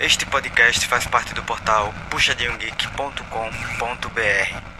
Este 0.00 0.26
podcast 0.26 0.86
faz 0.86 1.06
parte 1.06 1.34
do 1.34 1.42
portal 1.44 1.94
puxadinhogeek.com.br. 2.10 4.72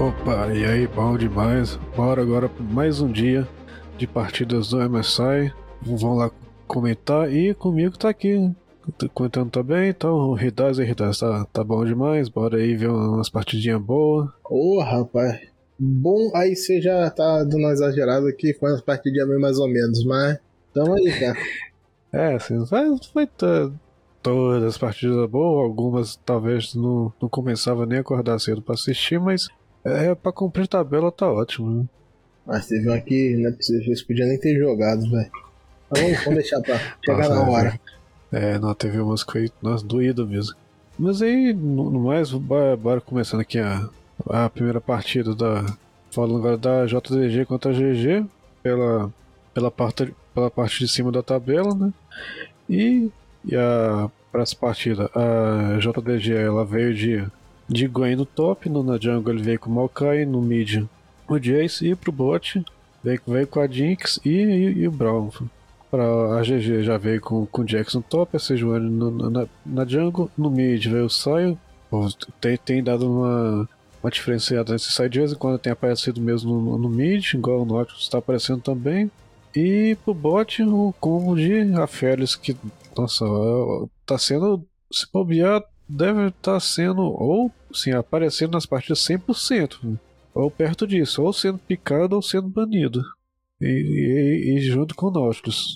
Opa, 0.00 0.50
e 0.54 0.64
aí, 0.64 0.86
bom 0.86 1.18
demais. 1.18 1.76
Bora 1.94 2.22
agora 2.22 2.48
para 2.48 2.64
mais 2.64 3.02
um 3.02 3.12
dia 3.12 3.46
de 3.98 4.06
partidas 4.06 4.70
do 4.70 4.78
MSI. 4.88 5.52
Vamos 5.82 6.18
lá 6.18 6.30
comentar. 6.66 7.30
E 7.30 7.52
comigo 7.52 7.98
tá 7.98 8.08
aqui, 8.08 8.50
comentando 9.14 9.50
também. 9.50 9.90
Então, 9.90 10.14
o 10.14 10.34
Ridaz 10.34 10.78
e 10.78 10.84
Ridaz 10.84 11.18
tá, 11.18 11.46
tá 11.52 11.64
bom 11.64 11.84
demais. 11.84 12.28
Bora 12.28 12.58
aí 12.58 12.76
ver 12.76 12.88
umas 12.88 13.28
partidinhas 13.28 13.80
boas. 13.80 14.28
Ô, 14.48 14.76
oh, 14.76 14.80
rapaz. 14.80 15.40
Bom, 15.78 16.30
aí 16.34 16.54
você 16.54 16.80
já 16.80 17.08
tá 17.10 17.42
dando 17.44 17.58
uma 17.58 17.72
exagerada 17.72 18.28
aqui 18.28 18.52
com 18.52 18.66
as 18.66 18.82
partidinhas 18.82 19.26
meio 19.26 19.40
mais 19.40 19.58
ou 19.58 19.66
menos, 19.66 20.04
mas 20.04 20.38
tamo 20.74 20.94
aí, 20.94 21.10
cara. 21.18 21.38
é, 22.12 22.34
assim, 22.34 22.62
vai, 22.64 22.86
vai 23.14 23.26
ter 23.26 23.70
todas 24.22 24.62
as 24.62 24.76
partidas 24.76 25.28
boas. 25.30 25.64
Algumas 25.64 26.16
talvez 26.16 26.74
não, 26.74 27.12
não 27.20 27.28
começava 27.28 27.86
nem 27.86 27.98
a 27.98 28.00
acordar 28.02 28.38
cedo 28.38 28.60
pra 28.60 28.74
assistir, 28.74 29.18
mas 29.18 29.48
é, 29.84 30.14
pra 30.14 30.32
cumprir 30.32 30.68
tabela 30.68 31.10
tá 31.10 31.30
ótimo, 31.30 31.70
né? 31.70 31.84
Mas 32.46 32.66
teve 32.66 32.88
um 32.88 32.92
aqui, 32.92 33.36
não 33.36 33.50
é 33.50 33.52
possível, 33.52 33.86
eles 33.86 34.02
podiam 34.02 34.28
nem 34.28 34.38
ter 34.38 34.58
jogado, 34.58 35.08
velho. 35.10 35.30
Vamos, 35.90 36.18
vamos 36.24 36.34
deixar 36.34 36.60
pra 36.60 36.78
chegar 37.04 37.28
Nossa, 37.28 37.34
na 37.34 37.40
é, 37.40 37.50
hora. 37.50 37.80
É, 38.32 38.58
não, 38.58 38.74
teve 38.74 39.00
umas 39.00 39.22
foi 39.22 39.50
nossa, 39.62 39.84
mesmo. 40.26 40.54
Mas 40.98 41.22
aí, 41.22 41.52
no, 41.52 41.90
no 41.90 42.00
mais, 42.00 42.30
bora, 42.30 42.76
bora, 42.76 43.00
começando 43.00 43.40
aqui 43.40 43.58
a, 43.58 43.88
a 44.28 44.48
primeira 44.48 44.80
partida 44.80 45.34
da. 45.34 45.64
Falando 46.10 46.38
agora 46.38 46.56
da 46.56 46.86
JDG 46.86 47.46
contra 47.46 47.70
a 47.70 47.74
GG, 47.74 48.26
pela, 48.62 49.12
pela, 49.54 49.70
parte, 49.70 50.12
pela 50.34 50.50
parte 50.50 50.80
de 50.80 50.88
cima 50.88 51.12
da 51.12 51.22
tabela, 51.22 51.72
né? 51.72 51.92
E, 52.68 53.10
e 53.44 53.54
a, 53.54 54.10
para 54.32 54.42
essa 54.42 54.56
partida, 54.56 55.08
a 55.14 55.78
JDG 55.78 56.32
ela 56.32 56.64
veio 56.64 56.92
de 56.92 57.24
de 57.70 57.86
Gwen 57.86 58.16
no 58.16 58.26
top, 58.26 58.68
no, 58.68 58.82
na 58.82 58.98
jungle 58.98 59.32
ele 59.32 59.44
veio 59.44 59.60
com 59.60 59.70
o 59.70 59.74
Maokai, 59.74 60.24
no 60.24 60.42
mid 60.42 60.84
o 61.28 61.38
Jace 61.38 61.86
e 61.86 61.94
pro 61.94 62.10
bot 62.10 62.60
veio, 63.04 63.20
veio 63.24 63.46
com 63.46 63.60
a 63.60 63.68
Jinx 63.68 64.18
e, 64.24 64.30
e, 64.30 64.78
e 64.80 64.88
o 64.88 64.90
Braum. 64.90 65.30
Pra 65.90 66.38
a 66.38 66.42
GG 66.42 66.82
já 66.82 66.96
veio 66.96 67.20
com, 67.20 67.42
o 67.42 67.48
no 67.94 68.02
top, 68.02 68.36
a 68.36 68.38
Sejuani 68.38 68.88
na, 68.90 69.46
na 69.66 69.84
jungle, 69.84 70.30
no 70.38 70.48
mid 70.48 70.86
veio 70.86 71.06
o 71.06 71.10
Sion, 71.10 71.56
tem, 72.40 72.56
tem 72.56 72.82
dado 72.82 73.10
uma, 73.10 73.68
uma 74.02 74.10
diferenciada 74.10 74.72
nesse 74.72 74.92
side 74.92 75.08
de 75.08 75.18
vez 75.18 75.32
em 75.32 75.36
quando 75.36 75.58
tem 75.58 75.72
aparecido 75.72 76.20
mesmo 76.20 76.60
no, 76.60 76.78
no 76.78 76.88
mid, 76.88 77.34
igual 77.34 77.62
o 77.62 77.64
Nautilus 77.64 78.02
está 78.02 78.18
aparecendo 78.18 78.60
também. 78.60 79.10
E 79.54 79.96
pro 80.04 80.14
bot 80.14 80.62
o 80.62 80.94
combo 81.00 81.34
de 81.34 81.74
Aphelios 81.74 82.36
que, 82.36 82.56
nossa, 82.96 83.24
tá 84.06 84.16
sendo, 84.16 84.64
se 84.92 85.06
bobear, 85.12 85.60
deve 85.88 86.28
estar 86.28 86.52
tá 86.52 86.60
sendo 86.60 87.02
ou 87.02 87.50
sim 87.74 87.90
aparecendo 87.90 88.52
nas 88.52 88.66
partidas 88.66 89.00
100%, 89.00 89.98
ou 90.32 90.50
perto 90.50 90.86
disso, 90.86 91.22
ou 91.22 91.32
sendo 91.32 91.58
picado 91.58 92.14
ou 92.14 92.22
sendo 92.22 92.48
banido. 92.48 93.02
E, 93.60 93.66
e, 93.66 94.56
e 94.56 94.60
junto 94.60 94.94
com 94.94 95.06
o 95.06 95.10
Nautilus. 95.10 95.74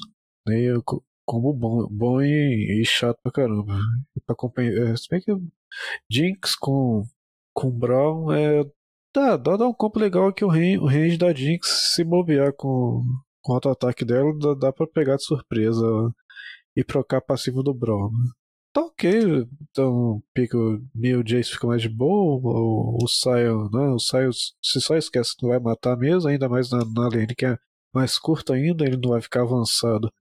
E, 0.48 0.72
como 1.24 1.52
bom, 1.52 1.86
bom 1.90 2.22
e, 2.22 2.80
e, 2.80 2.84
chato 2.84 3.18
pra 3.22 3.32
caramba. 3.32 3.78
E 4.16 4.20
pra 4.20 4.34
acompanhar. 4.34 4.72
É, 4.72 4.96
se 4.96 5.08
bem 5.08 5.20
que 5.20 5.32
Jinx 6.10 6.56
com, 6.56 7.04
com 7.52 7.70
Brown 7.70 8.32
é. 8.32 8.64
Dá, 9.14 9.36
dá, 9.36 9.56
dá 9.56 9.68
um 9.68 9.72
combo 9.72 10.00
legal 10.00 10.32
que 10.32 10.44
o 10.44 10.48
range, 10.48 10.78
o 10.78 10.86
range 10.86 11.16
da 11.16 11.32
Jinx, 11.32 11.92
se 11.94 12.02
bobear 12.02 12.52
com, 12.52 13.04
com 13.42 13.52
o 13.52 13.54
auto-ataque 13.54 14.04
dela, 14.04 14.36
dá, 14.36 14.54
dá 14.54 14.72
pra 14.72 14.88
pegar 14.88 15.16
de 15.16 15.24
surpresa 15.24 15.86
e 16.76 16.82
trocar 16.82 17.20
passivo 17.20 17.62
do 17.62 17.72
Brown 17.72 18.10
tá 18.74 18.82
ok. 18.82 19.46
Então, 19.70 20.22
Pico 20.34 20.58
Mil 20.94 21.22
Jace 21.22 21.52
fica 21.52 21.66
mais 21.66 21.80
de 21.80 21.88
boa. 21.88 22.40
O, 22.42 22.98
o 23.02 23.08
Sion, 23.08 23.70
né? 23.72 23.88
O 23.90 23.98
Sion, 23.98 24.30
se 24.32 24.80
só 24.80 24.96
esquece 24.96 25.36
que 25.36 25.46
vai 25.46 25.60
matar 25.60 25.96
mesmo, 25.96 26.28
ainda 26.28 26.48
mais 26.48 26.70
na, 26.70 26.78
na 26.84 27.08
lane 27.08 27.34
que 27.34 27.46
é 27.46 27.56
mais 27.94 28.18
curta 28.18 28.54
ainda, 28.54 28.84
ele 28.84 28.96
não 28.96 29.10
vai 29.10 29.20
ficar 29.20 29.42
avançado. 29.42 30.12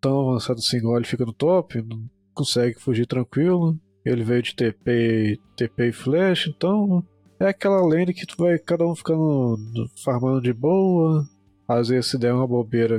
Tão 0.00 0.30
avançado 0.30 0.58
assim 0.58 0.76
igual 0.78 0.96
ele 0.96 1.06
fica 1.06 1.24
no 1.24 1.32
top, 1.32 1.82
não 1.82 2.08
consegue 2.34 2.80
fugir 2.80 3.06
tranquilo. 3.06 3.78
Ele 4.04 4.24
veio 4.24 4.42
de 4.42 4.54
TP, 4.54 5.38
TP 5.56 5.88
e 5.88 5.92
Flash, 5.92 6.48
então 6.48 7.04
é 7.38 7.46
aquela 7.46 7.80
lane 7.80 8.12
que 8.12 8.26
tu 8.26 8.36
vai 8.36 8.58
cada 8.58 8.86
um 8.86 8.94
ficando 8.94 9.56
farmando 10.04 10.40
de 10.40 10.52
boa. 10.52 11.24
Às 11.68 11.88
vezes 11.88 12.10
se 12.10 12.18
der 12.18 12.32
uma 12.32 12.46
bobeira, 12.46 12.98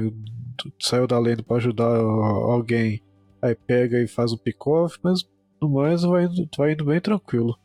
saiu 0.79 1.07
da 1.07 1.19
lane 1.19 1.43
para 1.43 1.57
ajudar 1.57 1.97
alguém 1.97 3.01
aí 3.41 3.55
pega 3.55 4.01
e 4.01 4.07
faz 4.07 4.31
o 4.31 4.37
pick-off, 4.37 4.97
mas 5.03 5.19
no 5.61 5.69
mais 5.69 6.03
vai 6.03 6.25
indo, 6.25 6.47
vai 6.57 6.71
indo 6.71 6.85
bem 6.85 7.01
tranquilo. 7.01 7.57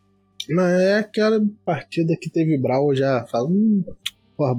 Mas 0.51 0.81
é 0.81 0.99
aquela 0.99 1.41
partida 1.65 2.17
que 2.21 2.31
teve 2.31 2.59
Brown 2.59 2.95
já 2.95 3.25
fala, 3.27 3.49
hum, 3.49 3.85
porra. 4.37 4.55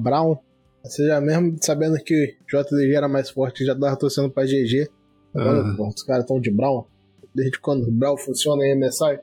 Você 0.83 1.07
já 1.07 1.19
mesmo 1.19 1.57
sabendo 1.61 1.97
que 1.97 2.37
JDG 2.47 2.95
era 2.95 3.07
mais 3.07 3.29
forte, 3.29 3.65
já 3.65 3.77
tava 3.77 3.95
torcendo 3.97 4.29
pra 4.29 4.45
GG. 4.45 4.89
Agora, 5.35 5.61
ah. 5.61 5.75
porra, 5.75 5.89
os 5.89 6.03
caras 6.03 6.23
estão 6.23 6.39
de 6.39 6.51
Brown. 6.51 6.85
Desde 7.35 7.59
quando 7.59 7.87
o 7.87 7.91
Brown 7.91 8.17
funciona 8.17 8.65
em 8.65 8.79
MSI. 8.79 9.19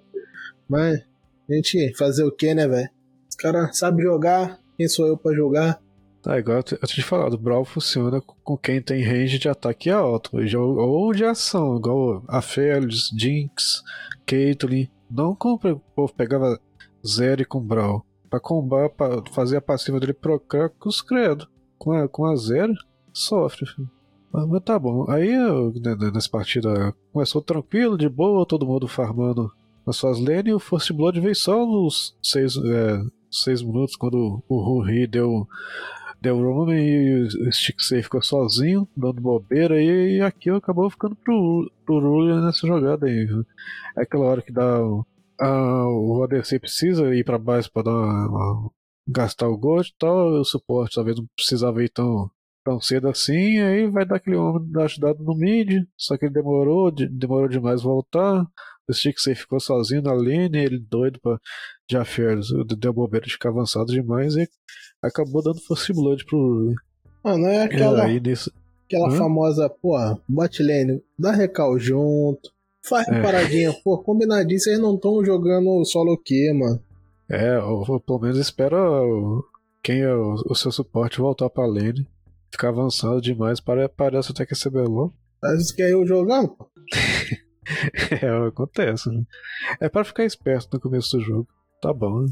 Mas, 0.69 1.01
a 1.49 1.55
gente 1.55 1.97
fazer 1.97 2.25
o 2.25 2.33
que, 2.33 2.55
né, 2.55 2.69
velho? 2.69 2.89
Os 3.29 3.37
caras 3.37 3.77
sabem 3.79 4.05
jogar, 4.05 4.59
quem 4.77 4.89
sou 4.89 5.07
eu 5.07 5.17
pra 5.17 5.35
jogar? 5.35 5.81
Tá, 6.23 6.39
igual 6.39 6.59
eu 6.59 6.63
tinha 6.63 6.79
te 6.79 7.03
falado, 7.03 7.35
o 7.35 7.39
Brawl 7.39 7.65
funciona 7.65 8.21
com 8.21 8.57
quem 8.57 8.83
tem 8.83 9.03
range 9.03 9.39
de 9.39 9.49
ataque 9.49 9.91
alto, 9.91 10.33
ou 10.57 11.13
de 11.13 11.25
ação, 11.25 11.77
igual 11.77 12.25
a 12.27 12.43
Félix, 12.43 13.11
Jinx, 13.17 13.83
Caitlyn. 14.27 14.89
Não 15.09 15.35
compra, 15.35 15.75
o 15.75 15.81
povo 15.95 16.13
pegava 16.13 16.59
Zeri 17.07 17.45
com 17.45 17.61
Brawl. 17.61 18.05
Pra 18.29 18.41
combar, 18.41 18.91
pra 18.91 19.23
fazer 19.33 19.57
a 19.57 19.63
passiva 19.63 20.01
dele 20.01 20.13
procar 20.13 20.71
com 20.71 20.89
os 20.89 21.01
credo. 21.01 21.47
Com 21.79 21.93
a, 21.93 22.09
com 22.09 22.25
a 22.27 22.35
Zero, 22.37 22.75
sofre, 23.13 23.67
filho. 23.67 23.91
Mas, 24.33 24.63
tá 24.63 24.79
bom. 24.79 25.09
Aí, 25.09 25.37
né, 25.81 25.95
né, 25.95 26.11
nessa 26.13 26.29
partida, 26.29 26.95
começou 27.13 27.41
tranquilo, 27.41 27.97
de 27.97 28.09
boa, 28.09 28.47
todo 28.47 28.67
mundo 28.67 28.89
farmando 28.89 29.51
nas 29.87 29.97
suas 29.97 30.19
lanes, 30.19 30.47
e 30.47 30.53
o 30.53 30.59
First 30.59 30.93
Blood 30.93 31.21
veio 31.21 31.35
só 31.35 31.65
nos 31.65 32.17
seis, 32.23 32.57
é, 32.57 33.03
seis 33.31 33.63
minutos, 33.63 33.97
quando 33.97 34.43
o 34.49 34.61
Ruri 34.61 35.07
deu 35.07 35.47
deu 36.21 36.39
Roman 36.39 36.75
e 36.75 37.23
o 37.23 37.53
Stick 37.53 37.81
Safe 37.81 38.03
ficou 38.03 38.23
sozinho, 38.23 38.89
dando 38.97 39.21
bobeira, 39.21 39.81
e, 39.81 40.21
aqui 40.21 40.51
acabou 40.51 40.91
ficando 40.91 41.15
pro, 41.15 41.71
pro 41.85 42.01
Rullian 42.01 42.45
nessa 42.45 42.67
jogada 42.67 43.07
aí. 43.07 43.29
É 43.97 44.03
aquela 44.03 44.27
hora 44.27 44.43
que 44.43 44.53
dá 44.53 44.81
a, 45.41 45.89
o 45.89 46.23
ADC 46.25 46.59
precisa 46.59 47.15
ir 47.15 47.25
pra 47.25 47.39
base 47.39 47.69
uma, 47.75 48.71
gastar 49.07 49.49
o 49.49 49.57
gold 49.57 49.89
e 49.89 49.95
tal, 49.99 50.41
o 50.41 50.45
suporte 50.45 50.97
talvez 50.97 51.17
não 51.17 51.27
precisava 51.37 51.83
ir 51.83 51.91
tão, 51.91 52.31
tão 52.65 52.81
cedo 52.81 53.09
assim, 53.09 53.59
aí 53.59 53.89
vai 53.89 54.05
dar 54.05 54.17
aquele 54.17 54.37
homem 54.37 54.71
da 54.71 54.85
ajudada 54.85 55.23
no 55.23 55.37
mid, 55.37 55.85
só 55.97 56.17
que 56.17 56.25
ele 56.25 56.35
demorou, 56.35 56.91
de, 56.91 57.09
demorou 57.09 57.49
demais 57.49 57.83
voltar. 57.83 58.45
O 58.89 58.93
Stick 58.93 59.19
Safe 59.19 59.41
ficou 59.41 59.59
sozinho 59.59 60.03
na 60.03 60.13
lane, 60.13 60.59
ele 60.59 60.79
doido 60.79 61.21
pra 61.21 61.39
de 61.89 61.97
Affairs, 61.97 62.49
deu 62.79 62.93
bobeira 62.93 63.27
de 63.27 63.33
ficar 63.33 63.51
avançado 63.51 63.93
demais 63.93 64.37
e 64.37 64.49
acabou 65.03 65.43
dando 65.43 65.61
Force 65.61 65.93
Blood 65.93 66.25
pro. 66.25 66.75
Ah, 67.25 67.37
não 67.37 67.49
é 67.49 67.65
aquela, 67.65 68.05
aí, 68.05 68.21
nesse... 68.21 68.53
aquela 68.87 69.11
famosa, 69.11 69.69
pô, 69.69 69.97
bot 70.29 70.63
lane, 70.63 71.03
dá 71.19 71.33
recal 71.33 71.79
junto, 71.79 72.53
faz 72.89 73.07
é. 73.09 73.21
paradinha, 73.21 73.73
pô, 73.85 73.99
combinadinho, 73.99 74.59
vocês 74.59 74.79
não 74.79 74.95
estão 74.95 75.25
jogando 75.25 75.85
solo 75.85 76.17
que, 76.17 76.53
mano. 76.53 76.83
É, 77.29 77.59
ou, 77.59 77.85
ou, 77.89 78.01
pelo 78.01 78.21
menos 78.21 78.39
espera 78.39 78.77
o, 78.79 79.45
quem 79.83 80.01
é 80.01 80.15
o, 80.15 80.35
o, 80.49 80.55
seu 80.55 80.71
suporte 80.71 81.19
voltar 81.19 81.51
pra 81.51 81.67
lane, 81.67 82.07
ficar 82.51 82.69
avançado 82.69 83.21
demais, 83.21 83.61
para, 83.61 83.89
parece 83.89 84.33
até 84.33 84.47
que 84.47 84.55
é 84.55 84.57
CBLOL. 84.57 85.13
Mas 85.43 85.73
quer 85.73 85.91
eu 85.91 86.07
jogando, 86.07 86.49
pô? 86.49 86.71
é, 88.23 88.49
acontece. 88.49 89.11
Né? 89.11 89.23
É 89.81 89.89
para 89.89 90.05
ficar 90.05 90.25
esperto 90.25 90.69
no 90.73 90.81
começo 90.81 91.17
do 91.17 91.25
jogo. 91.25 91.49
Tá 91.81 91.93
bom. 91.93 92.23
Né? 92.23 92.29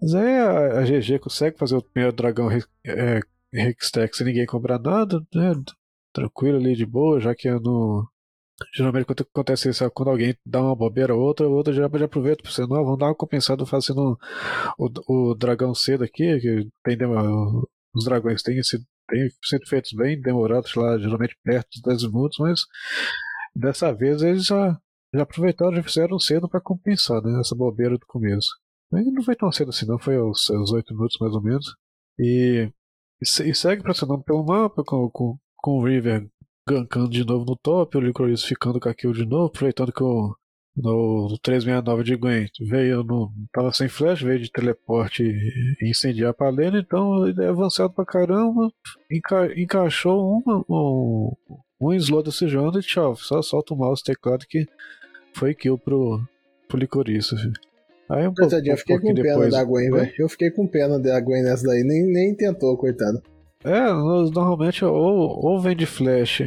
Mas 0.00 0.14
aí 0.14 0.38
a, 0.38 0.78
a 0.80 0.82
GG 0.82 1.18
consegue 1.20 1.58
fazer 1.58 1.76
o 1.76 1.82
primeiro 1.82 2.16
dragão 2.16 2.48
é, 2.50 3.20
Hextech 3.52 4.16
sem 4.16 4.26
ninguém 4.26 4.46
cobrar 4.46 4.78
nada, 4.78 5.20
né? 5.34 5.52
Tranquilo 6.12 6.58
ali 6.58 6.74
de 6.74 6.86
boa, 6.86 7.20
já 7.20 7.34
que 7.34 7.48
eu 7.48 7.60
não. 7.60 8.06
Geralmente 8.74 9.06
quando 9.06 9.22
acontece 9.22 9.68
isso, 9.70 9.90
quando 9.90 10.10
alguém 10.10 10.36
dá 10.44 10.60
uma 10.62 10.76
bobeira 10.76 11.14
ou 11.14 11.20
outra, 11.22 11.48
outra 11.48 11.72
já, 11.72 11.88
já 11.92 12.04
aproveita 12.04 12.42
para 12.42 12.52
você, 12.52 12.62
não, 12.62 12.84
vamos 12.84 12.98
dar 12.98 13.06
uma 13.06 13.14
compensada 13.14 13.64
fazendo 13.66 14.18
o, 14.78 15.30
o 15.30 15.34
dragão 15.34 15.74
cedo 15.74 16.04
aqui, 16.04 16.38
que 16.40 16.68
tem, 16.84 16.98
os 17.94 18.04
dragões 18.04 18.42
têm, 18.42 18.58
esse, 18.58 18.78
têm 19.08 19.28
sido 19.42 19.66
feitos 19.66 19.92
bem 19.92 20.20
demorados 20.20 20.74
lá, 20.74 20.98
geralmente 20.98 21.36
perto 21.42 21.68
10 21.84 22.04
minutos, 22.04 22.38
mas 22.38 22.60
dessa 23.54 23.92
vez 23.92 24.22
eles 24.22 24.44
já 24.44 24.78
já 25.14 25.22
aproveitaram, 25.22 25.74
já 25.74 25.82
fizeram 25.82 26.18
cedo 26.18 26.48
para 26.48 26.60
compensar, 26.60 27.22
né? 27.22 27.40
Essa 27.40 27.54
bobeira 27.54 27.98
do 27.98 28.06
começo. 28.06 28.48
Mas 28.90 29.04
não 29.06 29.22
foi 29.22 29.36
tão 29.36 29.50
cedo 29.52 29.70
assim, 29.70 29.86
não. 29.86 29.98
Foi 29.98 30.16
aos, 30.16 30.50
aos 30.50 30.72
8 30.72 30.94
minutos 30.94 31.18
mais 31.20 31.34
ou 31.34 31.42
menos. 31.42 31.76
E, 32.18 32.70
e, 33.20 33.54
segue 33.54 33.82
pressionando 33.82 34.22
pelo 34.22 34.44
mapa 34.44 34.82
com, 34.84 35.08
com, 35.10 35.38
com 35.56 35.78
o 35.78 35.84
River 35.84 36.28
gankando 36.70 37.10
de 37.10 37.24
novo 37.24 37.44
no 37.44 37.56
top, 37.56 37.96
o 37.96 38.00
Licorice 38.00 38.46
ficando 38.46 38.78
com 38.78 38.88
a 38.88 38.94
kill 38.94 39.12
de 39.12 39.26
novo, 39.26 39.46
aproveitando 39.46 39.92
que 39.92 40.02
o 40.02 40.34
no, 40.76 41.28
no 41.28 41.38
369 41.38 42.04
de 42.04 42.16
Gwen 42.16 42.46
veio 42.60 43.02
no. 43.02 43.32
tava 43.52 43.72
sem 43.72 43.88
flash, 43.88 44.22
veio 44.22 44.38
de 44.38 44.50
teleporte 44.50 45.22
e 45.22 45.90
incendiar 45.90 46.30
a 46.30 46.34
palena, 46.34 46.78
então 46.78 47.26
ele 47.26 47.42
é 47.42 47.48
avançado 47.48 47.92
pra 47.92 48.04
caramba, 48.04 48.70
enca, 49.10 49.52
encaixou 49.60 50.42
uma, 50.44 50.64
um, 50.68 51.32
um 51.80 51.92
slow 51.94 52.22
da 52.22 52.30
Sejando 52.30 52.78
e 52.78 52.82
tchau, 52.82 53.16
só 53.16 53.42
solta 53.42 53.74
o 53.74 53.76
mouse 53.76 54.02
teclado 54.02 54.46
que 54.48 54.66
foi 55.34 55.54
kill 55.54 55.76
pro, 55.76 56.22
pro 56.68 56.78
Licorice. 56.78 57.34
Aí 58.08 58.26
um 58.26 58.34
pouco, 58.34 58.54
eu 58.54 58.76
fiquei 58.76 58.98
com 58.98 59.14
depois, 59.14 59.36
pena 59.36 59.50
da 59.50 59.64
Gwen, 59.64 59.90
velho. 59.90 60.12
Eu 60.18 60.28
fiquei 60.28 60.50
com 60.50 60.66
pena 60.66 60.98
da 60.98 61.20
Gwen 61.20 61.44
nessa 61.44 61.64
daí, 61.66 61.84
nem, 61.84 62.02
nem 62.06 62.34
tentou, 62.34 62.76
coitado. 62.76 63.22
É, 63.62 63.92
normalmente 63.92 64.84
ou, 64.84 65.44
ou 65.44 65.60
vem 65.60 65.76
de 65.76 65.86
flash, 65.86 66.42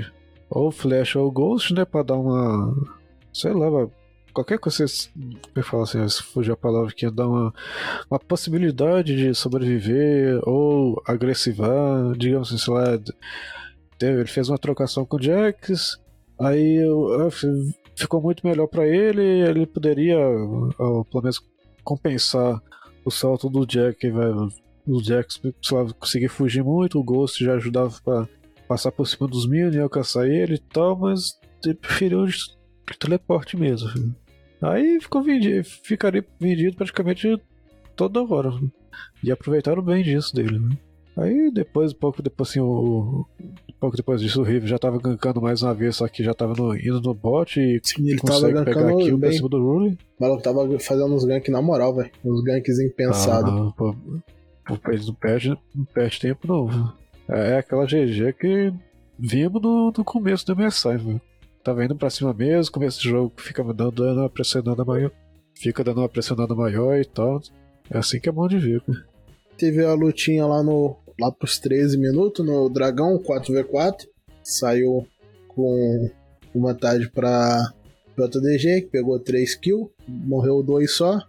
ou 0.53 0.71
flash 0.71 1.15
ou 1.15 1.31
ghost, 1.31 1.73
né, 1.73 1.83
pra 1.83 2.03
dar 2.03 2.15
uma. 2.15 2.75
Sei 3.33 3.51
lá, 3.51 3.87
qualquer 4.33 4.59
coisa 4.59 4.85
que 5.53 5.61
falar 5.63 5.83
assim, 5.83 6.07
se 6.07 6.21
fugir 6.21 6.51
a 6.51 6.57
palavra 6.57 6.93
que 6.93 7.09
dá 7.09 7.27
uma, 7.27 7.53
uma 8.09 8.19
possibilidade 8.19 9.15
de 9.15 9.33
sobreviver 9.33 10.39
ou 10.43 11.01
agressivar, 11.05 12.13
digamos 12.17 12.49
assim, 12.49 12.57
sei 12.57 12.73
lá, 12.73 12.99
ele 14.01 14.25
fez 14.25 14.49
uma 14.49 14.57
trocação 14.57 15.05
com 15.05 15.17
o 15.17 15.21
Jax, 15.21 15.99
aí 16.39 16.79
ficou 17.95 18.21
muito 18.21 18.45
melhor 18.45 18.67
para 18.67 18.87
ele, 18.87 19.21
ele 19.21 19.65
poderia, 19.65 20.17
ou, 20.17 21.05
pelo 21.05 21.23
menos, 21.23 21.41
compensar 21.83 22.61
o 23.05 23.11
salto 23.11 23.49
do 23.49 23.65
Jack, 23.65 24.09
velho. 24.09 24.49
O 24.85 25.01
Jax, 25.01 25.39
sei 25.61 25.77
lá, 25.77 25.93
conseguir 25.93 26.27
fugir 26.27 26.63
muito, 26.63 26.99
o 26.99 27.03
Ghost 27.03 27.43
já 27.43 27.53
ajudava 27.53 27.93
para 28.03 28.27
passar 28.73 28.91
por 28.91 29.07
cima 29.07 29.27
dos 29.27 29.47
minions 29.47 29.75
e 29.75 29.79
alcançar 29.79 30.27
ele 30.27 30.55
e 30.55 30.59
tal, 30.59 30.97
mas 30.97 31.39
ele 31.63 31.75
preferiu 31.75 32.25
teleporte 32.99 33.55
mesmo. 33.55 33.87
Filho. 33.89 34.15
Aí 34.61 34.99
ficou 34.99 35.21
vendido, 35.21 35.63
ficaria 35.63 36.25
vendido 36.39 36.75
praticamente 36.75 37.39
toda 37.95 38.23
hora. 38.23 38.49
Né? 38.49 38.67
E 39.23 39.31
aproveitaram 39.31 39.83
bem 39.83 40.03
disso 40.03 40.33
dele, 40.33 40.57
né? 40.57 40.75
Aí 41.15 41.51
depois, 41.51 41.93
pouco 41.93 42.23
depois 42.23 42.49
assim, 42.49 42.59
o, 42.59 43.23
pouco 43.79 43.95
depois 43.95 44.19
disso 44.19 44.41
o 44.41 44.43
River 44.43 44.67
já 44.67 44.79
tava 44.79 44.97
gankando 44.99 45.39
mais 45.39 45.61
uma 45.61 45.73
vez, 45.75 45.97
só 45.97 46.07
que 46.07 46.23
já 46.23 46.33
tava 46.33 46.55
no, 46.55 46.75
indo 46.75 46.99
no 46.99 47.13
bot 47.13 47.59
e 47.59 47.79
Sim, 47.83 48.09
ele 48.09 48.17
consegue 48.17 48.53
tava 48.53 48.65
pegar 48.65 48.95
kill 48.95 49.17
bem. 49.19 49.33
cima 49.33 49.49
do 49.49 49.61
Rule. 49.61 49.97
O 50.19 50.23
maluco 50.23 50.41
tava 50.41 50.79
fazendo 50.79 51.13
uns 51.13 51.23
ganks 51.23 51.53
na 51.53 51.61
moral, 51.61 51.93
velho. 51.95 52.09
Uns 52.25 52.41
ganks 52.41 52.79
impensados. 52.79 53.51
Ah, 53.53 53.71
pô, 53.77 53.95
pô, 54.65 54.91
eles 54.91 55.05
não 55.05 55.13
perdem 55.13 55.55
não 55.75 55.85
perde 55.85 56.19
tempo 56.19 56.47
não. 56.47 57.02
É, 57.27 57.57
aquela 57.57 57.85
GG 57.85 58.33
que 58.33 58.73
vimos 59.17 59.61
no, 59.61 59.93
no 59.95 60.03
começo 60.03 60.45
do 60.45 60.55
MSI, 60.55 60.97
velho 60.97 61.21
tava 61.63 61.85
indo 61.85 61.95
pra 61.95 62.09
cima 62.09 62.33
mesmo, 62.33 62.73
começo 62.73 62.99
do 62.99 63.09
jogo 63.09 63.33
fica 63.37 63.63
dando, 63.73 64.03
uma 64.03 64.29
pressionada 64.29 64.83
maior. 64.83 65.11
Fica 65.55 65.83
dando 65.83 66.01
uma 66.01 66.09
pressionada 66.09 66.53
maior 66.53 66.99
e 66.99 67.05
tal. 67.05 67.41
É 67.89 67.97
assim 67.97 68.19
que 68.19 68.27
é 68.27 68.31
bom 68.31 68.47
de 68.47 68.57
ver. 68.57 68.83
Né? 68.87 69.01
Teve 69.57 69.85
a 69.85 69.93
lutinha 69.93 70.45
lá 70.45 70.61
no. 70.61 70.97
lá 71.19 71.31
pros 71.31 71.59
13 71.59 71.97
minutos 71.97 72.45
no 72.45 72.69
Dragão 72.69 73.17
4v4. 73.17 74.07
Saiu 74.43 75.07
com 75.47 76.09
vantagem 76.53 77.07
pra 77.09 77.71
JDG, 78.17 78.81
que 78.81 78.89
pegou 78.91 79.17
3 79.19 79.55
kills, 79.55 79.89
morreu 80.07 80.61
2 80.61 80.93
só. 80.93 81.19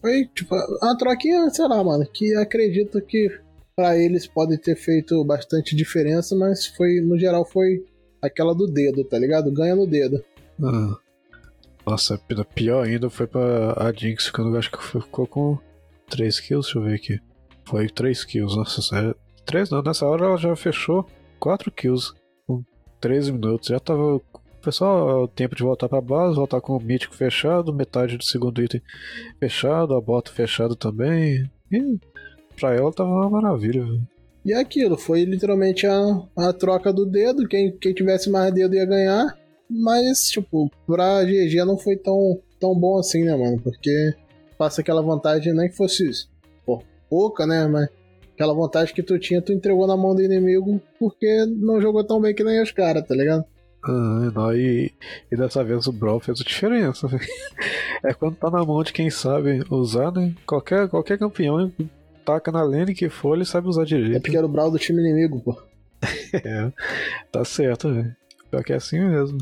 Foi 0.00 0.26
tipo 0.34 0.54
uma 0.82 0.96
troquinha, 0.96 1.48
sei 1.50 1.68
lá, 1.68 1.82
mano, 1.84 2.06
que 2.12 2.34
acredito 2.34 3.00
que 3.00 3.30
para 3.76 3.96
eles 3.98 4.26
pode 4.26 4.56
ter 4.56 4.74
feito 4.74 5.22
bastante 5.22 5.76
diferença, 5.76 6.34
mas 6.34 6.66
foi 6.66 7.00
no 7.02 7.18
geral 7.18 7.44
foi 7.44 7.84
aquela 8.22 8.54
do 8.54 8.66
dedo, 8.66 9.04
tá 9.04 9.18
ligado? 9.18 9.52
Ganha 9.52 9.76
no 9.76 9.86
dedo. 9.86 10.24
Ah. 10.62 10.96
Nossa, 11.86 12.18
pior 12.54 12.84
ainda 12.84 13.08
foi 13.08 13.28
pra 13.28 13.74
a 13.76 13.92
Jinx, 13.92 14.32
eu 14.36 14.56
acho 14.56 14.72
que 14.72 14.82
ficou 14.82 15.26
com 15.26 15.58
3 16.08 16.40
kills, 16.40 16.66
deixa 16.66 16.78
eu 16.78 16.82
ver 16.82 16.94
aqui. 16.94 17.20
Foi 17.64 17.88
3 17.88 18.24
kills, 18.24 18.56
nossa, 18.56 19.14
3 19.44 19.70
não, 19.70 19.82
nessa 19.82 20.06
hora 20.06 20.24
ela 20.24 20.36
já 20.36 20.56
fechou 20.56 21.06
4 21.38 21.70
kills 21.70 22.12
com 22.44 22.64
13 23.00 23.32
minutos, 23.32 23.68
já 23.68 23.78
tava 23.78 24.20
só 24.68 25.22
o 25.22 25.28
tempo 25.28 25.54
de 25.54 25.62
voltar 25.62 25.88
pra 25.88 26.00
base, 26.00 26.34
voltar 26.34 26.60
com 26.60 26.76
o 26.76 26.82
mítico 26.82 27.14
fechado, 27.14 27.72
metade 27.72 28.16
do 28.16 28.24
segundo 28.24 28.60
item 28.60 28.82
fechado, 29.38 29.94
a 29.94 30.00
bota 30.00 30.32
fechada 30.32 30.74
também. 30.74 31.48
E 31.70 31.98
pra 32.56 32.74
ela 32.74 32.92
tava 32.92 33.10
uma 33.10 33.30
maravilha, 33.30 33.84
velho. 33.84 34.08
E 34.44 34.52
é 34.52 34.60
aquilo, 34.60 34.96
foi 34.96 35.24
literalmente 35.24 35.86
a, 35.86 36.22
a 36.36 36.52
troca 36.52 36.92
do 36.92 37.04
dedo. 37.04 37.48
Quem, 37.48 37.76
quem 37.76 37.92
tivesse 37.92 38.30
mais 38.30 38.54
dedo 38.54 38.76
ia 38.76 38.86
ganhar. 38.86 39.36
Mas, 39.68 40.28
tipo, 40.30 40.70
pra 40.86 41.24
GG 41.24 41.64
não 41.64 41.76
foi 41.76 41.96
tão, 41.96 42.40
tão 42.60 42.72
bom 42.72 42.96
assim, 42.98 43.24
né, 43.24 43.34
mano? 43.34 43.60
Porque 43.60 44.14
passa 44.56 44.80
aquela 44.80 45.02
vantagem, 45.02 45.52
nem 45.52 45.68
que 45.68 45.76
fosse 45.76 46.08
pô, 46.64 46.80
pouca, 47.10 47.44
né? 47.44 47.66
Mas 47.66 47.88
aquela 48.32 48.54
vantagem 48.54 48.94
que 48.94 49.02
tu 49.02 49.18
tinha, 49.18 49.42
tu 49.42 49.52
entregou 49.52 49.86
na 49.86 49.96
mão 49.96 50.14
do 50.14 50.22
inimigo 50.22 50.80
porque 50.98 51.44
não 51.46 51.80
jogou 51.80 52.04
tão 52.04 52.20
bem 52.20 52.32
que 52.32 52.44
nem 52.44 52.62
os 52.62 52.70
caras, 52.70 53.06
tá 53.06 53.16
ligado? 53.16 53.44
Ah, 53.84 54.30
não, 54.34 54.54
e, 54.54 54.92
e 55.30 55.36
dessa 55.36 55.62
vez 55.62 55.86
o 55.86 55.92
Brawl 55.92 56.20
fez 56.20 56.40
a 56.40 56.44
diferença. 56.44 57.08
é 58.04 58.12
quando 58.12 58.36
tá 58.36 58.50
na 58.50 58.64
mão 58.64 58.82
de 58.82 58.92
quem 58.92 59.10
sabe 59.10 59.64
usar, 59.70 60.12
né? 60.12 60.34
Qualquer, 60.46 60.88
qualquer 60.88 61.18
campeão 61.18 61.72
taca 62.26 62.50
na 62.50 62.62
lane 62.62 62.94
que 62.94 63.08
for, 63.08 63.36
ele 63.36 63.44
sabe 63.44 63.68
usar 63.68 63.84
direito. 63.84 64.16
É 64.16 64.20
porque 64.20 64.36
era 64.36 64.44
o 64.44 64.48
Brawl 64.48 64.70
do 64.70 64.78
time 64.78 65.00
inimigo, 65.00 65.40
pô. 65.40 65.56
é, 66.34 66.72
tá 67.30 67.44
certo, 67.44 67.94
velho. 67.94 68.14
Pior 68.50 68.64
que 68.64 68.72
é 68.72 68.76
assim 68.76 69.00
mesmo. 69.00 69.38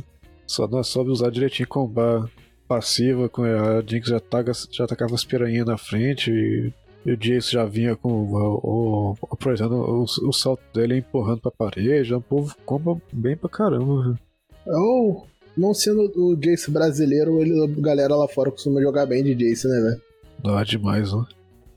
Só 0.47 0.69
nós 0.69 0.89
soube 0.89 1.11
usar 1.11 1.31
direitinho 1.31 1.67
combar 1.67 2.29
passiva, 2.69 3.29
com 3.29 3.43
a 3.45 3.83
Jinx 3.87 4.09
já, 4.09 4.21
taca, 4.21 4.53
já 4.71 4.87
tacava 4.87 5.15
as 5.15 5.25
piranhas 5.25 5.67
na 5.67 5.79
frente 5.79 6.31
e, 6.31 6.73
e 7.07 7.13
o 7.13 7.17
Jace 7.17 7.53
já 7.53 7.65
vinha 7.65 7.97
com 7.97 8.11
o, 8.11 8.61
o, 8.63 9.17
aproveitando 9.31 9.75
o, 9.75 10.05
o, 10.05 10.33
salto 10.33 10.63
dele 10.73 10.99
empurrando 10.99 11.41
pra 11.41 11.51
parede. 11.51 12.15
O 12.15 12.21
povo 12.21 12.55
comba 12.65 13.01
bem 13.13 13.37
pra 13.37 13.49
caramba, 13.49 14.19
Ou, 14.67 15.27
não 15.57 15.73
sendo 15.73 16.11
o 16.17 16.37
Jace 16.37 16.71
brasileiro, 16.71 17.41
ele, 17.41 17.65
a 17.65 17.81
galera 17.81 18.17
lá 18.17 18.29
fora 18.29 18.51
costuma 18.51 18.81
jogar 18.83 19.07
bem 19.07 19.23
de 19.23 19.35
Jace, 19.35 19.69
né, 19.69 19.81
velho? 19.81 20.03
Dá 20.43 20.63
demais, 20.65 21.13
né? 21.13 21.25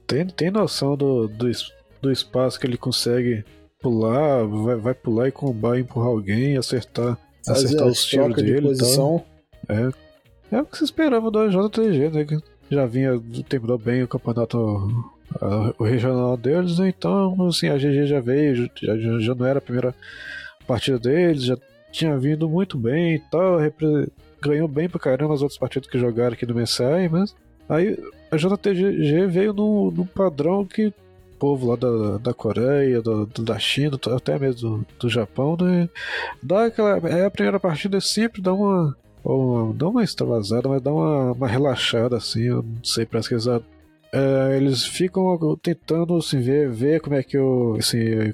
Tem, 0.07 0.25
tem 0.25 0.49
noção 0.49 0.95
do, 0.95 1.27
do, 1.27 1.51
do 2.01 2.11
espaço 2.11 2.59
que 2.59 2.65
ele 2.65 2.77
consegue 2.77 3.43
pular, 3.81 4.45
vai, 4.45 4.75
vai 4.75 4.93
pular 4.93 5.27
e 5.27 5.31
combar, 5.31 5.77
empurrar 5.77 6.09
alguém, 6.09 6.57
acertar, 6.57 7.17
acertar 7.47 7.87
os 7.87 8.05
tiros 8.05 8.35
dele. 8.35 8.55
De 8.55 8.61
posição. 8.61 9.23
É. 9.69 9.89
É 10.49 10.61
o 10.61 10.65
que 10.65 10.77
se 10.77 10.85
esperava 10.85 11.29
do 11.29 11.49
JTG, 11.49 12.09
né? 12.09 12.25
Que 12.25 12.37
já 12.71 12.85
vinha, 12.85 13.21
terminou 13.49 13.77
bem 13.77 14.03
o 14.03 14.07
campeonato 14.07 14.57
a, 15.41 15.73
o 15.77 15.83
regional 15.83 16.37
deles, 16.37 16.79
né? 16.79 16.87
Então, 16.89 17.47
assim, 17.47 17.67
a 17.67 17.77
GG 17.77 18.05
já 18.05 18.21
veio, 18.21 18.69
já, 18.81 18.97
já 19.19 19.35
não 19.35 19.45
era 19.45 19.59
a 19.59 19.61
primeira 19.61 19.93
partida 20.65 20.97
deles, 20.97 21.43
já 21.43 21.57
tinha 21.91 22.17
vindo 22.17 22.47
muito 22.47 22.77
bem 22.77 23.15
e 23.15 23.19
tal, 23.31 23.57
ganhou 24.41 24.67
bem 24.67 24.87
pra 24.87 24.99
caramba 24.99 25.33
as 25.33 25.41
outras 25.41 25.59
partidas 25.59 25.89
que 25.89 25.99
jogaram 25.99 26.33
aqui 26.33 26.45
no 26.45 26.55
MSI, 26.55 27.09
mas 27.11 27.35
Aí 27.69 27.97
a 28.31 28.37
JTG 28.37 29.27
veio 29.27 29.53
num, 29.53 29.91
num 29.91 30.05
padrão 30.05 30.65
que 30.65 30.87
o 30.87 30.93
povo 31.39 31.69
lá 31.69 31.75
da, 31.75 32.17
da 32.17 32.33
Coreia, 32.33 33.01
do, 33.01 33.25
da 33.25 33.59
China, 33.59 33.99
até 34.15 34.39
mesmo 34.39 34.79
do, 34.79 34.85
do 34.99 35.09
Japão, 35.09 35.55
né? 35.59 35.89
Dá 36.41 36.65
aquela. 36.65 36.97
É 37.09 37.25
a 37.25 37.31
primeira 37.31 37.59
partida 37.59 38.01
sempre 38.01 38.41
dá 38.41 38.53
uma. 38.53 38.95
Ou, 39.23 39.73
dá 39.73 39.87
uma 39.87 40.03
extravasada, 40.03 40.69
mas 40.69 40.81
dá 40.81 40.91
uma, 40.91 41.33
uma 41.33 41.47
relaxada 41.47 42.17
assim. 42.17 42.43
Eu 42.43 42.63
não 42.63 42.83
sei, 42.83 43.05
parece 43.05 43.29
que 43.29 43.35
eles 43.35 43.47
é, 44.13 44.55
eles 44.55 44.85
ficam 44.85 45.37
tentando 45.61 46.15
assim, 46.15 46.39
ver, 46.39 46.69
ver 46.69 47.01
como 47.01 47.15
é 47.15 47.23
que 47.23 47.37
eu. 47.37 47.75
Assim, 47.77 48.33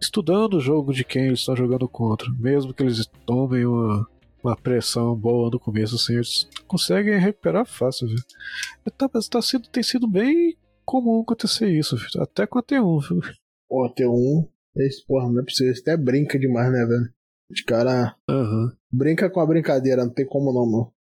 estudando 0.00 0.54
o 0.54 0.60
jogo 0.60 0.92
de 0.92 1.04
quem 1.04 1.26
eles 1.26 1.40
estão 1.40 1.56
jogando 1.56 1.88
contra. 1.88 2.28
Mesmo 2.38 2.72
que 2.72 2.82
eles 2.82 3.06
tomem 3.26 3.66
uma, 3.66 4.06
uma 4.42 4.56
pressão 4.56 5.16
boa 5.16 5.50
no 5.50 5.58
começo, 5.58 5.96
assim, 5.96 6.14
eles 6.14 6.48
conseguem 6.66 7.18
recuperar 7.18 7.66
fácil, 7.66 8.08
viu? 8.08 8.18
Tá, 8.96 9.08
tá 9.08 9.42
sido, 9.42 9.68
tem 9.68 9.82
sido 9.82 10.08
bem 10.08 10.56
comum 10.84 11.20
acontecer 11.20 11.68
isso, 11.68 11.96
viu? 11.96 12.22
até 12.22 12.46
com 12.46 12.58
a 12.58 12.62
T1, 12.62 13.08
viu? 13.08 13.20
Pô, 13.68 13.92
T1, 13.92 14.48
esse, 14.76 15.04
porra, 15.06 15.30
não 15.30 15.40
é 15.40 15.44
possível, 15.44 15.74
até 15.78 15.96
brinca 15.96 16.38
demais, 16.38 16.72
né, 16.72 16.86
velho? 16.86 17.12
Os 17.50 17.62
caras 17.62 18.14
uhum. 18.28 18.70
brinca 18.92 19.30
com 19.30 19.40
a 19.40 19.46
brincadeira, 19.46 20.04
não 20.04 20.12
tem 20.12 20.26
como 20.26 20.52
não, 20.52 20.70
não. 20.70 20.92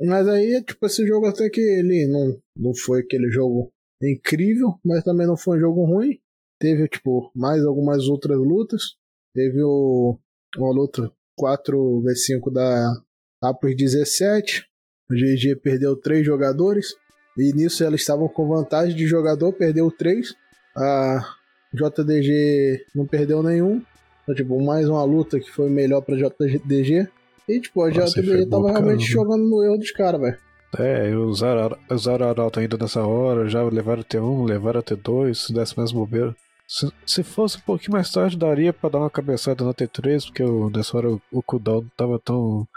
Mas 0.00 0.28
aí, 0.28 0.62
tipo, 0.62 0.86
esse 0.86 1.06
jogo 1.06 1.26
até 1.26 1.50
que 1.50 1.60
ele 1.60 2.06
não, 2.06 2.40
não 2.56 2.74
foi 2.74 3.00
aquele 3.00 3.30
jogo 3.30 3.72
incrível, 4.00 4.78
mas 4.84 5.02
também 5.02 5.26
não 5.26 5.36
foi 5.36 5.58
um 5.58 5.60
jogo 5.60 5.84
ruim. 5.84 6.20
Teve, 6.60 6.88
tipo, 6.88 7.32
mais 7.34 7.64
algumas 7.64 8.06
outras 8.06 8.38
lutas. 8.38 8.96
Teve 9.34 9.60
o, 9.62 10.18
uma 10.56 10.72
luta 10.72 11.12
4 11.38 12.02
V5 12.04 12.52
da 12.52 12.92
Apos 13.40 13.74
17. 13.76 14.64
O 15.10 15.14
GG 15.14 15.56
perdeu 15.62 15.96
três 15.96 16.26
jogadores. 16.26 16.94
E 17.38 17.52
nisso 17.52 17.84
elas 17.84 18.00
estavam 18.00 18.28
com 18.28 18.48
vantagem 18.48 18.96
de 18.96 19.06
jogador, 19.06 19.52
perdeu 19.52 19.90
três. 19.90 20.34
A 20.76 21.24
JDG 21.72 22.84
não 22.94 23.06
perdeu 23.06 23.42
nenhum. 23.42 23.80
Então, 24.22 24.34
tipo, 24.34 24.60
mais 24.62 24.88
uma 24.88 25.04
luta 25.04 25.38
que 25.38 25.50
foi 25.50 25.70
melhor 25.70 26.02
pra 26.02 26.16
JDG. 26.16 27.08
E, 27.48 27.60
tipo, 27.60 27.82
a 27.82 27.90
Nossa, 27.90 28.20
JDG 28.20 28.46
tava 28.46 28.62
bom, 28.62 28.68
realmente 28.72 29.06
caramba. 29.06 29.30
jogando 29.30 29.48
no 29.48 29.64
erro 29.64 29.78
dos 29.78 29.90
caras, 29.92 30.20
velho. 30.20 30.38
É, 30.76 31.16
usaram, 31.16 31.78
usaram 31.90 32.26
a 32.26 32.30
Arauto 32.30 32.60
ainda 32.60 32.76
nessa 32.76 33.00
hora, 33.06 33.48
já 33.48 33.62
levaram 33.62 34.02
T1, 34.02 34.46
levaram 34.46 34.82
T2, 34.82 35.34
se 35.34 35.54
desse 35.54 35.74
mais 35.78 35.92
bobeira. 35.92 36.36
Se, 36.68 36.86
se 37.06 37.22
fosse 37.22 37.56
um 37.56 37.62
pouquinho 37.62 37.92
mais 37.92 38.10
tarde, 38.10 38.36
daria 38.36 38.74
pra 38.74 38.90
dar 38.90 38.98
uma 38.98 39.08
cabeçada 39.10 39.64
na 39.64 39.72
T3, 39.72 40.26
porque 40.26 40.42
o, 40.42 40.68
nessa 40.68 40.96
hora 40.98 41.10
o, 41.10 41.20
o 41.32 41.42
cooldown 41.42 41.80
não 41.80 41.90
tava 41.96 42.18
tão. 42.18 42.68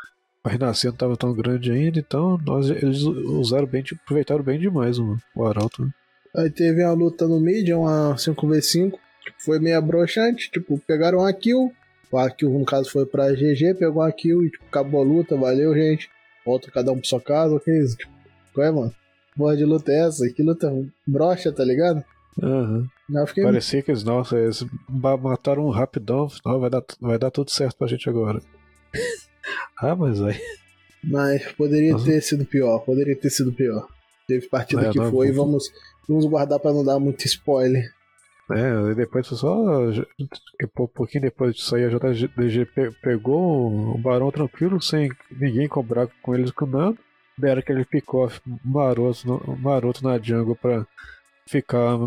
A 0.43 0.50
renascer 0.50 0.89
não 0.91 0.98
tava 0.98 1.17
tão 1.17 1.33
grande 1.33 1.71
ainda, 1.71 2.00
então 2.00 2.39
nós, 2.43 2.69
eles 2.69 3.01
usaram 3.03 3.67
bem, 3.67 3.83
aproveitaram 4.03 4.41
bem 4.43 4.57
demais 4.60 4.98
o, 4.98 5.17
o 5.36 5.45
Arauto. 5.45 5.83
né? 5.83 5.91
Aí 6.36 6.50
teve 6.50 6.83
uma 6.83 6.93
luta 6.93 7.27
no 7.27 7.39
mid, 7.39 7.69
uma 7.69 8.15
5v5. 8.15 8.91
Tipo, 8.91 9.43
foi 9.43 9.60
meio 9.60 9.81
broxante. 9.81 10.50
Tipo, 10.50 10.79
pegaram 10.79 11.24
a 11.25 11.33
kill. 11.33 11.71
A 12.13 12.29
kill, 12.29 12.50
no 12.50 12.65
caso, 12.65 12.89
foi 12.89 13.05
pra 13.05 13.31
GG, 13.31 13.75
pegou 13.77 14.01
a 14.01 14.12
kill 14.12 14.43
e 14.45 14.50
tipo, 14.50 14.63
acabou 14.65 15.01
a 15.01 15.03
luta. 15.05 15.36
Valeu, 15.36 15.74
gente. 15.75 16.10
Volta 16.45 16.71
cada 16.71 16.91
um 16.91 17.00
pra 17.00 17.07
sua 17.10 17.21
casa. 17.21 17.53
O 17.55 17.60
que 17.60 17.69
é? 17.69 17.86
Tipo, 17.86 18.12
qual 18.53 18.65
é, 18.65 18.71
mano? 18.71 18.95
Porra 19.36 19.55
de 19.57 19.65
luta 19.65 19.91
é 19.91 20.07
essa? 20.07 20.27
Que 20.29 20.41
luta 20.41 20.71
broxa, 21.05 21.51
tá 21.51 21.63
ligado? 21.63 22.03
Eu 22.38 23.27
fiquei 23.27 23.43
Parecia 23.43 23.81
que 23.81 23.91
eles, 23.91 24.03
nossa, 24.03 24.38
eles 24.38 24.65
mataram 24.89 25.65
um 25.65 25.69
rapidão, 25.69 26.27
não, 26.45 26.59
vai 26.59 26.69
dar, 26.69 26.83
vai 27.00 27.17
dar 27.19 27.31
tudo 27.31 27.51
certo 27.51 27.75
pra 27.77 27.88
gente 27.88 28.09
agora. 28.09 28.41
ah, 29.79 29.95
mas 29.95 30.21
aí. 30.21 30.39
Mas 31.03 31.51
poderia 31.53 31.95
Uhum. 31.95 32.03
ter 32.03 32.21
sido 32.21 32.45
pior, 32.45 32.79
poderia 32.79 33.15
ter 33.15 33.29
sido 33.29 33.51
pior. 33.51 33.88
Teve 34.27 34.47
partida 34.47 34.88
É, 34.88 34.89
que 34.91 34.97
não, 35.00 35.09
foi, 35.11 35.31
vou- 35.31 35.45
vamos, 35.45 35.65
vamos 36.07 36.25
guardar 36.25 36.59
pra 36.59 36.71
não 36.71 36.85
dar 36.85 37.00
muito 37.00 37.25
spoiler. 37.25 37.83
É, 38.51 38.91
e 38.91 38.95
depois 38.95 39.27
foi 39.27 39.38
só. 39.38 39.55
Um 39.55 40.88
pouquinho 40.88 41.23
depois 41.23 41.55
disso 41.55 41.75
aí, 41.75 41.85
a 41.85 41.89
JDG 41.89 42.65
pe- 42.65 42.91
pegou 43.01 43.93
o 43.95 43.97
Barão 43.97 44.29
tranquilo, 44.31 44.81
sem 44.81 45.09
ninguém 45.31 45.67
cobrar 45.67 46.07
com 46.21 46.35
eles 46.35 46.51
com 46.51 46.65
nada. 46.65 46.95
Deram 47.38 47.59
aquele 47.59 47.85
pick-off 47.85 48.41
maroto, 48.63 49.41
maroto 49.59 50.03
na 50.03 50.17
jungle 50.19 50.55
pra 50.55 50.85
ficar 51.47 51.97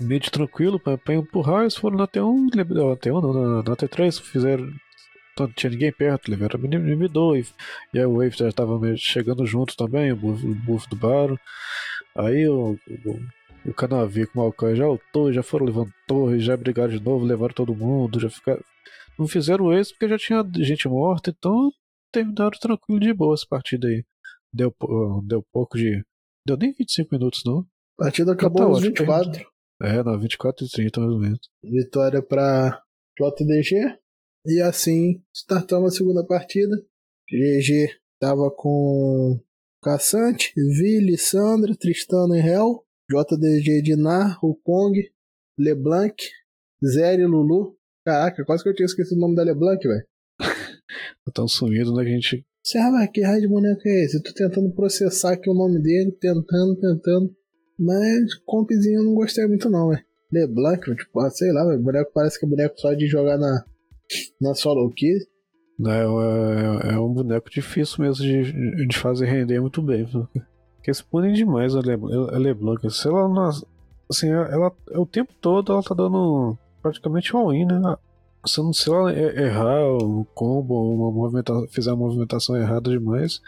mid 0.00 0.28
tranquilo, 0.30 0.78
pra, 0.78 0.96
pra 0.98 1.14
empurrar. 1.14 1.62
Eles 1.62 1.76
foram 1.76 1.96
na 1.96 2.06
T1, 2.06 2.54
le- 2.54 2.64
na 2.64 2.96
T1 2.96 3.20
não, 3.22 3.32
na, 3.32 3.56
na 3.62 3.76
T3, 3.76 4.20
fizeram. 4.20 4.70
Não 5.38 5.46
tinha 5.52 5.70
ninguém 5.70 5.92
perto, 5.92 6.30
levaram 6.30 6.58
inibidor. 6.64 7.36
E, 7.38 7.46
e 7.94 7.98
aí 7.98 8.04
o 8.06 8.14
Wave 8.14 8.36
já 8.36 8.50
tava 8.52 8.78
meio 8.78 8.96
chegando 8.98 9.46
junto 9.46 9.76
também, 9.76 10.10
o 10.12 10.16
buff, 10.16 10.88
do 10.88 10.96
Baron. 10.96 11.36
Aí 12.16 12.48
o, 12.48 12.76
o, 13.04 13.20
o 13.70 13.74
Canavi 13.74 14.26
com 14.26 14.40
o 14.40 14.42
Malcan 14.42 14.74
já 14.74 14.88
ultou, 14.88 15.32
já 15.32 15.42
foram 15.42 15.66
levando 15.66 15.92
torre, 16.08 16.40
já 16.40 16.56
brigaram 16.56 16.90
de 16.90 17.00
novo, 17.00 17.24
levaram 17.24 17.54
todo 17.54 17.74
mundo, 17.74 18.18
já 18.18 18.28
ficaram. 18.28 18.60
Não 19.16 19.28
fizeram 19.28 19.72
esse 19.72 19.92
porque 19.92 20.08
já 20.08 20.18
tinha 20.18 20.44
gente 20.64 20.88
morta, 20.88 21.30
então 21.36 21.70
terminaram 22.12 22.58
tranquilo 22.60 23.00
de 23.00 23.12
boa 23.12 23.34
essa 23.34 23.46
partida 23.48 23.86
aí. 23.88 24.04
Deu, 24.52 24.74
deu 25.24 25.44
pouco 25.52 25.76
de. 25.78 26.02
Deu 26.44 26.56
nem 26.56 26.72
25 26.72 27.10
minutos, 27.12 27.42
não. 27.44 27.60
A 28.00 28.04
partida 28.04 28.32
acabou 28.32 28.62
Tá 28.62 28.68
nos 28.68 28.78
ótimo, 28.78 28.90
24. 28.90 29.46
É, 29.80 30.02
não, 30.02 30.18
24 30.18 30.66
e 30.66 30.68
30 30.68 31.00
mais 31.00 31.12
ou 31.12 31.20
menos. 31.20 31.40
Vitória 31.62 32.20
pra 32.20 32.82
JDG. 33.18 33.98
E 34.46 34.60
assim, 34.60 35.22
startamos 35.32 35.94
a 35.94 35.96
segunda 35.96 36.24
partida. 36.24 36.76
GG 37.30 37.88
tava 38.18 38.50
com 38.50 39.40
Caçante, 39.82 40.52
Vi, 40.56 41.00
Lissandra, 41.00 41.76
Tristana 41.76 42.36
e 42.36 42.40
Hel. 42.40 42.84
JDG 43.10 43.80
Dinar, 43.82 44.38
Kong, 44.62 45.10
LeBlanc, 45.58 46.14
Zeri, 46.84 47.24
Lulu. 47.24 47.76
Caraca, 48.04 48.44
quase 48.44 48.62
que 48.62 48.68
eu 48.68 48.74
tinha 48.74 48.86
esquecido 48.86 49.16
o 49.16 49.20
nome 49.20 49.34
da 49.34 49.42
LeBlanc, 49.42 49.86
velho. 49.86 50.06
Tão 51.32 51.48
sumido, 51.48 51.94
né? 51.94 52.04
Que 52.04 52.10
a 52.10 52.14
gente. 52.14 52.46
Serra, 52.64 53.06
que 53.06 53.22
raio 53.22 53.40
de 53.40 53.48
boneco 53.48 53.80
é 53.86 54.04
esse? 54.04 54.16
Eu 54.16 54.22
tô 54.22 54.32
tentando 54.34 54.74
processar 54.74 55.32
aqui 55.32 55.48
o 55.48 55.54
nome 55.54 55.80
dele, 55.80 56.12
tentando, 56.12 56.76
tentando. 56.76 57.34
Mas 57.78 58.34
compzinho 58.44 59.00
eu 59.00 59.04
não 59.04 59.14
gostei 59.14 59.46
muito 59.46 59.70
não, 59.70 59.90
velho. 59.90 60.02
LeBlanc, 60.32 60.94
tipo, 60.96 61.20
ah, 61.20 61.30
sei 61.30 61.52
lá, 61.52 61.64
velho. 61.64 61.80
Boneco 61.82 62.10
parece 62.12 62.38
que 62.38 62.44
é 62.44 62.48
boneco 62.48 62.78
só 62.78 62.92
de 62.92 63.06
jogar 63.06 63.38
na, 63.38 63.64
na 64.40 64.54
solo 64.54 64.90
kill. 64.90 65.18
Né, 65.78 66.00
é, 66.02 66.94
é 66.94 66.98
um 66.98 67.12
boneco 67.12 67.48
difícil 67.48 68.02
mesmo 68.02 68.24
de, 68.24 68.86
de 68.86 68.98
fazer 68.98 69.26
render 69.26 69.60
muito 69.60 69.80
bem. 69.80 70.04
Porque 70.06 70.90
eles 70.90 71.00
punem 71.00 71.32
demais 71.32 71.74
a, 71.76 71.80
Le, 71.80 71.96
LeBlanc. 72.38 72.90
Se 72.90 73.06
ela 73.06 73.28
não. 73.28 73.50
Assim, 74.10 74.28
ela, 74.28 74.72
o 74.94 75.06
tempo 75.06 75.32
todo 75.40 75.72
ela 75.72 75.82
tá 75.82 75.94
dando 75.94 76.58
praticamente 76.82 77.34
all-in, 77.34 77.66
né? 77.66 77.96
Se, 78.46 78.58
não- 78.58 78.72
se 78.72 78.90
ela 78.90 79.12
errar 79.12 79.84
um 80.02 80.24
combo, 80.34 80.94
uma 80.94 81.12
movimentação, 81.12 81.68
fizer 81.68 81.92
uma 81.92 82.06
movimentação 82.06 82.56
errada 82.56 82.90
demais, 82.90 83.40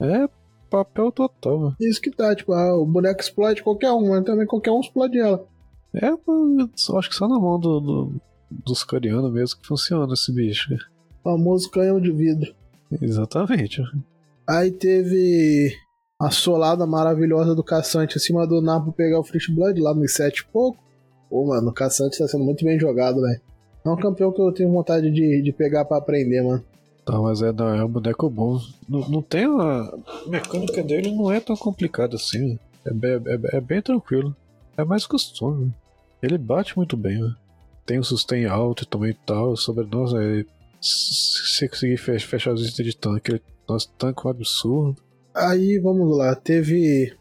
é 0.00 0.28
papel 0.70 1.10
total, 1.12 1.60
né? 1.70 1.74
Isso 1.80 2.00
que 2.00 2.10
tá, 2.10 2.34
tipo, 2.34 2.52
ah, 2.52 2.76
o 2.78 2.86
boneco 2.86 3.20
explode 3.20 3.62
qualquer 3.62 3.90
um, 3.92 4.08
mas 4.10 4.24
também 4.24 4.46
qualquer 4.46 4.70
um 4.70 4.80
explode 4.80 5.18
ela. 5.18 5.44
É, 5.94 6.08
eu 6.08 6.98
acho 6.98 7.08
que 7.10 7.16
só 7.16 7.26
na 7.28 7.38
mão 7.38 7.58
do, 7.58 7.80
do- 7.80 8.20
dos 8.50 8.84
coreanos 8.84 9.32
mesmo 9.32 9.60
que 9.60 9.66
funciona 9.66 10.12
esse 10.14 10.32
bicho. 10.32 10.72
O 11.24 11.30
famoso 11.30 11.70
canhão 11.70 12.00
de 12.00 12.10
vidro. 12.12 12.54
Exatamente. 13.02 13.82
Aí 14.48 14.70
teve 14.70 15.72
a 16.20 16.30
solada 16.30 16.86
maravilhosa 16.86 17.54
do 17.54 17.62
Caçante 17.64 18.16
em 18.16 18.20
cima 18.20 18.46
do 18.46 18.60
Napo 18.60 18.92
pegar 18.92 19.18
o 19.20 19.24
Fresh 19.24 19.48
Blood 19.48 19.80
lá 19.80 19.94
nos 19.94 20.12
7 20.14 20.38
e 20.40 20.44
pouco. 20.52 20.78
Pô, 21.28 21.46
mano, 21.46 21.70
o 21.70 21.72
Caçante 21.74 22.18
tá 22.18 22.26
sendo 22.28 22.44
muito 22.44 22.64
bem 22.64 22.78
jogado, 22.78 23.20
velho. 23.20 23.40
É 23.84 23.88
um 23.88 23.96
campeão 23.96 24.30
que 24.32 24.40
eu 24.42 24.52
tenho 24.52 24.70
vontade 24.70 25.10
de, 25.10 25.40
de 25.42 25.52
pegar 25.52 25.84
pra 25.84 25.96
aprender, 25.96 26.42
mano. 26.42 26.62
Tá, 27.10 27.18
mas 27.20 27.42
é, 27.42 27.52
não, 27.52 27.68
é 27.74 27.84
um 27.84 27.88
boneco 27.88 28.28
bom. 28.30 28.60
Não, 28.88 29.00
não 29.08 29.22
tem 29.22 29.44
a... 29.44 29.50
a 29.60 30.28
mecânica 30.28 30.82
dele 30.82 31.10
não 31.10 31.30
é 31.32 31.40
tão 31.40 31.56
complicada 31.56 32.16
assim. 32.16 32.58
É, 32.84 32.92
bem- 32.92 33.20
é- 33.26 33.56
é 33.56 33.60
bem 33.60 33.82
tranquilo. 33.82 34.34
É 34.76 34.84
mais 34.84 35.06
costume. 35.06 35.72
Ele 36.22 36.38
bate 36.38 36.76
muito 36.76 36.96
bem, 36.96 37.20
né? 37.20 37.34
Tem 37.84 37.98
o 37.98 38.04
sustain 38.04 38.44
alto 38.46 38.84
e 38.84 38.86
também 38.86 39.16
tal. 39.26 39.56
Sobre 39.56 39.84
nós, 39.90 40.12
é, 40.14 40.44
se 40.80 41.56
se 41.58 41.68
conseguir 41.68 41.96
fe- 41.96 42.18
fechar 42.20 42.52
os 42.52 42.66
itens 42.66 42.86
de 42.88 42.96
tanque, 42.96 43.32
ele, 43.32 43.42
tanque 43.98 44.20
é 44.24 44.28
um 44.28 44.30
absurdo. 44.30 45.02
Aí, 45.34 45.78
vamos 45.78 46.16
lá, 46.16 46.34
teve 46.34 47.12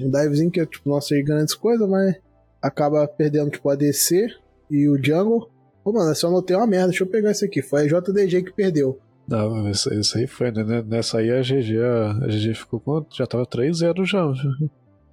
um 0.00 0.10
divezinho 0.10 0.50
que 0.50 0.60
é, 0.60 0.66
tipo, 0.66 0.88
não 0.90 1.00
sei 1.00 1.22
grandes 1.22 1.54
coisas, 1.54 1.88
mas 1.88 2.16
acaba 2.60 3.06
perdendo, 3.08 3.50
tipo, 3.50 3.68
a 3.70 3.74
DC 3.76 4.26
e 4.70 4.88
o 4.88 5.02
Jungle. 5.02 5.48
Pô, 5.84 5.92
mano, 5.92 6.10
eu 6.10 6.14
só 6.14 6.30
notei 6.30 6.56
uma 6.56 6.66
merda, 6.66 6.88
deixa 6.88 7.04
eu 7.04 7.08
pegar 7.08 7.30
esse 7.30 7.44
aqui. 7.44 7.62
Foi 7.62 7.82
a 7.82 7.86
JDG 7.86 8.42
que 8.42 8.52
perdeu. 8.52 8.98
Não, 9.28 9.68
isso, 9.68 9.90
aí 10.16 10.26
foi, 10.26 10.50
né? 10.50 10.82
Nessa 10.86 11.18
aí 11.18 11.30
a 11.30 11.42
GG, 11.42 11.78
a, 11.82 12.26
GG 12.26 12.54
ficou 12.54 12.80
com. 12.80 13.04
Já 13.12 13.26
tava 13.26 13.46
3-0 13.46 14.04
já. 14.06 14.24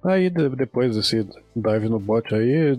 Aí 0.02 0.30
de- 0.30 0.48
depois 0.50 0.96
desse 0.96 1.26
dive 1.54 1.88
no 1.88 1.98
bot 1.98 2.34
aí, 2.34 2.78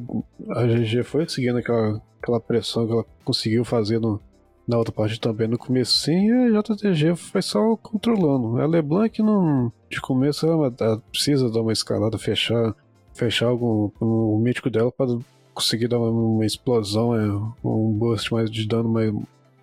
a 0.49 0.65
GG 0.65 1.03
foi 1.03 1.27
seguindo 1.29 1.57
aquela, 1.57 2.01
aquela 2.21 2.39
pressão 2.39 2.87
que 2.87 2.93
ela 2.93 3.05
conseguiu 3.23 3.63
fazer 3.63 3.99
no, 3.99 4.19
na 4.67 4.77
outra 4.77 4.93
parte 4.93 5.19
também 5.19 5.47
no 5.47 5.57
começo 5.57 6.09
e 6.09 6.31
a 6.57 6.61
JTG 6.61 7.15
foi 7.15 7.41
só 7.41 7.75
controlando. 7.77 8.59
A 8.59 8.65
LeBlanc 8.65 9.21
não. 9.21 9.71
De 9.89 10.01
começo 10.01 10.45
ela, 10.47 10.73
ela 10.79 11.01
precisa 11.11 11.51
dar 11.51 11.61
uma 11.61 11.73
escalada, 11.73 12.17
fechar, 12.17 12.73
fechar 13.13 13.47
algum, 13.47 13.91
o 13.99 14.39
mítico 14.39 14.69
dela 14.69 14.91
para 14.91 15.17
conseguir 15.53 15.87
dar 15.87 15.99
uma, 15.99 16.09
uma 16.09 16.45
explosão, 16.45 17.15
é, 17.15 17.27
um 17.63 17.91
burst 17.91 18.31
mais 18.31 18.49
de 18.49 18.67
dano 18.67 18.89
mais, 18.89 19.13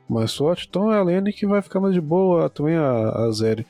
mais 0.08 0.34
forte. 0.34 0.66
Então 0.68 0.92
é 0.92 0.98
a 0.98 1.02
Lene 1.02 1.32
que 1.32 1.46
vai 1.46 1.62
ficar 1.62 1.80
mais 1.80 1.94
de 1.94 2.00
boa, 2.00 2.48
também 2.50 2.76
a, 2.76 3.08
a 3.10 3.30
Zeri 3.32 3.66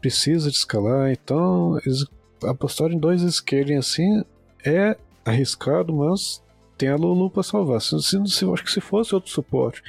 precisa 0.00 0.50
de 0.50 0.56
escalar, 0.56 1.10
então 1.10 1.78
eles 1.84 2.04
apostaram 2.44 2.92
em 2.92 2.98
dois 2.98 3.20
scaling 3.22 3.74
assim 3.76 4.22
é 4.64 4.96
arriscado, 5.24 5.92
mas 5.92 6.42
tem 6.76 6.88
a 6.88 6.94
Lulu 6.96 7.28
pra 7.30 7.42
salvar. 7.42 7.80
Se, 7.80 8.00
se, 8.00 8.16
se, 8.28 8.44
acho 8.52 8.62
que 8.64 8.70
se 8.70 8.80
fosse 8.80 9.12
outro 9.14 9.30
suporte, 9.30 9.82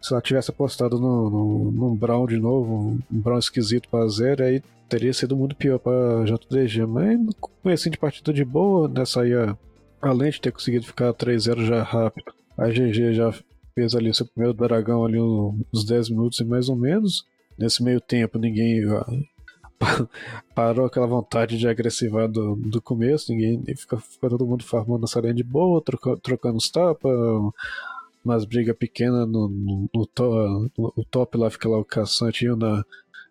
se 0.00 0.12
ela 0.12 0.22
tivesse 0.22 0.50
apostado 0.50 0.98
no, 1.00 1.28
no, 1.28 1.70
num 1.72 1.96
Brown 1.96 2.26
de 2.26 2.38
novo, 2.38 2.72
um 3.10 3.20
Brown 3.20 3.38
esquisito 3.38 3.88
pra 3.88 4.06
Zero, 4.06 4.44
aí 4.44 4.62
teria 4.88 5.12
sido 5.12 5.36
muito 5.36 5.56
pior 5.56 5.78
pra 5.80 5.92
JDG. 6.24 6.86
Mas 6.86 7.18
começo 7.40 7.90
de 7.90 7.98
partida 7.98 8.32
de 8.32 8.44
boa, 8.44 8.86
nessa 8.88 9.22
aí, 9.22 9.34
a- 9.34 9.56
além 10.00 10.30
de 10.30 10.40
ter 10.40 10.52
conseguido 10.52 10.86
ficar 10.86 11.12
3-0 11.12 11.64
já 11.66 11.82
rápido, 11.82 12.32
a 12.56 12.68
GG 12.68 13.12
já 13.14 13.34
fez 13.80 13.94
ali 13.94 14.12
seu 14.14 14.26
primeiro 14.26 14.52
dragão 14.52 15.04
ali 15.04 15.18
uns 15.18 15.84
10 15.86 16.10
minutos 16.10 16.38
e 16.38 16.44
mais 16.44 16.68
ou 16.68 16.76
menos. 16.76 17.24
Nesse 17.58 17.82
meio 17.82 18.00
tempo 18.00 18.38
ninguém 18.38 18.82
ah, 18.84 19.06
parou 20.54 20.84
aquela 20.84 21.06
vontade 21.06 21.56
de 21.56 21.66
agressivar 21.66 22.28
do, 22.28 22.56
do 22.56 22.82
começo, 22.82 23.32
ninguém 23.32 23.62
fica, 23.74 23.96
fica 23.96 24.28
todo 24.28 24.46
mundo 24.46 24.64
farmando 24.64 25.04
essa 25.04 25.20
linha 25.20 25.34
de 25.34 25.42
boa, 25.42 25.82
troca- 25.82 26.16
trocando 26.18 26.58
os 26.58 26.70
tapas, 26.70 27.10
umas 28.22 28.44
brigas 28.44 28.76
pequenas 28.76 29.26
no, 29.26 29.48
no, 29.48 29.88
no 29.94 30.06
to- 30.06 30.70
no- 30.76 31.06
top 31.10 31.38
lá 31.38 31.50
fica 31.50 31.68
lá 31.68 31.78
o 31.78 31.84
caçante 31.84 32.44
e 32.44 32.54
na 32.54 32.84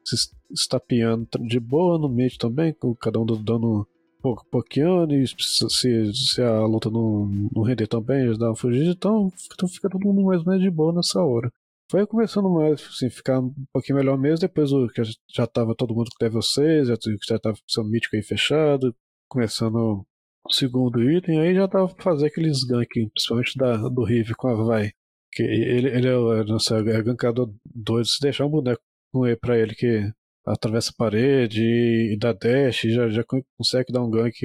se 0.04 0.32
estapeando 0.52 1.28
de 1.42 1.60
boa 1.60 2.00
no 2.00 2.10
meio 2.10 2.36
também, 2.40 2.76
cada 3.00 3.20
um 3.20 3.26
dando 3.26 3.86
pouco 4.22 4.46
pouquinho 4.50 5.10
e 5.12 5.28
se, 5.28 6.14
se 6.14 6.42
a 6.42 6.66
luta 6.66 6.90
não, 6.90 7.26
não 7.54 7.64
render 7.64 7.88
também, 7.88 8.22
eles 8.24 8.38
dão 8.38 8.56
fugida, 8.56 8.92
então, 8.92 9.32
então 9.54 9.68
fica 9.68 9.90
todo 9.90 10.06
mundo 10.06 10.24
mais 10.24 10.42
ou 10.42 10.48
menos 10.48 10.62
de 10.62 10.70
boa 10.70 10.94
nessa 10.94 11.22
hora. 11.24 11.52
Foi 11.90 12.06
começando 12.06 12.50
mais, 12.50 12.82
assim, 12.82 13.10
ficar 13.10 13.40
um 13.40 13.54
pouquinho 13.74 13.98
melhor 13.98 14.18
mesmo, 14.18 14.40
depois 14.40 14.72
o 14.72 14.88
que 14.90 15.02
já 15.34 15.48
tava 15.48 15.76
todo 15.76 15.96
mundo 15.96 16.10
com 16.18 16.24
level 16.24 16.42
6, 16.42 16.88
já, 16.88 16.96
já 17.28 17.40
tava 17.40 17.58
sendo 17.68 17.90
mítico 17.90 18.16
aí 18.16 18.22
fechado, 18.22 18.96
começando 19.28 20.06
o 20.46 20.54
segundo 20.54 21.02
item, 21.12 21.40
aí 21.40 21.56
já 21.56 21.68
tava 21.68 21.88
pra 21.94 22.04
fazer 22.04 22.28
aqueles 22.28 22.64
gank, 22.64 22.88
principalmente 23.10 23.58
da, 23.58 23.78
do 23.90 24.04
Rive 24.04 24.36
com 24.36 24.50
a 24.50 24.56
Vai. 24.64 24.92
Que 25.32 25.44
ele, 25.44 25.90
ele 25.90 26.08
é, 26.08 26.44
nossa, 26.44 26.78
é 26.78 27.04
gankador 27.04 27.52
doido, 27.66 28.08
se 28.08 28.20
deixar 28.22 28.46
um 28.46 28.50
boneco 28.50 28.82
com 29.12 29.26
ele 29.26 29.36
pra 29.38 29.58
ele 29.58 29.76
que 29.76 30.12
atravessa 30.46 30.92
a 30.92 30.98
parede 30.98 31.62
e, 31.64 32.18
dá 32.18 32.34
dash, 32.34 32.86
e 32.86 32.92
já, 32.92 33.10
já 33.10 33.24
consegue 33.58 33.92
dar 33.92 34.04
um 34.04 34.10
gank, 34.10 34.36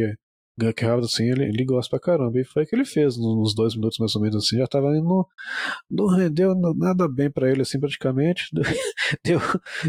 gank 0.58 0.84
rápido 0.84 1.06
assim, 1.06 1.30
ele, 1.30 1.44
ele 1.44 1.64
gosta 1.64 1.90
pra 1.90 2.00
caramba. 2.00 2.38
E 2.40 2.44
foi 2.44 2.64
o 2.64 2.66
que 2.66 2.74
ele 2.74 2.84
fez 2.84 3.16
nos 3.16 3.54
dois 3.54 3.74
minutos 3.74 3.98
mais 3.98 4.14
ou 4.14 4.22
menos 4.22 4.44
assim, 4.44 4.58
já 4.58 4.66
tava 4.66 4.96
indo. 4.96 5.26
Não 5.90 6.06
rendeu 6.06 6.54
nada 6.54 7.08
bem 7.08 7.30
para 7.30 7.50
ele 7.50 7.62
assim 7.62 7.80
praticamente. 7.80 8.44
deu, 9.24 9.40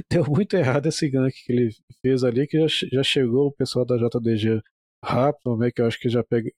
deu 0.09 0.25
muito 0.27 0.55
errado 0.55 0.87
esse 0.87 1.09
gank 1.09 1.33
que 1.45 1.51
ele 1.51 1.69
fez 2.01 2.23
ali, 2.23 2.47
que 2.47 2.59
já, 2.67 2.87
já 2.91 3.03
chegou 3.03 3.47
o 3.47 3.53
pessoal 3.53 3.85
da 3.85 3.97
JDG 3.97 4.61
rápido, 5.03 5.55
né, 5.57 5.71
que 5.71 5.81
eu 5.81 5.85
acho 5.85 5.99
que 5.99 6.09
já 6.09 6.23
pega, 6.23 6.49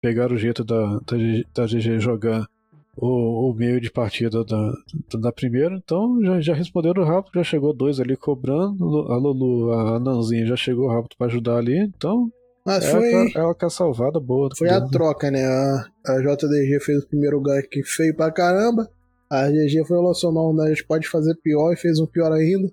pegaram 0.00 0.36
o 0.36 0.38
jeito 0.38 0.64
da, 0.64 0.98
da, 1.00 1.16
da 1.54 1.66
GG 1.66 1.98
jogar 1.98 2.46
o, 2.96 3.50
o 3.50 3.54
meio 3.54 3.80
de 3.80 3.90
partida 3.90 4.44
da, 4.44 4.72
da 5.18 5.32
primeira, 5.32 5.74
então 5.74 6.20
já, 6.22 6.40
já 6.40 6.54
responderam 6.54 7.04
rápido, 7.04 7.34
já 7.34 7.44
chegou 7.44 7.72
dois 7.72 8.00
ali 8.00 8.16
cobrando, 8.16 8.84
a 9.10 9.16
Lulu, 9.16 9.72
a 9.72 9.98
Nanzinha 9.98 10.46
já 10.46 10.56
chegou 10.56 10.88
rápido 10.88 11.16
para 11.16 11.26
ajudar 11.26 11.56
ali, 11.56 11.78
então 11.78 12.30
mas 12.64 12.82
é 12.82 12.90
foi. 12.90 13.32
Ela 13.34 13.54
quer 13.54 13.70
salvada 13.70 14.18
boa. 14.18 14.48
Foi 14.56 14.70
a 14.70 14.80
troca, 14.80 15.30
né? 15.30 15.44
A, 15.44 15.86
a 16.06 16.20
JDG 16.20 16.80
fez 16.80 17.02
o 17.04 17.06
primeiro 17.06 17.38
gank 17.40 17.82
feio 17.84 18.16
pra 18.16 18.32
caramba. 18.32 18.90
A 19.28 19.50
GG 19.50 19.84
foi 19.86 19.98
não, 20.32 20.54
né? 20.54 20.64
a 20.64 20.68
gente 20.68 20.86
pode 20.86 21.08
fazer 21.08 21.34
pior 21.42 21.72
e 21.72 21.76
fez 21.76 21.98
um 21.98 22.06
pior 22.06 22.32
ainda. 22.32 22.72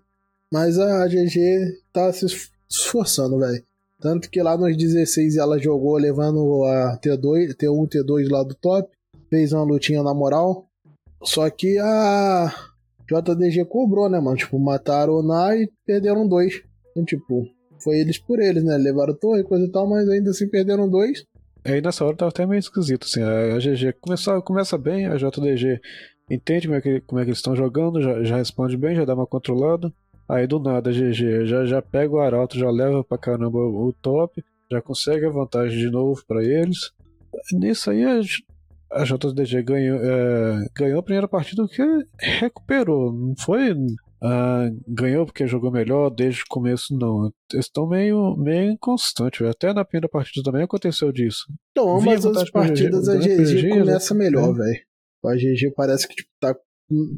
Mas 0.51 0.79
a 0.79 1.05
GG 1.07 1.81
tá 1.91 2.11
se 2.13 2.25
esforçando, 2.69 3.39
velho. 3.39 3.63
Tanto 3.99 4.29
que 4.29 4.41
lá 4.41 4.57
nos 4.57 4.75
16 4.77 5.37
ela 5.37 5.59
jogou 5.59 5.97
levando 5.97 6.63
a 6.65 6.97
T2, 6.97 7.55
T1, 7.55 7.89
T2 7.89 8.29
lá 8.29 8.43
do 8.43 8.55
top 8.55 8.89
fez 9.31 9.53
uma 9.53 9.63
lutinha 9.63 10.03
na 10.03 10.13
moral. 10.13 10.67
Só 11.23 11.50
que 11.50 11.79
a 11.79 12.53
JDG 13.09 13.65
cobrou, 13.65 14.09
né, 14.09 14.19
mano? 14.19 14.38
Tipo, 14.38 14.59
mataram 14.59 15.13
o 15.13 15.23
Na 15.23 15.55
e 15.55 15.71
perderam 15.85 16.27
dois. 16.27 16.61
Então, 16.91 17.05
tipo, 17.05 17.47
foi 17.81 18.00
eles 18.00 18.17
por 18.17 18.39
eles, 18.39 18.63
né? 18.63 18.77
Levaram 18.77 19.15
torre, 19.15 19.43
coisa 19.43 19.65
e 19.65 19.71
tal, 19.71 19.88
mas 19.89 20.07
ainda 20.09 20.31
assim 20.31 20.47
perderam 20.47 20.89
dois. 20.89 21.23
Aí 21.63 21.81
nessa 21.81 22.03
hora 22.03 22.17
tava 22.17 22.29
até 22.29 22.45
meio 22.45 22.59
esquisito, 22.59 23.05
assim. 23.05 23.21
A 23.23 23.57
GG 23.57 23.93
começa, 24.01 24.41
começa 24.41 24.77
bem, 24.77 25.05
a 25.05 25.15
JDG 25.15 25.79
entende 26.29 26.67
como 26.67 26.77
é 26.77 26.81
que, 26.81 27.01
como 27.01 27.21
é 27.21 27.23
que 27.23 27.29
eles 27.29 27.38
estão 27.38 27.55
jogando, 27.55 28.01
já, 28.01 28.23
já 28.23 28.38
responde 28.38 28.75
bem, 28.75 28.95
já 28.95 29.05
dá 29.05 29.13
uma 29.13 29.27
controlada. 29.27 29.93
Aí 30.27 30.47
do 30.47 30.59
nada 30.59 30.89
a 30.89 30.93
GG 30.93 31.45
já, 31.45 31.65
já 31.65 31.81
pega 31.81 32.13
o 32.13 32.19
Arauto, 32.19 32.57
já 32.57 32.69
leva 32.69 33.03
pra 33.03 33.17
caramba 33.17 33.59
o 33.59 33.93
top, 34.01 34.43
já 34.71 34.81
consegue 34.81 35.25
a 35.25 35.29
vantagem 35.29 35.77
de 35.77 35.89
novo 35.89 36.23
para 36.27 36.43
eles. 36.43 36.91
Nisso 37.51 37.91
aí 37.91 38.03
a 38.91 39.03
JDG 39.03 39.63
ganhou, 39.63 40.00
é, 40.00 40.67
ganhou 40.75 41.00
a 41.00 41.03
primeira 41.03 41.27
partida 41.27 41.67
que 41.67 41.81
recuperou. 42.19 43.12
Não 43.12 43.36
foi. 43.38 43.71
Uh, 43.74 44.69
ganhou 44.88 45.25
porque 45.25 45.48
jogou 45.48 45.71
melhor 45.71 46.12
desde 46.12 46.41
o 46.43 46.45
começo, 46.48 46.95
não. 46.95 47.31
Eles 47.51 47.65
estão 47.65 47.88
meio, 47.88 48.36
meio 48.38 48.71
inconstantes. 48.71 49.41
Até 49.48 49.74
na 49.74 49.83
primeira 49.83 50.07
partida 50.07 50.43
também 50.43 50.63
aconteceu 50.63 51.12
disso. 51.12 51.45
Então, 51.71 51.98
ambas 51.98 52.25
as 52.25 52.51
partidas 52.51 53.10
a 53.10 53.17
GG, 53.17 53.80
começa 53.80 54.13
melhor, 54.13 54.51
é. 54.51 54.58
velho. 54.58 54.80
A 55.25 55.36
GG 55.36 55.73
parece 55.75 56.08
que 56.08 56.15
tipo, 56.15 56.30
tá 56.39 56.56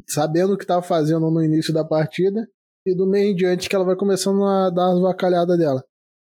sabendo 0.08 0.54
o 0.54 0.58
que 0.58 0.66
tá 0.66 0.80
fazendo 0.80 1.30
no 1.30 1.42
início 1.42 1.74
da 1.74 1.84
partida 1.84 2.46
e 2.86 2.94
do 2.94 3.06
meio 3.06 3.32
em 3.32 3.34
diante 3.34 3.68
que 3.68 3.74
ela 3.74 3.84
vai 3.84 3.96
começando 3.96 4.44
a 4.44 4.70
dar 4.70 4.92
as 4.92 5.00
vacalhadas 5.00 5.58
dela. 5.58 5.82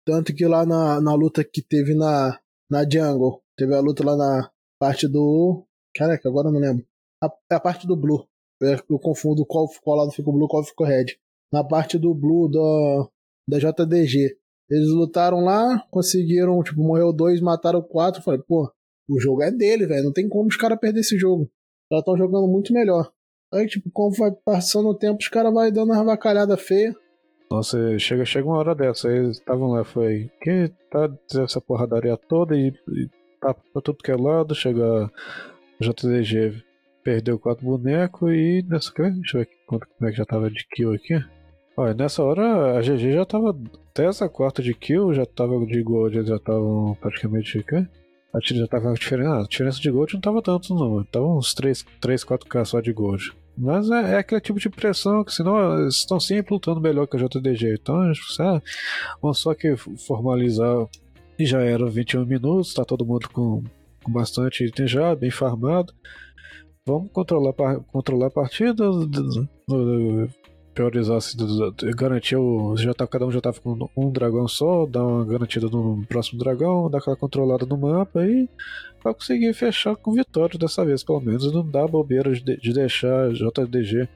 Tanto 0.06 0.34
que 0.34 0.46
lá 0.46 0.66
na, 0.66 1.00
na 1.00 1.14
luta 1.14 1.44
que 1.44 1.62
teve 1.62 1.96
na, 1.96 2.38
na 2.70 2.84
Jungle, 2.84 3.42
teve 3.56 3.74
a 3.74 3.80
luta 3.80 4.04
lá 4.04 4.18
na, 4.18 4.50
parte 4.80 5.08
do. 5.08 5.66
Caraca, 5.94 6.28
agora 6.28 6.48
eu 6.48 6.54
não 6.54 6.60
lembro. 6.60 6.86
A, 7.22 7.30
é 7.52 7.56
a 7.56 7.60
parte 7.60 7.86
do 7.86 7.96
Blue. 7.96 8.26
Eu 8.62 9.00
confundo 9.00 9.46
qual, 9.46 9.68
qual 9.84 9.98
lado 9.98 10.12
fica 10.12 10.30
o 10.30 10.34
Blue 10.34 10.48
qual 10.48 10.64
fica 10.64 10.84
o 10.84 10.86
Red. 10.86 11.06
Na 11.52 11.64
parte 11.64 11.98
do 11.98 12.14
Blue 12.14 12.50
da, 12.50 13.58
da 13.58 13.72
JDG. 13.72 14.38
Eles 14.70 14.90
lutaram 14.90 15.40
lá, 15.40 15.84
conseguiram, 15.90 16.62
tipo, 16.62 16.82
morreu 16.82 17.12
dois, 17.12 17.42
mataram 17.42 17.82
quatro. 17.82 18.22
Falei, 18.22 18.40
pô, 18.40 18.72
o 19.10 19.20
jogo 19.20 19.42
é 19.42 19.52
dele, 19.52 19.88
velho. 19.88 20.06
Não 20.06 20.14
tem 20.14 20.30
como 20.30 20.48
os 20.48 20.58
caras 20.58 20.80
perder 20.80 21.00
esse 21.00 21.18
jogo. 21.18 21.50
Eles 21.92 22.02
estão 22.02 22.16
jogando 22.16 22.48
muito 22.48 22.72
melhor. 22.72 23.12
Aí, 23.52 23.66
tipo, 23.66 23.90
como 23.92 24.16
vai 24.16 24.32
passando 24.46 24.90
o 24.90 24.96
tempo, 24.96 25.18
os 25.20 25.28
caras 25.28 25.52
vão 25.52 25.72
dando 25.72 25.92
uma 25.92 26.04
vacalhada 26.04 26.56
feia. 26.56 26.96
Nossa, 27.50 27.98
chega, 27.98 28.24
chega 28.26 28.48
uma 28.48 28.58
hora 28.58 28.76
dessa. 28.76 29.10
Eles 29.10 29.38
estavam 29.38 29.70
lá, 29.70 29.84
foi. 29.84 30.30
Que 30.40 30.72
tá 30.92 31.12
essa 31.44 31.60
porradaria 31.60 32.16
toda 32.16 32.56
e, 32.56 32.68
e 32.68 33.10
tá 33.40 33.54
pra 33.54 33.82
tudo 33.82 34.04
que 34.04 34.12
é 34.12 34.16
lado, 34.16 34.56
chega 34.56 35.12
JDG 35.80 36.64
perdeu 37.04 37.40
quatro 37.40 37.66
bonecos 37.66 38.32
e 38.32 38.64
nessa. 38.68 38.92
Deixa 38.94 39.38
eu 39.38 39.42
ver 39.42 39.50
como 39.66 39.82
é 40.04 40.12
que 40.12 40.18
já 40.18 40.26
tava 40.26 40.50
de 40.50 40.66
kill 40.68 40.94
aqui. 40.94 41.20
Olha, 41.76 41.94
nessa 41.94 42.24
hora 42.24 42.78
a 42.78 42.82
GG 42.82 43.14
já 43.14 43.26
tava 43.26 43.58
até 43.92 44.06
essa 44.06 44.28
quarta 44.28 44.62
de 44.62 44.74
kill, 44.74 45.14
já 45.14 45.26
tava 45.26 45.66
de 45.66 45.82
gold, 45.82 46.18
eles 46.18 46.30
já 46.30 46.36
estavam 46.36 46.96
praticamente. 47.00 47.64
Quê? 47.64 47.88
A 48.34 48.40
tira 48.40 48.60
já 48.60 48.68
tava 48.68 48.94
diferente. 48.94 49.28
Ah, 49.28 49.40
a 49.40 49.48
diferença 49.48 49.80
de 49.80 49.90
gold 49.90 50.14
não 50.14 50.22
tava 50.22 50.42
tanto, 50.42 50.76
não. 50.76 51.04
Tava 51.06 51.26
uns 51.26 51.54
3, 51.54 51.86
3 52.00 52.24
4k 52.24 52.66
só 52.66 52.82
de 52.82 52.94
gold. 52.94 53.32
Mas 53.58 53.90
é, 53.90 54.14
é, 54.14 54.18
aquele 54.18 54.42
tipo 54.42 54.60
de 54.60 54.70
pressão 54.70 55.24
que, 55.24 55.34
senão, 55.34 55.80
eles 55.80 55.96
estão 55.96 56.20
sempre 56.20 56.54
lutando 56.54 56.80
melhor 56.80 57.08
que 57.08 57.18
a 57.18 57.20
JDG. 57.20 57.76
Então, 57.82 57.96
ah, 58.40 58.62
vamos 59.22 59.40
só 59.40 59.54
que 59.56 59.76
formalizar 59.76 60.88
e 61.40 61.46
já 61.46 61.62
eram 61.62 61.88
21 61.88 62.26
minutos, 62.26 62.74
tá 62.74 62.84
todo 62.84 63.06
mundo 63.06 63.30
com, 63.30 63.64
com 64.04 64.12
bastante 64.12 64.66
item 64.66 64.86
já, 64.86 65.16
bem 65.16 65.32
farmado. 65.32 65.94
Vamos 66.86 67.12
controlar, 67.14 67.54
controlar 67.92 68.28
a 68.28 68.32
partida, 68.32 68.84
priorizar, 70.74 71.20
garantir 71.96 72.36
o. 72.36 72.76
Já 72.76 72.94
tá, 72.94 73.08
cada 73.08 73.26
um 73.26 73.32
já 73.32 73.40
tava 73.40 73.60
com 73.62 73.90
um 73.96 74.12
dragão 74.12 74.48
só, 74.48 74.86
dar 74.86 75.06
uma 75.06 75.26
garantida 75.26 75.68
no 75.68 76.06
próximo 76.08 76.40
dragão, 76.40 76.90
dar 76.90 76.98
aquela 76.98 77.16
controlada 77.16 77.66
no 77.66 77.78
mapa 77.78 78.26
e 78.26 78.50
pra 79.02 79.14
conseguir 79.14 79.54
fechar 79.54 79.96
com 79.96 80.12
vitória 80.12 80.60
dessa 80.60 80.84
vez, 80.84 81.04
pelo 81.04 81.22
menos. 81.22 81.54
Não 81.54 81.66
dá 81.66 81.88
bobeira 81.88 82.34
de, 82.34 82.58
de 82.58 82.74
deixar 82.74 83.32
JDG 83.32 84.10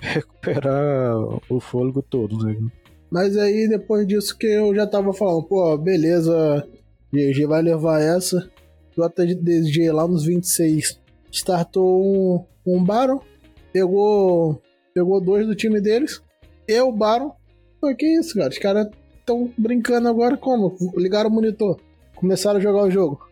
recuperar 0.00 1.16
o 1.48 1.60
fôlego 1.60 2.02
todo, 2.02 2.44
né? 2.44 2.56
Mas 3.10 3.36
aí 3.36 3.68
depois 3.68 4.06
disso 4.06 4.36
que 4.36 4.46
eu 4.46 4.74
já 4.74 4.86
tava 4.86 5.12
falando, 5.12 5.44
pô, 5.44 5.76
beleza, 5.78 6.66
GG 7.12 7.46
vai 7.46 7.62
levar 7.62 8.00
essa. 8.00 8.50
O 8.96 9.02
ATG 9.02 9.92
lá 9.92 10.08
nos 10.08 10.24
26 10.24 10.98
startou 11.30 12.02
um, 12.02 12.44
um 12.66 12.82
Baron, 12.82 13.20
pegou, 13.72 14.60
pegou 14.94 15.20
dois 15.20 15.46
do 15.46 15.54
time 15.54 15.80
deles, 15.80 16.22
eu, 16.66 16.90
Baron. 16.90 17.32
Pô, 17.80 17.94
que 17.94 18.06
isso, 18.06 18.34
cara? 18.34 18.48
Os 18.48 18.58
caras 18.58 18.88
estão 19.20 19.52
brincando 19.56 20.08
agora 20.08 20.36
como? 20.36 20.76
Ligaram 20.96 21.28
o 21.28 21.32
monitor, 21.32 21.78
começaram 22.14 22.58
a 22.58 22.62
jogar 22.62 22.84
o 22.84 22.90
jogo. 22.90 23.25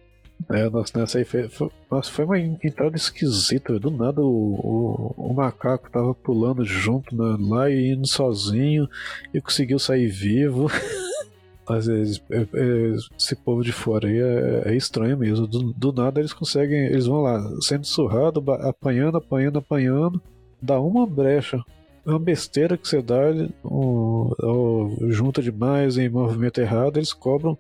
É, 0.51 0.69
nossa, 0.69 0.99
nessa 0.99 1.19
aí 1.19 1.25
foi, 1.25 1.49
foi, 1.49 1.71
nossa, 1.91 2.11
foi 2.11 2.25
uma 2.25 2.39
entrada 2.39 2.97
esquisita. 2.97 3.79
Do 3.79 3.91
nada 3.91 4.21
o, 4.21 5.15
o, 5.17 5.31
o 5.31 5.35
macaco 5.35 5.91
tava 5.91 6.15
pulando 6.15 6.65
junto 6.65 7.17
né, 7.17 7.37
lá 7.41 7.71
e 7.71 7.93
indo 7.93 8.07
sozinho 8.07 8.89
e 9.33 9.41
conseguiu 9.41 9.79
sair 9.79 10.09
vivo. 10.09 10.69
Às 11.67 11.87
vezes, 11.87 12.23
é, 12.31 12.41
é, 12.41 12.97
esse 13.19 13.35
povo 13.35 13.63
de 13.63 13.73
fora 13.73 14.07
aí 14.07 14.19
é, 14.19 14.63
é 14.67 14.77
estranho 14.77 15.17
mesmo. 15.17 15.47
Do, 15.47 15.73
do, 15.73 15.93
nada 15.93 16.21
eles 16.21 16.33
conseguem, 16.33 16.87
eles 16.87 17.07
vão 17.07 17.23
lá 17.23 17.43
sendo 17.63 17.87
surrado, 17.87 18.45
apanhando, 18.61 19.17
apanhando, 19.17 19.59
apanhando, 19.59 20.21
dá 20.61 20.79
uma 20.79 21.07
brecha. 21.07 21.63
É 22.07 22.11
uma 22.11 22.19
besteira 22.19 22.77
que 22.77 22.87
você 22.87 23.01
dá, 23.01 23.19
ou 23.63 24.95
junta 25.09 25.41
demais 25.41 25.97
em 25.97 26.07
movimento 26.11 26.61
errado, 26.61 26.99
eles 26.99 27.15
cobram, 27.15 27.57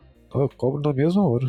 cobram 0.58 0.82
na 0.82 0.92
mesma 0.92 1.26
hora. 1.26 1.46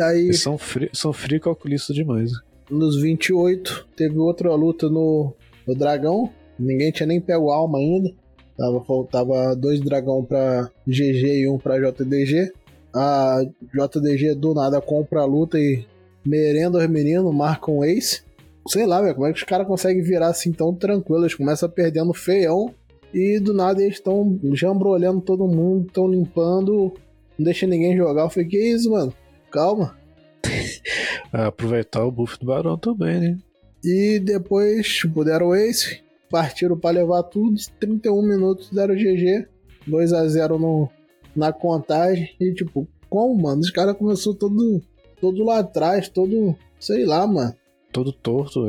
Aí, 0.00 0.26
Eles 0.26 0.40
são 0.40 0.56
frio, 0.56 0.90
são 0.92 1.12
frio 1.12 1.40
calculistas 1.40 1.94
demais. 1.94 2.32
Nos 2.70 3.00
28, 3.00 3.88
teve 3.96 4.18
outra 4.18 4.54
luta 4.54 4.88
no, 4.88 5.34
no 5.66 5.74
Dragão. 5.74 6.30
Ninguém 6.58 6.90
tinha 6.90 7.06
nem 7.06 7.20
pego 7.20 7.50
alma 7.50 7.78
ainda. 7.78 8.10
Tava, 8.56 8.84
faltava 8.84 9.56
dois 9.56 9.80
dragão 9.80 10.24
pra 10.24 10.70
GG 10.86 11.40
e 11.40 11.48
um 11.48 11.58
pra 11.58 11.78
JDG. 11.78 12.52
A 12.94 13.42
JDG 13.74 14.34
do 14.34 14.54
nada 14.54 14.80
compra 14.80 15.22
a 15.22 15.24
luta 15.24 15.58
e 15.58 15.84
merenda 16.24 16.78
os 16.78 16.86
meninos, 16.86 17.34
marcam 17.34 17.78
um 17.78 17.84
ace. 17.84 18.22
Sei 18.68 18.86
lá, 18.86 19.00
velho, 19.00 19.14
como 19.14 19.26
é 19.26 19.32
que 19.32 19.38
os 19.38 19.44
caras 19.44 19.66
conseguem 19.66 20.02
virar 20.02 20.28
assim 20.28 20.52
tão 20.52 20.74
tranquilo? 20.74 21.22
Eles 21.22 21.34
começam 21.34 21.68
perdendo 21.68 22.12
feião. 22.12 22.72
E 23.12 23.38
do 23.38 23.52
nada 23.52 23.82
eles 23.82 23.96
estão 23.96 24.38
jambrolhando 24.52 25.20
todo 25.20 25.46
mundo, 25.46 25.86
estão 25.86 26.08
limpando, 26.08 26.94
não 27.38 27.44
deixa 27.44 27.66
ninguém 27.66 27.94
jogar. 27.96 28.22
Eu 28.22 28.30
falei, 28.30 28.48
que 28.48 28.58
isso, 28.58 28.90
mano? 28.90 29.12
Calma. 29.52 29.96
Ah, 31.34 31.46
aproveitar 31.46 32.04
o 32.04 32.12
buff 32.12 32.38
do 32.38 32.44
Barão 32.44 32.76
também, 32.76 33.18
né? 33.18 33.38
E 33.82 34.18
depois, 34.18 34.86
tipo, 34.86 35.24
deram 35.24 35.54
ace, 35.54 36.02
partiram 36.28 36.78
pra 36.78 36.90
levar 36.90 37.22
tudo, 37.22 37.56
31 37.80 38.20
minutos 38.20 38.68
deram 38.70 38.94
GG, 38.94 39.48
2 39.86 40.12
a 40.12 40.28
0 40.28 40.58
no, 40.58 40.90
na 41.34 41.50
contagem. 41.50 42.28
E 42.38 42.52
tipo, 42.52 42.86
como, 43.08 43.34
mano? 43.34 43.62
Os 43.62 43.70
caras 43.70 43.96
começou 43.96 44.34
todo, 44.34 44.82
todo 45.22 45.42
lá 45.42 45.60
atrás, 45.60 46.06
todo, 46.08 46.54
sei 46.78 47.06
lá, 47.06 47.26
mano. 47.26 47.54
Todo 47.90 48.12
torto, 48.12 48.66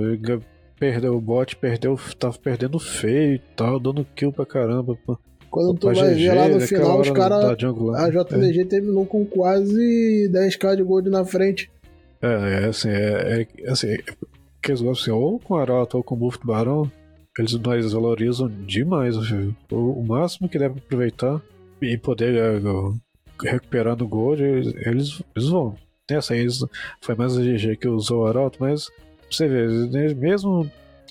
perdeu 0.80 1.15
o 1.15 1.22
bot, 1.22 1.56
perdeu, 1.58 2.00
tava 2.17 2.38
perdendo 2.38 2.80
feio 2.80 3.36
e 3.36 3.39
tal, 3.58 3.80
dando 3.80 4.06
kill 4.15 4.32
pra 4.32 4.46
caramba. 4.46 4.98
pô. 5.06 5.17
Quando 5.53 5.77
tu 5.79 5.87
vai 5.99 6.13
ver 6.15 6.33
lá 6.33 6.47
no 6.47 6.59
final, 6.67 6.99
os 7.01 7.07
caras. 7.11 7.43
A 7.95 8.09
JDG 8.09 8.65
terminou 8.65 9.05
com 9.05 9.23
quase 9.25 10.29
10k 10.33 10.75
de 10.77 10.83
gold 10.83 11.09
na 11.09 11.23
frente. 11.23 11.69
É, 12.21 12.63
é 12.63 12.65
assim, 12.69 12.89
é, 12.89 13.47
é 13.59 13.69
assim, 13.69 13.87
é, 13.87 13.97
que 14.61 14.71
eles 14.71 14.81
assim, 14.81 15.11
ou 15.11 15.39
com 15.39 15.55
Arauto 15.55 15.97
ou 15.97 16.03
com 16.03 16.15
o 16.15 16.17
buff 16.17 16.39
do 16.39 16.47
Barão, 16.47 16.91
eles 17.37 17.53
mais 17.55 17.91
valorizam 17.93 18.47
demais, 18.65 19.15
filho. 19.27 19.55
O, 19.71 19.99
o 19.99 20.05
máximo 20.05 20.47
que 20.49 20.57
deve 20.57 20.79
aproveitar 20.79 21.41
e 21.81 21.97
poder 21.97 22.33
é, 22.35 22.59
go- 22.59 22.95
recuperar 23.41 23.97
no 23.97 24.07
gold, 24.07 24.41
eles, 24.41 24.73
eles, 25.35 25.47
vão. 25.49 25.75
Nessa 26.09 26.33
aí 26.33 26.39
eles- 26.39 26.65
foi 27.01 27.13
mais 27.15 27.37
a 27.37 27.41
GG 27.43 27.75
que 27.77 27.87
usou 27.87 28.23
o 28.23 28.27
Arauto, 28.27 28.57
mas 28.59 28.87
você 29.29 29.47
vê, 29.47 30.13
mesmo 30.15 30.69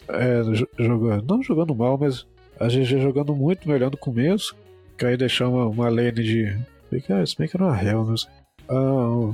é, 0.08 0.42
jo- 0.52 0.68
jogando, 0.78 1.24
não 1.28 1.42
jogando 1.42 1.74
mal, 1.74 1.96
mas 1.98 2.26
a 2.64 2.68
GG 2.68 3.00
jogando 3.00 3.34
muito 3.34 3.68
melhor 3.68 3.90
no 3.90 3.96
começo, 3.96 4.56
que 4.96 5.04
aí 5.04 5.16
deixar 5.16 5.48
uma, 5.48 5.66
uma 5.66 5.88
lane 5.88 6.12
de. 6.12 6.58
Ah, 7.08 7.24
se 7.24 7.36
bem 7.36 7.48
que 7.48 7.56
era 7.56 7.64
uma 7.64 7.82
Hell, 7.82 8.04
mas. 8.04 8.26
Ah, 8.68 9.32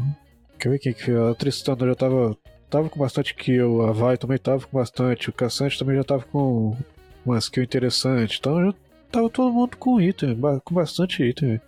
Quer 0.58 0.70
ver 0.70 0.78
quem 0.80 0.92
que 0.92 1.12
a 1.12 1.34
Tristana 1.34 1.86
já 1.86 1.94
tava, 1.94 2.36
tava 2.68 2.88
com 2.88 2.98
bastante 2.98 3.32
kill, 3.32 3.82
a 3.82 3.92
Vai 3.92 4.18
também 4.18 4.38
tava 4.38 4.66
com 4.66 4.76
bastante, 4.76 5.30
o 5.30 5.32
Caçante 5.32 5.78
também 5.78 5.96
já 5.96 6.02
tava 6.02 6.24
com 6.24 6.76
uma 7.24 7.38
skill 7.38 7.62
interessante, 7.62 8.38
então 8.40 8.64
já 8.64 8.74
tava 9.10 9.30
todo 9.30 9.52
mundo 9.52 9.76
com 9.76 10.00
item, 10.00 10.36
com 10.64 10.74
bastante 10.74 11.22
item. 11.22 11.60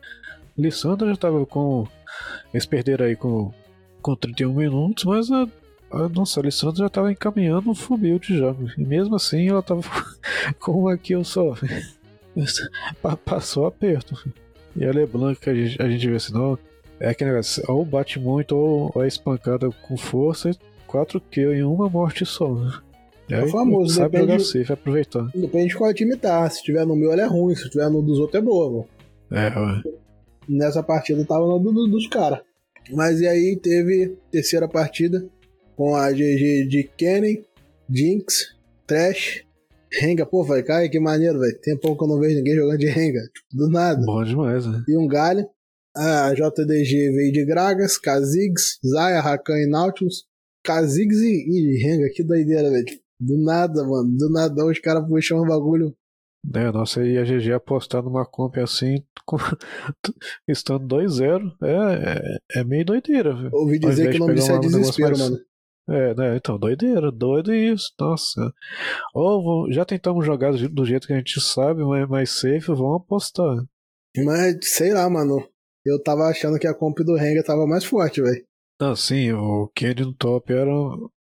Lissandra 0.58 1.08
já 1.08 1.16
tava 1.16 1.46
com. 1.46 1.86
Eles 2.52 2.66
perderam 2.66 3.06
aí 3.06 3.14
com, 3.14 3.52
com 4.02 4.16
31 4.16 4.52
minutos, 4.52 5.04
mas 5.04 5.30
a, 5.30 5.44
a 5.44 5.48
nossa 6.14 6.40
a 6.40 6.42
Lissandra 6.42 6.76
já 6.84 6.88
tava 6.88 7.10
encaminhando 7.12 7.70
o 7.70 7.74
full 7.74 7.96
build 7.98 8.36
já. 8.38 8.54
E 8.78 8.84
mesmo 8.84 9.14
assim 9.16 9.48
ela 9.48 9.62
tava 9.62 9.82
com 10.60 10.72
uma 10.72 10.96
kill 10.96 11.24
só. 11.24 11.54
Pa- 13.02 13.16
Passou 13.16 13.66
aperto. 13.66 14.16
E 14.76 14.84
a 14.84 14.92
LeBlanc 14.92 15.40
que 15.40 15.50
a 15.50 15.54
gente, 15.54 15.82
a 15.82 15.88
gente 15.88 16.08
vê 16.08 16.16
assim, 16.16 16.32
não, 16.32 16.58
é 17.00 17.08
aquele 17.10 17.30
negócio, 17.30 17.62
ou 17.68 17.84
bate 17.84 18.18
muito 18.20 18.54
ou, 18.56 19.02
é 19.02 19.08
espancada 19.08 19.68
com 19.82 19.96
força, 19.96 20.50
4 20.86 21.20
kills 21.22 21.58
em 21.58 21.62
uma 21.64 21.88
morte 21.88 22.24
só. 22.24 22.56
É 23.28 23.40
aí, 23.42 23.50
famoso, 23.50 23.94
sabe 23.94 24.12
depende- 24.18 24.32
jogar 24.32 24.44
safe, 24.44 24.72
aproveitar. 24.72 25.26
Depende 25.34 25.68
de 25.68 25.76
qual 25.76 25.92
time 25.94 26.16
tá. 26.16 26.48
Se 26.50 26.62
tiver 26.62 26.84
no 26.86 26.96
meu, 26.96 27.12
ela 27.12 27.22
é 27.22 27.26
ruim. 27.26 27.54
Se 27.54 27.68
tiver 27.70 27.88
no 27.90 28.02
dos 28.02 28.18
outros, 28.18 28.40
é 28.40 28.44
boa, 28.44 28.70
mano. 28.70 28.88
É, 29.30 29.58
ué. 29.58 29.82
Nessa 30.48 30.82
partida 30.82 31.24
tava 31.24 31.46
no 31.46 31.58
do- 31.60 31.86
dos 31.88 32.06
caras. 32.08 32.40
Mas 32.92 33.20
e 33.20 33.26
aí 33.28 33.56
teve 33.56 34.16
terceira 34.32 34.66
partida 34.66 35.24
com 35.80 35.96
a 35.96 36.12
GG 36.12 36.66
de 36.68 36.82
Kenny, 36.94 37.42
Jinx, 37.88 38.54
Trash, 38.86 39.46
Renga. 39.90 40.26
Pô, 40.26 40.44
vai, 40.44 40.62
cara, 40.62 40.86
que 40.90 41.00
maneiro, 41.00 41.40
velho. 41.40 41.58
Tem 41.62 41.74
pouco 41.74 41.96
que 41.96 42.04
eu 42.04 42.14
não 42.14 42.20
vejo 42.20 42.36
ninguém 42.36 42.54
jogando 42.54 42.76
de 42.76 42.86
Renga. 42.86 43.22
Tipo, 43.22 43.56
do 43.56 43.70
nada. 43.70 44.04
bom 44.04 44.22
demais, 44.22 44.66
né? 44.66 44.84
E 44.86 44.98
um 44.98 45.08
galho. 45.08 45.48
A 45.96 46.34
JDG 46.34 47.12
veio 47.12 47.32
de 47.32 47.46
Gragas, 47.46 47.96
Kha'Zix, 47.96 48.78
Zaya, 48.86 49.22
Rakan 49.22 49.56
e 49.56 49.66
Nautilus. 49.70 50.26
Kha'Zix 50.66 51.16
e, 51.16 51.46
e 51.48 51.82
Renga, 51.82 52.10
que 52.14 52.22
doideira, 52.22 52.70
velho. 52.70 52.84
Do 53.18 53.42
nada, 53.42 53.82
mano. 53.82 54.14
Do 54.18 54.30
nada 54.30 54.66
os 54.66 54.78
caras 54.78 55.08
puxam 55.08 55.42
um 55.42 55.48
bagulho. 55.48 55.96
É, 56.54 56.70
nossa, 56.70 57.02
e 57.02 57.16
a 57.16 57.24
GG 57.24 57.52
apostar 57.52 58.02
numa 58.02 58.26
comp 58.26 58.58
assim, 58.58 59.02
com, 59.24 59.38
estando 60.46 60.86
2-0, 60.94 61.52
é, 61.62 62.56
é, 62.56 62.60
é 62.60 62.64
meio 62.64 62.84
doideira, 62.84 63.34
viu? 63.34 63.50
Ouvi 63.52 63.78
dizer 63.78 64.10
que 64.10 64.10
o 64.10 64.12
de 64.12 64.18
nome 64.18 64.34
disso 64.34 64.46
pegar 64.48 64.58
é 64.58 64.60
desespero, 64.60 65.18
mais- 65.18 65.30
mano. 65.30 65.49
É, 65.90 66.14
né? 66.14 66.36
Então, 66.36 66.56
doideira, 66.56 67.10
doido 67.10 67.52
isso, 67.52 67.92
nossa. 67.98 68.52
Ou 69.14 69.70
já 69.72 69.84
tentamos 69.84 70.24
jogar 70.24 70.52
do 70.52 70.84
jeito 70.86 71.06
que 71.06 71.12
a 71.12 71.16
gente 71.16 71.40
sabe, 71.40 71.82
mas 71.84 72.08
mais 72.08 72.30
safe, 72.30 72.66
vamos 72.68 72.96
apostar. 73.02 73.56
Mas, 74.24 74.56
sei 74.62 74.92
lá, 74.94 75.08
mano. 75.10 75.46
Eu 75.84 76.00
tava 76.02 76.24
achando 76.24 76.58
que 76.58 76.66
a 76.66 76.74
comp 76.74 76.98
do 76.98 77.16
Renga 77.16 77.42
tava 77.42 77.66
mais 77.66 77.84
forte, 77.84 78.20
velho. 78.20 78.44
Não, 78.80 78.94
sim, 78.94 79.32
o 79.32 79.66
Kenny 79.74 80.02
no 80.02 80.14
top 80.14 80.52
era. 80.52 80.70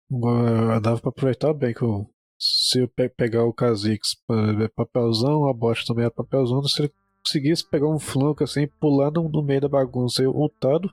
uma- 0.10 0.80
dava 0.80 1.02
pra 1.02 1.10
aproveitar 1.10 1.52
bem. 1.54 1.74
Que 1.74 1.84
o- 1.84 2.06
se 2.40 2.80
eu 2.80 2.88
pe- 2.88 3.10
pegar 3.10 3.44
o 3.44 3.52
Kha'Zix 3.54 4.16
é 4.64 4.68
papelzão, 4.68 5.50
a 5.50 5.54
bot 5.54 5.84
também 5.86 6.04
era 6.06 6.14
papelzão, 6.14 6.62
se 6.64 6.84
ele 6.84 6.92
conseguisse 7.26 7.68
pegar 7.68 7.88
um 7.88 8.00
flanco 8.00 8.44
assim, 8.44 8.68
pular 8.80 9.12
no, 9.12 9.44
meio 9.44 9.62
da 9.62 9.68
bagunça 9.68 10.22
e 10.22 10.28
ultado, 10.28 10.92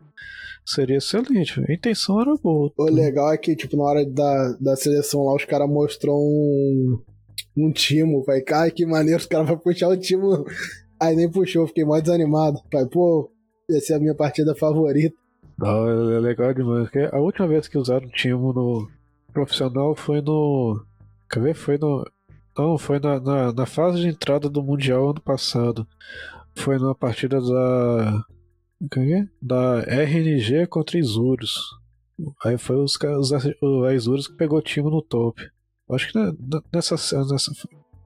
seria 0.65 0.97
excelente. 0.97 1.61
A 1.69 1.73
intenção 1.73 2.21
era 2.21 2.35
boa. 2.43 2.73
O 2.77 2.85
legal 2.85 3.33
é 3.33 3.37
que, 3.37 3.55
tipo, 3.55 3.77
na 3.77 3.85
hora 3.85 4.07
da, 4.07 4.57
da 4.61 4.77
seleção 4.77 5.25
lá, 5.25 5.35
os 5.35 5.45
caras 5.45 5.69
mostrou 5.69 6.19
um. 6.19 6.99
Um 7.55 7.71
timo, 7.71 8.25
pai. 8.25 8.41
Cara, 8.41 8.71
que 8.71 8.87
maneiro, 8.87 9.21
os 9.21 9.27
caras 9.27 9.47
vão 9.47 9.59
puxar 9.59 9.89
o 9.89 9.97
timo. 9.97 10.47
Aí 10.99 11.15
nem 11.15 11.31
puxou, 11.31 11.67
fiquei 11.67 11.85
mais 11.85 12.03
desanimado. 12.03 12.59
Pai, 12.71 12.87
pô, 12.87 13.31
essa 13.69 13.93
é 13.93 13.97
a 13.97 14.01
minha 14.01 14.15
partida 14.15 14.55
favorita. 14.55 15.15
Não, 15.59 16.11
é 16.11 16.19
legal 16.19 16.55
demais. 16.55 16.89
A 17.13 17.19
última 17.19 17.47
vez 17.47 17.69
que 17.69 17.77
usaram 17.77 18.07
o 18.07 18.11
Timo 18.11 18.53
no 18.53 18.89
profissional 19.33 19.95
foi 19.95 20.21
no. 20.23 20.83
Quer 21.31 21.43
ver? 21.43 21.55
Foi 21.55 21.77
no. 21.77 22.05
Não, 22.57 22.77
foi 22.77 22.99
na, 22.99 23.19
na, 23.19 23.53
na 23.53 23.67
fase 23.67 24.01
de 24.01 24.09
entrada 24.09 24.49
do 24.49 24.63
Mundial 24.63 25.11
ano 25.11 25.21
passado. 25.21 25.87
Foi 26.55 26.79
numa 26.79 26.95
partida 26.95 27.41
da. 27.41 28.25
é 28.97 29.21
é? 29.21 29.29
Da 29.41 29.81
RNG 29.81 30.67
contra 30.67 30.99
Isurus. 30.99 31.55
Aí 32.45 32.59
foi 32.59 32.77
os, 32.77 32.99
os, 32.99 33.33
a 33.33 33.95
Isurus 33.95 34.29
que 34.29 34.37
pegou 34.37 34.59
o 34.59 34.63
time 34.63 34.91
no 34.91 35.03
top. 35.03 35.43
Acho 35.91 36.13
que 36.13 36.19
nessa, 36.73 36.95
nessa. 37.25 37.53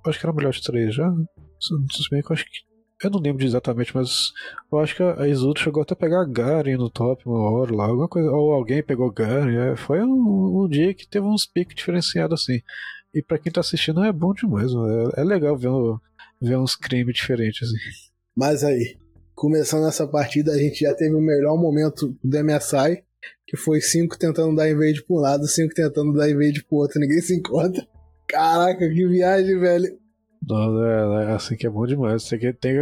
Acho 0.07 0.21
que 0.21 0.27
era 0.27 0.33
melhor 0.33 0.53
de 0.53 0.63
três 0.63 0.95
já. 0.95 1.13
Se 1.61 2.11
bem 2.11 2.23
eu 2.25 2.33
acho 2.33 2.45
que. 2.45 2.67
Eu 3.03 3.11
não 3.11 3.21
lembro 3.21 3.45
exatamente, 3.45 3.95
mas 3.95 4.33
eu 4.73 4.79
acho 4.79 4.97
que 4.97 5.03
a 5.03 5.29
Isurus 5.29 5.61
chegou 5.61 5.83
até 5.83 5.93
a 5.93 5.97
pegar 5.97 6.25
Garen 6.25 6.79
no 6.79 6.89
top 6.89 7.23
uma 7.27 7.51
hora 7.51 7.75
lá, 7.75 7.85
alguma 7.85 8.09
coisa. 8.09 8.31
Ou 8.31 8.53
alguém 8.53 8.83
pegou 8.83 9.11
Garen. 9.11 9.73
é, 9.73 9.77
foi 9.77 10.03
um, 10.03 10.63
um 10.63 10.69
dia 10.69 10.95
que 10.95 11.07
teve 11.07 11.27
uns 11.27 11.45
piques 11.45 11.77
diferenciados 11.77 12.41
assim. 12.41 12.63
E 13.17 13.23
pra 13.23 13.39
quem 13.39 13.51
tá 13.51 13.61
assistindo 13.61 14.05
é 14.05 14.13
bom 14.13 14.35
demais, 14.35 14.71
é, 15.17 15.23
é 15.23 15.25
legal 15.25 15.57
ver, 15.57 15.69
um- 15.69 15.99
ver 16.41 16.57
uns 16.59 16.77
crimes 16.77 17.15
diferentes 17.17 17.67
assim. 17.67 17.79
Mas 18.37 18.63
aí, 18.63 18.97
começando 19.35 19.89
essa 19.89 20.07
partida, 20.07 20.53
a 20.53 20.59
gente 20.59 20.81
já 20.81 20.95
teve 20.95 21.15
o 21.15 21.21
melhor 21.21 21.57
momento 21.57 22.15
do 22.23 22.37
MSI, 22.39 23.03
que 23.47 23.57
foi 23.57 23.81
5 23.81 24.19
tentando 24.19 24.55
dar 24.55 24.69
invade 24.71 25.03
pra 25.03 25.17
um 25.17 25.21
lado, 25.21 25.47
5 25.47 25.75
tentando 25.75 26.13
dar 26.13 26.29
invade 26.31 26.63
pro 26.65 26.77
outro, 26.79 27.01
ninguém 27.01 27.21
se 27.23 27.35
encontra. 27.35 27.87
Caraca, 28.29 28.87
que 28.89 29.07
viagem, 29.09 29.59
velho. 29.59 29.99
Não, 30.47 30.85
é, 30.85 31.25
é 31.25 31.33
assim 31.33 31.57
que 31.57 31.67
é 31.67 31.71
bom 31.71 31.87
demais. 31.87 32.23
Você 32.25 32.37
que 32.39 32.53
tem, 32.53 32.75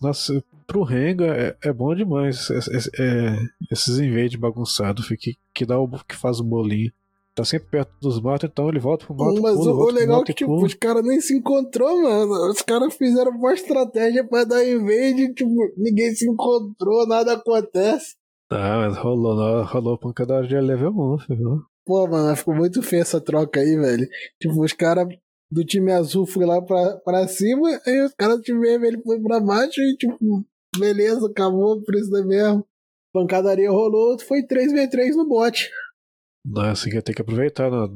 nossa, 0.00 0.42
pro 0.66 0.84
Renga 0.84 1.26
é, 1.26 1.56
é 1.68 1.72
bom 1.72 1.94
demais. 1.94 2.48
É, 2.50 2.58
é- 3.02 3.36
esses 3.72 3.98
invade 3.98 4.38
bagunçados 4.38 5.08
que, 5.18 5.36
que, 5.52 5.66
dá 5.66 5.78
o, 5.78 5.88
que 6.04 6.14
faz 6.14 6.38
o 6.38 6.44
bolinho. 6.44 6.92
Tá 7.34 7.44
sempre 7.44 7.68
perto 7.68 7.90
dos 8.00 8.20
matos, 8.20 8.48
então 8.48 8.68
ele 8.68 8.78
volta 8.78 9.04
pro 9.06 9.16
mato. 9.16 9.42
Mas 9.42 9.56
pula, 9.56 9.72
o, 9.72 9.78
o 9.86 9.90
legal 9.90 10.20
é 10.20 10.24
que, 10.24 10.30
e 10.30 10.34
tipo, 10.34 10.64
os 10.64 10.74
caras 10.74 11.04
nem 11.04 11.20
se 11.20 11.36
encontrou, 11.36 12.00
mano. 12.00 12.50
Os 12.50 12.62
caras 12.62 12.94
fizeram 12.94 13.32
uma 13.32 13.52
estratégia 13.52 14.24
pra 14.24 14.44
dar 14.44 14.64
invade, 14.64 15.34
tipo, 15.34 15.50
ninguém 15.76 16.14
se 16.14 16.28
encontrou, 16.30 17.06
nada 17.08 17.32
acontece. 17.32 18.14
Ah, 18.52 18.86
mas 18.86 18.96
rolou, 18.96 19.64
rolou 19.64 19.98
pancada 19.98 20.46
de 20.46 20.54
level 20.60 20.92
1, 20.92 21.18
filho. 21.18 21.62
Pô, 21.84 22.06
mano, 22.06 22.36
ficou 22.36 22.54
muito 22.54 22.80
feia 22.82 23.02
essa 23.02 23.20
troca 23.20 23.58
aí, 23.58 23.76
velho. 23.76 24.06
Tipo, 24.40 24.62
os 24.62 24.72
caras 24.72 25.08
do 25.50 25.64
time 25.64 25.90
azul 25.90 26.26
foi 26.26 26.46
lá 26.46 26.62
pra, 26.62 26.96
pra 26.98 27.26
cima, 27.26 27.68
aí 27.84 28.00
os 28.00 28.14
caras 28.14 28.36
do 28.36 28.42
time 28.42 28.60
vermelho 28.60 29.02
foi 29.04 29.20
pra 29.20 29.40
baixo 29.40 29.80
e, 29.80 29.96
tipo, 29.96 30.44
beleza, 30.78 31.26
acabou, 31.26 31.82
por 31.82 31.94
isso 31.96 32.16
é 32.16 32.24
mesmo. 32.24 32.64
Pancadaria 33.12 33.70
rolou, 33.70 34.18
foi 34.20 34.42
3v3 34.42 35.14
no 35.16 35.28
bot. 35.28 35.68
Não, 36.44 36.62
assim 36.62 36.90
que 36.90 37.00
tem 37.02 37.14
que 37.14 37.22
aproveitar, 37.22 37.70
não, 37.70 37.88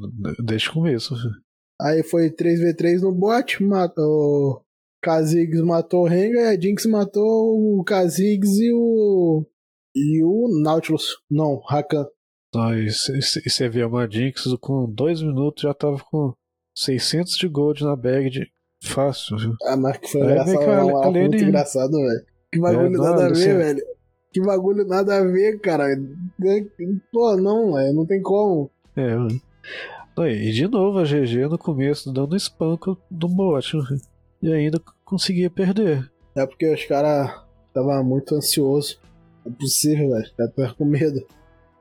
desde 0.43 0.69
o 0.69 0.73
começo. 0.73 1.15
filho. 1.15 1.35
Aí 1.81 2.03
foi 2.03 2.29
3v3 2.29 3.01
no 3.01 3.11
bot, 3.13 3.61
matou. 3.63 4.05
O 4.55 4.61
Kha'Zix 5.05 5.61
matou 5.61 6.01
o 6.03 6.07
Renga 6.07 6.39
e 6.41 6.45
a 6.47 6.59
Jinx 6.59 6.85
matou 6.85 7.79
o 7.79 7.83
Kha'Zix 7.83 8.47
e 8.59 8.73
o. 8.73 9.45
E 9.95 10.23
o 10.23 10.61
Nautilus. 10.63 11.17
Não, 11.31 11.57
Rakan. 11.59 12.05
Não, 12.53 12.73
e 12.77 12.89
você 12.91 13.69
vê 13.69 13.83
uma 13.83 14.09
Jinx 14.09 14.43
com 14.59 14.91
dois 14.91 15.21
minutos 15.21 15.61
já 15.63 15.73
tava 15.73 15.99
com 16.11 16.33
600 16.75 17.37
de 17.37 17.47
gold 17.47 17.83
na 17.83 17.95
bag 17.95 18.29
de, 18.29 18.47
Fácil, 18.83 19.37
viu? 19.37 19.55
Ah, 19.63 19.75
mas 19.77 19.97
que 19.97 20.07
foi 20.07 20.21
É, 20.21 20.23
engraçado, 20.25 20.59
cá, 20.59 20.75
não, 20.77 20.89
algo 20.97 21.11
Lene- 21.11 21.27
muito 21.29 21.43
engraçado, 21.43 21.91
velho. 21.91 22.25
Que 22.51 22.59
bagulho 22.59 22.85
É, 22.87 22.89
nada 22.89 23.09
nada, 23.11 23.25
a 23.25 23.27
ver, 23.27 23.33
assim. 23.33 23.53
velho. 23.57 23.81
Que 24.31 24.41
bagulho 24.41 24.85
nada 24.85 25.17
a 25.17 25.23
ver, 25.23 25.59
cara. 25.59 25.85
Pô, 27.11 27.35
não, 27.35 27.73
velho, 27.73 27.93
não 27.93 28.05
tem 28.05 28.21
como. 28.21 28.69
É, 28.95 29.15
mano. 29.15 29.41
E 30.27 30.51
de 30.51 30.67
novo 30.67 30.99
a 30.99 31.03
GG 31.03 31.47
no 31.49 31.57
começo 31.57 32.11
dando 32.11 32.35
espanco 32.35 32.97
do 33.09 33.27
bot. 33.27 33.77
né? 33.77 33.97
E 34.41 34.51
ainda 34.53 34.81
conseguia 35.05 35.49
perder. 35.49 36.11
É 36.35 36.45
porque 36.45 36.71
os 36.71 36.83
caras 36.85 37.41
tava 37.73 38.03
muito 38.03 38.35
ansioso. 38.35 38.99
É 39.45 39.49
possível, 39.49 40.09
velho. 40.09 40.51
Tô 40.55 40.75
com 40.75 40.85
medo. 40.85 41.25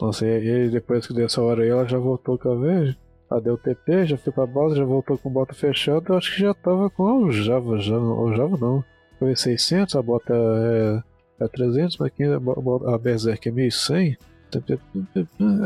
Nossa, 0.00 0.24
e 0.26 0.66
e 0.66 0.70
depois 0.70 1.06
que 1.06 1.12
deu 1.12 1.26
essa 1.26 1.42
hora 1.42 1.64
aí, 1.64 1.68
ela 1.68 1.84
já 1.86 1.98
voltou 1.98 2.38
com 2.38 2.50
a 2.52 2.54
vez. 2.54 2.96
Ela 3.30 3.40
deu 3.40 3.58
TP, 3.58 4.06
já 4.06 4.16
foi 4.16 4.32
pra 4.32 4.46
base, 4.46 4.76
já 4.76 4.84
voltou 4.84 5.18
com 5.18 5.28
bota 5.30 5.52
fechada. 5.52 6.04
Eu 6.08 6.16
acho 6.16 6.34
que 6.34 6.40
já 6.40 6.54
tava 6.54 6.88
com 6.88 7.24
o 7.24 7.32
Java, 7.32 7.78
já, 7.78 7.98
o 7.98 8.34
Java 8.34 8.56
não. 8.56 8.84
Foi 9.18 9.34
600, 9.34 9.96
a 9.96 10.02
bota 10.02 10.32
é, 10.32 11.02
é 11.40 11.48
300, 11.48 11.96
mas 11.98 12.06
aqui 12.08 12.24
a 12.24 12.98
Berserk 12.98 13.48
é 13.48 13.52
1100. 13.52 14.16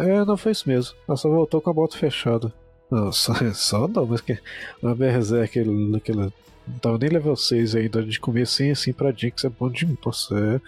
É, 0.04 0.24
não 0.24 0.36
foi 0.36 0.52
isso 0.52 0.68
mesmo. 0.68 0.94
Ela 1.06 1.16
só 1.16 1.28
voltou 1.28 1.60
com 1.60 1.70
a 1.70 1.72
bota 1.72 1.96
fechada. 1.96 2.52
Não, 2.90 3.10
só, 3.12 3.32
só 3.54 3.88
não, 3.88 4.06
mas 4.06 4.20
que 4.20 4.38
a 4.82 4.94
Berserk, 4.94 5.58
ele, 5.58 6.00
que 6.00 6.12
ela 6.12 6.32
não 6.66 6.78
tava 6.78 6.98
nem 6.98 7.10
level 7.10 7.36
6 7.36 7.74
ainda, 7.74 8.02
de 8.02 8.20
começo 8.20 8.62
assim 8.64 8.92
pra 8.92 9.12
Jinx 9.12 9.44
é 9.44 9.48
bom 9.48 9.70
de. 9.70 9.88
Nossa, 10.04 10.38
é, 10.38 10.60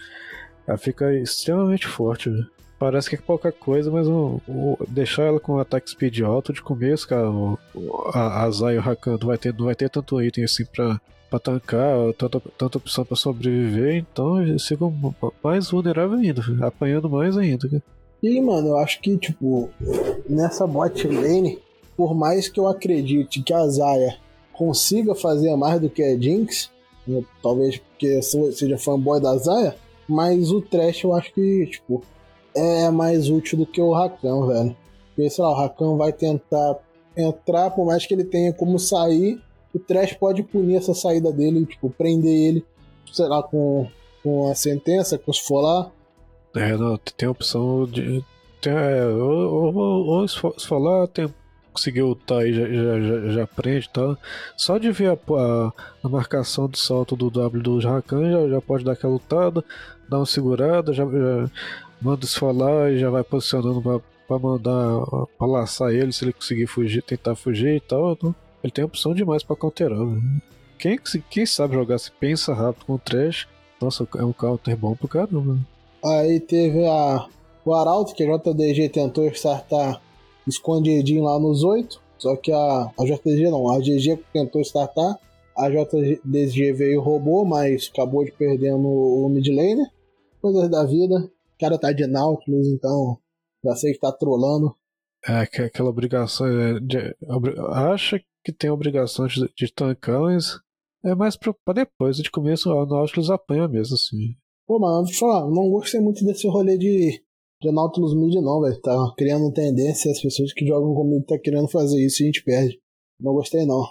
ela 0.67 0.79
fica 0.79 1.13
extremamente 1.15 1.87
forte, 1.87 2.31
né? 2.31 2.47
Parece 2.79 3.09
que 3.09 3.15
é 3.15 3.19
pouca 3.19 3.51
coisa, 3.53 3.91
mas 3.91 4.07
o, 4.09 4.41
o- 4.49 4.77
deixar 4.89 5.23
ela 5.25 5.41
com 5.41 5.59
ataque 5.59 5.91
speed 5.91 6.21
alto 6.21 6.53
de 6.53 6.61
começo, 6.61 7.09
cara, 7.09 7.31
o, 7.31 7.59
a, 8.13 8.45
a 8.45 8.51
Zay 8.51 8.75
e 8.75 8.79
o 8.79 8.81
Rakan 8.81 9.13
não 9.21 9.29
vai 9.29 9.39
ter, 9.39 9.55
não 9.57 9.67
vai 9.67 9.75
ter 9.75 9.89
tanto 9.89 10.21
item 10.21 10.45
assim 10.45 10.65
pra, 10.65 11.01
pra 11.31 11.39
tancar, 11.39 11.97
tanta, 12.19 12.41
tanta 12.59 12.79
opção 12.79 13.05
pra 13.05 13.17
sobreviver, 13.17 13.95
então 13.97 14.43
eles 14.43 14.67
ficam 14.67 14.93
mais 15.43 15.71
vulneráveis 15.71 16.21
ainda, 16.21 16.67
apanhando 16.67 17.09
mais 17.09 17.37
ainda. 17.39 17.69
cara. 17.69 17.83
E, 18.23 18.41
mano, 18.41 18.69
eu 18.69 18.79
acho 18.79 19.01
que, 19.01 19.17
tipo, 19.19 19.71
nessa 20.29 20.67
bot 20.67 21.07
lane, 21.07 21.59
por 21.97 22.15
mais 22.15 22.49
que 22.49 22.59
eu 22.59 22.67
acredite 22.67 23.41
que 23.43 23.53
a 23.53 23.67
Zaya 23.69 24.17
consiga 24.53 25.15
fazer 25.15 25.55
mais 25.57 25.81
do 25.81 25.89
que 25.91 26.03
a 26.03 26.19
Jinx, 26.19 26.71
né, 27.07 27.23
talvez 27.43 27.77
porque 27.79 28.21
seja 28.23 28.79
fanboy 28.79 29.21
da 29.21 29.37
Zaya, 29.37 29.77
mas 30.09 30.51
o 30.51 30.61
Trash 30.61 31.05
eu 31.05 31.15
acho 31.15 31.33
que, 31.33 31.67
tipo, 31.67 32.03
é 32.55 32.91
mais 32.91 33.29
útil 33.29 33.59
do 33.59 33.67
que 33.67 33.81
o 33.81 33.93
Rakan, 33.93 34.47
velho. 34.47 34.77
Porque, 35.15 35.31
sei 35.31 35.45
lá, 35.45 35.51
o 35.51 35.55
Rakan 35.55 35.97
vai 35.97 36.13
tentar 36.13 36.77
entrar, 37.17 37.71
por 37.71 37.87
mais 37.87 38.05
que 38.07 38.15
ele 38.15 38.25
tenha 38.25 38.53
como 38.53 38.79
sair, 38.79 39.41
o 39.75 39.79
Trash 39.79 40.15
pode 40.15 40.43
punir 40.43 40.77
essa 40.77 40.95
saída 40.95 41.33
dele, 41.33 41.67
tipo, 41.67 41.91
prender 41.91 42.33
ele, 42.33 42.65
sei 43.13 43.27
lá, 43.27 43.43
com, 43.43 43.87
com 44.23 44.51
a 44.51 44.55
sentença, 44.55 45.19
com 45.19 45.31
os 45.31 45.39
folar. 45.39 45.91
É, 46.55 46.77
não, 46.77 46.97
tem 46.97 47.27
a 47.27 47.33
opção 47.33 47.85
de. 47.87 48.25
Tem, 48.61 48.73
é, 48.73 49.05
ou, 49.07 49.75
ou, 49.75 50.07
ou 50.07 50.29
se 50.29 50.39
for- 50.39 50.55
se 50.57 50.67
falar, 50.67 51.07
tem, 51.09 51.29
conseguiu 51.73 52.09
lutar 52.09 52.39
aí, 52.39 52.53
já, 52.53 52.67
já, 52.69 53.29
já, 53.33 53.47
prende 53.47 53.91
tal. 53.93 54.17
Só 54.57 54.79
de 54.79 54.91
ver 54.93 55.11
a, 55.11 55.13
a, 55.35 55.73
a 56.05 56.09
marcação 56.09 56.69
de 56.69 56.79
salto 56.79 57.17
do 57.17 57.29
W 57.31 57.63
do 57.63 57.81
Rakan 57.81 58.31
já, 58.31 58.49
já 58.49 58.61
pode 58.61 58.85
dar 58.85 58.93
aquela 58.93 59.15
lutada, 59.15 59.65
dar 60.09 60.19
uma 60.19 60.27
segurada, 60.27 60.93
já, 60.93 61.05
já 61.05 61.51
manda 62.05 62.25
esfolar 62.25 62.93
e 62.93 62.99
já 62.99 63.09
vai 63.09 63.25
posicionando 63.25 63.81
pra, 63.81 64.01
pra 64.29 64.39
mandar, 64.39 65.01
pra 65.39 65.47
laçar 65.47 65.91
ele 65.91 66.13
se 66.13 66.25
ele 66.25 66.35
conseguir 66.35 66.67
fugir, 66.67 67.03
tentar 67.03 67.35
fugir 67.35 67.77
e 67.77 67.81
tal. 67.81 68.13
Então, 68.13 68.35
ele 68.63 68.71
tem 68.71 68.85
opção 68.85 69.15
demais 69.15 69.43
pra 69.43 69.57
counterar. 69.57 69.99
Quem, 70.79 70.99
quem 71.31 71.47
sabe 71.47 71.75
jogar, 71.75 71.99
se 71.99 72.13
pensa 72.13 72.53
rápido 72.53 72.85
com 72.85 72.95
o 72.95 72.99
trash, 72.99 73.49
nossa, 73.81 74.07
é 74.17 74.25
um 74.25 74.33
counter 74.33 74.77
bom 74.77 74.95
pro 74.95 75.09
caramba. 75.09 75.59
Aí 76.05 76.39
teve 76.39 76.87
a, 76.87 77.27
o 77.65 77.75
Arauto, 77.75 78.15
que 78.15 78.23
a 78.23 78.37
JDG 78.37 78.91
tentou 78.91 79.27
startar 79.29 80.01
escondidinho 80.47 81.25
lá 81.25 81.39
nos 81.39 81.65
8. 81.65 82.03
Só 82.19 82.37
que 82.37 82.53
a, 82.53 82.91
a 82.99 83.05
JDG 83.05 83.51
não, 83.51 83.71
a 83.71 83.79
GG 83.79 84.19
tentou 84.33 84.61
startar. 84.61 85.19
A 85.57 85.71
JDG 85.71 86.73
veio 86.73 86.93
e 86.95 86.97
roubou, 86.97 87.45
mas 87.45 87.91
acabou 87.93 88.25
de 88.25 88.33
perder 88.33 88.73
no, 88.73 89.25
o 89.25 89.29
mid 89.29 89.47
lane. 89.49 89.87
Coisas 90.43 90.69
da 90.69 90.85
vida. 90.85 91.31
O 91.55 91.59
cara 91.59 91.79
tá 91.79 91.93
de 91.93 92.07
Nautilus, 92.07 92.67
então 92.69 93.19
já 93.65 93.75
sei 93.77 93.93
que 93.93 94.01
tá 94.01 94.13
trolando. 94.13 94.75
É, 95.27 95.47
que- 95.47 95.63
aquela 95.63 95.89
obrigação. 95.91 96.47
é, 96.47 96.79
de- 96.81 97.17
obri- 97.29 97.55
acha 97.71 98.21
que 98.45 98.53
tem 98.53 98.69
obrigação 98.71 99.27
de, 99.27 99.49
de 99.57 99.73
tancar, 99.73 100.21
mas 100.21 100.59
é 101.05 101.15
mais 101.15 101.37
pra, 101.37 101.55
pra 101.65 101.75
depois. 101.75 102.17
De 102.19 102.31
começo, 102.31 102.71
o 102.71 102.87
Nautilus 102.87 103.31
apanha 103.31 103.67
mesmo, 103.69 103.95
assim. 103.95 104.37
Pô, 104.67 104.79
deixa 105.05 105.15
eu 105.25 105.29
falar, 105.29 105.49
não 105.51 105.71
gostei 105.71 106.01
muito 106.01 106.25
desse 106.25 106.47
rolê 106.49 106.77
de, 106.77 107.23
de 107.63 107.71
Nautilus 107.73 108.15
mid 108.15 108.35
não, 108.35 108.61
velho. 108.61 108.81
Tá 108.81 108.97
criando 109.17 109.53
tendência, 109.53 110.11
as 110.11 110.21
pessoas 110.21 110.53
que 110.53 110.67
jogam 110.67 110.95
comigo 110.95 111.25
tá 111.25 111.39
querendo 111.39 111.69
fazer 111.69 112.05
isso 112.05 112.23
e 112.23 112.25
a 112.25 112.27
gente 112.27 112.43
perde. 112.45 112.79
Não 113.21 113.33
gostei 113.33 113.65
não. 113.65 113.83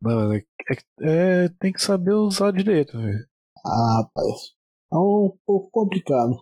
Mano, 0.00 0.34
é, 0.34 0.38
é- 0.70 1.44
é- 1.44 1.48
tem 1.60 1.72
que 1.72 1.82
saber 1.82 2.12
usar 2.14 2.52
direito, 2.52 2.96
velho. 2.96 3.26
Ah, 3.66 4.02
rapaz. 4.02 4.52
É 4.92 4.96
um 4.96 5.36
pouco 5.44 5.68
complicado. 5.70 6.36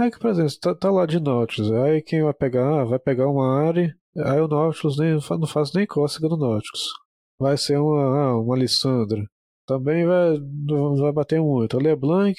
É 0.00 0.10
que, 0.10 0.18
por 0.18 0.30
exemplo, 0.30 0.52
tá, 0.60 0.74
tá 0.74 0.90
lá 0.90 1.04
de 1.04 1.20
Nautilus, 1.20 1.70
aí 1.72 2.00
quem 2.02 2.22
vai 2.22 2.32
pegar? 2.32 2.80
Ah, 2.80 2.84
vai 2.84 2.98
pegar 2.98 3.28
uma 3.28 3.60
área, 3.66 3.94
aí 4.16 4.40
o 4.40 4.48
Nautilus 4.48 4.98
nem, 4.98 5.12
não 5.12 5.46
faz 5.46 5.72
nem 5.74 5.86
cócega 5.86 6.28
no 6.28 6.36
Nautilus. 6.36 6.88
Vai 7.38 7.56
ser 7.58 7.78
uma, 7.78 8.02
ah, 8.18 8.38
uma 8.40 8.56
Lissandra. 8.56 9.22
Também 9.66 10.06
vai, 10.06 10.38
não 10.38 10.96
vai 10.96 11.12
bater 11.12 11.40
muito. 11.40 11.76
A 11.76 11.80
LeBlanc, 11.82 12.34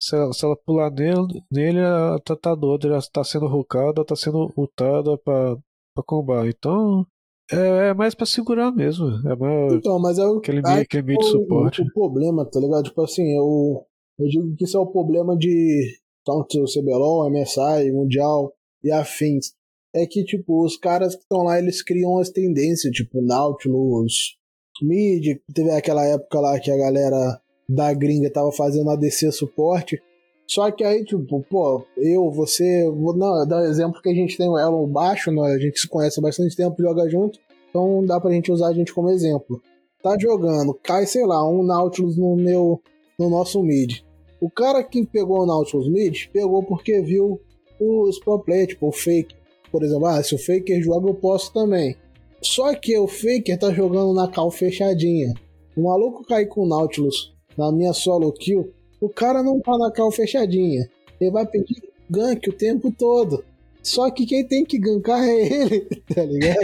se 0.00 0.16
ela, 0.16 0.32
se 0.32 0.44
ela 0.44 0.56
pular 0.56 0.90
nele, 0.90 1.42
nele 1.50 1.78
ela 1.78 2.18
tá, 2.20 2.36
tá 2.36 2.54
doida, 2.54 2.88
já 2.88 2.98
tá 3.12 3.24
sendo 3.24 3.46
rocada, 3.46 4.04
tá 4.04 4.14
sendo 4.14 4.52
ultada 4.56 5.16
pra, 5.18 5.56
pra 5.94 6.04
combar. 6.06 6.46
Então, 6.46 7.06
é, 7.50 7.88
é 7.88 7.94
mais 7.94 8.14
pra 8.14 8.26
segurar 8.26 8.70
mesmo. 8.70 9.06
É 9.28 9.34
mais 9.34 9.72
Então, 9.72 9.98
mas 9.98 10.18
é 10.18 10.26
o 10.26 10.38
aquele, 10.38 10.62
aí 10.64 10.80
aquele 10.82 11.02
mid 11.04 11.20
o- 11.20 11.24
suporte. 11.24 11.82
O, 11.82 11.92
problema, 11.92 12.44
tá 12.44 12.60
ligado? 12.60 12.84
Tipo 12.84 13.02
assim, 13.02 13.34
eu, 13.36 13.84
eu 14.18 14.28
digo 14.28 14.54
que 14.56 14.64
isso 14.64 14.76
é 14.76 14.80
o 14.80 14.86
problema 14.86 15.36
de 15.36 16.01
tanto 16.24 16.62
o 16.62 16.64
CBLOL, 16.64 17.30
MSI, 17.30 17.90
Mundial 17.92 18.52
e 18.82 18.90
afins. 18.90 19.52
É 19.94 20.06
que, 20.06 20.24
tipo, 20.24 20.64
os 20.64 20.76
caras 20.76 21.14
que 21.14 21.22
estão 21.22 21.42
lá, 21.42 21.58
eles 21.58 21.82
criam 21.82 22.18
as 22.18 22.30
tendências, 22.30 22.92
tipo, 22.92 23.20
Nautilus, 23.20 24.38
Mid, 24.80 25.38
teve 25.54 25.70
aquela 25.70 26.04
época 26.06 26.40
lá 26.40 26.58
que 26.58 26.70
a 26.70 26.76
galera 26.76 27.40
da 27.68 27.92
gringa 27.92 28.30
tava 28.30 28.50
fazendo 28.52 28.90
ADC 28.90 29.30
suporte. 29.32 30.02
Só 30.46 30.70
que 30.70 30.82
aí, 30.82 31.04
tipo, 31.04 31.44
pô, 31.48 31.84
eu, 31.96 32.30
você, 32.30 32.88
vou 32.90 33.16
não, 33.16 33.46
dar 33.46 33.62
um 33.62 33.66
exemplo 33.66 34.00
que 34.02 34.08
a 34.08 34.14
gente 34.14 34.36
tem 34.36 34.48
um 34.48 34.58
elo 34.58 34.86
baixo, 34.86 35.30
né? 35.30 35.40
a 35.52 35.58
gente 35.58 35.78
se 35.78 35.88
conhece 35.88 36.18
há 36.18 36.22
bastante 36.22 36.56
tempo, 36.56 36.82
joga 36.82 37.08
junto, 37.08 37.38
então 37.68 38.04
dá 38.04 38.20
pra 38.20 38.32
gente 38.32 38.50
usar 38.50 38.68
a 38.68 38.72
gente 38.72 38.92
como 38.92 39.10
exemplo 39.10 39.62
tá 40.02 40.18
jogando, 40.18 40.74
cai, 40.82 41.06
sei 41.06 41.24
lá, 41.24 41.48
um 41.48 41.62
Nautilus 41.62 42.18
no 42.18 42.34
meu 42.34 42.82
no 43.18 43.30
nosso 43.30 43.62
mid. 43.62 44.00
O 44.42 44.50
cara 44.50 44.82
que 44.82 45.06
pegou 45.06 45.40
o 45.40 45.46
Nautilus 45.46 45.88
mid, 45.88 46.26
pegou 46.32 46.64
porque 46.64 47.00
viu 47.00 47.40
os 47.80 48.18
pro 48.18 48.40
play, 48.40 48.66
tipo 48.66 48.88
o 48.88 48.92
Fake. 48.92 49.36
Por 49.70 49.84
exemplo, 49.84 50.06
ah, 50.06 50.20
se 50.20 50.34
o 50.34 50.38
Faker 50.38 50.82
joga, 50.82 51.08
eu 51.08 51.14
posso 51.14 51.52
também. 51.52 51.96
Só 52.42 52.74
que 52.74 52.98
o 52.98 53.06
Faker 53.06 53.56
tá 53.56 53.72
jogando 53.72 54.12
na 54.12 54.26
cal 54.26 54.50
fechadinha. 54.50 55.32
O 55.76 55.84
maluco 55.84 56.24
cai 56.26 56.44
com 56.44 56.62
o 56.62 56.68
Nautilus 56.68 57.32
na 57.56 57.70
minha 57.70 57.92
solo 57.92 58.32
kill, 58.32 58.72
o 59.00 59.08
cara 59.08 59.44
não 59.44 59.60
tá 59.60 59.78
na 59.78 59.92
cal 59.92 60.10
fechadinha. 60.10 60.88
Ele 61.20 61.30
vai 61.30 61.46
pedir 61.46 61.80
gank 62.10 62.50
o 62.50 62.52
tempo 62.52 62.90
todo. 62.90 63.44
Só 63.80 64.10
que 64.10 64.26
quem 64.26 64.44
tem 64.44 64.64
que 64.64 64.76
gankar 64.76 65.22
é 65.22 65.40
ele, 65.40 65.80
tá 66.12 66.24
ligado? 66.24 66.58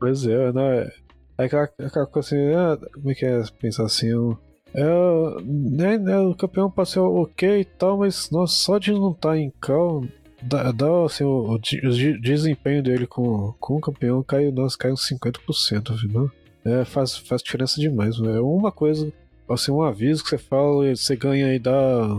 Pois 0.00 0.26
é, 0.26 0.52
né? 0.52 0.90
É 1.38 1.44
aquela, 1.44 1.70
aquela 1.78 2.06
coisa 2.06 2.26
assim, 2.28 2.54
ah, 2.54 2.76
como 2.92 3.10
é 3.12 3.14
que 3.14 3.24
é 3.24 3.40
pensar 3.60 3.84
assim? 3.84 4.08
eu- 4.08 4.36
É, 4.74 5.42
né, 5.42 5.98
né, 5.98 6.18
o 6.18 6.34
campeão 6.34 6.72
ser 6.84 7.00
ok 7.00 7.60
e 7.60 7.64
tal, 7.64 7.98
mas 7.98 8.30
nossa, 8.30 8.54
só 8.54 8.78
de 8.78 8.92
não 8.92 9.10
estar 9.10 9.36
em 9.36 9.52
cal, 9.60 10.04
dá, 10.42 10.70
dá 10.70 11.04
assim, 11.04 11.24
o, 11.24 11.28
o 11.28 11.54
o 11.54 11.58
de- 11.58 12.20
desempenho 12.20 12.82
dele 12.82 13.06
com, 13.06 13.52
com 13.58 13.76
o 13.76 13.80
campeão 13.80 14.22
cai, 14.22 14.50
nossa, 14.50 14.78
cai 14.78 14.92
uns 14.92 15.08
50%, 15.08 15.94
viu? 16.08 16.30
É, 16.64 16.84
faz, 16.84 17.16
faz 17.16 17.42
diferença 17.42 17.80
demais? 17.80 18.16
É 18.20 18.40
uma 18.40 18.70
coisa, 18.70 19.12
assim, 19.48 19.72
um 19.72 19.82
aviso 19.82 20.22
que 20.22 20.30
você 20.30 20.38
fala 20.38 20.94
você 20.94 21.16
ganha 21.16 21.54
e 21.54 21.58
dá 21.58 22.18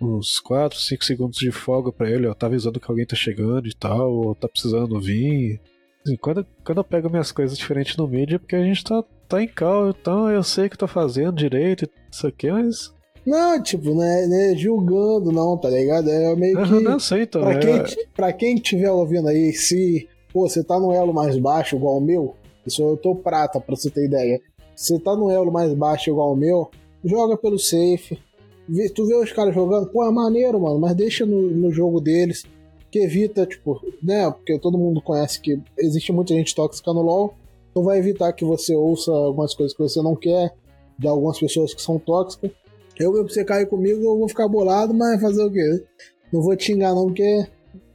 uns 0.00 0.38
4, 0.40 0.78
5 0.78 1.04
segundos 1.04 1.38
de 1.38 1.50
folga 1.50 1.90
pra 1.92 2.10
ele, 2.10 2.26
ó, 2.26 2.34
tá 2.34 2.46
avisando 2.46 2.80
que 2.80 2.90
alguém 2.90 3.06
tá 3.06 3.16
chegando 3.16 3.66
e 3.66 3.74
tal, 3.74 4.12
ou 4.12 4.34
tá 4.34 4.48
precisando 4.48 5.00
vir. 5.00 5.60
Assim, 6.04 6.16
quando, 6.16 6.46
quando 6.64 6.78
eu 6.78 6.84
pego 6.84 7.10
minhas 7.10 7.32
coisas 7.32 7.56
diferentes 7.58 7.96
no 7.96 8.06
mídia, 8.06 8.36
é 8.36 8.38
porque 8.38 8.56
a 8.56 8.62
gente 8.62 8.84
tá, 8.84 9.02
tá 9.26 9.42
em 9.42 9.48
cal, 9.48 9.90
então 9.90 10.30
eu 10.30 10.42
sei 10.42 10.68
que 10.68 10.78
tô 10.78 10.86
fazendo 10.86 11.32
direito 11.36 11.88
isso 12.10 12.26
aqui, 12.26 12.50
mas. 12.50 12.94
Não, 13.24 13.60
tipo, 13.60 13.92
não 13.92 14.02
é, 14.02 14.26
não 14.26 14.36
é 14.36 14.54
julgando, 14.56 15.32
não, 15.32 15.56
tá 15.56 15.68
ligado? 15.68 16.08
É 16.08 16.34
meio 16.36 16.62
que. 16.62 16.70
Não 16.80 16.98
sei, 16.98 17.22
então. 17.22 17.42
Pra 17.42 17.52
é- 17.54 17.58
quem, 17.58 18.06
pra 18.14 18.32
quem 18.32 18.54
estiver 18.54 18.90
ouvindo 18.90 19.28
aí, 19.28 19.52
se 19.52 20.08
pô, 20.32 20.48
você 20.48 20.62
tá 20.62 20.78
no 20.78 20.92
elo 20.92 21.12
mais 21.12 21.36
baixo, 21.38 21.76
igual 21.76 21.98
o 21.98 22.00
meu, 22.00 22.34
isso 22.66 22.82
eu 22.82 22.96
tô 22.96 23.14
prata, 23.16 23.58
pra 23.60 23.74
você 23.74 23.90
ter 23.90 24.04
ideia. 24.06 24.40
você 24.74 24.98
tá 24.98 25.16
no 25.16 25.30
elo 25.30 25.50
mais 25.50 25.72
baixo 25.74 26.10
igual 26.10 26.32
o 26.32 26.36
meu, 26.36 26.70
joga 27.04 27.36
pelo 27.36 27.58
safe. 27.58 28.18
Vê- 28.68 28.88
Tu 28.90 29.06
vê 29.06 29.14
os 29.14 29.32
caras 29.32 29.54
jogando, 29.54 29.86
pô, 29.88 30.04
é 30.04 30.10
maneiro, 30.10 30.60
mano, 30.60 30.78
mas 30.78 30.94
deixa 30.94 31.24
no, 31.26 31.50
no 31.50 31.70
jogo 31.72 32.00
deles. 32.00 32.44
Que 32.90 33.00
evita, 33.00 33.44
tipo, 33.46 33.80
né? 34.02 34.30
Porque 34.30 34.58
todo 34.58 34.78
mundo 34.78 35.00
conhece 35.02 35.40
que 35.40 35.58
existe 35.78 36.12
muita 36.12 36.32
gente 36.34 36.54
tóxica 36.54 36.92
no 36.92 37.02
LoL. 37.02 37.34
Então 37.76 37.84
vai 37.84 37.98
evitar 37.98 38.32
que 38.32 38.42
você 38.42 38.74
ouça 38.74 39.12
algumas 39.12 39.54
coisas 39.54 39.76
que 39.76 39.82
você 39.82 40.00
não 40.00 40.16
quer 40.16 40.50
de 40.98 41.06
algumas 41.06 41.38
pessoas 41.38 41.74
que 41.74 41.82
são 41.82 41.98
tóxicas. 41.98 42.50
Eu, 42.98 43.12
pra 43.12 43.22
você 43.24 43.44
cair 43.44 43.66
comigo, 43.66 44.02
eu 44.02 44.16
vou 44.16 44.26
ficar 44.26 44.48
bolado, 44.48 44.94
mas 44.94 45.20
fazer 45.20 45.44
o 45.44 45.52
quê? 45.52 45.84
Não 46.32 46.40
vou 46.40 46.56
te 46.56 46.64
xingar, 46.64 46.94
não, 46.94 47.08
porque 47.08 47.46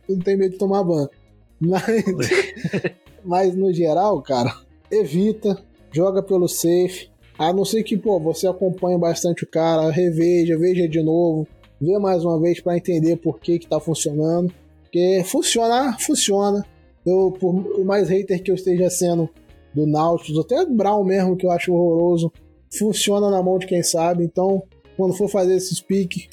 não 0.07 0.19
tenho 0.19 0.37
medo 0.37 0.51
de 0.51 0.59
tomar 0.59 0.83
ban. 0.83 1.09
Mas, 1.59 1.83
mas 3.23 3.55
no 3.55 3.71
geral, 3.71 4.19
cara, 4.23 4.51
evita, 4.91 5.63
joga 5.91 6.23
pelo 6.23 6.47
safe. 6.47 7.09
A 7.37 7.53
não 7.53 7.63
ser 7.63 7.83
que, 7.83 7.95
pô, 7.95 8.19
você 8.19 8.47
acompanhe 8.47 8.97
bastante 8.97 9.43
o 9.43 9.47
cara, 9.47 9.91
reveja, 9.91 10.57
veja 10.57 10.87
de 10.87 11.03
novo, 11.03 11.47
vê 11.79 11.99
mais 11.99 12.25
uma 12.25 12.39
vez 12.39 12.59
pra 12.59 12.77
entender 12.77 13.17
por 13.17 13.39
que 13.39 13.59
que 13.59 13.67
tá 13.67 13.79
funcionando. 13.79 14.51
Porque 14.81 15.23
funcionar, 15.23 15.99
funciona. 15.99 16.65
Eu, 17.05 17.31
por 17.31 17.83
mais 17.85 18.09
hater 18.09 18.41
que 18.41 18.49
eu 18.49 18.55
esteja 18.55 18.89
sendo 18.89 19.29
do 19.73 19.85
Nautilus, 19.85 20.43
até 20.43 20.65
do 20.65 20.73
Brown 20.73 21.03
mesmo, 21.03 21.35
que 21.35 21.45
eu 21.45 21.51
acho 21.51 21.73
horroroso, 21.73 22.31
funciona 22.77 23.29
na 23.29 23.41
mão 23.41 23.57
de 23.57 23.67
quem 23.67 23.83
sabe. 23.83 24.23
Então, 24.23 24.63
quando 24.97 25.13
for 25.13 25.27
fazer 25.27 25.55
esses 25.55 25.79
piques, 25.79 26.27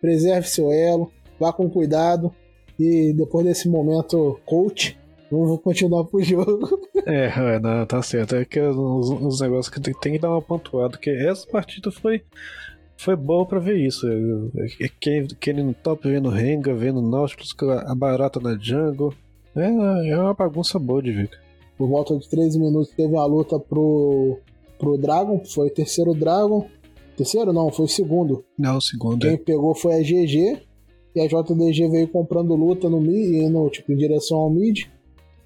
preserve 0.00 0.48
seu 0.48 0.72
elo, 0.72 1.10
vá 1.38 1.52
com 1.52 1.68
cuidado. 1.68 2.32
E 2.78 3.12
depois 3.12 3.44
desse 3.44 3.68
momento, 3.68 4.40
coach, 4.46 4.98
vamos 5.30 5.60
continuar 5.60 6.04
pro 6.04 6.22
jogo. 6.22 6.80
É, 7.06 7.28
é, 7.54 7.58
não, 7.58 7.86
tá 7.86 8.02
certo. 8.02 8.36
É 8.36 8.44
que 8.44 8.60
uns, 8.60 9.08
uns 9.08 9.40
negócios 9.40 9.70
que 9.70 9.80
tem, 9.80 9.94
tem 9.94 10.12
que 10.12 10.18
dar 10.18 10.30
uma 10.30 10.42
pontuada, 10.42 10.90
porque 10.90 11.08
essa 11.08 11.46
partida 11.46 11.90
foi, 11.90 12.22
foi 12.94 13.16
boa 13.16 13.46
pra 13.46 13.58
ver 13.58 13.78
isso. 13.78 14.06
É, 14.06 14.84
é, 14.84 14.88
quem, 15.00 15.26
quem 15.26 15.54
no 15.54 15.72
top 15.72 16.06
vendo 16.06 16.28
Renga, 16.28 16.74
vendo 16.74 17.00
Nautilus, 17.00 17.56
a 17.86 17.94
barata 17.94 18.38
na 18.38 18.54
jungle. 18.54 19.14
É, 19.56 20.10
é 20.10 20.18
uma 20.18 20.34
bagunça 20.34 20.78
boa 20.78 21.02
de 21.02 21.10
ver. 21.10 21.30
Por 21.80 21.88
volta 21.88 22.14
de 22.18 22.28
13 22.28 22.60
minutos 22.60 22.92
teve 22.94 23.16
a 23.16 23.24
luta 23.24 23.58
pro, 23.58 24.36
pro 24.78 24.98
Dragon, 24.98 25.40
foi 25.46 25.68
o 25.68 25.70
terceiro 25.70 26.12
Dragon. 26.12 26.66
Terceiro 27.16 27.54
não, 27.54 27.72
foi 27.72 27.86
o 27.86 27.88
segundo. 27.88 28.44
Não, 28.58 28.76
o 28.76 28.82
segundo. 28.82 29.20
Quem 29.20 29.30
é. 29.30 29.36
pegou 29.38 29.74
foi 29.74 29.94
a 29.94 30.02
GG. 30.02 30.60
E 31.16 31.20
a 31.22 31.26
JDG 31.26 31.88
veio 31.88 32.06
comprando 32.08 32.54
luta 32.54 32.90
no 32.90 33.00
mid, 33.00 33.32
indo, 33.32 33.70
tipo, 33.70 33.92
em 33.92 33.96
direção 33.96 34.36
ao 34.36 34.50
mid. 34.50 34.82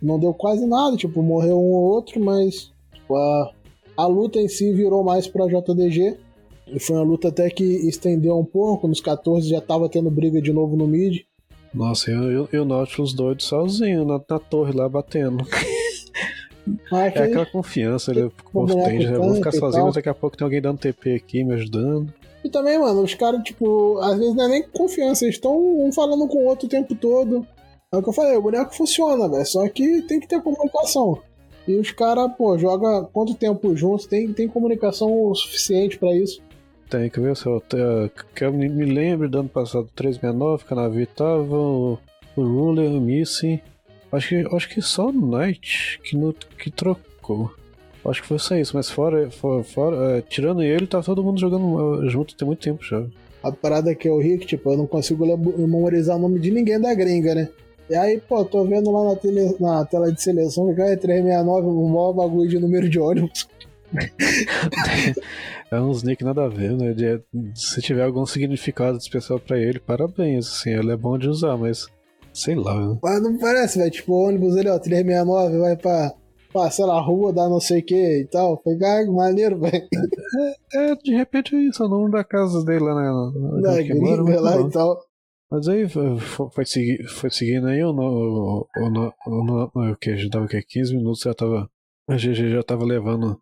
Não 0.02 0.18
deu 0.18 0.34
quase 0.34 0.66
nada, 0.66 0.96
tipo, 0.96 1.22
morreu 1.22 1.56
um 1.56 1.70
ou 1.70 1.84
outro, 1.84 2.20
mas 2.20 2.72
tipo, 2.92 3.14
a, 3.14 3.52
a 3.96 4.06
luta 4.08 4.40
em 4.40 4.48
si 4.48 4.72
virou 4.72 5.04
mais 5.04 5.28
pra 5.28 5.46
JDG. 5.46 6.18
E 6.66 6.80
foi 6.80 6.96
uma 6.96 7.04
luta 7.04 7.28
até 7.28 7.48
que 7.48 7.62
estendeu 7.62 8.36
um 8.36 8.44
pouco. 8.44 8.88
Nos 8.88 9.00
14 9.00 9.48
já 9.48 9.60
tava 9.60 9.88
tendo 9.88 10.10
briga 10.10 10.42
de 10.42 10.52
novo 10.52 10.74
no 10.74 10.88
mid. 10.88 11.20
Nossa, 11.72 12.10
eu, 12.10 12.24
eu, 12.24 12.48
eu 12.50 12.64
Nautilus 12.64 13.14
doido 13.14 13.40
sozinho 13.40 14.04
na, 14.04 14.20
na 14.28 14.38
torre 14.40 14.72
lá 14.72 14.88
batendo. 14.88 15.46
Mas 16.90 17.14
É 17.14 17.24
aquela 17.24 17.46
confiança, 17.46 18.10
ele 18.10 18.30
boneco 18.52 18.80
entende, 18.80 19.04
eu 19.04 19.22
vou 19.22 19.34
ficar 19.34 19.52
sozinho, 19.52 19.84
mas 19.86 19.94
daqui 19.94 20.08
a 20.08 20.14
pouco 20.14 20.36
tem 20.36 20.44
alguém 20.44 20.60
dando 20.62 20.78
TP 20.78 21.14
aqui, 21.14 21.44
me 21.44 21.54
ajudando. 21.54 22.12
E 22.42 22.48
também, 22.50 22.78
mano, 22.78 23.02
os 23.02 23.14
caras, 23.14 23.42
tipo, 23.42 23.98
às 23.98 24.18
vezes 24.18 24.34
não 24.34 24.44
é 24.44 24.48
nem 24.48 24.62
confiança, 24.62 25.24
eles 25.24 25.36
estão 25.36 25.56
um 25.56 25.92
falando 25.92 26.26
com 26.28 26.38
o 26.38 26.44
outro 26.46 26.66
o 26.66 26.68
tempo 26.70 26.94
todo. 26.94 27.46
É 27.92 27.96
o 27.96 28.02
que 28.02 28.08
eu 28.08 28.12
falei, 28.12 28.36
o 28.36 28.42
boneco 28.42 28.74
funciona, 28.74 29.28
velho, 29.28 29.46
só 29.46 29.66
que 29.68 30.02
tem 30.02 30.20
que 30.20 30.26
ter 30.28 30.42
comunicação. 30.42 31.18
E 31.66 31.76
os 31.76 31.90
caras, 31.92 32.30
pô, 32.36 32.58
joga 32.58 33.04
quanto 33.12 33.34
tempo 33.34 33.74
juntos, 33.76 34.06
tem, 34.06 34.32
tem 34.32 34.46
comunicação 34.48 35.10
o 35.10 35.34
suficiente 35.34 35.98
pra 35.98 36.14
isso. 36.14 36.42
Tem 36.90 37.08
que 37.08 37.18
ver 37.18 37.34
se 37.36 37.46
eu, 37.46 37.60
te- 37.60 37.76
que 38.34 38.44
eu 38.44 38.52
me, 38.52 38.68
lembre 38.68 39.26
do 39.28 39.38
ano 39.40 39.48
passado, 39.48 39.88
369, 39.96 40.64
Canavi 40.64 41.06
tava, 41.06 41.56
o, 41.56 41.98
o 42.36 42.42
Ruler, 42.42 42.90
o 42.90 43.00
Missing. 43.00 43.58
Acho 44.14 44.28
que, 44.28 44.56
acho 44.56 44.68
que 44.68 44.82
só 44.82 45.08
o 45.08 45.12
Knight 45.12 46.00
que, 46.04 46.16
no, 46.16 46.32
que 46.32 46.70
trocou. 46.70 47.50
Acho 48.06 48.22
que 48.22 48.28
foi 48.28 48.38
só 48.38 48.56
isso, 48.56 48.76
mas 48.76 48.90
fora, 48.90 49.30
fora, 49.30 49.64
fora 49.64 50.18
é, 50.18 50.20
tirando 50.20 50.62
ele, 50.62 50.86
tá 50.86 51.02
todo 51.02 51.24
mundo 51.24 51.40
jogando 51.40 51.64
uh, 51.64 52.08
junto 52.08 52.34
tem 52.34 52.46
muito 52.46 52.60
tempo 52.60 52.84
já. 52.84 53.04
A 53.42 53.50
parada 53.50 53.94
que 53.94 54.08
eu 54.08 54.18
ri, 54.20 54.38
que, 54.38 54.46
tipo, 54.46 54.70
eu 54.70 54.76
não 54.76 54.86
consigo 54.86 55.26
memorizar 55.58 56.16
o 56.16 56.20
nome 56.20 56.38
de 56.38 56.50
ninguém 56.50 56.80
da 56.80 56.94
gringa, 56.94 57.34
né? 57.34 57.48
E 57.88 57.94
aí, 57.94 58.20
pô, 58.20 58.44
tô 58.44 58.64
vendo 58.64 58.90
lá 58.90 59.10
na, 59.10 59.16
tele, 59.16 59.56
na 59.60 59.84
tela 59.84 60.10
de 60.10 60.22
seleção 60.22 60.74
que 60.74 60.80
é 60.80 60.96
369, 60.96 61.66
um 61.66 61.88
maior 61.88 62.12
bagulho 62.12 62.48
de 62.48 62.58
número 62.58 62.88
de 62.88 62.98
ônibus. 62.98 63.48
É 65.70 65.80
uns 65.80 66.04
nick 66.04 66.22
nada 66.22 66.44
a 66.44 66.48
ver, 66.48 66.72
né? 66.76 66.94
Se 67.52 67.80
tiver 67.80 68.04
algum 68.04 68.24
significado 68.24 68.96
especial 68.96 69.40
pra 69.40 69.58
ele, 69.58 69.80
parabéns, 69.80 70.46
assim, 70.46 70.70
ele 70.70 70.92
é 70.92 70.96
bom 70.96 71.18
de 71.18 71.28
usar, 71.28 71.56
mas 71.56 71.88
sei 72.34 72.54
lá. 72.54 72.74
né? 72.88 72.98
Mas 73.02 73.22
não 73.22 73.38
parece, 73.38 73.78
velho. 73.78 73.90
Tipo, 73.90 74.12
o 74.12 74.28
ônibus 74.28 74.56
ali, 74.56 74.68
ó, 74.68 74.78
369, 74.78 75.58
vai 75.58 75.76
pra, 75.76 76.12
sei 76.70 76.84
lá, 76.84 77.00
rua, 77.00 77.32
dá 77.32 77.48
não 77.48 77.60
sei 77.60 77.80
o 77.80 77.84
que 77.84 78.20
e 78.22 78.26
tal. 78.26 78.60
Foi 78.62 78.76
cara, 78.76 79.10
maneiro, 79.10 79.58
velho. 79.58 79.86
É, 80.74 80.94
de 80.96 81.14
repente 81.14 81.54
é 81.54 81.60
isso, 81.60 81.82
é 81.82 81.86
o 81.86 81.88
nome 81.88 82.10
da 82.10 82.24
casa 82.24 82.64
dele 82.64 82.84
lá 82.84 82.94
na, 82.94 83.30
na, 83.32 83.60
Da 83.60 83.82
que 83.82 83.94
mora, 83.94 84.16
gringa 84.16 84.22
muito 84.24 84.40
lá 84.42 84.56
bom. 84.58 84.68
e 84.68 84.70
tal. 84.70 84.98
Mas 85.50 85.68
aí 85.68 85.88
foi, 85.88 86.18
foi, 86.18 86.66
segui- 86.66 87.04
foi 87.08 87.30
seguindo 87.30 87.68
aí 87.68 87.82
ou 87.84 87.94
não? 87.94 88.04
Ou, 88.04 88.68
ou 88.76 89.22
ou 89.26 89.92
o 89.92 89.96
que? 89.96 90.16
Já 90.16 90.28
tava 90.28 90.46
o 90.46 90.48
quê? 90.48 90.60
15 90.66 90.96
minutos 90.96 91.20
já 91.20 91.32
tava. 91.34 91.68
A 92.08 92.16
GG 92.16 92.50
já 92.50 92.62
tava 92.62 92.84
levando 92.84 93.38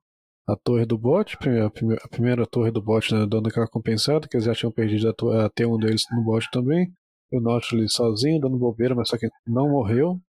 a 0.49 0.57
torre 0.57 0.85
do 0.85 0.99
bot, 0.99 1.35
a 1.37 1.71
primeira, 1.71 2.01
a 2.05 2.09
primeira 2.09 2.47
torre 2.47 2.71
do 2.71 2.83
bot, 2.83 3.15
né, 3.15 3.27
dando 3.29 3.49
aquela 3.49 3.67
compensada, 3.67 4.27
que 4.29 4.37
eles 4.37 4.45
já 4.45 4.55
tinham 4.55 4.73
perdido 4.73 5.09
a, 5.09 5.47
a 5.47 5.51
T1 5.51 5.79
deles 5.81 6.03
no 6.13 6.23
bot 6.23 6.47
também. 6.53 6.93
O 7.33 7.41
Nautilus 7.41 7.95
sozinho, 7.95 8.41
dando 8.41 8.59
bobeira, 8.59 8.95
mas 8.95 9.09
só 9.09 9.17
que 9.19 9.29
não 9.47 9.69
morreu. 9.71 10.21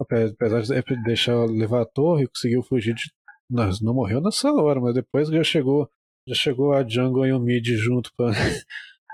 Ape- 0.00 0.32
Apesar 0.38 0.60
de 0.62 1.02
deixar 1.04 1.44
levar 1.46 1.82
a 1.82 1.86
torre, 1.86 2.26
conseguiu 2.28 2.62
fugir 2.62 2.94
de. 2.94 3.02
Não, 3.48 3.68
não 3.82 3.94
morreu 3.94 4.20
nessa 4.20 4.52
hora, 4.52 4.80
mas 4.80 4.94
depois 4.94 5.28
já 5.28 5.42
chegou. 5.42 5.88
Já 6.28 6.34
chegou 6.34 6.72
a 6.72 6.86
Jungle 6.86 7.26
e 7.26 7.32
o 7.32 7.40
Mid 7.40 7.66
junto 7.66 8.10
pra, 8.16 8.26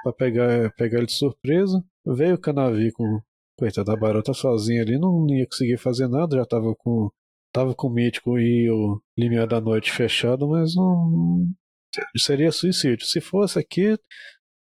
pra 0.02 0.12
pegar, 0.12 0.72
pegar 0.76 0.98
ele 0.98 1.06
de 1.06 1.12
surpresa. 1.16 1.82
Veio 2.06 2.34
o 2.34 2.40
Canavi 2.40 2.92
com. 2.92 3.20
Coitada 3.58 3.92
da 3.94 3.98
barata 3.98 4.34
sozinha 4.34 4.82
ali, 4.82 4.98
não 4.98 5.26
ia 5.30 5.46
conseguir 5.46 5.78
fazer 5.78 6.08
nada, 6.08 6.36
já 6.36 6.44
tava 6.44 6.74
com. 6.76 7.08
Tava 7.52 7.74
com 7.74 7.86
o 7.88 7.90
Mítico 7.90 8.38
e 8.38 8.68
o 8.70 9.00
Limiar 9.16 9.46
da 9.46 9.62
Noite 9.62 9.90
fechado, 9.90 10.46
mas 10.46 10.74
não. 10.74 11.46
Seria 12.18 12.52
suicídio. 12.52 13.06
Se 13.06 13.18
fosse 13.18 13.58
aqui, 13.58 13.96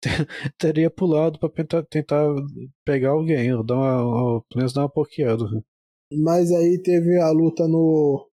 teria 0.57 0.89
pulado 0.89 1.39
pra 1.39 1.49
tentar, 1.49 1.83
tentar 1.83 2.25
pegar 2.85 3.09
alguém, 3.11 3.53
ou 3.53 3.63
dar 3.63 3.75
uma, 3.75 4.03
ou 4.03 4.41
pelo 4.43 4.57
menos 4.59 4.73
dar 4.73 4.81
uma 4.81 4.89
pokeada. 4.89 5.45
Mas 6.11 6.51
aí 6.51 6.77
teve 6.81 7.19
a 7.19 7.29
luta 7.31 7.67
no, 7.67 8.27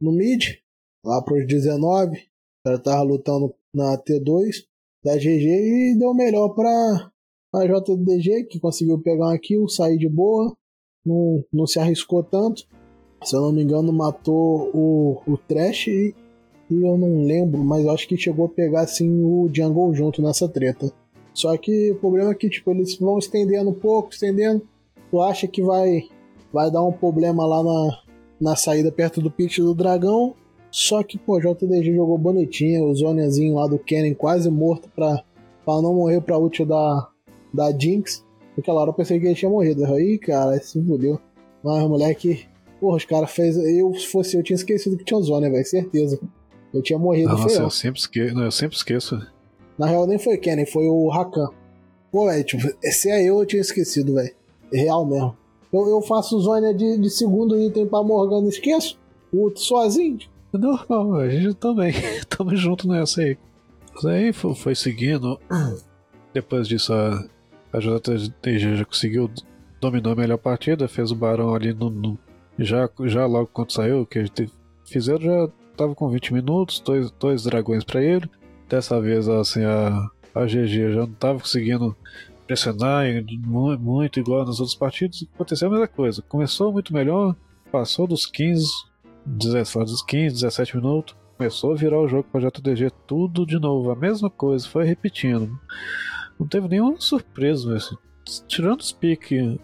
no 0.00 0.12
mid, 0.12 0.58
lá 1.04 1.22
pros 1.22 1.46
19. 1.46 2.16
O 2.16 2.20
cara 2.64 2.78
tava 2.78 3.02
lutando 3.02 3.54
na 3.74 3.98
T2 3.98 4.64
da 5.04 5.16
GG 5.16 5.46
e 5.46 5.98
deu 5.98 6.14
melhor 6.14 6.50
pra 6.50 7.10
a 7.54 7.66
JDG, 7.66 8.44
que 8.44 8.58
conseguiu 8.58 9.00
pegar 9.00 9.26
uma 9.26 9.38
kill, 9.38 9.68
sair 9.68 9.96
de 9.96 10.08
boa, 10.08 10.52
não, 11.04 11.44
não 11.52 11.66
se 11.66 11.78
arriscou 11.78 12.22
tanto. 12.22 12.66
Se 13.22 13.36
eu 13.36 13.40
não 13.40 13.52
me 13.52 13.62
engano, 13.62 13.92
matou 13.92 14.70
o, 14.74 15.22
o 15.26 15.38
Trash 15.38 15.86
e, 15.86 16.14
e 16.70 16.74
eu 16.74 16.98
não 16.98 17.24
lembro, 17.24 17.62
mas 17.62 17.86
acho 17.86 18.08
que 18.08 18.16
chegou 18.16 18.46
a 18.46 18.48
pegar 18.48 18.82
assim 18.82 19.22
o 19.22 19.48
Jungle 19.52 19.94
junto 19.94 20.20
nessa 20.20 20.48
treta. 20.48 20.92
Só 21.34 21.54
que 21.58 21.90
o 21.90 21.96
problema 21.96 22.30
é 22.30 22.34
que 22.34 22.48
tipo, 22.48 22.70
eles 22.70 22.96
vão 22.96 23.18
estendendo 23.18 23.68
um 23.70 23.74
pouco, 23.74 24.12
estendendo. 24.12 24.62
Tu 25.10 25.20
acha 25.20 25.46
que 25.46 25.62
vai 25.62 26.08
vai 26.52 26.70
dar 26.70 26.82
um 26.84 26.92
problema 26.92 27.44
lá 27.44 27.62
na, 27.62 27.98
na 28.40 28.56
saída 28.56 28.92
perto 28.92 29.20
do 29.20 29.30
pit 29.30 29.60
do 29.60 29.74
dragão. 29.74 30.34
Só 30.70 31.02
que, 31.02 31.18
pô, 31.18 31.38
JDG 31.40 31.94
jogou 31.94 32.16
bonitinho, 32.16 32.84
o 32.86 32.94
Zonyazinho 32.94 33.54
lá 33.54 33.66
do 33.66 33.78
Kennen 33.78 34.14
quase 34.14 34.48
morto 34.50 34.88
pra, 34.94 35.22
pra 35.64 35.82
não 35.82 35.94
morrer 35.94 36.20
pra 36.20 36.38
ult 36.38 36.64
da, 36.64 37.08
da 37.52 37.70
Jinx. 37.76 38.24
Naquela 38.56 38.80
hora 38.80 38.90
eu 38.90 38.94
pensei 38.94 39.18
que 39.20 39.26
ele 39.26 39.34
tinha 39.34 39.50
morrido. 39.50 39.84
Aí, 39.86 40.18
cara, 40.18 40.56
se 40.60 40.80
fudeu. 40.84 41.20
Mas, 41.62 41.82
moleque, 41.88 42.44
porra, 42.80 42.96
os 42.96 43.04
caras 43.04 43.30
fez. 43.32 43.56
Eu, 43.56 43.92
se 43.94 44.06
fosse 44.06 44.36
eu, 44.36 44.42
tinha 44.42 44.54
esquecido 44.56 44.96
que 44.96 45.04
tinha 45.04 45.18
o 45.18 45.22
Zonya, 45.22 45.50
velho, 45.50 45.64
certeza. 45.64 46.20
Eu 46.72 46.82
tinha 46.82 46.98
morrido, 46.98 47.30
Ah, 47.30 47.36
nossa, 47.36 47.62
eu. 47.62 47.70
sempre 47.70 48.00
esqueço. 48.00 48.34
Não, 48.34 48.44
eu 48.44 48.50
sempre 48.52 48.76
esqueço. 48.76 49.20
Na 49.78 49.86
real, 49.86 50.06
nem 50.06 50.18
foi 50.18 50.36
o 50.36 50.40
Kennen, 50.40 50.66
foi 50.66 50.86
o 50.86 51.08
Rakan. 51.08 51.48
Pô, 52.12 52.26
velho, 52.26 52.44
tipo, 52.44 52.62
se 52.82 53.10
é 53.10 53.22
eu, 53.24 53.38
eu 53.40 53.46
tinha 53.46 53.60
esquecido, 53.62 54.14
velho. 54.14 54.32
Real 54.72 55.04
mesmo. 55.04 55.36
Eu, 55.72 55.88
eu 55.88 56.02
faço 56.02 56.38
zona 56.40 56.72
de, 56.72 56.96
de 56.98 57.10
segundo 57.10 57.60
item 57.60 57.86
pra 57.86 58.02
Morgana 58.02 58.48
esqueço. 58.48 58.98
O 59.32 59.42
outro 59.42 59.60
sozinho. 59.60 60.18
Normal, 60.52 61.14
a 61.16 61.28
gente 61.28 61.54
também. 61.54 61.92
Tamo 62.30 62.54
junto 62.54 62.86
nessa 62.86 63.20
aí. 63.22 63.36
Mas 63.94 64.04
aí 64.06 64.32
foi, 64.32 64.54
foi 64.54 64.74
seguindo. 64.76 65.38
Depois 66.32 66.68
disso, 66.68 66.92
a, 66.92 67.24
a 67.72 67.78
JTG 67.80 68.76
já 68.76 68.84
conseguiu 68.84 69.28
dominar 69.80 70.12
a 70.12 70.16
melhor 70.16 70.38
partida, 70.38 70.88
fez 70.88 71.10
o 71.10 71.14
Barão 71.16 71.54
ali 71.54 71.72
no, 71.74 71.90
no- 71.90 72.18
já, 72.58 72.88
já 73.06 73.26
logo 73.26 73.50
quando 73.52 73.72
saiu, 73.72 74.06
que 74.06 74.24
te- 74.28 74.50
fizeram 74.86 75.20
já 75.20 75.48
tava 75.76 75.94
com 75.94 76.08
20 76.08 76.32
minutos, 76.32 76.80
dois, 76.80 77.10
dois 77.12 77.42
dragões 77.44 77.82
para 77.84 78.02
ele. 78.02 78.28
Dessa 78.68 79.00
vez, 79.00 79.28
assim, 79.28 79.62
a, 79.64 80.10
a 80.34 80.44
GG 80.46 80.92
já 80.92 81.00
não 81.00 81.12
tava 81.12 81.40
conseguindo 81.40 81.96
pressionar 82.46 83.04
muito, 83.46 84.20
igual 84.20 84.44
nas 84.44 84.60
outras 84.60 84.76
partidas. 84.76 85.24
Aconteceu 85.34 85.68
a 85.68 85.70
mesma 85.70 85.88
coisa. 85.88 86.22
Começou 86.22 86.72
muito 86.72 86.92
melhor, 86.92 87.34
passou 87.70 88.06
dos 88.06 88.26
15, 88.26 88.70
17, 89.26 89.90
dos 89.90 90.02
15, 90.02 90.34
17 90.34 90.76
minutos, 90.76 91.16
começou 91.36 91.72
a 91.72 91.76
virar 91.76 92.00
o 92.00 92.08
jogo 92.08 92.28
para 92.30 92.48
JDG 92.48 92.90
tudo 93.06 93.46
de 93.46 93.58
novo, 93.58 93.90
a 93.90 93.96
mesma 93.96 94.30
coisa, 94.30 94.68
foi 94.68 94.84
repetindo. 94.84 95.58
Não 96.38 96.46
teve 96.46 96.68
nenhuma 96.68 97.00
surpresa, 97.00 97.76
assim. 97.76 97.96
tirando 98.46 98.80
os 98.80 98.92
piques 98.92 99.56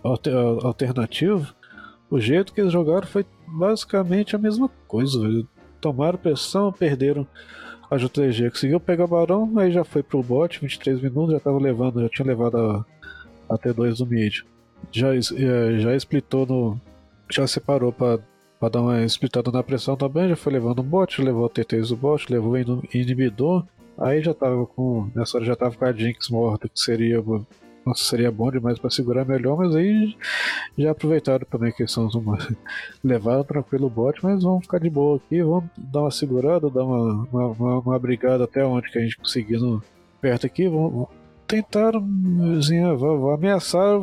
alternativos, 0.62 1.55
o 2.11 2.18
jeito 2.18 2.53
que 2.53 2.61
eles 2.61 2.72
jogaram 2.72 3.07
foi 3.07 3.24
basicamente 3.46 4.34
a 4.34 4.38
mesma 4.38 4.68
coisa. 4.88 5.20
Tomaram 5.80 6.18
pressão, 6.18 6.72
perderam 6.72 7.26
a 7.91 7.97
JTG. 7.97 8.51
Conseguiu 8.51 8.80
pegar 8.80 9.05
o 9.05 9.09
Barão, 9.09 9.53
aí 9.59 9.72
já 9.72 9.84
foi 9.84 10.03
pro 10.03 10.22
bot, 10.22 10.61
23 10.61 11.01
minutos, 11.03 11.32
já 11.32 11.41
tava 11.41 11.59
levando, 11.59 12.01
já 12.01 12.09
tinha 12.09 12.26
levado 12.26 12.57
a, 12.57 12.86
a 13.49 13.59
T2 13.59 13.99
do 13.99 14.07
mid. 14.07 14.43
Já, 14.93 15.14
é, 15.14 15.78
já 15.78 15.97
splitou 15.97 16.47
no. 16.47 16.80
Já 17.30 17.47
separou 17.47 17.93
pra, 17.93 18.18
pra 18.59 18.68
dar 18.68 18.82
uma 18.82 19.05
splitada 19.05 19.51
na 19.51 19.62
pressão 19.62 19.97
também, 19.97 20.28
já 20.28 20.36
foi 20.36 20.53
levando 20.53 20.80
o 20.80 20.82
bot, 20.82 21.20
levou 21.20 21.47
a 21.47 21.51
T3 21.51 21.88
do 21.88 21.97
bot, 21.97 22.32
levou 22.32 22.53
o 22.53 22.82
inibidor. 22.95 23.66
Aí 23.99 24.22
já 24.22 24.32
tava 24.32 24.66
com. 24.66 25.11
Nessa 25.14 25.36
hora 25.36 25.47
já 25.47 25.57
tava 25.57 25.76
com 25.76 25.84
a 25.84 25.93
Jinx 25.93 26.30
morta, 26.30 26.68
que 26.68 26.80
seria 26.80 27.22
nossa, 27.85 28.05
seria 28.05 28.31
bom 28.31 28.51
demais 28.51 28.78
para 28.78 28.91
segurar 28.91 29.24
melhor, 29.24 29.57
mas 29.57 29.74
aí 29.74 30.14
já 30.76 30.91
aproveitaram 30.91 31.47
também 31.51 31.72
que 31.72 31.87
são 31.87 32.09
uma... 32.09 32.39
levaram 33.03 33.45
tranquilo 33.45 33.87
o 33.87 33.91
bot, 33.91 34.18
mas 34.22 34.43
vamos 34.43 34.64
ficar 34.64 34.78
de 34.78 34.91
boa 34.91 35.16
aqui, 35.16 35.43
vamos 35.43 35.64
dar 35.76 36.03
uma 36.03 36.11
segurada, 36.11 36.70
dar 36.70 36.85
uma, 36.85 37.28
uma, 37.33 37.47
uma, 37.47 37.78
uma 37.81 37.99
brigada 37.99 38.45
até 38.45 38.64
onde 38.64 38.91
que 38.91 38.99
a 38.99 39.03
gente 39.03 39.16
conseguir 39.16 39.59
no... 39.59 39.83
perto 40.20 40.47
aqui, 40.47 40.68
vamos, 40.68 41.09
tentaram 41.51 42.07
assim, 42.59 42.78
ameaçar 43.35 44.01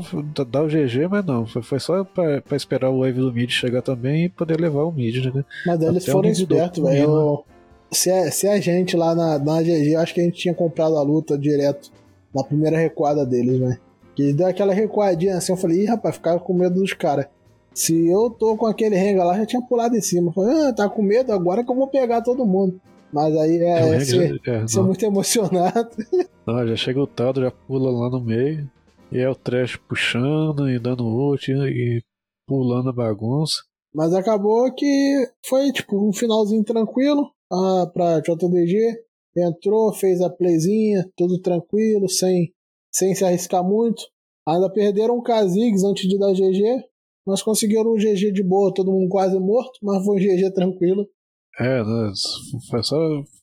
dar 0.49 0.63
o 0.63 0.67
GG, 0.67 1.07
mas 1.09 1.25
não. 1.25 1.45
Foi, 1.47 1.61
foi 1.61 1.79
só 1.79 2.03
pra, 2.03 2.41
pra, 2.41 2.57
esperar 2.57 2.89
o 2.89 2.99
wave 2.99 3.19
do 3.19 3.31
mid 3.31 3.49
chegar 3.49 3.81
também 3.81 4.25
e 4.25 4.29
poder 4.29 4.59
levar 4.59 4.83
o 4.83 4.91
mid, 4.91 5.33
né? 5.33 5.45
Mas 5.65 5.81
eles 5.81 6.03
Até 6.03 6.11
foram 6.11 6.29
espertos, 6.29 6.83
velho. 6.83 7.45
Se, 7.89 8.11
a, 8.11 8.29
se 8.29 8.47
a 8.49 8.59
gente 8.59 8.97
lá 8.97 9.15
na, 9.15 9.39
na 9.39 9.61
GG, 9.61 9.95
acho 9.95 10.13
que 10.13 10.19
a 10.19 10.23
gente 10.25 10.37
tinha 10.37 10.53
comprado 10.53 10.97
a 10.97 11.01
luta 11.01 11.37
direto 11.37 11.89
na 12.33 12.43
primeira 12.43 12.77
recuada 12.77 13.25
deles, 13.25 13.59
né? 13.59 13.77
Que 14.15 14.33
deu 14.33 14.47
aquela 14.47 14.73
recuadinha 14.73 15.37
assim, 15.37 15.51
eu 15.51 15.57
falei, 15.57 15.83
ih, 15.83 15.85
rapaz, 15.85 16.15
ficava 16.15 16.39
com 16.39 16.53
medo 16.53 16.79
dos 16.79 16.93
caras. 16.93 17.27
Se 17.73 18.07
eu 18.07 18.31
tô 18.31 18.57
com 18.57 18.65
aquele 18.65 18.95
renga 18.95 19.23
lá, 19.23 19.37
já 19.37 19.45
tinha 19.45 19.61
pulado 19.61 19.95
em 19.95 20.01
cima. 20.01 20.29
Eu 20.29 20.33
falei, 20.33 20.67
ah, 20.67 20.73
tá 20.73 20.89
com 20.89 21.03
medo 21.03 21.31
agora 21.31 21.63
que 21.63 21.71
eu 21.71 21.75
vou 21.75 21.87
pegar 21.87 22.23
todo 22.23 22.45
mundo. 22.45 22.81
Mas 23.13 23.35
aí 23.37 23.57
é, 23.57 23.95
é 23.95 23.99
ser, 23.99 24.41
é, 24.47 24.67
ser 24.67 24.81
muito 24.81 25.05
emocionado. 25.05 25.89
Não, 26.45 26.67
já 26.67 26.75
chega 26.75 26.99
o 26.99 27.07
Taldo, 27.07 27.41
já 27.41 27.51
pula 27.51 27.91
lá 27.91 28.09
no 28.09 28.19
meio. 28.19 28.69
E 29.11 29.19
é 29.19 29.29
o 29.29 29.35
Trash 29.35 29.77
puxando 29.87 30.69
e 30.69 30.79
dando 30.79 31.05
ult 31.05 31.51
e 31.51 32.01
pulando 32.47 32.89
a 32.89 32.93
bagunça. 32.93 33.61
Mas 33.93 34.13
acabou 34.13 34.73
que 34.73 35.29
foi 35.45 35.71
tipo 35.71 36.07
um 36.07 36.11
finalzinho 36.11 36.63
tranquilo 36.63 37.31
ah, 37.51 37.89
pra 37.93 38.19
JDG. 38.19 38.97
Entrou, 39.37 39.93
fez 39.93 40.19
a 40.21 40.29
playzinha, 40.29 41.07
tudo 41.15 41.39
tranquilo, 41.39 42.09
sem, 42.09 42.51
sem 42.91 43.13
se 43.13 43.23
arriscar 43.23 43.63
muito. 43.63 44.01
Ainda 44.47 44.71
perderam 44.71 45.17
o 45.17 45.21
Kha'Zix 45.21 45.83
antes 45.83 46.09
de 46.09 46.17
dar 46.17 46.33
GG, 46.33 46.83
mas 47.25 47.43
conseguiram 47.43 47.93
um 47.93 47.97
GG 47.97 48.31
de 48.31 48.41
boa, 48.41 48.73
todo 48.73 48.91
mundo 48.91 49.09
quase 49.09 49.37
morto, 49.37 49.77
mas 49.83 50.03
foi 50.03 50.15
um 50.15 50.19
GG 50.19 50.53
tranquilo. 50.53 51.07
É, 51.59 51.83
né, 51.83 52.11
foi 52.69 52.83
só, 52.83 52.97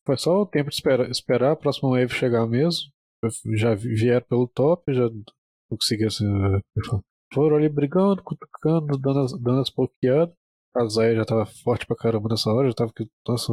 foi 0.07 0.17
só 0.17 0.43
o 0.43 0.47
tempo 0.47 0.71
de 0.71 0.77
esperar, 0.77 1.11
esperar 1.11 1.53
a 1.53 1.57
próxima 1.57 1.91
wave 1.91 2.13
chegar 2.13 2.47
mesmo. 2.47 2.91
Já 3.57 3.75
vieram 3.75 4.27
pelo 4.29 4.49
top, 4.49 4.93
já 4.93 5.09
não 5.09 5.25
consegui 5.71 6.05
assim. 6.05 6.25
Foram 7.33 7.57
ali 7.57 7.69
brigando, 7.69 8.23
cutucando, 8.23 8.99
dando 8.99 9.21
as, 9.21 9.33
dando 9.33 9.61
as 9.61 9.71
pokeadas. 9.71 10.35
A 10.77 10.87
Zaya 10.87 11.17
já 11.17 11.25
tava 11.25 11.47
forte 11.47 11.87
pra 11.87 11.97
caramba 11.97 12.29
nessa 12.29 12.51
hora, 12.51 12.69
já 12.69 12.75
tava 12.75 12.93
que 12.93 13.07
nossa 13.27 13.53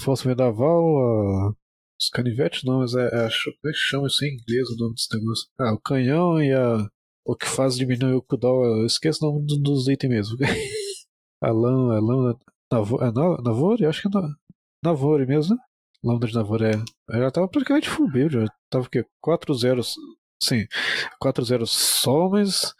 força 0.00 0.28
vendaval, 0.28 0.82
a 0.98 1.54
os 1.98 2.08
canivetes 2.10 2.62
não, 2.64 2.80
mas 2.80 2.94
é, 2.94 3.06
é, 3.06 3.28
como 3.28 3.66
é 3.66 3.72
que 3.72 3.78
chama 3.78 4.06
isso 4.06 4.24
em 4.24 4.34
inglês 4.34 4.68
o 4.70 4.76
nome 4.76 4.94
desse 4.94 5.14
negócio? 5.16 5.48
Ah, 5.58 5.72
o 5.72 5.80
canhão 5.80 6.42
e 6.42 6.52
a. 6.52 6.88
O 7.24 7.34
que 7.34 7.48
faz 7.48 7.76
diminuir 7.76 8.14
o 8.14 8.22
cooldown. 8.22 8.80
Eu 8.80 8.86
esqueço 8.86 9.26
o 9.26 9.32
nome 9.32 9.46
dos 9.46 9.88
itens 9.88 10.10
mesmo. 10.10 10.36
a 11.42 11.50
lã, 11.50 11.96
a 11.96 12.00
lã. 12.00 12.36
Navor, 12.70 13.02
é 13.02 13.12
Navore? 13.42 13.86
Acho 13.86 14.02
que 14.02 14.16
é 14.16 14.20
Navore 14.82 15.26
mesmo, 15.26 15.54
né? 15.54 15.60
Lambda 16.04 16.26
de 16.26 16.34
Navore 16.34 16.64
é. 16.66 16.72
Ela 17.10 17.30
tava 17.30 17.48
praticamente 17.48 17.88
full 17.88 18.10
build, 18.10 18.34
já 18.34 18.46
tava 18.70 18.84
o 18.84 18.90
quê? 18.90 19.04
4-0. 19.24 19.82
Sim, 20.42 20.66
4-0 21.22 21.66
só, 21.66 22.28
mas. 22.28 22.74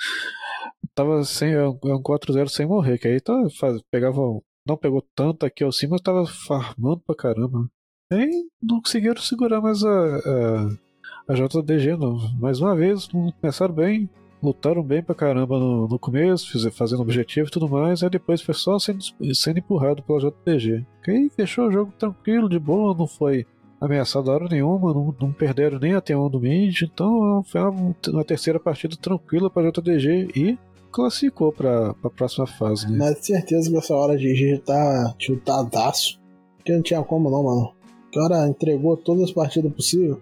Tava 0.94 1.24
sem. 1.24 1.52
É 1.54 1.66
um 1.66 2.02
4-0 2.02 2.44
é 2.44 2.46
sem 2.48 2.66
morrer, 2.66 2.98
que 2.98 3.08
aí 3.08 3.20
tá, 3.20 3.34
faz, 3.58 3.80
pegava. 3.90 4.20
Não 4.66 4.76
pegou 4.76 5.02
tanto 5.14 5.46
aqui 5.46 5.62
ao 5.64 5.72
cima, 5.72 5.92
mas 5.92 6.02
tava 6.02 6.26
farmando 6.26 7.00
pra 7.00 7.14
caramba. 7.14 7.68
E 8.12 8.46
não 8.62 8.80
conseguiram 8.80 9.20
segurar 9.20 9.60
mais 9.60 9.82
a, 9.82 9.88
a, 9.88 11.32
a 11.32 11.34
JDG, 11.34 11.96
não. 11.96 12.16
Mais 12.38 12.60
uma 12.60 12.74
vez, 12.76 13.08
começaram 13.40 13.74
bem, 13.74 14.08
lutaram 14.40 14.82
bem 14.82 15.02
pra 15.02 15.14
caramba 15.14 15.58
no, 15.58 15.88
no 15.88 15.98
começo, 15.98 16.52
fiz, 16.52 16.64
fazendo 16.76 17.02
objetivo 17.02 17.48
e 17.48 17.50
tudo 17.50 17.68
mais, 17.68 18.04
aí 18.04 18.10
depois 18.10 18.40
foi 18.40 18.54
só 18.54 18.78
sendo, 18.78 19.02
sendo 19.34 19.58
empurrado 19.58 20.04
pela 20.04 20.20
JDG. 20.20 20.86
Que 21.02 21.10
aí 21.10 21.30
fechou 21.34 21.66
o 21.66 21.72
jogo 21.72 21.92
tranquilo, 21.98 22.48
de 22.48 22.60
boa, 22.60 22.94
não 22.96 23.08
foi 23.08 23.44
ameaçado 23.80 24.30
a 24.30 24.34
hora 24.34 24.48
nenhuma, 24.48 24.94
não, 24.94 25.14
não 25.20 25.32
perderam 25.32 25.78
nem 25.80 25.94
a 25.94 26.00
T1 26.00 26.30
do 26.30 26.40
mid, 26.40 26.82
então 26.82 27.42
foi 27.42 27.60
uma, 27.60 27.94
uma 28.08 28.24
terceira 28.24 28.60
partida 28.60 28.96
tranquila 28.96 29.50
pra 29.50 29.68
JDG 29.68 30.28
e 30.34 30.58
classificou 30.92 31.52
pra, 31.52 31.92
pra 31.94 32.08
próxima 32.08 32.46
fase, 32.46 32.88
né? 32.90 32.98
Mas 32.98 33.26
certeza 33.26 33.68
que 33.68 33.76
essa 33.76 33.94
hora 33.94 34.12
a 34.12 34.16
GG 34.16 34.62
tá 34.64 35.14
tiltadaço, 35.18 36.20
que 36.64 36.72
não 36.72 36.82
tinha 36.82 37.02
como 37.02 37.28
não, 37.28 37.42
mano 37.42 37.75
cara 38.16 38.48
entregou 38.48 38.96
todas 38.96 39.24
as 39.24 39.32
partidas 39.32 39.72
possíveis. 39.72 40.16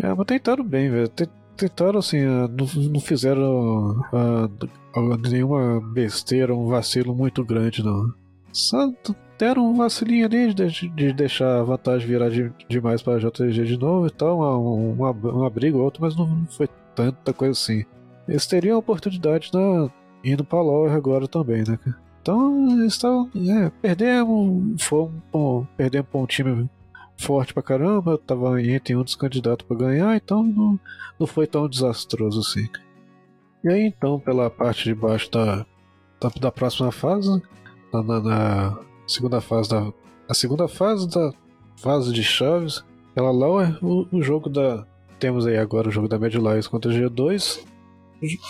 É, 0.00 0.14
mas 0.14 0.26
tentaram 0.26 0.64
bem, 0.64 0.90
velho. 0.90 1.08
Tentaram 1.56 1.98
assim, 1.98 2.20
ah, 2.20 2.48
não, 2.48 2.66
não 2.90 3.00
fizeram 3.00 4.00
uh, 4.12 5.28
nenhuma 5.28 5.80
besteira, 5.92 6.54
um 6.54 6.68
vacilo 6.68 7.14
muito 7.14 7.44
grande, 7.44 7.84
não. 7.84 8.12
Só 8.52 8.90
deram 9.38 9.70
um 9.70 9.76
vacilinho 9.76 10.26
ali 10.26 10.54
de, 10.54 10.88
de 10.88 11.12
deixar 11.12 11.60
a 11.60 11.62
vantagem 11.62 12.06
virar 12.06 12.28
de, 12.30 12.52
demais 12.68 13.02
para 13.02 13.14
a 13.14 13.18
JTG 13.18 13.64
de 13.64 13.78
novo 13.78 14.06
e 14.06 14.10
tal, 14.10 14.38
uma, 14.38 15.10
uma, 15.12 15.52
ou 15.74 15.82
outra, 15.82 16.00
mas 16.00 16.16
não 16.16 16.46
foi 16.46 16.68
tanta 16.94 17.32
coisa 17.32 17.52
assim. 17.52 17.84
Eles 18.28 18.46
teriam 18.46 18.76
a 18.76 18.78
oportunidade 18.78 19.50
na, 19.52 19.90
indo 20.24 20.44
para 20.44 20.58
a 20.58 20.94
agora 20.94 21.26
também, 21.26 21.64
né? 21.66 21.78
Então, 22.20 22.78
eles 22.78 22.92
estavam. 22.92 23.28
É, 23.34 23.70
perdemos, 23.82 24.82
fomos, 24.84 25.66
perdemos 25.76 26.08
para 26.08 26.20
um 26.20 26.26
time 26.26 26.70
forte 27.22 27.54
pra 27.54 27.62
caramba, 27.62 28.18
tava 28.18 28.60
entre 28.60 28.96
um 28.96 29.02
dos 29.02 29.14
candidatos 29.14 29.66
para 29.66 29.76
ganhar, 29.76 30.16
então 30.16 30.42
não, 30.42 30.78
não 31.18 31.26
foi 31.26 31.46
tão 31.46 31.68
desastroso 31.68 32.40
assim. 32.40 32.68
E 33.64 33.68
aí 33.68 33.86
então, 33.86 34.18
pela 34.18 34.50
parte 34.50 34.84
de 34.84 34.94
baixo 34.94 35.30
da, 35.30 35.64
da, 36.20 36.28
da 36.40 36.52
próxima 36.52 36.90
fase, 36.90 37.40
na, 37.92 38.02
na, 38.02 38.20
na, 38.20 38.78
segunda 39.06 39.40
fase 39.40 39.70
da. 39.70 39.92
A 40.28 40.34
segunda 40.34 40.66
fase 40.66 41.08
da 41.08 41.32
fase 41.76 42.12
de 42.12 42.22
chaves, 42.22 42.82
ela 43.14 43.30
lá 43.30 43.64
é 43.64 43.78
o, 43.80 44.06
o 44.10 44.22
jogo 44.22 44.48
da. 44.48 44.84
Temos 45.18 45.46
aí 45.46 45.56
agora 45.56 45.88
o 45.88 45.92
jogo 45.92 46.08
da 46.08 46.18
Mad 46.18 46.34
Lions 46.34 46.66
contra 46.66 46.90
a 46.90 46.94
G2. 46.94 47.60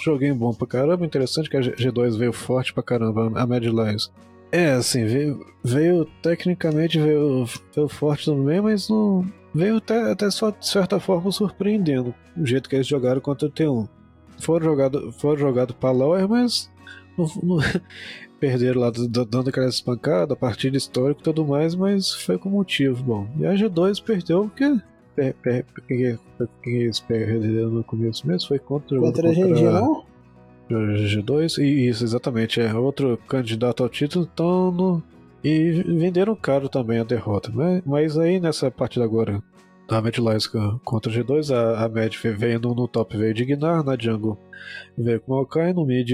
Joguinho 0.05 0.35
bom 0.35 0.53
pra 0.53 0.66
caramba, 0.66 1.05
interessante 1.05 1.49
que 1.49 1.57
a 1.57 1.61
G2 1.61 2.16
veio 2.16 2.33
forte 2.33 2.73
pra 2.73 2.83
caramba, 2.83 3.31
a 3.35 3.47
Mad 3.47 3.64
Lions. 3.64 4.12
É, 4.53 4.72
assim, 4.72 5.07
veio, 5.07 5.46
veio 5.64 6.05
tecnicamente 6.22 7.00
veio, 7.00 7.46
veio 7.74 7.88
forte 7.88 8.26
também, 8.26 8.61
mas 8.61 8.86
não 8.90 9.24
veio 9.55 9.78
até, 9.78 10.12
até 10.12 10.30
só, 10.30 10.50
de 10.50 10.68
certa 10.68 11.00
forma 11.00 11.32
surpreendendo 11.32 12.14
o 12.36 12.44
jeito 12.44 12.68
que 12.68 12.76
eles 12.76 12.86
jogaram 12.86 13.20
contra 13.20 13.48
o 13.48 13.50
T1. 13.50 13.88
Foram 14.38 14.66
jogados 14.66 15.16
foram 15.16 15.38
jogado 15.38 15.74
pra 15.74 15.90
Lower, 15.90 16.28
mas 16.28 16.70
não, 17.16 17.26
não, 17.42 17.59
perderam 18.38 18.82
lá 18.82 18.90
dando 18.90 19.48
aquela 19.48 19.68
espancada, 19.68 20.36
partida 20.36 20.76
histórica 20.76 21.20
e 21.20 21.24
tudo 21.24 21.46
mais, 21.46 21.74
mas 21.74 22.12
foi 22.12 22.36
com 22.36 22.50
motivo 22.50 23.03
bom. 23.03 23.26
E 23.38 23.46
a 23.46 23.55
G2 23.55 24.03
perdeu 24.03 24.44
porque. 24.48 24.80
Per, 25.14 25.34
per, 25.34 25.66
quem, 25.86 26.18
quem 26.62 26.74
eles 26.74 27.00
perderam 27.00 27.70
no 27.70 27.84
começo 27.84 28.26
mesmo 28.26 28.48
foi 28.48 28.59
contra, 28.59 28.98
contra 28.98 29.28
a 29.28 29.32
GG, 29.32 29.62
não? 29.62 30.05
G2, 30.75 31.59
e 31.59 31.89
isso, 31.89 32.05
exatamente, 32.05 32.61
é 32.61 32.73
outro 32.75 33.16
candidato 33.29 33.83
ao 33.83 33.89
título, 33.89 34.29
então 34.33 34.70
no, 34.70 35.03
e 35.45 35.83
venderam 35.83 36.37
caro 36.37 36.68
também 36.68 36.99
a 36.99 37.05
derrota. 37.05 37.51
Mas, 37.53 37.83
mas 37.85 38.18
aí 38.18 38.39
nessa 38.41 38.70
partida 38.70 39.05
agora 39.05 39.43
da 39.89 40.01
Mad 40.01 40.16
Lions 40.16 40.47
contra 40.85 41.12
G2, 41.12 41.55
a, 41.55 41.85
a 41.85 41.89
Mad 41.89 42.14
veio 42.37 42.61
no, 42.61 42.75
no, 42.75 42.89
top, 42.89 43.16
veio 43.16 43.35
de 43.35 43.45
Gnar, 43.45 43.85
na 43.85 43.97
jungle 43.99 44.39
veio 44.97 45.20
com 45.20 45.33
o 45.33 45.37
Maokai, 45.37 45.73
no 45.73 45.85
mid 45.85 46.11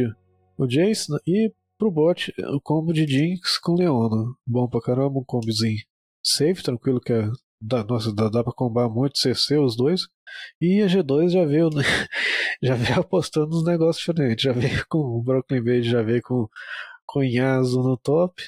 o 0.56 0.66
Jace, 0.66 1.12
e 1.26 1.52
pro 1.78 1.90
bot 1.90 2.32
o 2.54 2.60
combo 2.60 2.92
de 2.92 3.06
Jinx 3.06 3.58
com 3.58 3.74
Leona. 3.74 4.32
Bom 4.46 4.68
pra 4.68 4.80
caramba, 4.80 5.20
um 5.20 5.24
combozinho. 5.24 5.78
safe, 6.22 6.62
tranquilo, 6.62 7.00
que 7.00 7.12
é. 7.12 7.28
Dá, 7.60 7.82
nossa, 7.82 8.14
dá, 8.14 8.28
dá 8.28 8.44
pra 8.44 8.52
combar 8.52 8.88
muito 8.88 9.18
CC 9.18 9.58
os 9.58 9.76
dois. 9.76 10.02
E 10.60 10.82
a 10.82 10.86
G2 10.86 11.30
já 11.30 11.44
veio, 11.44 11.70
já 12.62 12.74
veio 12.74 13.00
apostando 13.00 13.48
nos 13.48 13.64
negócios 13.64 13.98
diferentes. 14.04 14.44
Já 14.44 14.52
veio 14.52 14.84
com 14.88 14.98
o 14.98 15.22
Brooklyn 15.22 15.62
Base, 15.62 15.82
já 15.82 16.02
veio 16.02 16.22
com, 16.22 16.48
com 17.06 17.22
Yasu 17.22 17.82
no 17.82 17.96
top, 17.96 18.42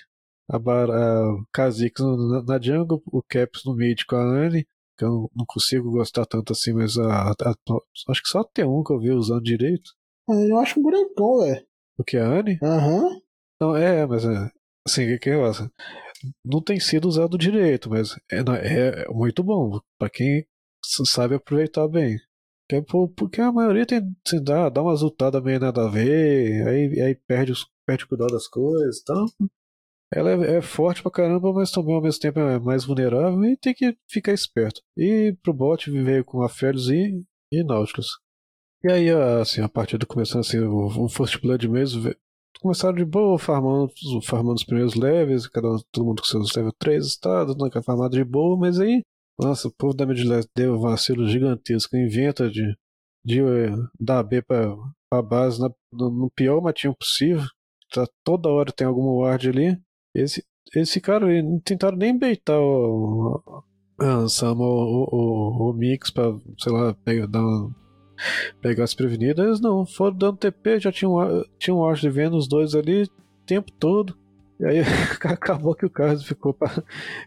a, 0.49 0.59
Bar, 0.59 0.91
a 0.91 1.37
Kha'Zix 1.53 2.01
na, 2.01 2.43
na 2.43 2.61
jungle, 2.61 3.03
o 3.07 3.23
Caps 3.23 3.65
no 3.65 3.75
mid 3.75 4.05
com 4.05 4.17
a 4.17 4.23
Anne, 4.23 4.67
que 4.97 5.05
eu 5.05 5.31
não 5.35 5.45
consigo 5.47 5.91
gostar 5.91 6.27
tanto 6.27 6.53
assim, 6.53 6.73
mas 6.73 6.97
a, 6.99 7.31
a, 7.31 7.55
acho 8.09 8.23
que 8.23 8.29
só 8.29 8.45
tem 8.45 8.65
um 8.65 8.85
que 8.85 8.93
eu 8.93 9.01
vi 9.01 9.11
usando 9.11 9.43
direito. 9.43 9.91
Eu 10.29 10.59
acho 10.59 10.79
um 10.79 10.83
bonecão, 10.83 11.41
velho. 11.41 11.67
O 11.99 12.05
que, 12.05 12.17
a 12.17 12.27
Anne? 12.27 12.59
Aham. 12.63 13.03
Uhum. 13.03 13.21
Não, 13.61 13.77
é, 13.77 14.07
mas 14.07 14.25
é, 14.25 14.51
assim, 14.87 15.07
que, 15.07 15.19
que 15.19 15.31
negócio? 15.31 15.71
Não 16.45 16.63
tem 16.63 16.79
sido 16.79 17.09
usado 17.09 17.39
direito, 17.39 17.91
mas 17.91 18.17
é, 18.31 18.39
é, 18.39 19.03
é 19.03 19.09
muito 19.09 19.43
bom 19.43 19.81
para 19.99 20.11
quem 20.11 20.47
sabe 21.07 21.35
aproveitar 21.35 21.89
bem. 21.89 22.19
Porque 23.17 23.41
a 23.41 23.51
maioria 23.51 23.85
tem, 23.85 24.01
se 24.27 24.39
dá, 24.41 24.69
dá 24.69 24.83
uma 24.83 24.95
zultada 24.95 25.41
meio 25.41 25.59
nada 25.59 25.87
a 25.87 25.91
ver, 25.91 26.67
aí, 26.69 27.01
aí 27.01 27.15
perde, 27.15 27.53
perde 27.85 28.05
o 28.05 28.09
cuidado 28.09 28.33
das 28.33 28.47
coisas 28.47 29.01
então 29.03 29.27
Ela 30.13 30.31
é, 30.33 30.57
é, 30.59 30.63
forte 30.63 31.03
pra 31.03 31.11
caramba, 31.11 31.53
mas 31.53 31.71
também 31.71 31.95
ao 31.95 32.03
mesmo 32.03 32.21
tempo 32.21 32.39
é 32.39 32.59
mais 32.59 32.85
vulnerável 32.85 33.45
e 33.45 33.57
tem 33.57 33.75
que 33.75 33.97
ficar 34.09 34.33
esperto. 34.33 34.83
E 34.97 35.37
pro 35.43 35.53
bot 35.53 35.91
veio 35.91 36.25
com 36.25 36.43
a 36.43 36.49
Félix 36.49 36.87
e, 36.89 37.25
e 37.53 37.65
Nautilus. 37.65 38.09
E 38.83 38.91
aí, 38.91 39.11
assim, 39.11 39.61
a 39.61 39.69
partida 39.69 40.07
começando 40.07 40.41
assim, 40.41 40.59
o, 40.59 40.87
o 41.05 41.09
First 41.09 41.41
Blood 41.41 41.69
mesmo, 41.69 42.15
começaram 42.61 42.95
de 42.95 43.05
boa, 43.05 43.39
farmando, 43.39 43.91
farmando 44.25 44.57
os 44.57 44.65
primeiros 44.65 44.95
levels, 44.95 45.47
cada 45.47 45.69
um, 45.69 45.79
todo 45.91 46.07
mundo 46.07 46.23
com 46.23 46.29
seus 46.29 46.55
level 46.55 46.73
3 46.79 47.07
estados, 47.07 47.57
né, 47.57 47.69
farmado 47.83 48.17
de 48.17 48.25
boa, 48.25 48.57
mas 48.57 48.79
aí 48.79 49.03
nossa, 49.41 49.69
o 49.69 49.73
povo 49.73 49.95
da 49.95 50.05
Midlast 50.05 50.51
deu 50.55 50.75
um 50.75 50.81
vacilo 50.81 51.27
gigantesco. 51.27 51.97
Inventa 51.97 52.51
de, 52.51 52.77
de 53.25 53.43
uh, 53.43 53.89
dar 53.99 54.23
B 54.23 54.43
pra, 54.43 54.77
pra 55.09 55.23
base 55.23 55.59
na, 55.59 55.71
no, 55.91 56.11
no, 56.11 56.31
pior 56.31 56.61
matinho 56.61 56.95
possível. 56.95 57.47
Tá, 57.91 58.07
toda 58.23 58.51
hora 58.51 58.71
tem 58.71 58.87
algum 58.87 59.21
ward 59.21 59.49
ali. 59.49 59.81
Esse, 60.15 60.45
esse 60.75 61.01
cara, 61.01 61.27
não 61.43 61.59
tentaram 61.59 61.97
nem 61.97 62.17
beitar 62.17 62.59
o, 62.59 63.43
o, 63.43 63.65
o, 63.99 64.59
o, 64.59 65.71
o, 65.71 65.73
Mix 65.73 66.11
pra, 66.11 66.39
sei 66.59 66.73
lá, 66.73 66.93
pegar, 67.03 67.27
dar 67.27 67.41
uma, 67.41 67.75
pegar 68.61 68.85
as 68.85 68.95
prevenidas. 68.95 69.61
não, 69.61 69.87
foram 69.87 70.17
dando 70.17 70.39
TP, 70.39 70.81
já 70.81 70.93
tinha 70.93 71.09
um, 71.09 71.45
tinha 71.59 71.75
um 71.75 71.81
ward 71.81 72.09
vendo 72.09 72.37
os 72.37 72.49
dois 72.49 72.75
ali 72.75 73.05
o 73.05 73.09
tempo 73.47 73.71
todo. 73.73 74.17
E 74.59 74.65
aí 74.65 74.79
acabou 75.25 75.75
que 75.75 75.87
o 75.87 75.91
Carlos 75.91 76.25
ficou, 76.25 76.53
pra, 76.53 76.83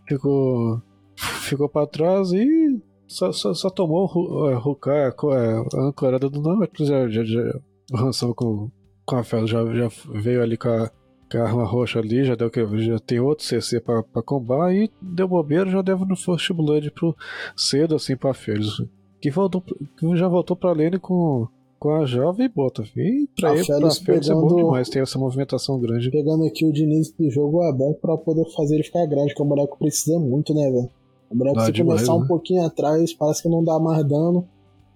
ficou 0.08 0.82
ficou 1.16 1.70
para 1.70 1.88
trás 1.88 2.32
e 2.32 2.82
só, 3.08 3.32
só, 3.32 3.54
só 3.54 3.70
tomou 3.70 4.10
o 4.14 4.50
é, 4.88 5.08
é, 5.08 5.78
a 5.78 5.82
ancorada 5.82 6.30
do 6.30 6.42
Nautilus. 6.42 6.90
Já, 6.90 7.08
já, 7.08 7.24
já, 7.24 8.28
o 8.28 8.34
com, 8.34 8.72
com 9.06 9.16
a 9.16 9.24
Fel 9.24 9.46
já, 9.46 9.64
já 9.74 9.90
veio 10.14 10.42
ali 10.42 10.58
com 10.58 10.70
a, 10.70 10.90
com 11.32 11.38
a 11.38 11.44
arma 11.44 11.66
roxa 11.66 12.00
ali, 12.00 12.24
já 12.24 12.36
deu 12.36 12.50
já 12.80 13.00
tem 13.00 13.20
outro 13.20 13.46
CC 13.46 13.80
para 13.80 14.04
combar 14.24 14.74
e 14.74 14.90
deu 15.02 15.28
bobeira, 15.28 15.70
já 15.70 15.82
deu 15.82 16.00
no 16.00 16.16
First 16.16 16.52
Blood 16.54 16.92
pro 16.92 17.16
cedo 17.56 17.96
assim 17.96 18.16
para 18.16 18.34
Félix. 18.34 18.82
Que, 19.24 19.32
voltou, 19.32 19.62
que 19.62 20.18
já 20.18 20.28
voltou 20.28 20.54
para 20.54 20.74
Lane 20.74 21.00
com 21.00 21.48
com 21.80 21.96
a 21.96 22.06
jovem 22.06 22.50
bota. 22.54 22.84
E 22.96 23.28
pra 23.40 23.52
a 23.52 23.56
ele, 23.56 23.64
Félix 23.64 24.00
pra 24.00 24.06
Félix 24.06 24.28
pegando, 24.28 24.46
é 24.46 24.50
bom 24.50 24.56
demais, 24.58 24.90
tem 24.90 25.02
essa 25.02 25.18
movimentação 25.18 25.80
grande. 25.80 26.12
Pegando 26.12 26.46
aqui 26.46 26.66
o 26.66 26.74
Diniz 26.74 27.10
do 27.12 27.30
jogo 27.30 27.64
é 27.64 27.72
bom 27.72 27.94
pra 27.94 28.18
poder 28.18 28.46
fazer 28.54 28.76
ele 28.76 28.84
ficar 28.84 29.06
grande, 29.06 29.34
que 29.34 29.42
o 29.42 29.46
boneco 29.46 29.78
precisa 29.78 30.20
muito, 30.20 30.54
né, 30.54 30.70
velho? 30.70 30.90
O 31.30 31.36
boneco, 31.36 31.62
se 31.62 31.72
demais, 31.72 32.02
começar 32.02 32.18
né? 32.20 32.24
um 32.24 32.28
pouquinho 32.28 32.66
atrás, 32.66 33.14
parece 33.14 33.44
que 33.44 33.50
não 33.50 33.64
dá 33.64 33.80
mais 33.80 34.06
dano. 34.06 34.46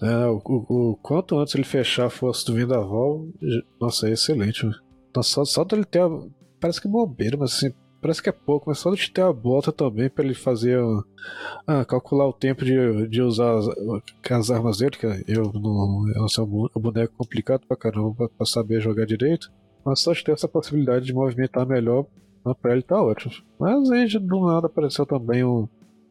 É, 0.01 0.27
o, 0.27 0.41
o, 0.45 0.91
o 0.91 0.95
quanto 1.01 1.37
antes 1.37 1.55
ele 1.55 1.63
fechar 1.63 2.07
a 2.07 2.09
força 2.09 2.45
do 2.45 2.53
Vendaval, 2.53 3.25
nossa, 3.79 4.09
é 4.09 4.11
excelente. 4.11 4.65
Nossa, 5.15 5.29
só, 5.29 5.45
só 5.45 5.63
dele 5.63 5.85
ter. 5.85 6.01
A, 6.01 6.09
parece 6.59 6.81
que 6.81 6.87
é 6.87 6.91
bobeira, 6.91 7.37
mas 7.37 7.53
assim, 7.53 7.73
parece 8.01 8.21
que 8.21 8.29
é 8.29 8.31
pouco, 8.31 8.69
mas 8.69 8.79
só 8.79 8.93
de 8.93 9.11
ter 9.11 9.21
a 9.21 9.31
bota 9.33 9.71
também 9.71 10.09
para 10.09 10.25
ele 10.25 10.33
fazer. 10.33 10.79
Ah, 11.65 11.83
calcular 11.85 12.27
o 12.27 12.33
tempo 12.33 12.63
de, 12.63 13.07
de 13.07 13.21
usar 13.21 13.57
as, 13.57 13.67
as 14.29 14.51
armas 14.51 14.77
dele, 14.77 14.91
que 14.91 15.05
eu 15.27 15.51
não. 15.53 16.27
Sou 16.27 16.69
um 16.75 16.79
boneco 16.79 17.13
complicado 17.17 17.65
pra 17.67 17.77
caramba 17.77 18.29
pra, 18.29 18.45
saber 18.45 18.81
jogar 18.81 19.05
direito. 19.05 19.51
Mas 19.85 20.01
só 20.01 20.13
de 20.13 20.23
ter 20.23 20.33
essa 20.33 20.47
possibilidade 20.47 21.05
de 21.05 21.13
movimentar 21.13 21.65
melhor, 21.65 22.05
pra 22.61 22.73
ele 22.73 22.81
tá 22.81 23.01
ótimo. 23.01 23.33
Mas 23.59 23.89
aí 23.89 24.07
do 24.19 24.45
nada 24.45 24.67
apareceu 24.67 25.05
também 25.05 25.43
um 25.43 25.67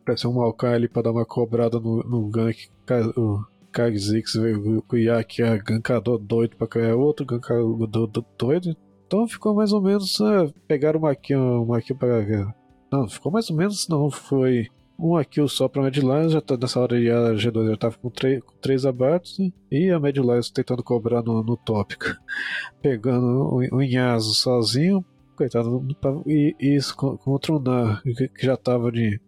Apareceu 0.07 0.31
um 0.31 0.35
Maokai 0.35 0.73
ali 0.73 0.89
pra 0.89 1.03
dar 1.03 1.11
uma 1.11 1.27
cobrada 1.27 1.81
no, 1.81 1.97
no 2.05 2.29
gank. 2.29 2.69
O 3.17 3.45
Kagzix 3.73 4.35
veio 4.35 4.81
com 4.83 4.95
o 4.95 4.99
Yak, 4.99 5.43
a 5.43 5.57
gankador 5.57 6.17
doido 6.17 6.57
pra 6.57 6.69
cair 6.69 6.93
outro, 6.93 7.27
gankador 7.27 8.09
doido. 8.39 8.77
Então 9.07 9.27
ficou 9.29 9.55
mais 9.55 9.73
ou 9.73 9.81
menos. 9.81 10.19
Uh, 10.21 10.53
pegaram 10.67 10.99
uma 10.99 11.15
kill, 11.15 11.63
uma 11.63 11.81
kill 11.81 11.97
pra. 11.97 12.55
Não, 12.91 13.09
ficou 13.09 13.31
mais 13.31 13.49
ou 13.51 13.57
menos. 13.57 13.89
Não, 13.89 14.11
foi 14.11 14.69
uma 14.99 15.25
kill 15.25 15.49
só 15.49 15.69
pra 15.69 15.83
Medlines. 15.83 16.33
Já 16.33 16.41
tá, 16.41 16.57
nessa 16.57 16.81
hora 16.81 16.97
a 16.97 17.35
G2 17.35 17.71
já 17.71 17.77
tava 17.77 17.97
com, 17.99 18.11
com 18.11 18.57
três 18.61 18.85
abates. 18.85 19.39
Né? 19.39 19.51
E 19.71 19.91
a 19.91 20.01
Medlines 20.01 20.51
tentando 20.51 20.83
cobrar 20.83 21.23
no, 21.23 21.43
no 21.43 21.57
tópico. 21.57 22.07
Pegando 22.83 23.27
o, 23.27 23.77
o 23.77 23.83
Inhazo 23.83 24.35
sozinho. 24.35 25.05
Coitado, 25.37 25.87
e 26.27 26.57
isso 26.59 26.97
contra 26.97 27.53
o 27.53 27.59
Nar, 27.61 28.03
que 28.03 28.47
já 28.47 28.57
tava 28.57 28.91
de 28.91 29.21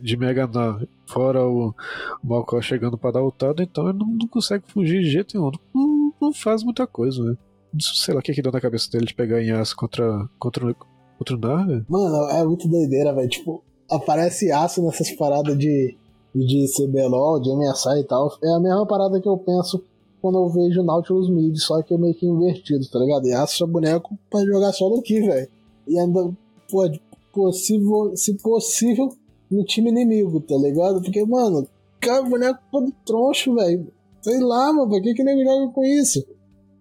de 0.00 0.16
Mega 0.16 0.46
Nave, 0.46 0.88
fora 1.06 1.46
o, 1.46 1.74
Malcolm 2.22 2.62
chegando 2.62 2.98
para 2.98 3.12
dar 3.12 3.22
o 3.22 3.32
tado, 3.32 3.62
então 3.62 3.88
ele 3.88 3.98
não, 3.98 4.06
não, 4.06 4.28
consegue 4.28 4.64
fugir 4.68 5.00
de 5.00 5.10
jeito 5.10 5.38
nenhum. 5.38 5.50
Não, 5.74 6.14
não 6.20 6.32
faz 6.32 6.62
muita 6.62 6.86
coisa, 6.86 7.22
né? 7.24 7.36
Sei 7.78 8.14
lá 8.14 8.20
o 8.20 8.22
que, 8.22 8.32
que 8.32 8.42
deu 8.42 8.52
na 8.52 8.60
cabeça 8.60 8.90
dele 8.90 9.06
de 9.06 9.14
pegar 9.14 9.42
em 9.42 9.50
aço 9.50 9.76
contra, 9.76 10.28
contra, 10.38 10.74
contra 11.18 11.36
o 11.36 11.38
Nave. 11.38 11.84
Mano, 11.88 12.30
é 12.30 12.44
muito 12.44 12.68
doideira, 12.68 13.14
velho. 13.14 13.28
Tipo, 13.28 13.62
aparece 13.90 14.50
aço 14.50 14.82
nessas 14.82 15.10
paradas 15.12 15.56
de, 15.58 15.96
de 16.34 16.66
CBLOL, 16.74 17.40
de 17.40 17.50
MSI 17.54 18.00
e 18.00 18.04
tal. 18.04 18.30
É 18.42 18.54
a 18.54 18.60
mesma 18.60 18.86
parada 18.86 19.20
que 19.20 19.28
eu 19.28 19.38
penso 19.38 19.82
quando 20.20 20.38
eu 20.38 20.48
vejo 20.48 20.82
Nautilus 20.82 21.30
Mid, 21.30 21.56
só 21.58 21.82
que 21.82 21.94
é 21.94 21.98
meio 21.98 22.14
que 22.14 22.26
invertido, 22.26 22.86
tá 22.88 22.98
ligado? 22.98 23.26
E 23.26 23.32
aço 23.32 23.64
é 23.64 23.66
boneco 23.66 24.18
pra 24.30 24.44
jogar 24.44 24.72
no 24.80 25.02
Ki, 25.02 25.20
velho. 25.20 25.48
E 25.88 25.98
ainda, 25.98 26.30
pô, 26.70 26.90
possível, 27.32 28.12
se 28.14 28.34
possível, 28.34 29.08
no 29.50 29.64
time 29.64 29.90
inimigo, 29.90 30.40
tá 30.40 30.56
ligado? 30.56 31.00
Porque, 31.00 31.24
mano, 31.24 31.66
cara, 32.00 32.22
boneco 32.22 32.60
todo 32.70 32.92
troncho, 33.04 33.54
velho. 33.54 33.90
Sei 34.20 34.38
lá, 34.40 34.72
mano, 34.72 34.88
por 34.88 35.00
que 35.00 35.14
que 35.14 35.24
nego 35.24 35.42
joga 35.42 35.72
com 35.72 35.84
isso? 35.84 36.24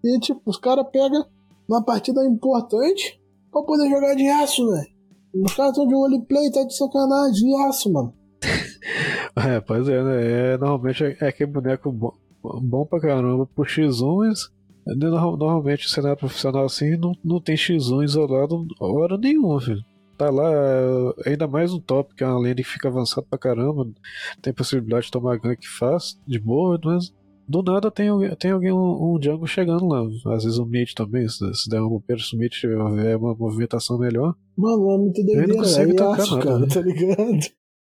E, 0.04 0.20
tipo, 0.20 0.41
os 0.45 0.58
caras 0.58 0.86
pegam 0.91 1.26
uma 1.68 1.84
partida 1.84 2.24
importante 2.26 3.20
pra 3.52 3.62
poder 3.64 3.89
jogar 3.89 4.16
de 4.16 4.28
aço, 4.28 4.70
velho. 4.70 4.88
Os 5.34 5.54
caras 5.54 5.72
estão 5.72 5.88
de 5.88 5.93
roleplay, 5.93 6.52
tá 6.52 6.64
de 6.64 6.76
sacanagem, 6.76 7.34
de 7.34 7.56
aço, 7.68 7.91
mano. 7.91 8.14
é, 9.36 9.60
pois 9.60 9.88
é, 9.88 10.04
né? 10.04 10.54
É, 10.54 10.58
normalmente 10.58 11.04
é, 11.04 11.18
é 11.22 11.28
aquele 11.28 11.52
boneco 11.52 11.91
bom, 11.91 12.14
bom 12.41 12.86
pra 12.86 13.00
caramba 13.00 13.45
pro 13.45 13.66
X1, 13.66 14.28
mas 14.28 14.50
normalmente 14.88 15.86
o 15.86 15.89
cenário 15.89 16.18
profissional 16.18 16.66
assim 16.66 16.97
não, 16.97 17.12
não 17.24 17.39
tem 17.39 17.56
X1 17.56 18.04
isolado 18.04 18.66
hora 18.80 19.18
nenhuma, 19.18 19.62
filho 19.62 19.84
tá 20.20 20.30
lá, 20.30 20.52
ainda 21.26 21.47
mais 21.47 21.72
um 21.72 21.80
top, 21.80 22.14
que 22.14 22.26
é 22.26 22.28
uma 22.28 22.38
lane 22.38 22.56
que 22.56 22.64
fica 22.66 22.89
avançado 22.89 23.26
pra 23.30 23.39
caramba, 23.39 23.88
tem 24.41 24.52
possibilidade 24.52 25.06
de 25.06 25.12
tomar 25.12 25.39
gank 25.39 25.66
fácil, 25.66 26.20
de 26.28 26.38
boa, 26.38 26.78
mas 26.84 27.14
do 27.50 27.64
nada 27.64 27.89
tem, 27.89 28.08
tem 28.38 28.52
alguém, 28.52 28.72
um, 28.72 29.16
um 29.16 29.20
jungle 29.22 29.47
chegando 29.47 29.88
lá. 29.88 30.06
Às 30.36 30.43
vezes 30.43 30.60
um 30.60 30.66
mid 30.66 30.93
também, 30.93 31.28
se, 31.28 31.39
se 31.56 31.68
der 31.68 31.82
um 31.82 31.89
bobeira, 31.89 32.22
se 32.22 32.36
o 32.36 32.38
mid 32.38 32.52
tiver 32.52 32.78
uma 33.18 33.34
movimentação 33.34 33.97
melhor. 33.97 34.36
Mano, 34.56 34.91
é 34.91 34.97
muito 35.00 35.24
doideira, 35.24 35.47
não 35.47 35.56
consegue 35.58 35.95
tocar 35.95 36.18
nada, 36.18 36.43
cara, 36.43 36.60
né? 36.60 36.68
tá 36.68 36.82
ligado? 36.82 37.39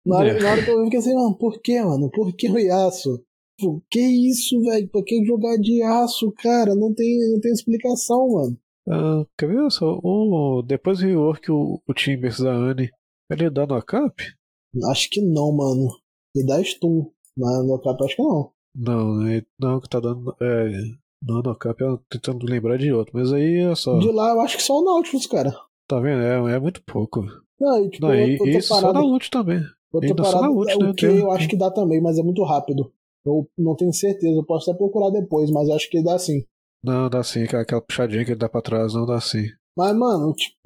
Na 0.04 0.16
hora, 0.16 0.28
é. 0.28 0.42
na 0.42 0.50
hora 0.50 0.62
que 0.62 0.70
eu 0.70 0.84
fiquei 0.84 0.98
assim, 0.98 1.14
mano, 1.14 1.34
por 1.38 1.62
que, 1.62 1.82
mano? 1.82 2.10
Por 2.10 2.36
que 2.36 2.50
o 2.50 2.58
Yasuo? 2.58 3.24
Por 3.58 3.82
que 3.90 4.00
isso, 4.00 4.60
velho? 4.60 4.88
Por 4.88 5.02
que 5.04 5.24
jogar 5.24 5.56
de 5.56 5.82
aço, 5.82 6.30
cara? 6.32 6.74
Não 6.74 6.92
tem, 6.92 7.18
não 7.32 7.40
tem 7.40 7.52
explicação, 7.52 8.28
mano. 8.32 8.58
Uh, 8.86 9.26
quer 9.38 9.48
ver 9.48 9.70
só? 9.70 9.98
O, 10.02 10.62
depois 10.62 10.98
do 10.98 11.06
rework, 11.06 11.50
o, 11.50 11.80
o 11.88 11.94
Timbers 11.94 12.40
da 12.40 12.52
Anne, 12.52 12.90
ele 13.30 13.48
dá 13.48 13.66
no 13.66 13.82
cap? 13.82 14.14
Acho 14.90 15.08
que 15.08 15.22
não, 15.22 15.52
mano. 15.56 15.88
Ele 16.36 16.46
dá 16.46 16.62
stun. 16.62 17.10
Mas 17.36 17.66
no 17.66 17.80
cap 17.80 18.04
acho 18.04 18.16
que 18.16 18.22
não. 18.22 18.53
Não, 18.74 19.14
né? 19.14 19.42
não, 19.58 19.80
que 19.80 19.88
tá 19.88 20.00
dando. 20.00 20.34
É, 20.40 20.70
não, 21.22 21.42
no 21.42 21.54
cap 21.54 21.80
eu 21.80 21.98
tentando 22.08 22.44
lembrar 22.44 22.76
de 22.76 22.92
outro, 22.92 23.12
mas 23.14 23.32
aí 23.32 23.58
é 23.58 23.74
só. 23.74 23.98
De 23.98 24.10
lá 24.10 24.30
eu 24.30 24.40
acho 24.40 24.56
que 24.56 24.62
só 24.62 24.80
o 24.80 24.84
Nautilus, 24.84 25.26
cara. 25.26 25.54
Tá 25.88 26.00
vendo? 26.00 26.22
É, 26.22 26.54
é 26.54 26.58
muito 26.58 26.82
pouco. 26.82 27.24
Não, 27.60 27.84
e, 27.84 27.90
tipo, 27.90 28.06
não, 28.06 28.14
e, 28.14 28.34
isso 28.56 28.68
parado, 28.68 28.86
só 28.86 28.92
na 28.92 29.02
ult 29.02 29.30
também. 29.30 29.60
Eu 29.92 30.00
tô 30.00 30.14
parado, 30.14 30.32
só 30.32 30.42
na 30.42 30.50
ult, 30.50 30.78
né? 30.78 30.90
O 30.90 30.94
que 30.94 31.06
eu 31.06 31.30
acho 31.30 31.48
que 31.48 31.56
dá 31.56 31.70
também, 31.70 32.00
mas 32.00 32.18
é 32.18 32.22
muito 32.22 32.42
rápido. 32.42 32.92
Eu 33.24 33.48
não 33.56 33.74
tenho 33.74 33.92
certeza, 33.92 34.36
eu 34.36 34.44
posso 34.44 34.70
até 34.70 34.76
procurar 34.76 35.10
depois, 35.10 35.50
mas 35.50 35.70
acho 35.70 35.88
que 35.88 36.02
dá 36.02 36.18
sim. 36.18 36.44
Não, 36.82 37.08
dá 37.08 37.22
sim, 37.22 37.44
aquela 37.44 37.80
puxadinha 37.80 38.24
que 38.24 38.32
ele 38.32 38.38
dá 38.38 38.48
pra 38.48 38.60
trás, 38.60 38.92
não 38.92 39.06
dá 39.06 39.18
sim. 39.20 39.46
Mas, 39.76 39.96
mano, 39.96 40.34
tipo, 40.34 40.56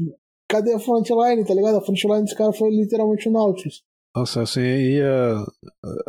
cadê 0.48 0.74
a 0.74 0.80
frontline, 0.80 1.44
tá 1.44 1.54
ligado? 1.54 1.76
A 1.76 1.80
frontline 1.80 2.22
desse 2.22 2.34
cara 2.34 2.52
foi 2.52 2.70
literalmente 2.70 3.28
o 3.28 3.32
Nautilus. 3.32 3.84
Nossa, 4.16 4.42
assim, 4.42 4.60
e 4.60 5.00
a, 5.00 5.44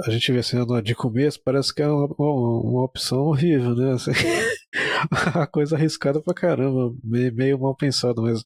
a 0.06 0.10
gente 0.10 0.32
vê 0.32 0.40
assim, 0.40 0.58
de 0.84 0.96
começo, 0.96 1.40
parece 1.44 1.74
que 1.74 1.82
é 1.82 1.88
uma, 1.88 2.08
uma, 2.18 2.62
uma 2.62 2.84
opção 2.84 3.20
horrível, 3.20 3.76
né? 3.76 3.94
Assim, 3.94 4.12
a 5.36 5.46
coisa 5.46 5.76
arriscada 5.76 6.22
pra 6.22 6.34
caramba, 6.34 6.96
meio, 7.04 7.34
meio 7.36 7.60
mal 7.60 7.76
pensado, 7.76 8.22
mas 8.22 8.44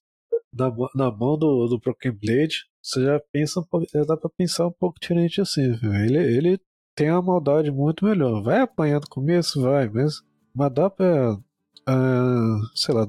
na, 0.53 0.71
na 0.95 1.11
mão 1.11 1.37
do, 1.37 1.67
do 1.67 1.79
Broken 1.79 2.11
Blade, 2.11 2.65
você 2.81 3.03
já 3.03 3.19
pensa 3.31 3.59
um 3.59 3.63
pouco, 3.63 3.87
já 3.93 4.03
dá 4.03 4.17
pra 4.17 4.29
pensar 4.29 4.67
um 4.67 4.71
pouco 4.71 4.99
diferente 4.99 5.41
assim, 5.41 5.71
viu? 5.71 5.93
Ele, 5.93 6.17
ele 6.17 6.59
tem 6.95 7.09
uma 7.11 7.21
maldade 7.21 7.71
muito 7.71 8.05
melhor. 8.05 8.41
Vai 8.43 8.59
apanhar 8.61 8.99
no 8.99 9.07
começo, 9.07 9.61
vai, 9.61 9.89
mas, 9.89 10.21
mas 10.53 10.73
dá 10.73 10.89
pra, 10.89 11.33
uh, 11.33 12.75
sei 12.75 12.93
lá, 12.93 13.07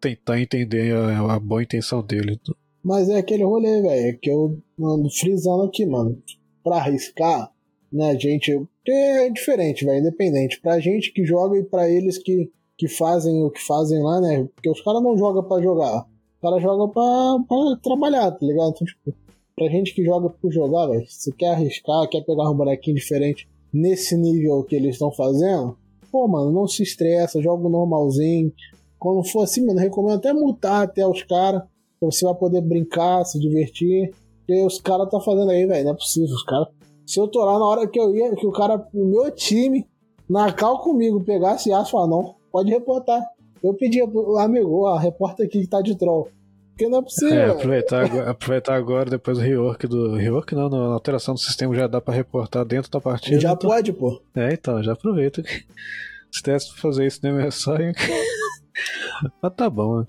tentar 0.00 0.40
entender 0.40 0.94
a, 0.94 1.34
a 1.34 1.40
boa 1.40 1.62
intenção 1.62 2.02
dele. 2.02 2.38
Mas 2.84 3.08
é 3.08 3.16
aquele 3.16 3.42
rolê, 3.42 3.80
velho, 3.80 4.08
é 4.08 4.12
que 4.12 4.30
eu 4.30 4.58
ando 4.78 5.08
frisando 5.08 5.62
aqui, 5.62 5.86
mano. 5.86 6.22
Pra 6.62 6.76
arriscar, 6.76 7.50
né, 7.90 8.18
gente, 8.18 8.60
é 8.86 9.30
diferente, 9.30 9.84
velho, 9.86 10.00
independente. 10.00 10.60
Pra 10.60 10.78
gente 10.78 11.10
que 11.12 11.24
joga 11.24 11.58
e 11.58 11.64
pra 11.64 11.88
eles 11.88 12.18
que, 12.18 12.50
que 12.76 12.86
fazem 12.86 13.42
o 13.42 13.50
que 13.50 13.60
fazem 13.60 14.02
lá, 14.02 14.20
né? 14.20 14.46
Porque 14.54 14.68
os 14.68 14.82
caras 14.82 15.02
não 15.02 15.16
jogam 15.16 15.42
pra 15.42 15.62
jogar. 15.62 16.00
Os 16.00 16.40
caras 16.42 16.62
jogam 16.62 16.90
pra, 16.90 17.38
pra 17.48 17.76
trabalhar, 17.82 18.30
tá 18.32 18.44
ligado? 18.44 18.72
Então, 18.74 18.86
tipo, 18.86 19.14
pra 19.56 19.68
gente 19.68 19.94
que 19.94 20.04
joga 20.04 20.28
por 20.28 20.52
jogar, 20.52 20.86
velho, 20.88 21.06
se 21.08 21.32
quer 21.32 21.52
arriscar, 21.52 22.08
quer 22.10 22.20
pegar 22.20 22.50
um 22.50 22.56
bonequinho 22.56 22.96
diferente 22.96 23.48
nesse 23.72 24.14
nível 24.14 24.62
que 24.62 24.76
eles 24.76 24.94
estão 24.94 25.10
fazendo, 25.10 25.76
pô, 26.12 26.28
mano, 26.28 26.52
não 26.52 26.68
se 26.68 26.82
estressa, 26.82 27.40
joga 27.40 27.68
normalzinho. 27.68 28.52
Quando 28.98 29.24
for 29.24 29.42
assim, 29.42 29.64
mano, 29.64 29.80
recomendo 29.80 30.16
até 30.16 30.32
multar 30.32 30.82
até 30.82 31.06
os 31.06 31.22
caras 31.22 31.62
você 32.10 32.24
vai 32.24 32.34
poder 32.34 32.60
brincar, 32.60 33.24
se 33.24 33.38
divertir. 33.38 34.12
E 34.48 34.66
os 34.66 34.80
caras 34.80 35.08
tá 35.10 35.20
fazendo 35.20 35.50
aí, 35.50 35.66
velho. 35.66 35.84
Não 35.84 35.92
é 35.92 35.94
possível. 35.94 36.34
Os 36.34 36.44
caras. 36.44 36.68
Se 37.06 37.20
eu 37.20 37.28
tô 37.28 37.44
lá 37.44 37.58
na 37.58 37.64
hora 37.64 37.86
que 37.86 38.00
eu 38.00 38.14
ia, 38.14 38.34
que 38.34 38.46
o 38.46 38.52
cara, 38.52 38.86
o 38.94 39.04
meu 39.04 39.30
time, 39.30 39.86
na 40.28 40.52
cal 40.52 40.80
comigo, 40.80 41.22
pegasse 41.22 41.72
aço, 41.72 41.92
falar, 41.92 42.06
não, 42.06 42.34
pode 42.50 42.70
reportar. 42.70 43.22
Eu 43.62 43.74
pedia 43.74 44.06
pro 44.06 44.38
amigo, 44.38 44.84
ó, 44.84 44.96
reporta 44.96 45.44
aqui 45.44 45.60
que 45.60 45.66
tá 45.66 45.80
de 45.80 45.96
troll. 45.96 46.28
Porque 46.70 46.88
não 46.88 46.98
é 46.98 47.02
possível. 47.02 47.38
É, 47.38 47.50
aproveitar, 47.50 48.04
agora, 48.04 48.30
aproveitar 48.30 48.74
agora, 48.74 49.10
depois 49.10 49.38
do 49.38 49.44
rework 49.44 49.86
do. 49.86 50.14
Rework 50.14 50.54
não, 50.54 50.68
na 50.68 50.94
alteração 50.94 51.34
do 51.34 51.40
sistema 51.40 51.74
já 51.74 51.86
dá 51.86 52.00
pra 52.00 52.12
reportar 52.12 52.64
dentro 52.64 52.90
da 52.90 53.00
partida. 53.00 53.40
Já 53.40 53.52
então... 53.52 53.70
pode, 53.70 53.92
pô. 53.92 54.20
É, 54.34 54.52
então, 54.52 54.82
já 54.82 54.92
aproveita. 54.92 55.42
Se 56.32 56.42
tivesse 56.42 56.74
fazer 56.74 57.06
isso 57.06 57.20
no 57.22 57.32
MSI. 57.32 57.92
Mas 59.40 59.54
tá 59.54 59.70
bom, 59.70 60.00
né? 60.00 60.06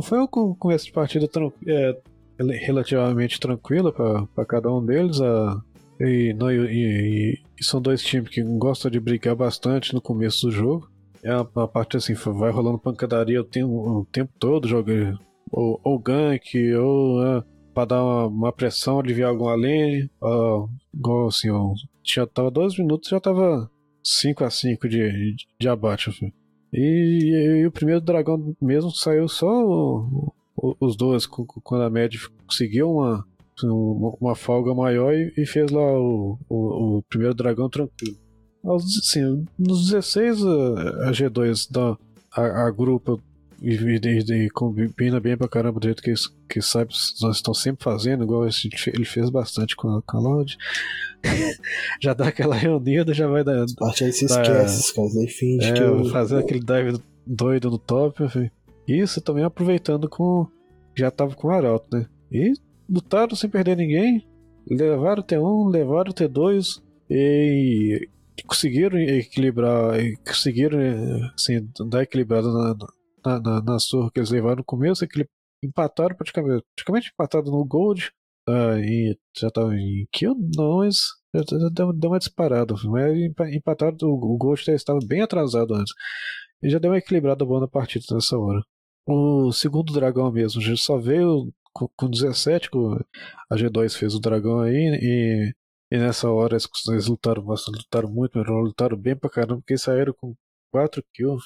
Foi 0.00 0.18
um 0.18 0.26
começo 0.26 0.86
de 0.86 0.92
partida 0.92 1.28
é, 1.66 2.00
relativamente 2.38 3.38
tranquilo 3.38 3.92
para 3.92 4.46
cada 4.46 4.72
um 4.72 4.84
deles. 4.84 5.20
A, 5.20 5.60
e, 6.00 6.34
e, 6.34 7.38
e, 7.60 7.64
são 7.64 7.80
dois 7.80 8.02
times 8.02 8.30
que 8.30 8.42
gostam 8.42 8.90
de 8.90 8.98
brigar 8.98 9.36
bastante 9.36 9.94
no 9.94 10.00
começo 10.00 10.46
do 10.46 10.52
jogo. 10.52 10.88
É 11.22 11.36
uma 11.36 11.68
parte 11.68 11.96
assim, 11.96 12.14
vai 12.14 12.50
rolando 12.50 12.78
pancadaria 12.78 13.40
o 13.40 13.44
tempo, 13.44 14.00
o 14.00 14.04
tempo 14.06 14.32
todo, 14.38 14.66
joga 14.66 15.16
ou, 15.50 15.80
ou 15.84 15.98
gank, 15.98 16.74
ou 16.74 17.24
é, 17.24 17.44
para 17.74 17.84
dar 17.84 18.02
uma, 18.02 18.26
uma, 18.26 18.52
pressão, 18.52 18.98
aliviar 18.98 19.30
alguma 19.30 19.54
lane. 19.54 20.10
Igual 20.92 21.28
assim, 21.28 21.50
ó, 21.50 21.74
tinha, 22.02 22.26
tava 22.26 22.50
12 22.50 22.82
minutos 22.82 23.08
já 23.08 23.20
tava 23.20 23.70
5 24.02 24.44
a 24.44 24.50
5 24.50 24.88
de, 24.88 24.98
de, 25.12 25.46
de 25.60 25.68
abate. 25.68 26.10
Assim. 26.10 26.32
E, 26.72 27.60
e, 27.60 27.66
o 27.66 27.70
primeiro 27.70 28.00
dragão 28.00 28.54
mesmo 28.60 28.90
saiu 28.90 29.28
só 29.28 29.64
o, 29.64 30.32
o, 30.56 30.76
os 30.80 30.96
dois, 30.96 31.26
quando 31.26 31.82
a 31.82 31.90
Mad 31.90 32.14
conseguiu 32.46 32.90
uma, 32.90 33.26
uma 34.20 34.34
folga 34.34 34.74
maior 34.74 35.12
e, 35.12 35.32
e 35.36 35.46
fez 35.46 35.70
lá 35.70 35.82
o, 35.82 36.38
o, 36.48 37.02
primeiro 37.08 37.34
dragão 37.34 37.68
tranquilo. 37.68 38.16
Assim, 38.64 39.44
nos 39.58 39.90
16 39.90 40.44
a, 40.44 41.08
a 41.08 41.12
G2 41.12 41.70
da, 41.70 41.98
a, 42.34 42.66
a 42.66 42.70
grupo 42.70 43.20
e, 43.62 43.74
e, 43.74 44.44
e, 44.44 44.50
combina 44.50 45.20
bem 45.20 45.36
pra 45.36 45.48
caramba 45.48 45.78
do 45.78 45.86
jeito 45.86 46.02
que, 46.02 46.12
que 46.48 46.60
sabe, 46.60 46.92
nós 47.20 47.36
estamos 47.36 47.62
sempre 47.62 47.84
fazendo, 47.84 48.24
igual 48.24 48.44
ele 48.44 49.04
fez 49.04 49.30
bastante 49.30 49.76
com 49.76 49.88
a, 49.88 50.02
com 50.02 50.16
a 50.16 50.20
Loud. 50.20 50.58
já 52.02 52.12
dá 52.12 52.28
aquela 52.28 52.56
reunida, 52.56 53.14
já 53.14 53.28
vai 53.28 53.44
dar. 53.44 53.64
Parte 53.78 54.04
aí 54.04 54.12
se 54.12 54.24
esquece, 54.24 54.94
cara, 54.94 55.08
aí 55.20 55.28
finge 55.28 55.70
é, 55.70 55.72
que 55.72 55.80
eu... 55.80 56.04
fazer 56.06 56.38
aquele 56.38 56.60
dive 56.60 57.00
doido 57.24 57.70
no 57.70 57.78
top. 57.78 58.24
Enfim. 58.24 58.50
Isso 58.88 59.20
também 59.20 59.44
aproveitando 59.44 60.08
com. 60.08 60.46
Já 60.96 61.10
tava 61.10 61.34
com 61.36 61.46
o 61.46 61.50
Arauto, 61.52 61.86
né? 61.96 62.06
E 62.30 62.52
lutaram 62.90 63.36
sem 63.36 63.48
perder 63.48 63.76
ninguém. 63.76 64.26
Levaram 64.68 65.22
o 65.22 65.24
T1, 65.24 65.70
levaram 65.70 66.10
o 66.10 66.14
T2 66.14 66.82
e 67.08 68.08
conseguiram 68.46 68.98
equilibrar, 68.98 69.96
conseguiram 70.26 70.78
assim, 71.34 71.68
dar 71.88 72.02
equilibrada 72.02 72.48
na, 72.48 72.76
na, 73.24 73.40
na, 73.40 73.62
na 73.62 73.78
surra 73.78 74.10
que 74.10 74.20
eles 74.20 74.30
levaram 74.30 74.56
no 74.56 74.64
começo, 74.64 75.06
empataram 75.62 76.16
praticamente, 76.16 76.64
praticamente 76.74 77.10
empatado 77.12 77.50
no 77.50 77.64
Gold, 77.64 78.12
Uh, 78.48 78.76
e 78.80 79.16
já 79.38 79.50
tava 79.52 79.72
em 79.76 80.06
kill, 80.12 80.34
já 81.32 81.68
deu, 81.70 81.92
deu 81.92 82.10
uma 82.10 82.18
disparada. 82.18 82.74
Mas 82.84 83.16
empatado, 83.54 84.08
o, 84.08 84.34
o 84.34 84.36
Ghost 84.36 84.68
estava 84.70 84.98
bem 85.06 85.22
atrasado 85.22 85.74
antes. 85.74 85.94
E 86.62 86.70
já 86.70 86.78
deu 86.78 86.90
uma 86.90 86.98
equilibrada 86.98 87.44
boa 87.44 87.60
na 87.60 87.68
partida 87.68 88.04
nessa 88.12 88.36
hora. 88.38 88.62
O 89.06 89.52
segundo 89.52 89.92
dragão 89.92 90.30
mesmo, 90.32 90.60
já 90.60 90.76
só 90.76 90.98
veio 90.98 91.52
com, 91.72 91.88
com 91.96 92.10
17, 92.10 92.70
a 93.50 93.56
G2 93.56 93.96
fez 93.96 94.14
o 94.14 94.20
dragão 94.20 94.60
aí, 94.60 94.74
e, 95.02 95.54
e 95.92 95.98
nessa 95.98 96.30
hora 96.30 96.54
eles, 96.54 96.68
eles 96.88 97.06
lutaram 97.08 97.42
bastante, 97.44 97.78
lutaram 97.78 98.10
muito 98.10 98.38
lutaram 98.38 98.96
bem 98.96 99.16
pra 99.16 99.30
caramba, 99.30 99.56
porque 99.60 99.78
saíram 99.78 100.14
com 100.14 100.34
4 100.72 101.02
kills. 101.14 101.44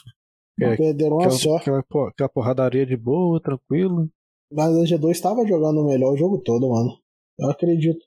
É, 0.61 0.77
perderam 0.77 1.17
uma 1.17 1.25
aquela, 1.25 1.39
só. 1.39 1.57
Aquela, 1.57 1.79
aquela 1.81 2.29
porradaria 2.29 2.87
de 2.87 2.97
boa, 2.97 3.41
tranquilo. 3.41 4.09
Mas 4.53 4.77
a 4.77 4.83
G2 4.83 5.11
estava 5.11 5.47
jogando 5.47 5.85
melhor 5.85 6.13
o 6.13 6.17
jogo 6.17 6.39
todo, 6.39 6.71
mano. 6.71 6.93
Eu 7.39 7.51
acredito. 7.51 8.05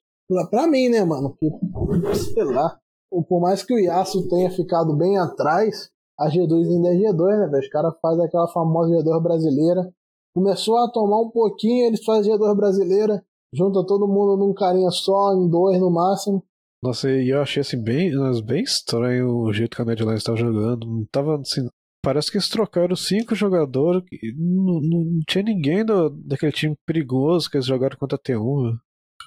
Pra 0.50 0.68
mim, 0.68 0.90
né, 0.90 1.04
mano? 1.04 1.36
Que, 1.36 2.16
sei 2.16 2.44
lá. 2.44 2.78
Por 3.12 3.42
mais 3.42 3.64
que 3.64 3.74
o 3.74 3.80
Yasuo 3.80 4.28
tenha 4.28 4.52
ficado 4.52 4.96
bem 4.96 5.18
atrás, 5.18 5.90
a 6.20 6.30
G2 6.30 6.68
ainda 6.68 6.90
é 6.90 6.98
G2, 6.98 7.40
né, 7.40 7.48
velho? 7.48 7.60
Os 7.60 7.70
caras 7.70 7.94
fazem 8.02 8.26
aquela 8.26 8.48
famosa 8.48 8.94
G2 8.96 9.22
brasileira. 9.22 9.94
Começou 10.36 10.78
a 10.78 10.92
tomar 10.92 11.20
um 11.22 11.30
pouquinho, 11.30 11.88
eles 11.88 12.04
fazem 12.04 12.32
G2 12.32 12.56
brasileira. 12.56 13.24
Junta 13.54 13.86
todo 13.86 14.08
mundo 14.08 14.38
num 14.38 14.54
carinha 14.54 14.92
só, 14.92 15.34
em 15.34 15.50
dois 15.50 15.80
no 15.80 15.90
máximo. 15.90 16.44
Nossa, 16.82 17.10
e 17.10 17.30
eu 17.30 17.42
achei 17.42 17.62
assim 17.62 17.82
bem, 17.82 18.12
bem 18.46 18.64
estranho 18.64 19.36
o 19.36 19.52
jeito 19.52 19.76
que 19.76 19.82
a 19.82 19.86
Mad 19.86 20.00
Lions 20.00 20.20
estava 20.20 20.38
jogando. 20.38 20.88
Não 20.88 21.06
tava 21.12 21.40
assim, 21.40 21.68
Parece 22.02 22.32
que 22.32 22.38
eles 22.38 22.50
trocaram 22.50 22.96
cinco 22.96 23.36
jogadores. 23.36 24.04
Não, 24.38 24.80
não, 24.82 25.04
não 25.04 25.20
tinha 25.28 25.44
ninguém 25.44 25.84
do, 25.84 26.10
daquele 26.10 26.52
time 26.52 26.76
perigoso 26.86 27.50
que 27.50 27.58
eles 27.58 27.66
jogaram 27.66 27.98
contra 27.98 28.16
a 28.16 28.20
T1. 28.22 28.78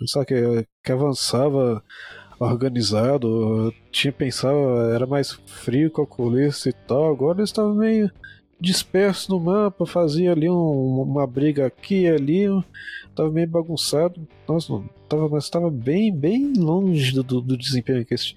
Sabe, 0.06 0.26
que, 0.26 0.66
que 0.82 0.92
avançava 0.92 1.84
organizado, 2.40 3.72
tinha 3.90 4.12
pensado, 4.12 4.56
era 4.92 5.06
mais 5.06 5.32
frio, 5.46 5.90
calculista 5.90 6.68
e 6.68 6.72
tal. 6.72 7.12
Agora 7.12 7.38
eles 7.38 7.50
estavam 7.50 7.74
meio 7.74 8.10
dispersos 8.60 9.28
no 9.28 9.40
mapa, 9.40 9.84
fazia 9.84 10.32
ali 10.32 10.48
um, 10.48 11.02
uma 11.02 11.26
briga 11.26 11.66
aqui 11.66 12.02
e 12.02 12.08
ali, 12.08 12.46
tava 13.14 13.30
meio 13.30 13.48
bagunçado. 13.48 14.26
Nossa, 14.48 14.82
tava, 15.08 15.28
mas 15.28 15.44
estava 15.44 15.70
bem, 15.70 16.14
bem 16.14 16.52
longe 16.56 17.12
do, 17.12 17.22
do, 17.22 17.40
do 17.40 17.56
desempenho 17.56 18.04
que 18.04 18.14
eles, 18.14 18.32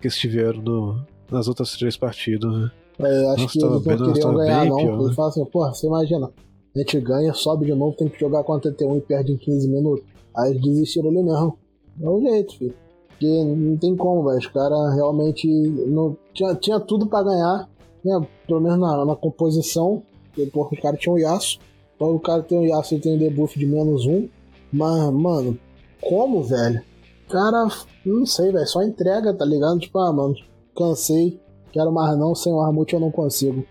que 0.00 0.06
eles 0.06 0.16
tiveram 0.16 0.62
no, 0.62 1.06
nas 1.30 1.48
outras 1.48 1.76
três 1.76 1.96
partidas. 1.96 2.52
Né? 2.52 2.70
É, 2.98 3.26
acho 3.32 3.42
Nossa, 3.42 3.52
que 3.52 3.64
eles 3.64 4.00
não 4.00 4.12
queriam 4.12 4.34
ganhar, 4.34 4.66
não. 4.66 4.76
Pior, 4.76 4.94
eles 4.94 5.08
né? 5.08 5.14
falam 5.14 5.30
assim, 5.30 5.44
porra, 5.46 5.74
você 5.74 5.86
imagina, 5.86 6.30
a 6.74 6.78
gente 6.78 7.00
ganha, 7.00 7.32
sobe 7.32 7.66
de 7.66 7.74
novo, 7.74 7.96
tem 7.96 8.08
que 8.08 8.18
jogar 8.18 8.44
contra 8.44 8.70
o 8.70 8.74
T1 8.74 8.98
e 8.98 9.00
perde 9.00 9.32
em 9.32 9.36
15 9.36 9.68
minutos. 9.68 10.04
Aí 10.36 10.50
eles 10.50 10.62
desistiram 10.62 11.10
ali 11.10 11.22
mesmo. 11.22 11.58
É 12.00 12.08
o 12.08 12.20
jeito, 12.20 12.58
filho. 12.58 12.74
Porque 13.08 13.44
não 13.44 13.76
tem 13.76 13.96
como, 13.96 14.24
velho. 14.24 14.38
Os 14.38 14.46
caras 14.48 14.94
realmente 14.94 15.48
não 15.86 16.16
tinha, 16.32 16.54
tinha 16.56 16.80
tudo 16.80 17.06
para 17.06 17.24
ganhar, 17.24 17.68
né? 18.04 18.26
Pelo 18.46 18.60
menos 18.60 18.78
na, 18.78 19.04
na 19.04 19.14
composição. 19.14 20.02
Porque, 20.34 20.50
os 20.76 20.80
caras 20.80 20.98
tinham 20.98 21.14
o 21.14 21.18
Yasuo. 21.18 21.60
Então 21.94 22.14
o 22.14 22.18
cara 22.18 22.42
tem 22.42 22.58
o 22.58 22.64
Yasuo 22.64 22.98
e 22.98 23.00
tem 23.00 23.14
um 23.14 23.18
debuff 23.18 23.56
de 23.56 23.66
menos 23.66 24.04
um. 24.06 24.28
Mas, 24.72 25.12
mano, 25.12 25.56
como, 26.00 26.42
velho? 26.42 26.82
Cara, 27.28 27.68
não 28.04 28.26
sei, 28.26 28.50
velho. 28.50 28.66
Só 28.66 28.82
entrega, 28.82 29.32
tá 29.32 29.44
ligado? 29.44 29.78
Tipo, 29.78 30.00
ah, 30.00 30.12
mano, 30.12 30.34
cansei 30.76 31.40
Quero 31.74 31.92
mais 31.92 32.16
não, 32.16 32.34
sem 32.36 32.52
o 32.52 32.60
Armut 32.60 32.94
eu 32.94 33.00
não 33.00 33.10
consigo. 33.10 33.66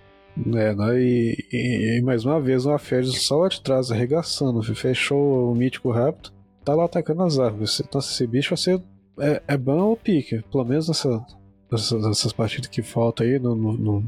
É, 0.56 0.76
né? 0.76 1.00
e, 1.02 1.38
e, 1.54 2.00
e, 2.00 2.02
mais 2.02 2.26
uma 2.26 2.42
vez 2.42 2.66
uma 2.66 2.78
Férez 2.78 3.24
só 3.26 3.38
lá 3.38 3.48
de 3.48 3.62
trás 3.62 3.92
arregaçando, 3.92 4.62
fechou 4.76 5.52
o 5.52 5.56
mítico 5.56 5.90
rápido, 5.90 6.32
tá 6.66 6.76
lá 6.76 6.84
atacando 6.86 7.24
as 7.24 7.40
árvores. 7.40 7.82
Nossa, 7.94 8.12
esse 8.12 8.28
bicho 8.28 8.50
vai 8.50 8.58
ser. 8.58 8.82
É, 9.20 9.42
é 9.48 9.58
bom 9.58 9.80
ou 9.80 9.96
pique, 9.96 10.44
pelo 10.52 10.66
menos 10.66 10.88
nessa, 10.90 11.26
nessas, 11.72 12.02
nessas 12.06 12.34
partidas 12.34 12.68
que 12.68 12.82
faltam 12.82 13.26
aí 13.26 13.40
no, 13.40 13.56
no, 13.56 13.74
no, 13.74 14.04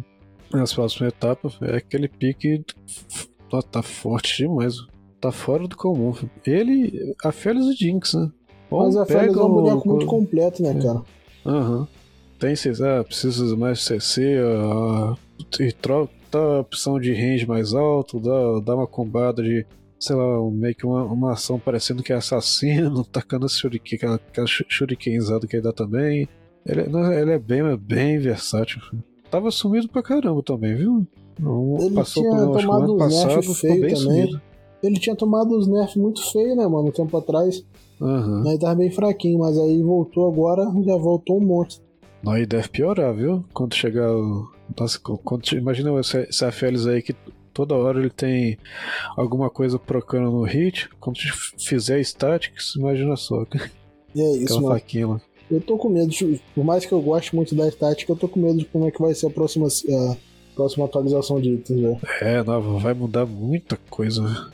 nas 0.51 0.73
próximas 0.73 1.13
etapas, 1.13 1.57
é 1.61 1.77
aquele 1.77 2.09
pique 2.09 2.65
tá 3.71 3.81
forte 3.81 4.35
demais, 4.43 4.75
tá 5.21 5.31
fora 5.31 5.65
do 5.67 5.77
comum. 5.77 6.13
Ele, 6.45 7.15
a 7.23 7.31
Félix 7.31 7.65
e 7.67 7.69
o 7.69 7.73
Jinx, 7.73 8.13
né? 8.15 8.29
Ou 8.69 8.83
Mas 8.83 8.97
a 8.97 9.05
pega 9.05 9.19
Félix 9.21 9.37
é 9.37 9.41
um 9.41 9.45
o- 9.45 9.53
boneco 9.53 9.87
muito 9.87 10.03
o- 10.03 10.09
completo, 10.09 10.61
né, 10.61 10.73
cara? 10.81 11.01
Aham. 11.45 11.87
Tem 12.45 12.53
ah, 12.85 13.03
precisa 13.03 13.55
mais 13.57 13.83
CC, 13.83 14.37
ah, 14.39 15.15
e 15.59 15.71
troca 15.71 16.13
dá 16.31 16.39
a 16.39 16.59
opção 16.59 16.99
de 16.99 17.13
range 17.13 17.47
mais 17.47 17.73
alto, 17.73 18.19
dá, 18.19 18.59
dá 18.63 18.75
uma 18.75 18.85
combada 18.85 19.41
de, 19.41 19.65
sei 19.99 20.15
lá, 20.15 20.41
um- 20.41 20.51
meio 20.51 20.75
que 20.75 20.85
uma, 20.85 21.03
uma 21.05 21.31
ação 21.31 21.57
parecendo 21.57 22.03
que 22.03 22.11
é 22.11 22.15
assassino, 22.15 23.03
tacando 23.09 23.45
esse 23.45 23.55
shuriken, 23.57 23.97
aquela, 23.97 24.15
aquela 24.15 24.45
shu- 24.47 24.65
shurikenizada 24.67 25.47
que 25.47 25.55
ele 25.55 25.63
dá 25.63 25.71
também. 25.71 26.27
Ele, 26.65 26.81
é- 26.81 27.21
ele 27.21 27.31
é 27.31 27.39
bem, 27.39 27.61
bem 27.77 28.19
versátil. 28.19 28.81
Tava 29.31 29.49
sumido 29.49 29.87
pra 29.87 30.03
caramba 30.03 30.43
também, 30.43 30.75
viu? 30.75 31.05
Não, 31.39 31.77
Ele 31.79 31.95
passou 31.95 32.23
tinha 32.23 32.45
por 32.45 32.61
tomado 32.61 32.93
uns 32.95 32.97
passado, 32.97 33.27
nerfs 33.35 33.61
também. 33.61 33.95
sumido. 33.95 34.41
Ele 34.83 34.99
tinha 34.99 35.15
tomado 35.15 35.57
uns 35.57 35.67
nerfs 35.67 35.95
muito 35.95 36.21
feios, 36.31 36.55
né, 36.55 36.67
mano, 36.67 36.89
um 36.89 36.91
tempo 36.91 37.15
atrás. 37.17 37.65
Aham. 38.01 38.43
Aí 38.47 38.59
tava 38.59 38.75
bem 38.75 38.91
fraquinho, 38.91 39.39
mas 39.39 39.57
aí 39.57 39.81
voltou 39.81 40.27
agora, 40.31 40.63
já 40.85 40.95
voltou 40.97 41.37
um 41.41 41.45
monte. 41.45 41.83
Não, 42.23 42.37
e 42.37 42.45
deve 42.45 42.69
piorar, 42.69 43.13
viu? 43.13 43.43
Quando 43.53 43.75
chegar 43.75 44.11
o. 44.11 44.49
Nossa, 44.79 44.99
quando, 44.99 45.47
imagina 45.53 45.91
esse, 45.99 46.51
Félix 46.51 46.87
aí 46.87 47.01
que 47.01 47.15
toda 47.53 47.75
hora 47.75 47.99
ele 47.99 48.09
tem 48.09 48.57
alguma 49.15 49.49
coisa 49.49 49.77
procurando 49.77 50.31
no 50.31 50.43
hit. 50.43 50.89
Quando 50.99 51.17
fizer 51.57 51.99
statics, 52.01 52.75
imagina 52.75 53.15
só. 53.15 53.45
E 54.15 54.21
é 54.21 54.31
isso, 54.37 54.61
mano. 54.61 54.69
faquinha. 54.69 55.21
Eu 55.51 55.59
tô 55.59 55.77
com 55.77 55.89
medo, 55.89 56.07
de- 56.09 56.39
por 56.55 56.63
mais 56.63 56.85
que 56.85 56.93
eu 56.93 57.01
goste 57.01 57.35
muito 57.35 57.53
da 57.53 57.67
estática, 57.67 58.09
eu 58.13 58.15
tô 58.15 58.29
com 58.29 58.39
medo 58.39 58.59
de 58.59 58.63
como 58.65 58.87
é 58.87 58.91
que 58.91 59.01
vai 59.01 59.13
ser 59.13 59.27
a 59.27 59.29
próxima, 59.29 59.67
a 59.67 60.15
próxima 60.55 60.85
atualização 60.85 61.41
de 61.41 61.49
itens, 61.49 61.81
velho. 61.81 61.99
É, 62.21 62.41
não, 62.41 62.79
vai 62.79 62.93
mudar 62.93 63.25
muita 63.25 63.77
coisa. 63.89 64.49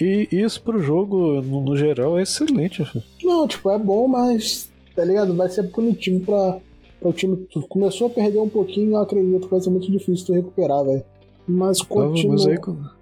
E 0.00 0.26
isso 0.32 0.60
pro 0.60 0.82
jogo, 0.82 1.40
no, 1.42 1.76
geral, 1.76 2.18
é 2.18 2.22
excelente. 2.22 2.84
Não, 3.22 3.46
tipo, 3.46 3.70
é 3.70 3.78
bom, 3.78 4.08
mas, 4.08 4.68
tá 4.96 5.04
ligado? 5.04 5.32
Vai 5.36 5.48
ser 5.48 5.62
punitivo 5.70 6.24
pra 6.26 6.58
o 7.08 7.12
time. 7.12 7.46
Começou 7.68 8.06
a 8.08 8.10
perder 8.10 8.38
um 8.40 8.48
pouquinho, 8.48 8.92
eu 8.92 8.98
acredito 8.98 9.40
que 9.44 9.50
vai 9.50 9.60
ser 9.60 9.70
muito 9.70 9.90
difícil 9.90 10.26
tu 10.26 10.32
recuperar, 10.32 10.84
velho. 10.84 11.04
Mas 11.46 11.78
Não, 11.80 11.86
continua. 11.86 12.32
mas 12.32 12.46
aí, 12.46 12.58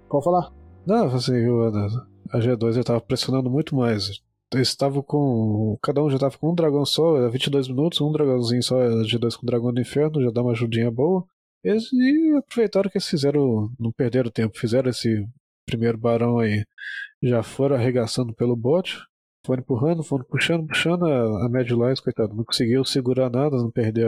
Pode 0.09 0.23
falar? 0.23 0.51
não, 0.85 1.05
assim, 1.07 1.33
eu- 1.35 1.65
a 2.31 2.39
G2 2.39 2.75
eu 2.77 2.83
tava 2.83 2.99
pressionando 3.01 3.49
muito 3.49 3.75
mais. 3.75 4.21
Eles 4.53 4.67
estavam 4.67 5.01
com. 5.01 5.77
Cada 5.81 6.03
um 6.03 6.09
já 6.09 6.19
tava 6.19 6.37
com 6.37 6.51
um 6.51 6.55
dragão 6.55 6.85
só, 6.85 7.17
era 7.17 7.29
22 7.29 7.67
minutos, 7.67 7.99
um 8.01 8.11
dragãozinho 8.11 8.61
só, 8.61 8.79
era 8.81 9.03
G2 9.03 9.35
com 9.35 9.45
dragão 9.47 9.73
do 9.73 9.81
inferno, 9.81 10.21
já 10.21 10.29
dá 10.29 10.41
uma 10.41 10.51
ajudinha 10.51 10.91
boa. 10.91 11.23
Eles 11.63 11.91
e 11.93 12.35
aproveitaram 12.37 12.89
que 12.89 12.97
eles 12.97 13.07
fizeram. 13.07 13.69
Não 13.79 13.91
perderam 13.91 14.29
tempo, 14.29 14.57
fizeram 14.59 14.89
esse 14.91 15.25
primeiro 15.65 15.97
barão 15.97 16.37
aí. 16.37 16.63
Já 17.21 17.41
foram 17.41 17.75
arregaçando 17.77 18.33
pelo 18.33 18.55
bot, 18.55 18.99
foram 19.45 19.61
empurrando, 19.61 20.03
foram 20.03 20.25
puxando, 20.25 20.67
puxando. 20.67 21.05
A, 21.05 21.45
a 21.45 21.49
Mad 21.49 21.69
Lions, 21.69 21.99
coitado, 21.99 22.35
não 22.35 22.43
conseguiu 22.43 22.83
segurar 22.85 23.29
nada, 23.29 23.57
não 23.57 23.71
perdeu, 23.71 24.07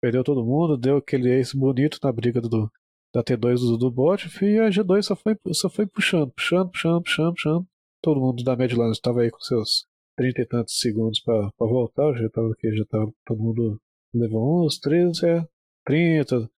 perdeu 0.00 0.24
todo 0.24 0.44
mundo, 0.44 0.76
deu 0.76 0.96
aquele 0.98 1.30
ace 1.30 1.56
bonito 1.56 1.98
na 2.02 2.12
briga 2.12 2.40
do, 2.40 2.70
da 3.14 3.22
T2 3.22 3.58
do, 3.60 3.76
do 3.76 3.90
bot, 3.90 4.28
e 4.44 4.58
a 4.58 4.68
G2 4.68 5.02
só 5.02 5.16
foi, 5.16 5.36
só 5.52 5.68
foi 5.68 5.86
puxando, 5.86 6.30
puxando, 6.32 6.70
puxando, 6.70 7.02
puxando, 7.02 7.34
puxando. 7.34 7.66
Todo 8.02 8.20
mundo 8.20 8.42
da 8.42 8.56
Mad 8.56 8.72
Lions 8.72 8.96
estava 8.96 9.20
aí 9.20 9.30
com 9.30 9.40
seus 9.40 9.86
30 10.16 10.40
e 10.40 10.46
tantos 10.46 10.78
segundos 10.78 11.20
para 11.20 11.50
voltar, 11.58 12.14
já 12.14 12.28
tava 12.30 12.50
aqui, 12.52 12.74
já 12.74 12.84
tava 12.86 13.12
todo 13.26 13.42
mundo 13.42 13.80
levou 14.14 14.66
uns 14.66 14.78
13, 14.78 15.26
é, 15.26 15.46
30, 15.84 16.50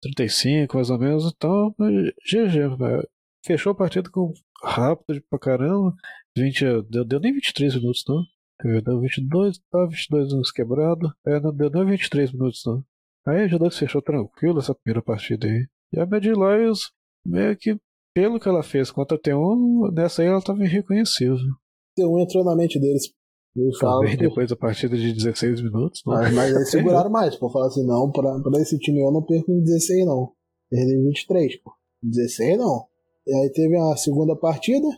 35 0.00 0.76
mais 0.76 0.90
ou 0.90 0.98
menos, 0.98 1.32
então 1.34 1.74
GG. 1.78 3.06
Fechou 3.44 3.72
a 3.72 3.74
partida 3.74 4.10
com 4.10 4.32
rápido 4.62 5.22
pra 5.30 5.38
caramba, 5.38 5.94
20, 6.36 6.82
deu, 6.88 7.04
deu 7.04 7.20
nem 7.20 7.32
23 7.32 7.74
minutos 7.76 8.04
não, 8.08 8.22
deu 8.82 9.00
22, 9.00 9.58
tá 9.70 9.86
22 9.86 10.28
minutos 10.28 10.50
quebrado, 10.52 11.12
é, 11.26 11.40
não 11.40 11.54
deu 11.54 11.70
nem 11.70 11.84
23 11.86 12.32
minutos 12.32 12.62
não. 12.66 12.84
Aí 13.26 13.42
a 13.44 13.48
G2 13.48 13.74
fechou 13.78 14.00
tranquilo 14.00 14.58
essa 14.58 14.74
primeira 14.74 15.02
partida 15.02 15.46
aí. 15.46 15.66
E 15.92 16.00
a 16.00 16.06
Mad 16.06 16.24
Lions, 16.24 16.90
meio 17.26 17.56
que 17.56 17.78
pelo 18.14 18.40
que 18.40 18.48
ela 18.48 18.62
fez 18.62 18.90
contra 18.90 19.16
a 19.16 19.20
T1, 19.20 19.92
nessa 19.92 20.22
aí 20.22 20.28
ela 20.28 20.40
tava 20.42 20.64
irreconhecível. 20.64 21.36
T1 21.98 22.22
entrou 22.22 22.44
na 22.44 22.56
mente 22.56 22.80
deles. 22.80 23.12
Talvez 23.80 24.12
que- 24.16 24.22
depois 24.22 24.48
da 24.48 24.56
partida 24.56 24.96
de 24.96 25.12
16 25.12 25.60
minutos. 25.60 26.00
não. 26.06 26.14
Mas, 26.14 26.32
mas 26.34 26.54
eles 26.54 26.70
seguraram 26.70 27.10
mais, 27.10 27.36
pô. 27.36 27.50
Falar 27.50 27.66
assim, 27.66 27.86
não, 27.86 28.10
pra, 28.10 28.40
pra 28.40 28.60
esse 28.60 28.78
time 28.78 29.00
eu 29.00 29.12
não 29.12 29.22
perco 29.22 29.50
em 29.52 29.60
16, 29.62 30.06
não. 30.06 30.32
Perdi 30.70 30.94
em 30.94 31.04
23, 31.04 31.56
pô. 31.62 31.72
16 32.02 32.56
não. 32.58 32.86
E 33.28 33.34
aí 33.34 33.50
teve 33.50 33.76
a 33.76 33.94
segunda 33.94 34.34
partida. 34.34 34.88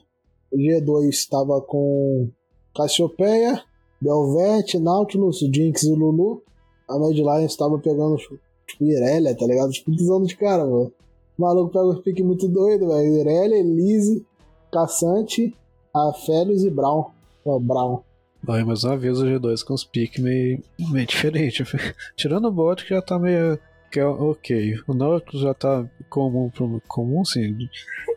O 0.52 0.56
G2 0.56 1.08
estava 1.08 1.60
com 1.60 2.28
Cassiopeia, 2.76 3.60
Belvete, 4.00 4.78
Nautilus, 4.78 5.40
Jinx 5.40 5.82
e 5.82 5.92
Lulu. 5.92 6.40
A 6.88 6.96
Mad 6.96 7.16
Lions 7.16 7.50
estava 7.50 7.76
pegando 7.80 8.16
tipo 8.16 8.84
Irelia, 8.84 9.36
tá 9.36 9.44
ligado? 9.46 9.72
Tipo, 9.72 9.90
pisando 9.90 10.28
de 10.28 10.36
cara, 10.36 10.64
velho. 10.64 10.92
O 11.36 11.42
maluco 11.42 11.72
pega 11.72 11.86
os 11.86 12.00
piques 12.00 12.24
muito 12.24 12.46
doido, 12.46 12.86
velho. 12.86 13.18
Irelia, 13.18 13.58
Elise, 13.58 14.24
Caçante, 14.72 15.52
a 15.92 16.12
Félix 16.12 16.62
e 16.62 16.70
Brown. 16.70 17.06
Ó, 17.44 17.58
Brown. 17.58 18.00
Vai 18.42 18.62
mais 18.64 18.84
uma 18.84 18.96
vez 18.96 19.18
o 19.18 19.24
G2 19.24 19.64
com 19.64 19.74
os 19.74 19.84
piques 19.84 20.22
meio, 20.22 20.62
meio 20.78 21.06
diferente. 21.06 21.64
Tirando 22.16 22.46
o 22.46 22.52
bot 22.52 22.84
que 22.84 22.90
já 22.90 23.02
tá 23.02 23.18
meio. 23.18 23.58
Que 23.90 24.00
é 24.00 24.06
ok. 24.06 24.78
O 24.86 24.94
Nautilus 24.94 25.42
já 25.42 25.54
tá 25.54 25.86
comum, 26.08 26.50
comum 26.86 27.24
sim, 27.24 27.52
de, 27.54 27.70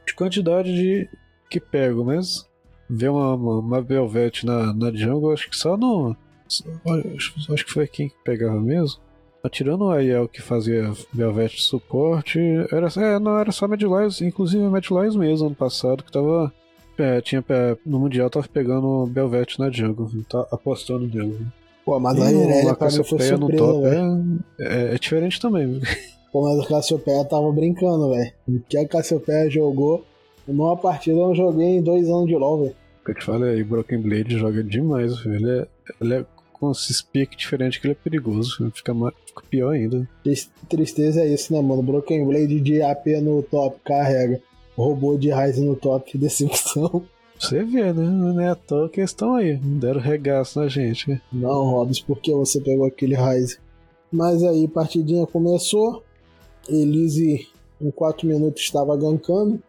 de 0.06 0.14
quantidade 0.16 0.74
de 0.74 1.10
que 1.50 1.60
pego, 1.60 2.04
mas 2.06 2.50
ver 2.90 3.10
uma, 3.10 3.36
uma, 3.36 3.60
uma 3.60 3.82
Belvete 3.82 4.46
na, 4.46 4.74
na 4.74 4.92
jungle, 4.92 5.32
acho 5.32 5.50
que 5.50 5.56
só 5.56 5.76
no. 5.76 6.16
Acho, 7.16 7.54
acho 7.54 7.66
que 7.66 7.72
foi 7.72 7.88
quem 7.88 8.10
que 8.10 8.16
pegava 8.24 8.60
mesmo. 8.60 9.00
Mas 9.42 9.52
Tirando 9.52 9.86
o 9.86 9.92
Aiel 9.92 10.28
que 10.28 10.42
fazia 10.42 10.94
Belvete 11.12 11.62
suporte, 11.62 12.40
era, 12.72 12.88
é, 12.98 13.20
não, 13.20 13.38
era 13.38 13.52
só 13.52 13.68
Mad 13.68 13.82
Lions, 13.82 14.22
inclusive 14.22 14.64
Lions 14.64 15.16
mesmo, 15.16 15.48
ano 15.48 15.56
passado, 15.56 16.04
que 16.04 16.12
tava 16.12 16.54
é, 16.98 17.20
tinha, 17.22 17.44
é, 17.50 17.78
no 17.86 18.00
Mundial 18.00 18.30
tava 18.30 18.48
pegando 18.48 19.08
Belvete 19.08 19.60
na 19.60 19.70
jungle, 19.72 20.10
tá 20.30 20.48
apostando 20.52 21.08
nele. 21.08 21.46
Pô, 21.86 22.00
mas 22.00 22.20
a 22.22 22.32
Irelia 22.32 22.74
pra 22.76 22.88
mim 22.88 22.94
foi 23.04 23.20
surpresa, 23.20 23.38
top 23.38 23.82
velho. 23.82 24.40
é, 24.60 24.92
é, 24.92 24.96
é 24.96 24.98
diferente 24.98 25.40
também. 25.40 25.68
viu? 25.68 25.82
Pô, 26.32 26.42
mas 26.42 26.60
a 26.66 26.68
Cassiopeia 26.68 27.26
tava 27.26 27.52
brincando, 27.52 28.10
velho. 28.10 28.32
O 28.48 28.60
que 28.62 28.78
a 28.78 28.88
Cassiopeia 28.88 29.50
jogou 29.50 30.04
numa 30.48 30.76
partida 30.78 31.18
eu 31.18 31.28
não 31.28 31.36
joguei 31.36 31.78
em 31.78 31.82
dois 31.82 32.08
anos 32.10 32.26
de 32.28 32.36
LoL, 32.36 32.62
velho. 32.64 32.76
O 33.02 33.06
que 33.06 33.12
eu 33.12 33.16
te 33.16 33.26
falei 33.26 33.56
aí, 33.56 33.64
Broken 33.64 34.00
Blade 34.00 34.38
joga 34.38 34.64
demais, 34.64 35.18
filho. 35.20 35.36
Ele 35.36 35.52
é, 35.60 35.68
ele 36.02 36.14
é 36.16 36.26
com 36.54 36.72
esse 36.72 36.94
speak 36.94 37.36
diferente 37.36 37.80
que 37.82 37.86
ele 37.88 37.92
é 37.92 37.98
perigoso. 38.02 38.72
Fica, 38.74 38.94
mais, 38.94 39.14
fica 39.28 39.44
pior 39.50 39.72
ainda. 39.72 40.08
Tris- 40.24 40.50
Tristeza 40.70 41.22
é 41.22 41.28
isso, 41.28 41.52
né, 41.54 41.62
mano? 41.62 41.84
Broken 41.84 42.26
Blade 42.26 42.62
de 42.62 42.82
AP 42.82 43.08
no 43.22 43.44
top, 43.44 43.76
carrega. 43.84 44.42
Robô 44.78 45.18
de 45.18 45.30
Ryze 45.32 45.62
no 45.62 45.76
top, 45.76 46.16
decepção. 46.18 47.04
Você 47.40 47.64
vê, 47.64 47.92
né? 47.92 48.04
Não 48.04 48.40
é 48.40 48.50
à 48.50 48.56
toa 48.56 48.88
que 48.90 49.00
eles 49.00 49.10
estão 49.10 49.36
aí. 49.36 49.58
Deram 49.58 50.00
regaço 50.00 50.60
na 50.60 50.68
gente. 50.68 51.10
né? 51.10 51.22
Não, 51.32 51.66
Hobbs, 51.72 52.00
por 52.00 52.20
que 52.20 52.32
você 52.34 52.62
pegou 52.62 52.86
aquele 52.86 53.16
Ryze? 53.16 53.58
Mas 54.12 54.44
aí, 54.44 54.68
partidinha 54.68 55.26
começou. 55.26 56.04
Elise, 56.70 57.48
em 57.82 57.92
4 57.92 58.28
minutos, 58.28 58.62
estava 58.62 58.96
gankando. 58.96 59.62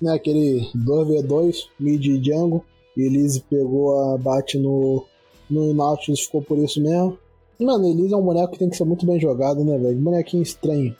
Né, 0.00 0.14
aquele 0.14 0.66
2v2, 0.74 1.66
mid 1.78 2.04
e 2.06 2.22
jungle. 2.24 2.64
Elise 2.96 3.44
pegou 3.48 4.00
a 4.00 4.18
bate 4.18 4.58
no, 4.58 5.04
no 5.48 5.72
Nautilus, 5.74 6.22
ficou 6.22 6.42
por 6.42 6.58
isso 6.58 6.82
mesmo. 6.82 7.18
Mano, 7.60 7.86
Elise 7.86 8.14
é 8.14 8.16
um 8.16 8.22
boneco 8.22 8.52
que 8.52 8.58
tem 8.58 8.70
que 8.70 8.76
ser 8.76 8.84
muito 8.84 9.06
bem 9.06 9.20
jogado, 9.20 9.62
né, 9.62 9.76
velho? 9.78 9.98
Bonequinho 9.98 10.42
estranho. 10.42 10.96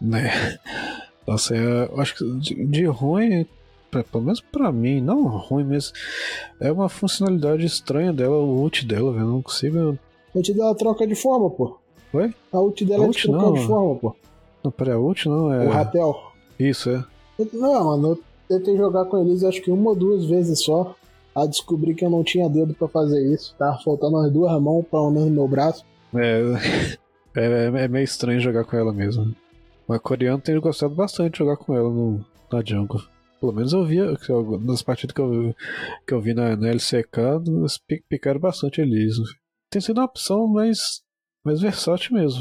Né? 0.00 0.30
Nossa, 1.26 1.56
é, 1.56 1.88
eu 1.90 2.00
acho 2.00 2.16
que 2.16 2.38
de, 2.38 2.66
de 2.66 2.84
ruim, 2.84 3.46
pra- 3.92 4.02
pelo 4.02 4.24
menos 4.24 4.40
pra 4.40 4.72
mim, 4.72 5.00
não 5.00 5.22
ruim, 5.28 5.62
mas 5.64 5.92
é 6.58 6.72
uma 6.72 6.88
funcionalidade 6.88 7.64
estranha 7.64 8.12
dela, 8.12 8.36
o 8.36 8.60
ult 8.62 8.84
dela, 8.84 9.12
velho. 9.12 9.26
Não 9.26 9.42
consigo. 9.42 9.78
A 10.34 10.38
ult 10.38 10.52
dela 10.52 10.74
troca 10.74 11.06
de 11.06 11.14
forma, 11.14 11.48
pô. 11.50 11.78
Oi? 12.14 12.34
A 12.52 12.60
ult 12.60 12.84
dela 12.84 13.02
A 13.02 13.04
é 13.04 13.06
ult 13.08 13.16
de 13.20 13.22
trocar 13.28 13.42
não, 13.44 13.52
de 13.52 13.66
forma, 13.66 13.94
pô. 14.00 14.16
Não, 14.64 14.70
peraí, 14.72 14.94
a 14.94 14.98
ult 14.98 15.28
não 15.28 15.52
é. 15.52 15.66
O 15.66 15.70
Ratel. 15.70 16.16
Isso, 16.58 16.90
é. 16.90 17.04
Não, 17.52 17.84
mano, 17.84 18.08
eu 18.08 18.20
tentei 18.48 18.76
jogar 18.76 19.04
com 19.04 19.18
eles 19.18 19.44
acho 19.44 19.60
que 19.62 19.70
uma 19.70 19.90
ou 19.90 19.96
duas 19.96 20.24
vezes 20.24 20.60
só. 20.60 20.94
A 21.34 21.46
descobri 21.46 21.94
que 21.94 22.04
eu 22.04 22.10
não 22.10 22.22
tinha 22.22 22.46
dedo 22.48 22.74
pra 22.74 22.86
fazer 22.88 23.22
isso. 23.32 23.54
Tava 23.58 23.78
faltando 23.82 24.18
as 24.18 24.30
duas 24.30 24.52
mãos, 24.60 24.84
menos 24.92 25.14
no 25.14 25.30
meu 25.30 25.48
braço. 25.48 25.84
É, 27.34 27.40
é, 27.46 27.84
é 27.84 27.88
meio 27.88 28.04
estranho 28.04 28.38
jogar 28.38 28.64
com 28.64 28.76
ela 28.76 28.92
mesmo. 28.92 29.34
Mas 29.88 29.98
coreano 30.00 30.38
tem 30.38 30.60
gostado 30.60 30.94
bastante 30.94 31.32
de 31.32 31.38
jogar 31.38 31.56
com 31.56 31.74
ela 31.74 31.88
no, 31.88 32.22
na 32.52 32.62
jungle. 32.62 33.00
Pelo 33.42 33.52
menos 33.52 33.72
eu 33.72 33.84
via, 33.84 34.04
nas 34.60 34.82
partidas 34.82 35.12
que 35.12 35.20
eu, 35.20 35.52
que 36.06 36.14
eu 36.14 36.20
vi 36.22 36.32
na, 36.32 36.56
na 36.56 36.68
LCK, 36.68 37.42
eles 37.44 37.76
pi- 37.76 38.04
picaram 38.08 38.38
bastante 38.38 38.80
eles. 38.80 39.16
Tem 39.68 39.82
sido 39.82 39.98
uma 39.98 40.04
opção 40.04 40.46
mais, 40.46 41.02
mais 41.44 41.60
versátil 41.60 42.14
mesmo. 42.14 42.40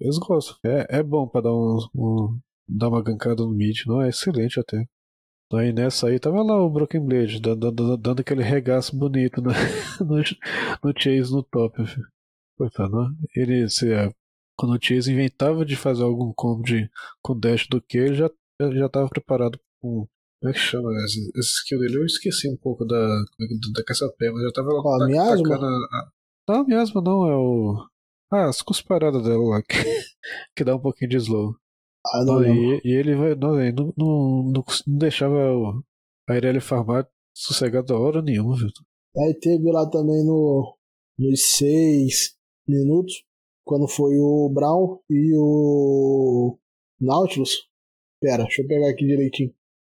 Eles 0.00 0.16
gostam. 0.16 0.56
É, 0.64 1.00
é 1.00 1.02
bom 1.02 1.28
pra 1.28 1.42
dar, 1.42 1.52
um, 1.52 1.76
um- 1.94 2.40
dar 2.66 2.88
uma 2.88 3.02
gankada 3.02 3.42
no 3.44 3.50
mid, 3.52 3.84
não? 3.86 4.00
É 4.00 4.08
excelente 4.08 4.58
até. 4.58 4.86
Aí 5.52 5.72
nessa 5.74 6.08
aí 6.08 6.18
tava 6.18 6.42
lá 6.42 6.58
o 6.62 6.70
Broken 6.70 7.04
Blade, 7.04 7.40
dando, 7.40 7.70
dando, 7.72 7.96
dando 7.98 8.20
aquele 8.20 8.42
regaço 8.42 8.96
bonito 8.96 9.42
no, 9.42 9.50
no, 10.00 10.16
no 10.84 10.94
Chase 10.98 11.32
no 11.32 11.42
top. 11.42 11.82
Coitado, 12.56 12.96
né? 13.10 13.16
ele 13.36 13.68
se, 13.68 13.92
é, 13.92 14.10
quando 14.56 14.74
o 14.76 14.80
Chase 14.82 15.12
inventava 15.12 15.64
de 15.64 15.76
fazer 15.76 16.04
algum 16.04 16.32
combo 16.32 16.62
de, 16.62 16.90
com 17.22 17.38
dash 17.38 17.66
do 17.68 17.80
que, 17.82 17.98
ele 17.98 18.14
já, 18.14 18.30
já 18.74 18.88
tava 18.88 19.08
preparado 19.08 19.58
com. 19.80 20.08
Como 20.40 20.50
é 20.50 20.52
que 20.54 20.58
chama 20.58 20.90
esse, 21.04 21.30
esse 21.36 21.52
skill 21.60 21.80
dele? 21.80 21.98
Eu 21.98 22.06
esqueci 22.06 22.48
um 22.48 22.56
pouco 22.56 22.84
da, 22.84 22.96
da 23.74 23.84
caça-pé, 23.84 24.30
mas 24.30 24.42
já 24.42 24.52
tava 24.52 24.72
lá 24.72 24.82
Ó, 24.84 25.02
a 25.02 25.06
miasma? 25.06 25.56
a- 25.56 26.10
Não, 26.48 26.60
a 26.60 26.64
miasma 26.64 27.02
não, 27.02 27.26
é 27.30 27.36
o. 27.36 27.86
Ah, 28.32 28.48
as 28.48 28.62
cusparadas 28.62 29.22
dela 29.22 29.42
lá, 29.48 29.62
que, 29.62 29.68
que 30.56 30.64
dá 30.64 30.76
um 30.76 30.80
pouquinho 30.80 31.10
de 31.10 31.16
slow. 31.18 31.54
Ah, 32.06 32.24
não, 32.24 32.40
Não, 32.40 32.42
não. 32.42 32.54
e, 32.54 32.80
e 32.84 32.90
ele 32.94 33.14
vai, 33.14 33.34
não, 33.34 33.52
não, 33.56 33.92
não, 33.96 34.42
não, 34.52 34.64
não 34.86 34.98
deixava 34.98 35.34
o, 35.34 35.82
a 36.28 36.36
Irelia 36.36 36.60
farmar 36.60 37.06
sossegado 37.34 37.92
a 37.92 37.98
hora 37.98 38.22
nenhuma, 38.22 38.56
viu? 38.56 38.68
Aí 39.18 39.34
teve 39.34 39.70
lá 39.70 39.88
também 39.90 40.24
no, 40.24 40.74
nos 41.18 41.56
seis 41.56 42.34
minutos, 42.66 43.24
quando 43.64 43.86
foi 43.88 44.16
o 44.18 44.48
Brown 44.54 45.00
e 45.10 45.34
o 45.36 46.58
Nautilus. 47.00 47.68
Pera, 48.20 48.44
deixa 48.44 48.62
eu 48.62 48.66
pegar 48.68 48.88
aqui 48.90 49.04
direitinho. 49.06 49.52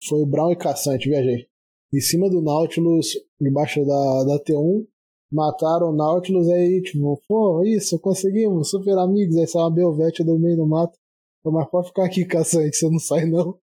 Foi 0.09 0.25
Brown 0.25 0.53
e 0.53 0.57
Caçante, 0.57 1.09
viajei. 1.09 1.47
Em 1.93 2.01
cima 2.01 2.31
do 2.31 2.41
Nautilus, 2.41 3.09
debaixo 3.41 3.85
da, 3.85 4.25
da 4.25 4.45
T1, 4.45 4.87
mataram 5.31 5.91
o 5.91 5.97
Nautilus 5.97 6.49
aí, 6.49 6.81
tipo, 6.83 7.21
pô, 7.29 7.63
isso, 7.65 7.99
conseguimos, 7.99 8.71
super 8.71 8.97
amigos. 8.99 9.37
Aí 9.37 9.47
saiu 9.47 9.65
uma 9.65 9.71
Belvete 9.71 10.25
do 10.25 10.39
meio 10.39 10.57
do 10.57 10.67
mato. 10.67 10.99
Pô, 11.43 11.51
mas 11.51 11.69
pode 11.69 11.89
ficar 11.89 12.05
aqui, 12.05 12.25
Caçante, 12.25 12.77
você 12.77 12.89
não 12.89 12.99
sai 12.99 13.27
não. 13.27 13.59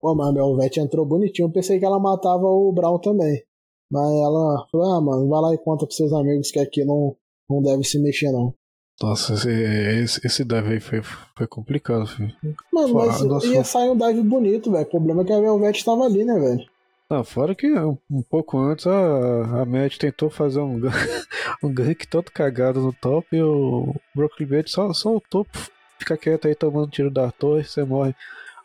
Pô, 0.00 0.14
mas 0.14 0.28
a 0.28 0.32
Belvete 0.32 0.80
entrou 0.80 1.06
bonitinho. 1.06 1.46
Eu 1.46 1.52
pensei 1.52 1.78
que 1.78 1.84
ela 1.84 1.98
matava 1.98 2.46
o 2.46 2.72
Brown 2.72 2.98
também. 2.98 3.42
Mas 3.90 4.10
ela 4.10 4.66
falou, 4.70 4.92
ah, 4.92 5.00
mano, 5.00 5.28
vai 5.28 5.40
lá 5.40 5.54
e 5.54 5.58
conta 5.58 5.86
pros 5.86 5.96
seus 5.96 6.12
amigos 6.12 6.50
que 6.50 6.58
aqui 6.58 6.84
não, 6.84 7.16
não 7.48 7.62
deve 7.62 7.84
se 7.84 7.98
mexer, 7.98 8.30
não. 8.30 8.54
Nossa, 9.00 9.34
esse, 9.34 10.26
esse, 10.26 10.44
dive 10.44 10.72
aí 10.74 10.80
foi, 10.80 11.02
foi 11.02 11.46
complicado, 11.46 12.06
filho. 12.06 12.34
Mano, 12.72 12.88
Fora- 12.88 13.06
mas 13.06 13.22
nossa. 13.22 13.46
ia 13.46 13.64
sair 13.64 13.90
um 13.90 13.96
dive 13.96 14.22
bonito, 14.22 14.72
velho. 14.72 14.84
O 14.84 14.90
problema 14.90 15.22
é 15.22 15.24
que 15.24 15.32
a 15.32 15.40
Velvet 15.40 15.84
tava 15.84 16.04
ali, 16.04 16.24
né, 16.24 16.38
velho? 16.38 16.66
Não, 17.10 17.24
fora 17.24 17.54
que 17.54 17.72
um, 17.72 17.96
um 18.10 18.22
pouco 18.22 18.58
antes 18.58 18.86
a, 18.86 19.62
a 19.62 19.64
Mad 19.64 19.96
tentou 19.96 20.28
fazer 20.28 20.60
um, 20.60 20.78
um 21.62 21.72
gank 21.72 22.06
todo 22.06 22.30
cagado 22.30 22.80
no 22.80 22.92
top 22.92 23.34
e 23.34 23.42
o 23.42 23.94
Brooklyn 24.14 24.46
Blade 24.46 24.70
só, 24.70 24.92
só 24.92 25.16
o 25.16 25.20
topo 25.20 25.56
fica 25.98 26.16
quieto 26.16 26.46
aí 26.46 26.54
tomando 26.54 26.90
tiro 26.90 27.10
da 27.10 27.30
torre, 27.30 27.64
você 27.64 27.82
morre, 27.82 28.14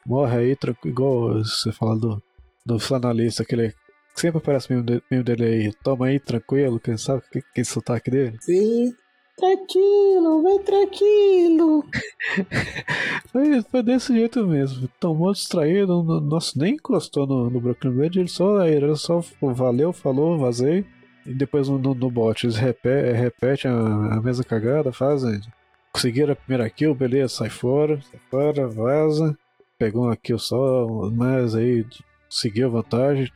morre 0.06 0.38
aí, 0.38 0.58
igual 0.86 1.36
você 1.36 1.72
fala 1.72 1.98
do, 1.98 2.22
do 2.66 2.80
flanalista, 2.80 3.44
aquele 3.44 3.70
que 4.14 4.22
sempre 4.22 4.40
aparece 4.40 4.72
meme 4.72 5.24
dele 5.24 5.46
aí, 5.46 5.74
toma 5.82 6.08
aí, 6.08 6.20
tranquilo, 6.20 6.80
quem 6.80 6.98
sabe 6.98 7.24
que, 7.32 7.42
que 7.42 7.64
sotaque 7.64 8.12
dele? 8.12 8.38
Sim. 8.42 8.94
Tranquilo, 9.38 10.44
vem 10.44 10.60
tranquilo. 10.64 11.84
Foi, 13.32 13.62
foi 13.64 13.82
desse 13.84 14.14
jeito 14.14 14.46
mesmo. 14.46 14.88
Tomou 15.00 15.32
distraído, 15.34 16.04
no- 16.04 16.22
nossa, 16.22 16.54
nem 16.56 16.76
encostou 16.76 17.26
no, 17.26 17.50
no 17.50 17.60
Brooklyn 17.60 17.92
Bridge, 17.92 18.20
ele 18.20 18.28
só, 18.28 18.64
ele 18.66 18.96
só 18.96 19.22
valeu, 19.42 19.92
falou, 19.92 20.38
vazei. 20.38 20.86
E 21.26 21.34
depois 21.34 21.68
no, 21.68 21.80
no, 21.80 22.12
bot 22.12 22.46
eles 22.46 22.56
repete, 22.58 23.12
repete 23.18 23.68
a, 23.68 23.72
a 23.72 24.22
mesma 24.22 24.44
cagada, 24.44 24.92
fazem. 24.94 25.42
Conseguiram 25.92 26.34
a 26.34 26.36
primeira 26.36 26.70
kill, 26.70 26.94
beleza, 26.94 27.30
sai 27.34 27.50
fora, 27.50 28.00
sai 28.02 28.20
fora, 28.30 28.68
vaza. 28.68 29.36
Pegou 29.80 30.04
uma 30.06 30.16
kill 30.16 30.38
só, 30.38 30.88
mas 31.12 31.56
aí 31.56 31.86
seguiu 32.30 32.68
a 32.68 32.72
vantagem, 32.72 33.32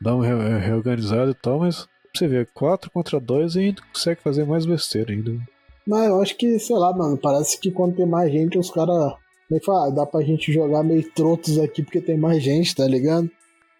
dá 0.00 0.14
uma 0.14 0.26
re- 0.26 0.58
reorganizada 0.58 1.30
e 1.30 1.34
tal, 1.34 1.60
mas 1.60 1.88
você 2.18 2.28
vê, 2.28 2.46
4 2.54 2.90
contra 2.90 3.18
2 3.18 3.56
e 3.56 3.60
ainda 3.60 3.82
consegue 3.92 4.20
fazer 4.20 4.44
mais 4.44 4.66
besteira 4.66 5.12
ainda. 5.12 5.32
Mas 5.86 6.08
eu 6.08 6.20
acho 6.20 6.36
que, 6.36 6.58
sei 6.58 6.76
lá, 6.76 6.96
mano, 6.96 7.16
parece 7.16 7.58
que 7.58 7.70
quando 7.70 7.96
tem 7.96 8.06
mais 8.06 8.32
gente, 8.32 8.58
os 8.58 8.70
caras. 8.70 9.14
Como 9.48 9.60
é 9.60 9.64
fala? 9.64 9.90
Dá 9.90 10.06
pra 10.06 10.22
gente 10.22 10.52
jogar 10.52 10.82
meio 10.82 11.02
trotos 11.12 11.58
aqui 11.58 11.82
porque 11.82 12.00
tem 12.00 12.16
mais 12.16 12.42
gente, 12.42 12.74
tá 12.74 12.86
ligado? 12.86 13.30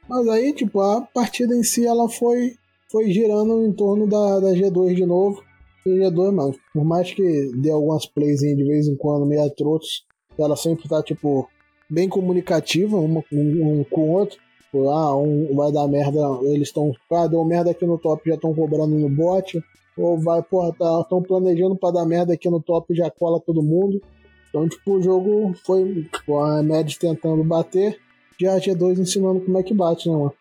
Mas 0.08 0.28
aí, 0.28 0.52
tipo, 0.52 0.80
a 0.80 1.00
partida 1.00 1.54
em 1.54 1.62
si, 1.62 1.86
ela 1.86 2.08
foi, 2.08 2.56
foi 2.90 3.10
girando 3.10 3.64
em 3.64 3.72
torno 3.72 4.06
da, 4.06 4.40
da 4.40 4.50
G2 4.50 4.94
de 4.94 5.06
novo. 5.06 5.42
E 5.86 5.90
G2, 5.90 6.32
mano, 6.32 6.54
por 6.74 6.84
mais 6.84 7.12
que 7.12 7.50
dê 7.56 7.70
algumas 7.70 8.06
plays 8.06 8.40
de 8.40 8.64
vez 8.64 8.86
em 8.86 8.96
quando, 8.96 9.24
meio 9.24 9.48
trotos, 9.50 10.04
ela 10.38 10.56
sempre 10.56 10.88
tá, 10.88 11.02
tipo, 11.02 11.48
bem 11.88 12.08
comunicativa, 12.08 12.96
uma 12.96 13.22
com 13.22 13.36
um, 13.36 13.84
com 13.84 14.00
o 14.02 14.10
outro. 14.12 14.38
Tipo, 14.72 14.88
ah, 14.88 15.14
um 15.20 15.54
vai 15.54 15.70
dar 15.70 15.86
merda, 15.86 16.18
eles 16.44 16.68
estão. 16.68 16.92
Ah, 17.12 17.26
deu 17.26 17.44
merda 17.44 17.70
aqui 17.70 17.84
no 17.84 17.98
top, 17.98 18.26
já 18.26 18.36
estão 18.36 18.54
cobrando 18.54 18.96
no 18.98 19.08
bot. 19.10 19.62
Ou 19.98 20.18
vai, 20.18 20.42
porra, 20.42 20.70
estão 21.02 21.22
planejando 21.22 21.76
pra 21.76 21.90
dar 21.90 22.06
merda 22.06 22.32
aqui 22.32 22.48
no 22.48 22.58
top 22.62 22.94
já 22.94 23.10
cola 23.10 23.38
todo 23.38 23.62
mundo. 23.62 24.00
Então, 24.48 24.66
tipo, 24.66 24.94
o 24.94 25.02
jogo 25.02 25.54
foi 25.66 26.08
tipo, 26.10 26.38
a 26.38 26.62
Mad 26.62 26.90
tentando 26.94 27.44
bater 27.44 27.98
e 28.40 28.46
a 28.46 28.56
G2 28.58 28.98
ensinando 28.98 29.40
como 29.42 29.58
é 29.58 29.62
que 29.62 29.74
bate, 29.74 30.08
né, 30.08 30.16
mano? 30.16 30.32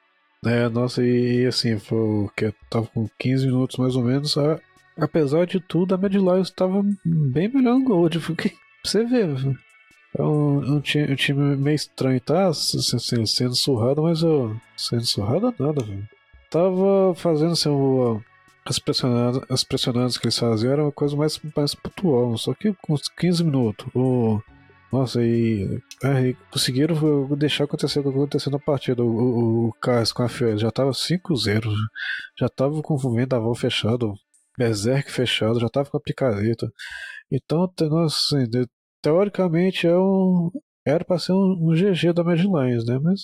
É, 0.46 0.70
nossa, 0.70 1.04
e, 1.04 1.42
e 1.42 1.46
assim, 1.46 1.78
foi 1.78 1.98
o 2.00 2.30
que 2.36 2.54
tava 2.70 2.88
com 2.88 3.08
15 3.20 3.46
minutos 3.46 3.78
mais 3.78 3.96
ou 3.98 4.04
menos. 4.04 4.38
a- 4.38 4.60
apesar 4.98 5.46
de 5.46 5.60
tudo, 5.60 5.94
a 5.94 5.98
Mad 5.98 6.14
Lions 6.14 6.48
estava 6.48 6.82
bem 7.06 7.50
melhor 7.54 7.78
no 7.78 7.84
Gold, 7.86 8.20
porque 8.20 8.50
pra 8.50 8.58
você 8.86 9.04
ver? 9.06 9.28
É 10.18 10.22
um, 10.22 10.76
um, 10.76 10.82
time, 10.82 11.12
um 11.12 11.16
time 11.16 11.56
meio 11.56 11.76
estranho, 11.76 12.20
tá? 12.22 12.54
Se- 12.54 12.82
Sendo 13.28 13.56
surrado, 13.56 14.02
mas 14.04 14.22
eu. 14.22 14.56
Sendo 14.76 15.06
surrado 15.06 15.54
nada, 15.60 15.84
velho. 15.84 16.08
Tava 16.50 17.14
fazendo 17.16 17.54
assim, 17.54 17.70
o- 17.70 18.22
as 18.66 18.78
pressionadas, 18.78 19.42
as 19.50 19.64
pressionadas 19.64 20.18
que 20.18 20.26
eles 20.26 20.38
faziam 20.38 20.72
era 20.74 20.84
uma 20.84 20.92
coisa 20.92 21.16
mais, 21.16 21.40
mais 21.56 21.74
pontual, 21.74 22.38
só 22.38 22.54
que 22.54 22.74
com 22.82 22.94
uns 22.94 23.08
15 23.08 23.44
minutos. 23.44 23.88
O, 23.96 24.40
nossa, 24.92 25.24
e, 25.24 25.80
aí 26.04 26.36
conseguiram 26.52 27.26
deixar 27.38 27.64
acontecer 27.64 28.00
o 28.00 28.04
que 28.04 28.10
aconteceu 28.10 28.52
na 28.52 28.60
partida. 28.60 29.02
O, 29.04 29.08
o, 29.08 29.68
o 29.70 29.74
Cars 29.82 30.12
com 30.12 30.24
a 30.24 30.30
Fiora 30.30 30.58
já 30.58 30.70
tava 30.70 30.92
5-0, 30.94 31.72
já 32.38 32.50
tava 32.50 32.82
com 32.82 32.94
o 32.96 33.14
vendaval 33.16 33.56
fechado, 33.56 34.14
Berserk 34.58 35.10
fechado, 35.12 35.60
já 35.60 35.70
tava 35.70 35.90
com 35.90 35.98
a 35.98 36.02
picareta. 36.02 36.70
Então, 37.32 37.72
nossa, 37.90 38.38
assim, 38.38 38.50
teoricamente 39.02 39.88
é 39.88 39.98
um, 39.98 40.52
era 40.86 41.04
pra 41.04 41.20
ser 41.20 41.34
um, 41.34 41.58
um 41.60 41.74
GG 41.74 42.14
da 42.14 42.24
Mad 42.24 42.40
Lions, 42.40 42.86
né? 42.86 43.00
Mas, 43.00 43.22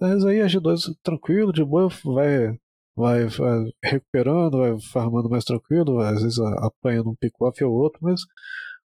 mas 0.00 0.24
aí 0.24 0.40
a 0.40 0.46
G2 0.46 0.94
tranquilo, 1.02 1.52
de 1.52 1.64
boa, 1.64 1.88
vai, 2.04 2.58
vai, 2.96 3.26
vai 3.26 3.64
recuperando, 3.82 4.58
vai 4.58 4.80
farmando 4.92 5.28
mais 5.28 5.44
tranquilo, 5.44 6.00
às 6.00 6.22
vezes 6.22 6.38
apanhando 6.38 7.10
um 7.10 7.16
pick-off 7.16 7.62
ou 7.64 7.72
outro, 7.72 7.98
mas 8.02 8.20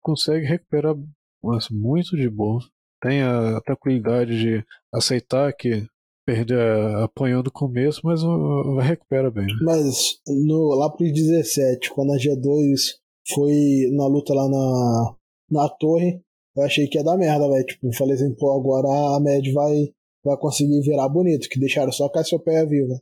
consegue 0.01 0.47
recuperar 0.47 0.95
nossa, 1.43 1.68
muito 1.72 2.16
de 2.16 2.28
boa. 2.28 2.61
Tem 3.01 3.22
a 3.22 3.61
tranquilidade 3.61 4.39
de 4.39 4.64
aceitar 4.93 5.53
que 5.53 5.86
perdeu 6.26 6.59
apanhou 7.03 7.43
no 7.43 7.51
começo, 7.51 8.01
mas 8.05 8.20
vai 8.22 8.89
recupera 8.89 9.30
bem. 9.30 9.47
Mas 9.62 10.18
no, 10.26 10.74
lá 10.74 10.91
pros 10.91 11.12
17, 11.12 11.91
quando 11.91 12.12
a 12.12 12.16
G2 12.16 12.97
foi 13.32 13.89
na 13.93 14.07
luta 14.07 14.34
lá 14.34 14.49
na, 14.49 15.14
na 15.51 15.68
torre, 15.68 16.20
eu 16.59 16.65
achei 16.65 16.87
que 16.89 16.99
ia 16.99 17.05
dar 17.05 17.17
merda, 17.17 17.49
velho. 17.49 17.65
Tipo, 17.67 17.93
falei 17.97 18.15
assim, 18.15 18.35
pô, 18.35 18.53
agora 18.59 18.89
a 19.17 19.21
Mad 19.21 19.47
vai, 19.53 19.93
vai 20.25 20.37
conseguir 20.37 20.81
virar 20.83 21.09
bonito, 21.09 21.49
que 21.49 21.59
deixaram 21.61 21.93
só 21.93 22.07
a 22.07 22.13
Cassiopeia 22.13 22.67
viva. 22.67 22.95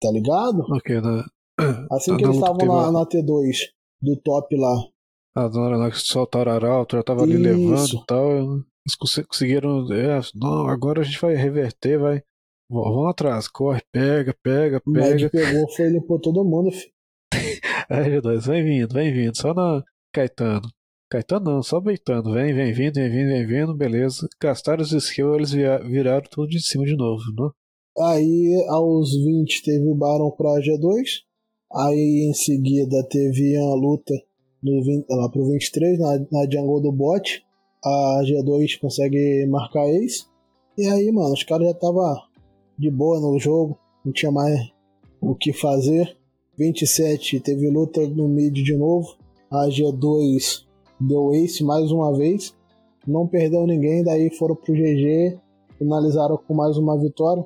Tá 0.00 0.10
ligado? 0.10 0.60
Ok, 0.70 1.00
né? 1.00 1.24
Assim 1.90 2.10
Na 2.12 2.16
que 2.18 2.24
eles 2.24 2.36
estavam 2.36 2.66
na, 2.66 2.90
na 2.92 3.06
T2 3.06 3.52
do 4.02 4.16
top 4.16 4.56
lá. 4.56 4.74
Ah, 5.36 5.48
na 5.48 5.60
hora 5.60 5.76
lá 5.76 5.90
que 5.90 5.98
soltaram 5.98 6.52
o 6.52 6.54
arauto, 6.54 6.96
já 6.96 7.02
tava 7.02 7.22
ali 7.22 7.34
Isso. 7.34 7.42
levando 7.42 8.02
e 8.02 8.06
tal. 8.06 8.30
Eles 8.32 8.96
cons- 8.98 9.26
conseguiram. 9.28 9.86
É, 9.92 10.20
não, 10.34 10.68
agora 10.68 11.00
a 11.00 11.04
gente 11.04 11.20
vai 11.20 11.34
reverter, 11.34 11.98
vai. 11.98 12.22
Vão 12.70 13.06
atrás, 13.08 13.46
corre, 13.48 13.80
pega, 13.92 14.34
pega, 14.42 14.80
O 14.86 14.90
Mad 14.90 15.10
pega. 15.16 15.30
pegou, 15.30 15.68
foi 15.74 15.88
limpou 15.90 16.18
todo 16.20 16.44
mundo, 16.44 16.70
filho. 16.72 16.92
Aí, 17.88 18.20
G2, 18.20 18.46
vem 18.46 18.64
vindo, 18.64 18.92
vem 18.94 19.12
vindo, 19.12 19.36
só 19.36 19.52
na 19.54 19.82
Caetano. 20.12 20.68
Caetano 21.14 21.44
não, 21.44 21.62
só 21.62 21.78
beitando, 21.78 22.32
vem, 22.32 22.52
vem 22.52 22.72
vindo, 22.72 22.94
vem 22.94 23.08
vindo, 23.08 23.28
vem 23.28 23.46
vindo, 23.46 23.76
beleza. 23.76 24.28
Gastaram 24.42 24.82
os 24.82 24.90
skills, 24.90 25.52
eles 25.54 25.80
viraram 25.86 26.24
tudo 26.28 26.48
de 26.48 26.60
cima 26.60 26.84
de 26.84 26.96
novo, 26.96 27.22
né? 27.38 27.50
Aí, 27.96 28.66
aos 28.68 29.14
20, 29.24 29.62
teve 29.62 29.88
o 29.88 29.94
Baron 29.94 30.32
pra 30.32 30.58
G2. 30.58 31.20
Aí, 31.72 32.28
em 32.28 32.34
seguida, 32.34 33.06
teve 33.08 33.56
uma 33.56 33.76
luta 33.76 34.12
no 34.60 34.82
20, 34.82 35.06
lá 35.08 35.28
pro 35.28 35.48
23, 35.52 36.00
na, 36.00 36.18
na 36.32 36.50
jungle 36.50 36.82
do 36.82 36.90
bot. 36.90 37.44
A 37.84 38.22
G2 38.24 38.80
consegue 38.80 39.46
marcar 39.46 39.88
ace. 39.88 40.26
E 40.76 40.84
aí, 40.88 41.12
mano, 41.12 41.32
os 41.32 41.44
caras 41.44 41.68
já 41.68 41.74
tava 41.74 42.22
de 42.76 42.90
boa 42.90 43.20
no 43.20 43.38
jogo. 43.38 43.78
Não 44.04 44.12
tinha 44.12 44.32
mais 44.32 44.58
o 45.20 45.36
que 45.36 45.52
fazer. 45.52 46.16
27, 46.58 47.38
teve 47.38 47.70
luta 47.70 48.04
no 48.08 48.26
mid 48.26 48.52
de 48.52 48.76
novo. 48.76 49.16
A 49.48 49.68
G2 49.68 50.63
deu 51.00 51.32
ace 51.34 51.62
mais 51.64 51.90
uma 51.90 52.16
vez. 52.16 52.54
Não 53.06 53.26
perdeu 53.26 53.66
ninguém, 53.66 54.02
daí 54.02 54.30
foram 54.30 54.54
pro 54.54 54.74
GG. 54.74 55.38
Finalizaram 55.78 56.36
com 56.36 56.54
mais 56.54 56.76
uma 56.76 56.98
vitória. 56.98 57.44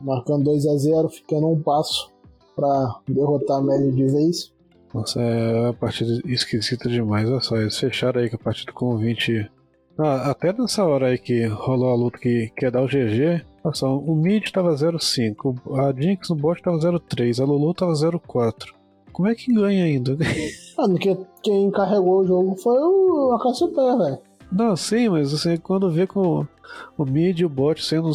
marcando 0.00 0.44
2 0.44 0.66
a 0.66 0.76
0 0.76 1.08
ficando 1.08 1.48
um 1.48 1.60
passo 1.60 2.10
pra 2.54 3.00
derrotar 3.08 3.58
a 3.58 3.62
média 3.62 3.90
de 3.90 4.06
vez. 4.06 4.52
Nossa, 4.92 5.20
é 5.20 5.60
uma 5.60 5.74
partida 5.74 6.20
esquisita 6.26 6.88
demais. 6.88 7.28
Olha 7.28 7.40
só, 7.40 7.56
eles 7.56 7.78
fecharam 7.78 8.20
aí 8.20 8.30
com 8.30 8.36
a 8.36 8.38
partida 8.38 8.72
com 8.72 8.96
20. 8.96 9.50
Ah, 9.98 10.30
até 10.30 10.52
nessa 10.52 10.84
hora 10.84 11.08
aí 11.08 11.18
que 11.18 11.46
rolou 11.46 11.90
a 11.90 11.94
luta 11.94 12.18
que 12.18 12.52
quer 12.56 12.70
dar 12.70 12.82
o 12.82 12.86
GG, 12.86 13.44
olha 13.64 13.74
só, 13.74 13.98
o 13.98 14.14
Mid 14.14 14.48
tava 14.50 14.72
0,5, 14.72 15.56
a 15.76 15.92
Jinx 16.00 16.28
no 16.28 16.36
bot 16.36 16.62
tava 16.62 16.78
0,3, 16.78 17.42
a 17.42 17.44
Lulu 17.44 17.74
tava 17.74 17.92
0,4. 17.92 18.77
Como 19.18 19.28
é 19.28 19.34
que 19.34 19.52
ganha 19.52 19.82
ainda? 19.84 20.16
Mano, 20.78 20.96
que, 20.96 21.18
quem 21.42 21.72
carregou 21.72 22.20
o 22.20 22.24
jogo 22.24 22.54
foi 22.54 22.78
o 22.78 23.32
a 23.32 23.42
Cassiopeia, 23.42 23.96
velho. 23.98 24.18
Não, 24.52 24.76
sim, 24.76 25.08
mas 25.08 25.32
você 25.32 25.58
quando 25.58 25.90
vê 25.90 26.06
com 26.06 26.46
o 26.96 27.04
mid 27.04 27.40
e 27.40 27.44
o 27.44 27.48
bot 27.48 27.84
sendo 27.84 28.12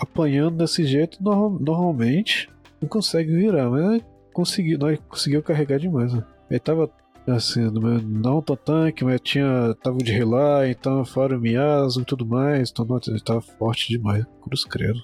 apanhando 0.00 0.56
desse 0.56 0.84
jeito, 0.84 1.22
norm- 1.22 1.58
normalmente 1.60 2.50
não 2.82 2.88
consegue 2.88 3.32
virar, 3.36 3.70
mas 3.70 4.02
conseguiu, 4.32 4.78
nós 4.80 4.98
conseguiu 5.08 5.44
carregar 5.44 5.78
demais, 5.78 6.12
né? 6.12 6.24
Ele 6.50 6.58
tava 6.58 6.90
assim, 7.28 7.70
não 8.04 8.42
tão 8.42 8.56
tanque, 8.56 9.04
mas 9.04 9.20
tinha. 9.20 9.76
tava 9.80 9.98
de 9.98 10.10
relay, 10.10 10.72
então 10.72 11.04
fora 11.04 11.38
o 11.38 11.40
Miyazu 11.40 12.00
e 12.00 12.04
tudo 12.04 12.26
mais, 12.26 12.70
então 12.70 12.84
nossa, 12.84 13.12
ele 13.12 13.20
tava 13.20 13.40
forte 13.40 13.90
demais, 13.96 14.24
cruz 14.42 14.64
credo. 14.64 14.98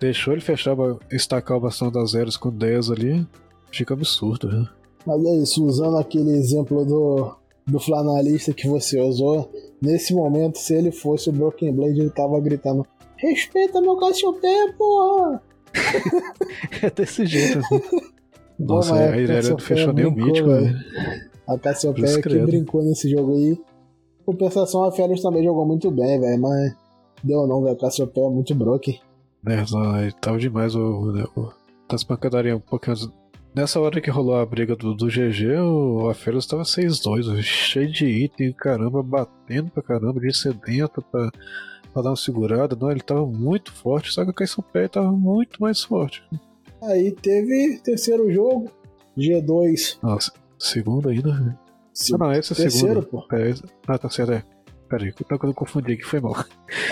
Deixou 0.00 0.32
ele 0.32 0.40
fechar, 0.40 0.76
estacar 1.10 1.56
o 1.56 1.60
bastão 1.60 1.90
das 1.90 2.12
zeros 2.12 2.36
com 2.36 2.50
10 2.50 2.92
ali, 2.92 3.26
fica 3.72 3.94
absurdo, 3.94 4.48
né? 4.48 4.68
Mas 5.06 5.24
é 5.24 5.36
isso, 5.36 5.64
usando 5.64 5.96
aquele 5.96 6.32
exemplo 6.32 6.84
do, 6.84 7.34
do 7.66 7.80
flanalista 7.80 8.52
que 8.52 8.68
você 8.68 9.00
usou, 9.00 9.50
nesse 9.80 10.14
momento, 10.14 10.58
se 10.58 10.74
ele 10.74 10.90
fosse 10.90 11.30
o 11.30 11.32
Broken 11.32 11.72
Blade, 11.72 12.00
ele 12.00 12.10
tava 12.10 12.40
gritando: 12.40 12.86
Respeita 13.16 13.80
meu 13.80 13.96
Cassiopeia, 13.96 14.72
porra! 14.76 15.42
É 16.82 16.90
desse 16.90 17.26
jeito? 17.26 17.60
Bom, 18.58 18.76
Nossa, 18.76 18.92
mas 18.92 19.00
a 19.02 19.12
a 19.12 19.18
Irelia 19.18 19.50
não 19.50 19.58
fechou 19.58 19.92
nem 19.92 20.06
o 20.06 20.10
mítico, 20.10 20.48
velho. 20.48 20.76
A 21.46 21.58
Cassiopeia 21.58 22.20
que 22.20 22.38
brincou 22.40 22.82
nesse 22.82 23.08
jogo 23.08 23.34
aí. 23.34 23.56
Compensação, 24.26 24.84
a 24.84 24.92
Félix 24.92 25.22
também 25.22 25.44
jogou 25.44 25.64
muito 25.64 25.90
bem, 25.90 26.20
velho, 26.20 26.40
mas 26.40 26.74
deu 27.22 27.46
não, 27.46 27.62
velho. 27.62 27.74
A 27.74 27.78
Cassiopeia 27.78 28.26
é 28.26 28.30
muito 28.30 28.54
broken. 28.54 29.00
É, 29.46 29.64
não, 29.70 29.90
aí 29.92 30.12
tava 30.12 30.38
demais 30.38 30.74
o, 30.74 31.12
o, 31.36 31.52
das 31.88 32.02
pancadarias 32.02 32.56
um 32.56 32.60
pouquinho. 32.60 32.96
Nessa 33.54 33.80
hora 33.80 34.00
que 34.00 34.10
rolou 34.10 34.36
a 34.36 34.46
briga 34.46 34.76
do, 34.76 34.94
do 34.94 35.06
GG, 35.08 35.56
o 35.58 36.08
Afelos 36.08 36.46
tava 36.46 36.62
6-2, 36.62 37.42
cheio 37.42 37.90
de 37.90 38.06
item, 38.06 38.52
caramba, 38.52 39.02
batendo 39.02 39.70
pra 39.70 39.82
caramba, 39.82 40.20
de 40.20 40.32
sedento 40.36 41.02
pra, 41.10 41.30
pra 41.92 42.02
dar 42.02 42.10
uma 42.10 42.16
segurada. 42.16 42.76
Não, 42.78 42.90
ele 42.90 43.00
tava 43.00 43.26
muito 43.26 43.72
forte, 43.72 44.12
só 44.12 44.22
que 44.24 44.30
a 44.30 44.34
Caissão 44.34 44.62
Pé 44.72 44.86
tava 44.86 45.10
muito 45.10 45.60
mais 45.60 45.82
forte. 45.82 46.22
Aí 46.82 47.10
teve 47.10 47.80
terceiro 47.82 48.30
jogo, 48.32 48.70
G2. 49.16 49.98
Nossa, 50.02 50.32
segundo 50.58 51.08
ainda. 51.08 51.58
se- 51.92 52.14
Ah, 52.14 52.18
não, 52.18 52.32
esse 52.32 52.52
é 52.52 52.54
o 52.54 52.56
terceiro, 52.56 53.02
segundo. 53.02 53.06
pô. 53.28 53.34
É, 53.34 53.50
esse- 53.50 53.64
ah, 53.88 53.98
tá 53.98 54.08
certo, 54.08 54.32
é. 54.32 54.44
Peraí, 54.88 55.08
eu 55.30 55.38
eu 55.48 55.52
confundi 55.54 55.92
aqui, 55.94 56.02
foi 56.04 56.20
mal. 56.20 56.34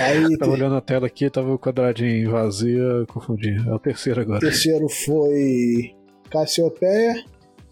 Aí 0.00 0.20
tava 0.36 0.50
te- 0.52 0.58
olhando 0.58 0.74
a 0.74 0.80
tela 0.82 1.06
aqui, 1.06 1.30
tava 1.30 1.54
o 1.54 1.58
quadradinho 1.58 2.30
vazio, 2.32 3.06
confundi. 3.06 3.56
É 3.66 3.72
o 3.72 3.78
terceiro 3.78 4.20
agora. 4.20 4.40
terceiro 4.40 4.86
foi 4.88 5.94
Cassiopeia. 6.30 7.24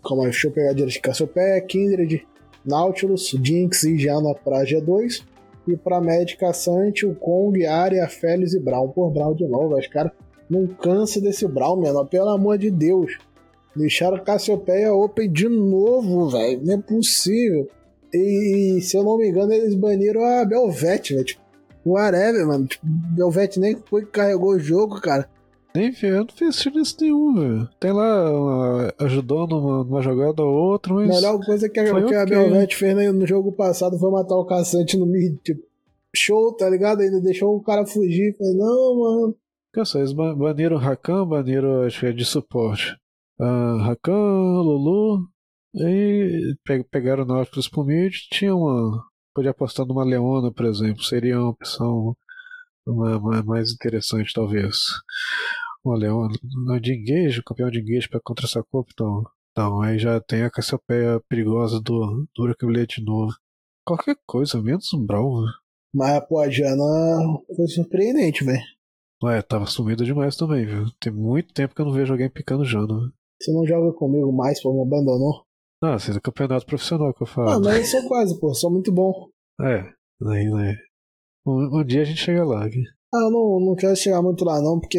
Calma 0.07 0.25
aí, 0.25 0.31
deixa 0.31 0.49
eu 0.49 0.53
pegar 0.53 0.73
direito. 0.73 1.01
Cassiopeia, 1.01 1.61
Kindred, 1.61 2.27
Nautilus, 2.65 3.31
Jinx 3.43 3.85
e 3.85 3.99
Jana 3.99 4.35
pra 4.35 4.65
G2. 4.65 5.23
E 5.67 5.77
pra 5.77 6.01
médica 6.01 6.53
Sante, 6.53 7.07
o 7.07 7.15
Kong, 7.15 7.65
Arya, 7.65 8.07
Félix 8.07 8.53
e 8.53 8.61
Brown. 8.61 8.89
Por 8.89 9.11
Brown 9.11 9.35
de 9.35 9.47
novo, 9.47 9.79
os 9.79 9.87
caras 9.87 10.13
não 10.49 10.67
cansa 10.67 11.21
desse 11.21 11.47
Brown, 11.49 11.81
mano. 11.81 12.07
Pelo 12.07 12.29
amor 12.29 12.59
de 12.59 12.71
Deus. 12.71 13.19
Deixaram 13.75 14.23
Cassiopeia 14.23 14.93
Open 14.93 15.31
de 15.31 15.49
novo, 15.49 16.29
velho. 16.29 16.61
Não 16.63 16.75
é 16.75 16.79
possível. 16.79 17.69
E, 18.13 18.79
se 18.83 18.97
eu 18.97 19.03
não 19.03 19.17
me 19.17 19.29
engano, 19.29 19.53
eles 19.53 19.75
baniram 19.75 20.25
a 20.25 20.45
Belvete, 20.45 21.15
velho. 21.15 21.25
Tipo, 21.25 21.43
whatever, 21.85 22.47
mano. 22.47 22.67
Tipo, 22.67 22.87
Belvete 22.87 23.59
nem 23.59 23.77
foi 23.87 24.05
que 24.05 24.13
carregou 24.13 24.51
o 24.51 24.59
jogo, 24.59 25.01
cara. 25.01 25.29
Nem 25.77 25.91
vi, 25.91 26.07
eu 26.07 26.21
não 26.25 26.29
fiz 26.35 26.55
serviço 26.57 26.97
nenhum, 27.01 27.35
velho. 27.35 27.69
Tem 27.81 27.93
lá, 27.93 28.31
uma- 28.31 28.95
ajudou 29.01 29.47
numa, 29.49 29.83
numa 29.85 30.01
jogada 30.03 30.43
ou 30.43 30.55
outra, 30.55 30.93
A 30.93 30.97
mas. 30.97 31.09
melhor 31.17 31.45
coisa 31.45 31.69
que 31.69 31.81
a, 31.81 31.85
que 31.85 31.91
a 31.91 31.97
ok. 31.97 32.27
Belvete 32.27 32.77
fez 32.77 32.95
no, 32.97 33.13
no 33.13 33.27
jogo 33.27 33.51
passado 33.53 33.99
foi 33.99 34.11
matar 34.11 34.37
o 34.37 34.45
caçante 34.47 34.97
no 34.97 35.05
mid. 35.07 35.37
Tipo, 35.43 35.61
show, 36.15 36.53
tá 36.57 36.71
ligado? 36.71 37.01
Ainda 37.01 37.21
deixou 37.21 37.57
o 37.57 37.63
cara 37.63 37.85
fugir. 37.87 38.37
Falei, 38.39 38.55
não, 38.55 39.01
mano. 39.01 39.37
Cansa, 39.73 39.99
eles 39.99 40.13
ba- 40.13 40.35
baniram 40.37 40.77
Rakan, 40.77 41.27
baniram, 41.27 41.83
acho 41.83 41.99
que 42.01 42.07
é 42.07 42.13
de 42.13 42.25
suporte. 42.25 42.97
Ah, 43.41 43.79
Rakan, 43.87 44.13
Lulu. 44.63 45.27
E 45.75 46.55
pe- 46.65 46.85
pegaram 46.89 47.25
o 47.25 47.27
Nautilus 47.27 47.69
pro 47.69 47.83
mid. 47.83 48.13
Tinha 48.31 48.55
uma. 48.55 49.03
Podia 49.35 49.51
apostar 49.51 49.85
numa 49.85 50.05
Leona, 50.05 50.53
por 50.53 50.67
exemplo. 50.67 51.03
Seria 51.03 51.41
uma 51.41 51.51
opção 51.51 52.17
uma- 52.87 53.17
uma- 53.19 53.43
mais 53.43 53.73
interessante, 53.73 54.33
talvez. 54.33 54.77
Não, 55.85 56.81
de 56.81 56.95
engage, 56.95 57.43
campeão 57.43 57.71
de 57.71 57.81
engage 57.81 58.09
pra 58.09 58.21
contra 58.23 58.47
essa 58.47 58.63
corpo, 58.63 58.91
então. 58.93 59.23
Não, 59.57 59.83
aí 59.83 59.99
já 59.99 60.21
tem 60.21 60.43
a 60.43 60.51
Cassiopeia 60.51 61.21
perigosa 61.29 61.81
do, 61.81 62.27
Huracan 62.39 62.69
de 62.73 63.05
novo. 63.05 63.33
Qualquer 63.87 64.17
coisa, 64.27 64.61
menos 64.63 64.93
um 64.95 65.05
Brawl. 65.05 65.43
velho. 65.43 65.53
Mas, 65.95 66.27
pô, 66.27 66.39
a 66.41 66.49
Jana 66.51 66.83
foi 67.55 67.67
surpreendente, 67.69 68.43
velho. 68.45 68.63
Ué, 69.23 69.41
tava 69.43 69.67
sumida 69.67 70.05
demais 70.05 70.37
também, 70.37 70.67
viu? 70.67 70.87
Tem 70.99 71.13
muito 71.13 71.55
tempo 71.55 71.75
que 71.75 71.81
eu 71.81 71.87
não 71.87 71.93
vejo 71.93 72.13
alguém 72.13 72.29
picando 72.29 72.65
Jana. 72.65 73.13
Você 73.41 73.53
não 73.53 73.65
joga 73.67 73.93
comigo 73.97 74.33
mais, 74.33 74.61
pô, 74.63 74.73
me 74.73 74.83
abandonou. 74.83 75.45
Ah, 75.83 75.99
você 75.99 76.11
é 76.11 76.15
do 76.15 76.21
campeonato 76.21 76.67
profissional 76.67 77.13
que 77.15 77.23
eu 77.23 77.27
Ah, 77.27 77.31
falo. 77.31 77.65
mas 77.65 77.93
eu 77.93 78.01
sou 78.01 78.09
quase, 78.09 78.41
pô, 78.41 78.53
sou 78.55 78.71
muito 78.73 78.91
bom. 78.93 79.29
É, 79.61 79.83
aí, 80.27 80.51
né? 80.51 80.77
Um, 81.47 81.79
um 81.81 81.85
dia 81.85 82.03
a 82.03 82.05
gente 82.05 82.21
chega 82.21 82.45
lá. 82.45 82.65
aqui. 82.65 82.83
Ah, 83.15 83.19
eu 83.25 83.31
não, 83.31 83.61
não 83.61 83.75
quero 83.77 83.95
chegar 83.95 84.21
muito 84.23 84.45
lá, 84.45 84.61
não, 84.61 84.81
porque 84.81 84.99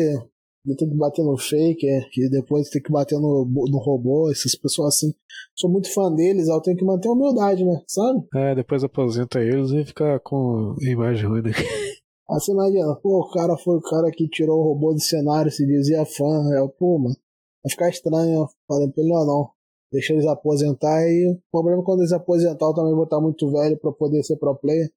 eu 0.66 0.76
tenho 0.76 0.92
que 0.92 0.98
bater 0.98 1.24
no 1.24 1.38
fake, 1.38 1.88
é, 1.88 2.02
que 2.12 2.30
depois 2.30 2.70
tem 2.70 2.82
que 2.82 2.92
bater 2.92 3.20
no, 3.20 3.46
no 3.46 3.78
robô, 3.78 4.32
essas 4.32 4.56
pessoas 4.56 4.96
assim. 4.96 5.14
Sou 5.56 5.70
muito 5.70 5.94
fã 5.94 6.14
deles, 6.14 6.48
eu 6.48 6.62
tenho 6.62 6.78
que 6.78 6.86
manter 6.86 7.08
a 7.08 7.12
humildade, 7.12 7.64
né? 7.64 7.82
Sabe? 7.88 8.26
É, 8.36 8.56
depois 8.56 8.84
aposenta 8.84 9.40
eles 9.40 9.72
e 9.72 9.86
fica 9.86 10.20
com 10.20 10.76
imagem 10.82 11.28
ruim, 11.28 11.42
né? 11.42 11.52
Você 12.28 12.52
imagina, 12.52 12.96
pô, 12.96 13.20
o 13.20 13.30
cara 13.30 13.56
foi 13.56 13.78
o 13.78 13.82
cara 13.82 14.10
que 14.12 14.28
tirou 14.28 14.60
o 14.60 14.64
robô 14.64 14.94
do 14.94 15.00
cenário, 15.00 15.52
se 15.52 15.66
dizia 15.66 16.04
fã. 16.06 16.50
Eu, 16.56 16.70
pô, 16.70 16.98
mano, 16.98 17.16
vai 17.64 17.70
ficar 17.70 17.90
estranho. 17.90 18.42
Eu 18.42 18.48
falei 18.68 18.90
pra 18.90 19.04
ele, 19.04 19.14
não, 19.14 19.26
não. 19.26 19.50
Deixa 19.92 20.14
eles 20.14 20.26
aposentar 20.26 21.08
e 21.08 21.32
o 21.32 21.40
problema 21.52 21.82
é 21.82 21.86
quando 21.86 22.00
eles 22.00 22.12
aposentar 22.12 22.66
eu 22.66 22.74
também 22.74 22.96
vou 22.96 23.04
estar 23.04 23.22
muito 23.22 23.50
velho 23.52 23.78
pra 23.78 23.92
poder 23.92 24.24
ser 24.24 24.38
pro 24.38 24.56
player. 24.56 24.92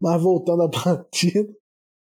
Mas 0.00 0.20
voltando 0.20 0.64
à 0.64 0.68
partida, 0.68 1.48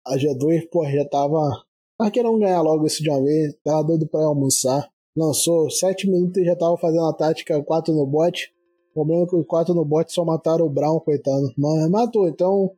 a 0.06 0.18
G2, 0.18 0.68
pô, 0.72 0.84
já 0.90 1.08
tava. 1.08 1.64
Tava 2.02 2.12
querendo 2.12 2.40
ganhar 2.40 2.62
logo 2.62 2.88
isso 2.88 3.04
de 3.04 3.10
uma 3.12 3.22
vez, 3.22 3.54
tava 3.64 3.84
doido 3.84 4.08
pra 4.08 4.22
almoçar. 4.22 4.90
Lançou 5.16 5.70
7 5.70 6.10
minutos 6.10 6.42
e 6.42 6.46
já 6.46 6.56
tava 6.56 6.76
fazendo 6.78 7.06
a 7.06 7.14
tática 7.14 7.62
4 7.62 7.94
no 7.94 8.08
bot. 8.08 8.52
O 8.90 8.94
problema 8.96 9.24
é 9.24 9.28
que 9.28 9.36
os 9.36 9.46
4 9.46 9.76
no 9.76 9.86
bot 9.86 10.12
só 10.12 10.26
mataram 10.26 10.66
o 10.66 10.70
Brown, 10.70 11.00
coitado. 11.00 11.54
Mas 11.56 11.88
matou, 11.90 12.28
então 12.28 12.72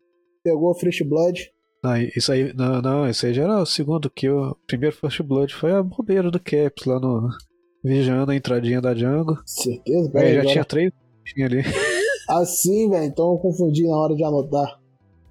pegou 0.44 0.72
o 0.72 0.76
Fresh 0.76 1.04
Blood. 1.04 1.54
Não, 1.82 1.96
isso 1.98 2.34
aí, 2.34 2.54
não, 2.54 2.82
não, 2.82 3.10
isso 3.10 3.26
aí 3.26 3.34
já 3.34 3.44
era 3.44 3.62
o 3.62 3.66
segundo 3.66 4.10
kill. 4.10 4.52
O 4.52 4.56
primeiro 4.68 4.96
First 4.96 5.22
Blood 5.22 5.54
foi 5.54 5.72
a 5.72 5.82
bobeira 5.82 6.30
do 6.30 6.40
Caps 6.40 6.86
lá 6.86 7.00
no. 7.00 7.30
Vigiando 7.82 8.32
a 8.32 8.36
entradinha 8.36 8.82
da 8.82 8.94
jungle. 8.94 9.38
Certeza? 9.46 10.12
Aí, 10.16 10.34
já 10.34 10.40
agora. 10.40 10.54
tinha 10.54 10.66
três 10.66 10.92
ali. 11.38 11.62
Assim, 12.28 12.90
velho, 12.90 13.06
então 13.06 13.32
eu 13.32 13.38
confundi 13.38 13.88
na 13.88 13.98
hora 13.98 14.16
de 14.16 14.24
anotar. 14.24 14.83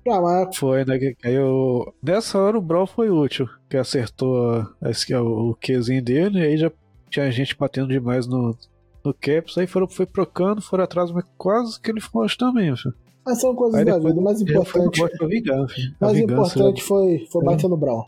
Ah, 0.08 0.20
mas 0.20 0.56
Foi, 0.56 0.84
né? 0.84 0.98
que- 0.98 1.16
Aí 1.24 1.34
eu. 1.34 1.92
Nessa 2.02 2.38
hora 2.38 2.58
o 2.58 2.62
Brawl 2.62 2.86
foi 2.86 3.08
útil. 3.10 3.48
Que 3.68 3.76
acertou 3.76 4.66
esse- 4.82 5.14
o 5.14 5.54
Qzinho 5.60 6.02
dele, 6.02 6.40
e 6.40 6.42
aí 6.42 6.56
já 6.56 6.70
tinha 7.10 7.30
gente 7.30 7.56
batendo 7.56 7.88
demais 7.88 8.26
no, 8.26 8.56
no 9.04 9.14
Caps. 9.14 9.56
Aí 9.58 9.66
foram, 9.66 9.86
foi 9.88 10.06
procando, 10.06 10.60
foram 10.60 10.84
atrás, 10.84 11.10
mas 11.12 11.24
quase 11.38 11.80
que 11.80 11.90
ele 11.90 12.00
foge 12.00 12.36
também, 12.36 12.74
filho. 12.76 12.94
mas 13.24 13.40
são 13.40 13.54
coisas 13.54 13.78
Aí 13.78 13.84
da 13.84 13.98
vida. 13.98 14.12
O 14.20 14.22
mais 14.22 14.40
ele 14.40 14.50
foi 14.64 14.80
no 14.80 14.86
importante, 14.88 15.00
bot 15.00 15.16
pra 15.18 15.26
vingar, 15.28 15.68
filho. 15.68 15.94
Vingança 16.00 16.20
importante 16.24 16.82
foi, 16.82 17.26
foi 17.30 17.42
É. 17.42 17.44
bater 17.46 17.68
no 17.68 17.76
Brown. 17.76 18.04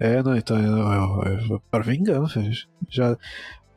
É, 0.00 0.22
não, 0.22 0.36
então, 0.36 0.56
é, 0.56 1.30
é, 1.30 1.54
é 1.54 1.58
para 1.70 1.84
vingança. 1.84 2.42
Já, 2.88 3.16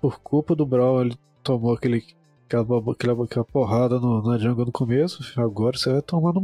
por 0.02 0.20
culpa 0.20 0.56
do 0.56 0.66
Brawl, 0.66 1.02
ele 1.02 1.16
tomou 1.44 1.74
aquele, 1.74 2.04
aquela, 2.48 2.66
aquela, 2.92 3.24
aquela 3.24 3.46
porrada 3.46 4.00
no, 4.00 4.22
na 4.24 4.38
jungle 4.40 4.66
no 4.66 4.72
começo, 4.72 5.22
agora 5.40 5.78
você 5.78 5.92
vai 5.92 6.02
tomar 6.02 6.34
no 6.34 6.42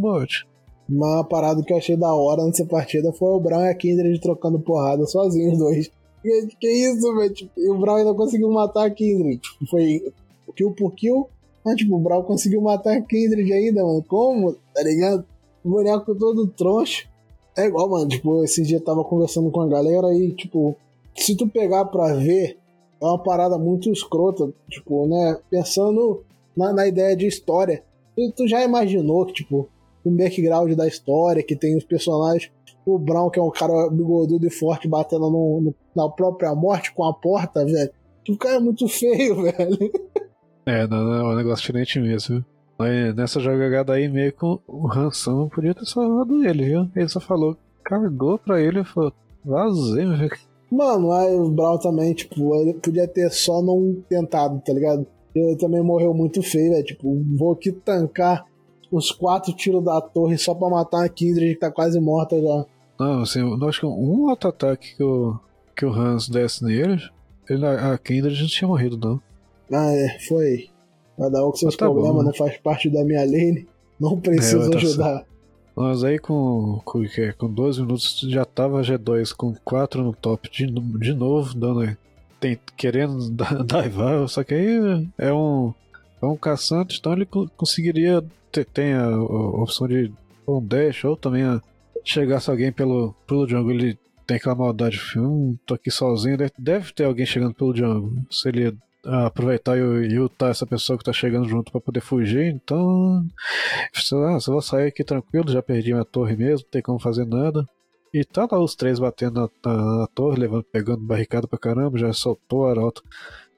Uma 0.88 1.24
parada 1.24 1.64
que 1.64 1.74
eu 1.74 1.78
achei 1.78 1.98
da 1.98 2.14
hora 2.14 2.46
nessa 2.46 2.66
partida 2.66 3.12
foi 3.12 3.30
o 3.30 3.40
Brown 3.40 3.66
e 3.66 3.70
a 3.70 3.76
Kindred 3.76 4.20
trocando 4.22 4.60
porrada 4.60 5.06
sozinhos 5.08 5.54
os 5.54 5.60
dois. 5.60 5.92
Que, 6.22 6.48
que 6.60 6.72
isso, 6.72 7.16
velho? 7.16 7.34
Tipo, 7.34 7.52
e 7.58 7.70
o 7.70 7.78
Brown 7.78 7.96
ainda 7.96 8.14
conseguiu 8.14 8.52
matar 8.52 8.86
a 8.86 8.90
Kindred. 8.90 9.38
Tipo, 9.38 9.66
foi 9.68 10.14
kill 10.56 10.72
por 10.72 10.92
kill. 10.94 11.28
Mas, 11.64 11.78
tipo, 11.78 11.96
o 11.96 12.00
Brown 12.00 12.24
conseguiu 12.24 12.62
matar 12.62 12.98
a 12.98 13.02
Kindred 13.02 13.52
ainda, 13.52 13.84
mano. 13.84 14.04
Como? 14.08 14.54
Tá 14.74 14.84
ligado? 14.84 15.26
O 15.64 15.70
boneco 15.70 16.16
todo 16.16 16.48
troncho. 16.48 17.08
É 17.58 17.66
igual, 17.66 17.90
mano. 17.90 18.08
Tipo, 18.08 18.44
esse 18.44 18.64
dia 18.64 18.78
eu 18.78 18.84
tava 18.84 19.04
conversando 19.04 19.50
com 19.50 19.62
a 19.62 19.68
galera 19.68 20.14
e, 20.14 20.32
tipo, 20.34 20.76
se 21.16 21.36
tu 21.36 21.48
pegar 21.48 21.86
pra 21.86 22.14
ver, 22.14 22.58
é 23.02 23.06
uma 23.06 23.22
parada 23.22 23.58
muito 23.58 23.92
escrota, 23.92 24.54
tipo, 24.70 25.08
né? 25.08 25.38
Pensando 25.50 26.24
na, 26.56 26.74
na 26.74 26.88
ideia 26.88 27.16
de 27.16 27.28
história. 27.28 27.84
Tu, 28.16 28.32
tu, 28.36 28.48
já 28.48 28.64
imaginou 28.64 29.26
que, 29.26 29.34
tipo, 29.34 29.68
o 30.06 30.12
background 30.12 30.72
da 30.74 30.88
história, 30.88 31.43
que 31.43 31.56
tem 31.56 31.76
os 31.76 31.84
personagens, 31.84 32.51
o 32.86 32.99
Brown, 32.99 33.32
que 33.32 33.39
é 33.39 33.41
um 33.41 33.49
cara 33.49 33.89
bigodudo 33.89 34.45
e 34.45 34.51
forte, 34.51 34.88
batendo 34.88 35.30
no, 35.32 35.62
no, 35.62 35.76
na 35.95 36.08
própria 36.08 36.53
morte 36.53 36.93
com 36.93 37.03
a 37.03 37.14
porta, 37.14 37.66
velho. 37.66 37.89
O 38.30 38.38
cara 38.38 38.58
é 38.58 38.60
muito 38.60 38.88
feio, 38.88 39.36
velho. 39.41 39.91
É, 40.66 40.88
não, 40.88 41.03
não, 41.03 41.16
é 41.16 41.34
um 41.34 41.36
negócio 41.36 41.62
diferente 41.62 41.99
mesmo, 41.99 42.36
viu? 42.36 42.45
Mas 42.78 43.16
nessa 43.16 43.39
jogada 43.39 43.93
aí, 43.93 44.08
meio 44.08 44.32
que 44.34 44.45
o 44.45 44.88
Hanson 44.91 45.49
podia 45.49 45.74
ter 45.74 45.86
salvado 45.86 46.45
ele, 46.45 46.66
viu? 46.66 46.89
Ele 46.95 47.08
só 47.08 47.20
falou, 47.20 47.58
cargou 47.84 48.38
pra 48.38 48.62
ele 48.62 48.82
e 48.82 48.86
falou, 48.86 49.12
vazei, 49.43 50.06
velho. 50.06 50.32
Mano, 50.72 51.12
aí 51.12 51.36
o 51.36 51.49
Brown 51.49 51.80
também, 51.80 52.14
tipo, 52.14 52.56
ele 52.56 52.74
podia 52.74 53.08
ter 53.08 53.32
só 53.32 53.62
não 53.62 54.03
tentado, 54.10 54.62
tá 54.64 54.74
ligado? 54.74 55.08
Ele 55.34 55.56
também 55.56 55.82
morreu 55.82 56.14
muito 56.14 56.43
feio, 56.43 56.72
velho. 56.72 56.86
Tipo, 56.86 57.24
vou 57.38 57.53
aqui 57.53 57.72
tancar 57.72 58.45
os 58.92 59.12
quatro 59.12 59.54
tiros 59.54 59.84
da 59.84 60.00
torre 60.02 60.38
só 60.38 60.54
pra 60.54 60.70
matar 60.70 61.04
a 61.04 61.10
Kindred 61.10 61.54
que 61.54 61.60
tá 61.60 61.72
quase 61.72 62.00
morta 62.00 62.40
já. 62.42 62.66
Não, 63.00 63.22
assim, 63.22 63.40
eu 63.40 63.68
acho 63.68 63.82
que 63.82 63.86
um 63.86 64.30
auto-ataque 64.30 64.96
que 64.96 65.04
o, 65.04 65.38
que 65.76 65.86
o 65.86 65.92
Hans 65.92 66.30
desse 66.30 66.64
nele, 66.64 67.02
ele, 67.50 67.66
a 67.66 67.98
Kindred 67.98 68.40
não 68.40 68.48
tinha 68.48 68.68
morrido, 68.68 68.98
não. 68.98 69.22
Ah, 69.72 69.92
é, 69.92 70.20
foi. 70.20 70.70
Cada 71.18 71.46
um 71.46 71.52
com 71.52 71.58
seus 71.58 71.76
tá 71.76 71.86
problemas, 71.86 72.26
não 72.26 72.34
faz 72.34 72.58
parte 72.58 72.90
da 72.90 73.04
minha 73.04 73.22
lane. 73.22 73.68
Não 74.00 74.20
preciso 74.20 74.72
é, 74.74 74.76
ajudar. 74.76 75.26
Mas 75.76 76.04
aí 76.04 76.20
com, 76.20 76.82
com, 76.86 77.04
com 77.38 77.54
12 77.54 77.82
minutos 77.82 78.20
já 78.30 78.46
tava 78.46 78.82
G2 78.82 79.34
com 79.36 79.54
4 79.64 80.04
no 80.04 80.14
top 80.14 80.50
de, 80.50 80.66
de 80.68 81.14
novo, 81.14 81.54
dando, 81.54 81.98
tem, 82.40 82.58
querendo 82.78 83.30
daivar, 83.66 84.28
só 84.30 84.44
que 84.44 84.54
aí 84.54 85.08
é 85.18 85.34
um, 85.34 85.74
é 86.26 86.30
um 86.30 86.38
caçante, 86.38 86.99
então 86.99 87.13
ele 87.13 87.26
conseguiria 87.26 88.23
ter 88.51 88.65
tem 88.65 88.93
a, 88.93 89.05
a, 89.05 89.23
opção 89.61 89.88
de 89.88 90.11
um 90.47 90.65
dash 90.65 91.03
ou 91.03 91.17
também 91.17 91.43
a, 91.43 91.61
chegasse 92.03 92.49
alguém 92.49 92.71
pelo, 92.71 93.13
pelo 93.28 93.47
jungle, 93.47 93.71
ele 93.71 93.97
tem 94.26 94.38
aquela 94.38 94.55
maldade, 94.55 94.99
hum, 95.17 95.57
tô 95.65 95.73
aqui 95.76 95.91
sozinho, 95.91 96.38
deve, 96.38 96.51
deve 96.57 96.93
ter 96.93 97.05
alguém 97.05 97.26
chegando 97.26 97.53
pelo 97.53 97.76
jungle. 97.76 98.11
Se 98.32 98.49
ele 98.49 98.76
aproveitar 99.05 99.78
e 99.78 100.17
lutar 100.17 100.49
essa 100.49 100.65
pessoa 100.65 100.97
que 100.97 101.03
tá 101.03 101.13
chegando 101.13 101.47
junto 101.47 101.71
para 101.71 101.82
poder 101.82 102.01
fugir, 102.01 102.53
então. 102.53 103.23
Ah, 104.28 104.39
só 104.39 104.51
vou 104.51 104.61
sair 104.61 104.88
aqui 104.88 105.03
tranquilo, 105.03 105.51
já 105.51 105.61
perdi 105.61 105.93
minha 105.93 106.05
torre 106.05 106.36
mesmo, 106.36 106.65
não 106.65 106.71
tem 106.71 106.82
como 106.82 106.99
fazer 106.99 107.26
nada. 107.26 107.67
E 108.13 108.23
tá 108.23 108.47
lá 108.49 108.59
os 108.59 108.76
três 108.76 108.97
batendo 108.97 109.41
na, 109.41 109.73
na, 109.73 109.99
na 109.99 110.07
torre, 110.07 110.39
levando, 110.39 110.63
pegando 110.63 111.05
barricada 111.05 111.47
pra 111.47 111.59
caramba, 111.59 111.97
já 111.97 112.13
soltou 112.13 112.61
o 112.61 112.67
arauto 112.67 113.03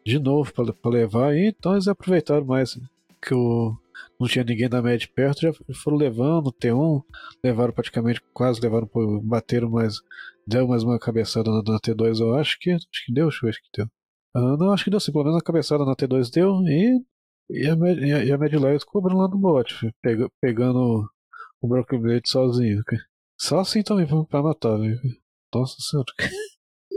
de 0.08 0.20
novo 0.20 0.54
pra 0.54 0.90
levar, 0.90 1.36
e 1.36 1.48
então 1.48 1.74
eles 1.74 1.88
aproveitaram 1.88 2.46
mais 2.46 2.80
que 3.22 3.34
o, 3.34 3.78
não 4.18 4.26
tinha 4.26 4.46
ninguém 4.46 4.70
da 4.70 4.82
média 4.82 5.06
perto, 5.14 5.42
já 5.42 5.52
foram 5.84 5.98
levando, 5.98 6.54
T1, 6.54 7.04
levaram 7.44 7.74
praticamente, 7.74 8.22
quase 8.34 8.62
levaram, 8.62 8.90
bateram 9.22 9.70
mais, 9.70 10.00
deu 10.48 10.66
mais 10.66 10.84
uma 10.84 10.98
cabeçada 10.98 11.52
na, 11.52 11.58
na 11.58 11.80
T2, 11.80 12.22
eu 12.22 12.36
acho 12.36 12.58
que, 12.58 12.72
acho 12.72 12.88
que 13.06 13.14
deu, 13.14 13.28
ver 13.44 13.56
que 13.56 13.70
deu. 13.76 13.88
Ah, 14.34 14.56
não, 14.58 14.72
acho 14.72 14.86
que 14.86 14.90
deu 14.90 15.00
sim, 15.02 15.12
pelo 15.12 15.26
menos 15.26 15.40
a 15.42 15.44
cabeçada 15.44 15.84
na 15.84 15.96
T2 15.96 16.32
deu 16.32 16.62
e, 16.64 17.04
e 17.50 17.68
a, 17.68 17.74
a 17.74 18.38
Mad 18.38 18.54
Lions 18.54 18.86
cobrando 18.86 19.20
lá 19.20 19.28
no 19.28 19.38
bot, 19.38 19.92
pega, 20.02 20.30
pegando 20.40 21.06
o 21.62 21.68
Broken 21.68 22.00
Blade 22.00 22.30
sozinho. 22.30 22.82
Só 23.38 23.60
assim 23.60 23.84
também 23.84 24.08
pra, 24.08 24.24
pra 24.24 24.42
matar, 24.42 24.78
velho. 24.78 25.00
Nossa 25.54 25.76
senhora. 25.82 26.14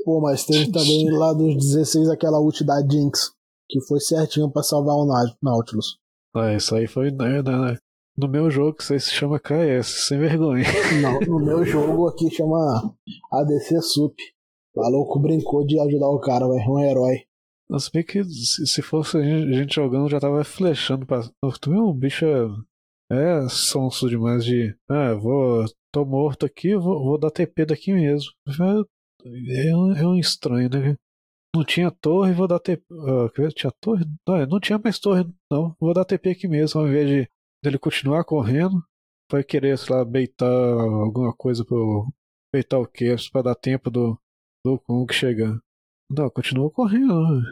Pô, 0.04 0.20
mas 0.20 0.44
teve 0.44 0.70
também 0.70 1.10
lá 1.10 1.32
dos 1.32 1.54
16 1.56 2.08
aquela 2.08 2.40
ult 2.40 2.64
da 2.64 2.80
Jinx, 2.80 3.32
que 3.68 3.80
foi 3.82 4.00
certinho 4.00 4.50
pra 4.50 4.62
salvar 4.62 4.96
o 4.96 5.06
Nautilus. 5.42 5.98
Ah, 6.34 6.54
isso 6.54 6.74
aí 6.74 6.86
foi 6.86 7.10
né, 7.10 7.42
né, 7.42 7.76
no 8.16 8.28
meu 8.28 8.50
jogo 8.50 8.76
que 8.76 8.84
se 8.84 9.00
chama 9.00 9.40
KS, 9.40 10.06
sem 10.08 10.18
vergonha. 10.18 10.64
Não, 11.02 11.20
no 11.20 11.44
meu 11.44 11.64
jogo 11.64 12.06
aqui 12.08 12.30
chama 12.30 12.94
ADC 13.32 13.80
Sup. 13.82 14.14
O 14.74 14.82
maluco 14.82 15.18
brincou 15.18 15.66
de 15.66 15.80
ajudar 15.80 16.08
o 16.08 16.20
cara, 16.20 16.46
vai, 16.46 16.58
um 16.68 16.78
herói. 16.78 17.22
Nossa, 17.68 17.90
bem 17.92 18.04
que 18.04 18.22
se 18.24 18.82
fosse 18.82 19.16
a 19.16 19.22
gente 19.22 19.74
jogando, 19.74 20.10
já 20.10 20.20
tava 20.20 20.44
flechando 20.44 21.06
pra. 21.06 21.22
Tu 21.60 21.70
viu? 21.70 21.84
O 21.84 21.94
bicho 21.94 22.24
é, 22.24 22.46
é 23.12 23.48
sonso 23.48 24.08
demais 24.08 24.44
de. 24.44 24.74
Ah, 24.88 25.14
vou. 25.14 25.64
tô 25.92 26.04
morto 26.04 26.44
aqui, 26.46 26.76
vou, 26.76 27.02
vou 27.02 27.18
dar 27.18 27.30
TP 27.30 27.64
daqui 27.64 27.92
mesmo. 27.92 28.30
É, 29.26 29.68
é, 29.70 30.06
um, 30.06 30.16
estranho, 30.16 30.68
né? 30.68 30.96
Não 31.54 31.64
tinha 31.64 31.90
torre, 31.90 32.32
vou 32.32 32.46
dar 32.46 32.60
TP. 32.60 32.82
Uh, 32.90 33.52
tinha 33.54 33.72
torre? 33.80 34.04
Não, 34.26 34.36
é, 34.36 34.46
não 34.46 34.60
tinha 34.60 34.78
mais 34.78 34.98
torre, 34.98 35.26
não. 35.50 35.74
Vou 35.80 35.92
dar 35.92 36.04
TP 36.04 36.30
aqui 36.30 36.46
mesmo, 36.46 36.80
ao 36.80 36.86
invés 36.86 37.08
de 37.08 37.28
dele 37.62 37.78
continuar 37.78 38.24
correndo. 38.24 38.82
Vai 39.30 39.44
querer, 39.44 39.78
sei 39.78 39.94
lá, 39.94 40.04
beitar 40.04 40.46
alguma 40.46 41.32
coisa 41.32 41.64
pro. 41.64 42.08
Beitar 42.52 42.80
o 42.80 42.86
quê? 42.86 43.14
Pra 43.32 43.42
dar 43.42 43.54
tempo 43.54 43.90
do, 43.90 44.18
do 44.64 44.78
Kong 44.80 45.12
chegar. 45.12 45.58
Não, 46.10 46.28
continua 46.30 46.70
correndo. 46.70 47.42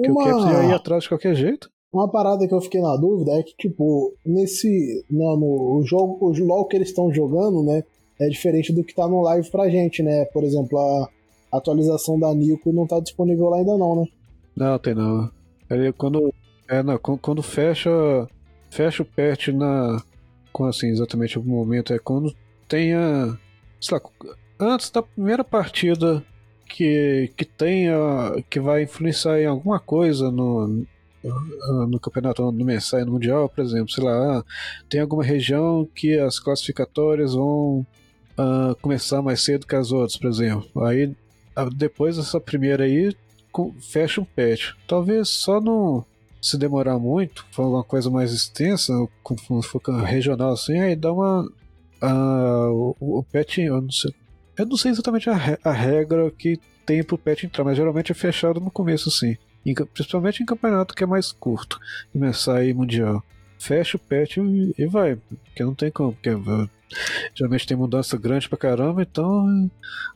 Que 0.00 0.10
uma... 0.10 0.22
o 0.22 0.24
Caps 0.24 0.44
ia 0.44 0.68
ir 0.70 0.74
atrás 0.74 1.04
de 1.04 1.08
qualquer 1.08 1.34
jeito. 1.34 1.70
Uma 1.92 2.10
parada 2.10 2.46
que 2.46 2.52
eu 2.52 2.60
fiquei 2.60 2.80
na 2.82 2.96
dúvida 2.96 3.32
é 3.32 3.42
que, 3.42 3.54
tipo, 3.56 4.14
nesse. 4.26 5.04
Não, 5.10 5.36
no 5.36 5.78
o 5.78 5.82
jogo, 5.84 6.18
o 6.20 6.44
LOL 6.44 6.66
que 6.66 6.76
eles 6.76 6.88
estão 6.88 7.12
jogando, 7.12 7.62
né? 7.62 7.82
É 8.20 8.28
diferente 8.28 8.72
do 8.72 8.84
que 8.84 8.94
tá 8.94 9.06
no 9.08 9.22
live 9.22 9.48
pra 9.50 9.70
gente, 9.70 10.02
né? 10.02 10.24
Por 10.26 10.42
exemplo, 10.42 10.76
a 10.78 11.08
atualização 11.52 12.18
da 12.18 12.32
Nico 12.34 12.72
não 12.72 12.86
tá 12.86 13.00
disponível 13.00 13.48
lá 13.48 13.58
ainda 13.58 13.76
não, 13.76 14.02
né? 14.02 14.06
Não, 14.56 14.78
tem 14.78 14.94
não. 14.94 15.30
Ele, 15.70 15.92
quando, 15.92 16.32
é, 16.68 16.82
não, 16.82 16.98
quando 16.98 17.42
fecha, 17.42 17.90
fecha 18.70 19.02
o 19.02 19.06
patch 19.06 19.48
na. 19.48 20.02
Com 20.52 20.64
assim, 20.64 20.88
exatamente 20.88 21.38
o 21.38 21.44
momento, 21.44 21.92
é 21.92 21.98
quando 21.98 22.34
tenha. 22.66 23.38
Sei 23.80 23.96
lá, 23.96 24.34
antes 24.58 24.90
da 24.90 25.02
primeira 25.02 25.44
partida 25.44 26.24
que, 26.66 27.32
que 27.36 27.44
tenha. 27.44 27.94
que 28.50 28.58
vai 28.58 28.82
influenciar 28.82 29.40
em 29.40 29.46
alguma 29.46 29.78
coisa 29.78 30.30
no, 30.30 30.84
no 31.88 32.00
campeonato 32.00 32.50
no 32.50 32.64
mensal 32.64 33.04
no 33.04 33.12
mundial, 33.12 33.48
por 33.48 33.62
exemplo, 33.62 33.90
sei 33.90 34.04
lá, 34.04 34.44
tem 34.88 35.00
alguma 35.00 35.24
região 35.24 35.88
que 35.94 36.18
as 36.18 36.38
classificatórias 36.38 37.34
vão 37.34 37.86
uh, 38.38 38.74
começar 38.80 39.22
mais 39.22 39.42
cedo 39.42 39.66
que 39.66 39.74
as 39.74 39.92
outras, 39.92 40.16
por 40.16 40.28
exemplo. 40.28 40.84
Aí 40.84 41.14
depois 41.66 42.16
dessa 42.16 42.40
primeira 42.40 42.84
aí 42.84 43.14
fecha 43.80 44.20
um 44.20 44.24
patch. 44.24 44.72
Talvez 44.86 45.28
só 45.28 45.60
não 45.60 46.04
se 46.40 46.56
demorar 46.56 46.98
muito, 46.98 47.44
for 47.50 47.62
alguma 47.62 47.82
coisa 47.82 48.08
mais 48.10 48.32
extensa, 48.32 48.92
como 49.22 49.62
for 49.62 49.80
regional 50.04 50.52
assim, 50.52 50.78
aí 50.78 50.94
dá 50.94 51.12
uma 51.12 51.42
uh, 52.02 52.94
o, 53.00 53.18
o 53.18 53.22
patch, 53.24 53.58
eu 53.58 53.80
não 53.80 53.90
sei, 53.90 54.14
eu 54.56 54.66
não 54.66 54.76
sei 54.76 54.92
exatamente 54.92 55.28
a, 55.28 55.58
a 55.64 55.72
regra 55.72 56.30
que 56.30 56.60
tem 56.86 57.04
pro 57.04 57.18
pet 57.18 57.44
entrar, 57.44 57.64
mas 57.64 57.76
geralmente 57.76 58.12
é 58.12 58.14
fechado 58.14 58.60
no 58.60 58.70
começo, 58.70 59.10
sim. 59.10 59.36
Em, 59.66 59.74
principalmente 59.74 60.42
em 60.42 60.46
campeonato 60.46 60.94
que 60.94 61.04
é 61.04 61.06
mais 61.06 61.32
curto, 61.32 61.78
começar 62.12 62.56
aí 62.56 62.72
mundial. 62.72 63.22
Fecha 63.58 63.96
o 63.96 64.00
pet 64.00 64.40
e, 64.40 64.74
e 64.78 64.86
vai, 64.86 65.16
porque 65.16 65.62
não 65.62 65.74
tem 65.74 65.90
como, 65.90 66.14
porque 66.14 66.30
uh, 66.30 66.70
geralmente 67.34 67.66
tem 67.66 67.76
mudança 67.76 68.16
grande 68.16 68.48
pra 68.48 68.58
caramba, 68.58 69.02
então 69.02 69.46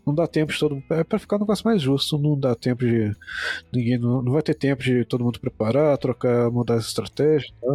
não 0.06 0.14
dá 0.14 0.26
tempo 0.26 0.52
de 0.52 0.58
todo 0.58 0.74
mundo. 0.74 0.84
É 0.90 1.04
pra 1.04 1.18
ficar 1.18 1.36
um 1.36 1.40
negócio 1.40 1.66
mais 1.66 1.80
justo, 1.80 2.18
não 2.18 2.38
dá 2.38 2.54
tempo 2.54 2.84
de. 2.84 3.14
Ninguém. 3.72 3.98
Não, 3.98 4.22
não 4.22 4.32
vai 4.32 4.42
ter 4.42 4.54
tempo 4.54 4.82
de 4.82 5.04
todo 5.04 5.24
mundo 5.24 5.40
preparar, 5.40 5.96
trocar, 5.98 6.50
mudar 6.50 6.74
as 6.74 6.86
estratégias. 6.86 7.52
Tá, 7.60 7.72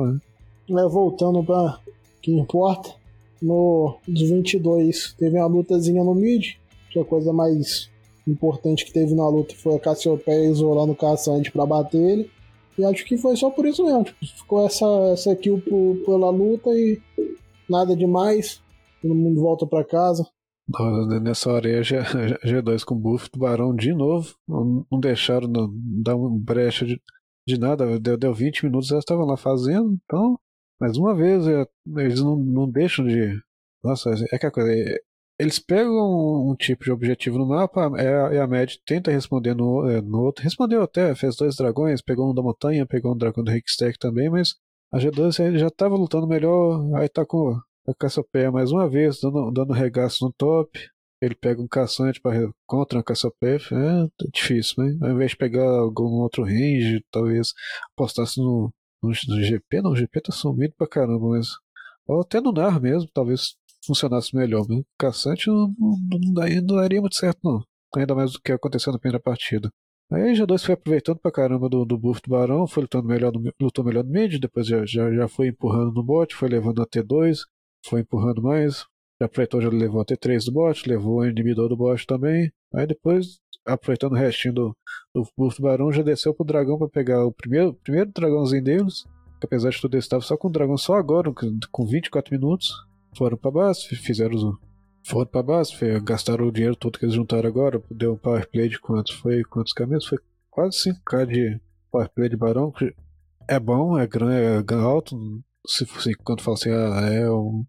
né? 0.69 0.87
Voltando 0.89 1.43
pra 1.43 1.79
que 2.21 2.31
importa, 2.31 2.93
no 3.41 3.97
de 4.07 4.25
22 4.27 5.13
teve 5.17 5.37
uma 5.37 5.47
lutazinha 5.47 6.03
no 6.03 6.15
mid, 6.15 6.55
que 6.89 6.99
a 6.99 7.05
coisa 7.05 7.31
mais 7.31 7.89
importante 8.27 8.85
que 8.85 8.91
teve 8.91 9.15
na 9.15 9.27
luta 9.27 9.55
foi 9.55 9.75
a 9.75 9.79
Cassiopeia 9.79 10.49
isolando 10.49 10.91
o 10.91 10.95
Caçante 10.95 11.51
para 11.51 11.65
bater 11.65 12.01
ele. 12.01 12.31
E 12.77 12.83
acho 12.83 13.05
que 13.05 13.17
foi 13.17 13.35
só 13.35 13.49
por 13.49 13.65
isso 13.65 13.83
mesmo. 13.83 14.03
Tipo, 14.03 14.25
ficou 14.25 14.65
essa, 14.65 14.85
essa 15.11 15.35
kill 15.35 15.61
por, 15.61 15.97
pela 16.05 16.29
luta 16.29 16.69
e 16.71 16.99
nada 17.67 17.95
demais. 17.95 18.61
Todo 19.01 19.15
mundo 19.15 19.41
volta 19.41 19.65
para 19.67 19.85
casa. 19.85 20.23
Nessa 21.21 21.51
hora 21.51 21.67
aí, 21.67 21.81
G2 21.81 22.83
com 22.83 22.95
buff 22.95 23.29
do 23.31 23.39
Barão 23.39 23.73
de 23.73 23.93
novo. 23.93 24.35
Não, 24.47 24.85
deixaram 24.99 25.47
não, 25.47 25.69
dar 26.03 26.15
uma 26.15 26.29
brecha 26.37 26.85
de, 26.85 27.01
de 27.47 27.57
nada. 27.57 27.99
Deu, 27.99 28.17
deu 28.17 28.33
20 28.33 28.65
minutos, 28.65 28.91
eles 28.91 29.01
estavam 29.01 29.25
lá 29.25 29.37
fazendo. 29.37 29.97
Então, 30.03 30.37
mais 30.79 30.97
uma 30.97 31.15
vez, 31.15 31.47
é, 31.47 31.65
eles 31.97 32.21
não, 32.21 32.35
não 32.35 32.69
deixam 32.69 33.05
de. 33.05 33.33
Nossa, 33.83 34.13
é 34.31 34.37
que 34.37 34.45
a 34.45 34.51
coisa. 34.51 34.69
É, 34.69 34.99
eles 35.39 35.59
pegam 35.59 36.49
um, 36.49 36.55
tipo 36.55 36.83
de 36.83 36.91
objetivo 36.91 37.37
no 37.37 37.45
mapa 37.45 37.91
é, 37.97 38.39
a 38.39 38.47
Mad 38.47 38.73
tenta 38.85 39.11
responder 39.11 39.53
no, 39.55 39.87
é, 39.87 40.01
no 40.01 40.19
outro. 40.23 40.43
Respondeu 40.43 40.81
até, 40.81 41.13
fez 41.15 41.35
dois 41.35 41.55
dragões, 41.55 42.01
pegou 42.01 42.29
um 42.29 42.33
da 42.33 42.41
montanha, 42.41 42.85
pegou 42.85 43.13
um 43.13 43.17
dragão 43.17 43.43
do 43.43 43.51
Rickstack 43.51 43.97
também, 43.99 44.29
mas 44.29 44.55
a 44.91 44.97
G2 44.97 45.57
já 45.57 45.67
estava 45.67 45.95
lutando 45.95 46.27
melhor. 46.27 46.93
Aí 46.95 47.07
tá 47.07 47.25
com 47.25 47.55
a 47.87 47.93
Cassiopeia 47.93 48.51
mais 48.51 48.71
uma 48.71 48.89
vez, 48.89 49.19
dando, 49.21 49.51
dando 49.51 49.73
regaço 49.73 50.25
no 50.25 50.33
top. 50.33 50.79
ele 51.21 51.35
pega 51.35 51.61
um 51.61 51.67
caçante 51.67 52.19
para 52.21 52.51
contra 52.65 52.99
um 52.99 53.03
Cassiopeia, 53.03 53.59
é 53.71 54.27
difícil, 54.31 54.83
né? 54.83 54.97
Ao 55.01 55.11
invés 55.13 55.31
de 55.31 55.37
pegar 55.37 55.63
algum 55.63 56.21
outro 56.21 56.43
range, 56.43 57.03
talvez 57.11 57.53
apostasse 57.93 58.39
no, 58.39 58.71
no, 59.01 59.09
no 59.09 59.43
GP, 59.43 59.81
não, 59.81 59.91
o 59.91 59.95
GP 59.95 60.21
tá 60.21 60.31
sumido 60.31 60.73
pra 60.77 60.87
caramba, 60.87 61.29
mas. 61.29 61.47
Ou 62.07 62.21
até 62.21 62.39
no 62.39 62.51
NAR 62.51 62.81
mesmo, 62.81 63.09
talvez 63.13 63.55
funcionasse 63.85 64.35
melhor. 64.35 64.65
Mas 64.67 64.83
caçante 64.97 65.47
não, 65.47 65.73
não, 65.79 66.19
não, 66.33 66.75
daria, 66.75 67.01
muito 67.01 67.15
certo, 67.15 67.39
não. 67.43 67.63
Ainda 67.95 68.15
mais 68.15 68.33
do 68.33 68.41
que 68.41 68.51
aconteceu 68.51 68.93
na 68.93 68.99
primeira 68.99 69.19
partida. 69.21 69.69
Aí 70.11 70.33
G2 70.33 70.65
foi 70.65 70.73
aproveitando 70.73 71.19
pra 71.19 71.31
caramba 71.31 71.67
do, 71.67 71.83
do 71.83 71.97
buff 71.97 72.21
do 72.21 72.31
Barão, 72.31 72.65
foi 72.65 72.83
lutando 72.83 73.07
melhor 73.07 73.33
no, 73.33 73.51
lutou 73.59 73.83
melhor 73.83 74.05
no 74.05 74.11
mid, 74.11 74.39
depois 74.39 74.65
já, 74.65 74.85
já, 74.85 75.11
já 75.13 75.27
foi 75.27 75.49
empurrando 75.49 75.93
no 75.93 76.01
bot, 76.01 76.33
foi 76.33 76.47
levando 76.47 76.81
a 76.81 76.87
T2, 76.87 77.39
foi 77.85 78.01
empurrando 78.01 78.41
mais, 78.41 78.85
já 79.19 79.25
aproveitou, 79.25 79.61
já 79.61 79.69
levou 79.69 80.01
a 80.01 80.05
T3 80.05 80.45
do 80.45 80.51
bot, 80.51 80.89
levou 80.89 81.19
o 81.19 81.25
inibidor 81.25 81.69
do 81.69 81.77
bot 81.77 82.05
também. 82.05 82.51
Aí 82.73 82.85
depois, 82.85 83.39
aproveitando 83.65 84.13
o 84.13 84.15
restinho 84.15 84.53
do, 84.53 84.77
do 85.13 85.27
buff 85.37 85.57
do 85.57 85.63
Barão, 85.63 85.91
já 85.91 86.03
desceu 86.03 86.33
pro 86.33 86.45
dragão 86.45 86.77
para 86.77 86.89
pegar 86.89 87.25
o 87.25 87.31
primeiro, 87.31 87.73
primeiro 87.73 88.11
dragãozinho 88.11 88.63
deles. 88.63 89.03
Que 89.39 89.45
apesar 89.45 89.69
de 89.69 89.81
tudo 89.81 89.97
isso, 89.97 90.05
estava 90.05 90.21
só 90.21 90.35
com 90.35 90.47
o 90.47 90.51
dragão 90.51 90.77
só 90.77 90.95
agora, 90.95 91.31
com 91.71 91.85
24 91.85 92.33
minutos. 92.33 92.71
Foram 93.15 93.37
pra 93.37 93.51
base, 93.51 93.87
fizeram 93.95 94.57
foram 95.07 95.27
pra 95.27 95.41
base, 95.41 95.73
gastaram 96.03 96.47
o 96.47 96.51
dinheiro 96.51 96.75
todo 96.75 96.99
que 96.99 97.05
eles 97.05 97.15
juntaram 97.15 97.47
agora, 97.47 97.81
deu 97.89 98.13
um 98.13 98.17
power 98.17 98.47
play 98.49 98.67
de 98.67 98.77
quantos? 98.77 99.15
Foi 99.15 99.41
quantos 99.43 99.71
caminhos? 99.71 100.05
Foi 100.05 100.17
quase 100.49 100.91
5k 100.91 101.25
de 101.25 101.61
power 101.89 102.09
play 102.13 102.29
de 102.29 102.35
barão, 102.35 102.71
que 102.71 102.93
é 103.47 103.59
bom, 103.59 103.97
é 103.97 104.05
grande, 104.05 104.73
é 104.73 104.75
alto. 104.75 105.15
Se 105.67 105.85
fosse 105.85 106.13
quando 106.15 106.41
fala 106.41 106.55
assim, 106.55 106.69
ah, 106.71 107.09
é 107.11 107.29
um 107.29 107.65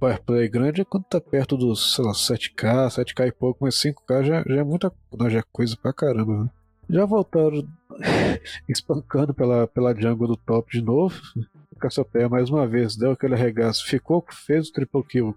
power 0.00 0.22
play 0.22 0.48
grande, 0.48 0.80
é 0.80 0.84
quando 0.84 1.04
tá 1.04 1.20
perto 1.20 1.56
dos, 1.56 1.94
sei 1.94 2.04
lá, 2.04 2.12
7k, 2.12 2.88
7k 2.88 3.28
e 3.28 3.32
pouco, 3.32 3.58
mas 3.62 3.74
5k 3.74 4.24
já, 4.24 4.42
já 4.46 4.60
é 4.60 4.64
muita 4.64 4.90
já 5.28 5.40
é 5.40 5.44
coisa 5.52 5.76
pra 5.76 5.92
caramba. 5.92 6.44
Né? 6.44 6.50
Já 6.88 7.04
voltaram 7.04 7.62
espancando 8.68 9.34
pela, 9.34 9.66
pela 9.66 9.94
jungle 9.94 10.28
do 10.28 10.36
top 10.36 10.72
de 10.72 10.82
novo. 10.82 11.20
Cassiopeia 11.78 12.28
mais 12.28 12.48
uma 12.48 12.66
vez, 12.66 12.96
deu 12.96 13.10
aquele 13.10 13.34
arregaço, 13.34 13.84
ficou, 13.86 14.24
fez 14.30 14.68
o 14.68 14.72
triple 14.72 15.02
kill. 15.04 15.36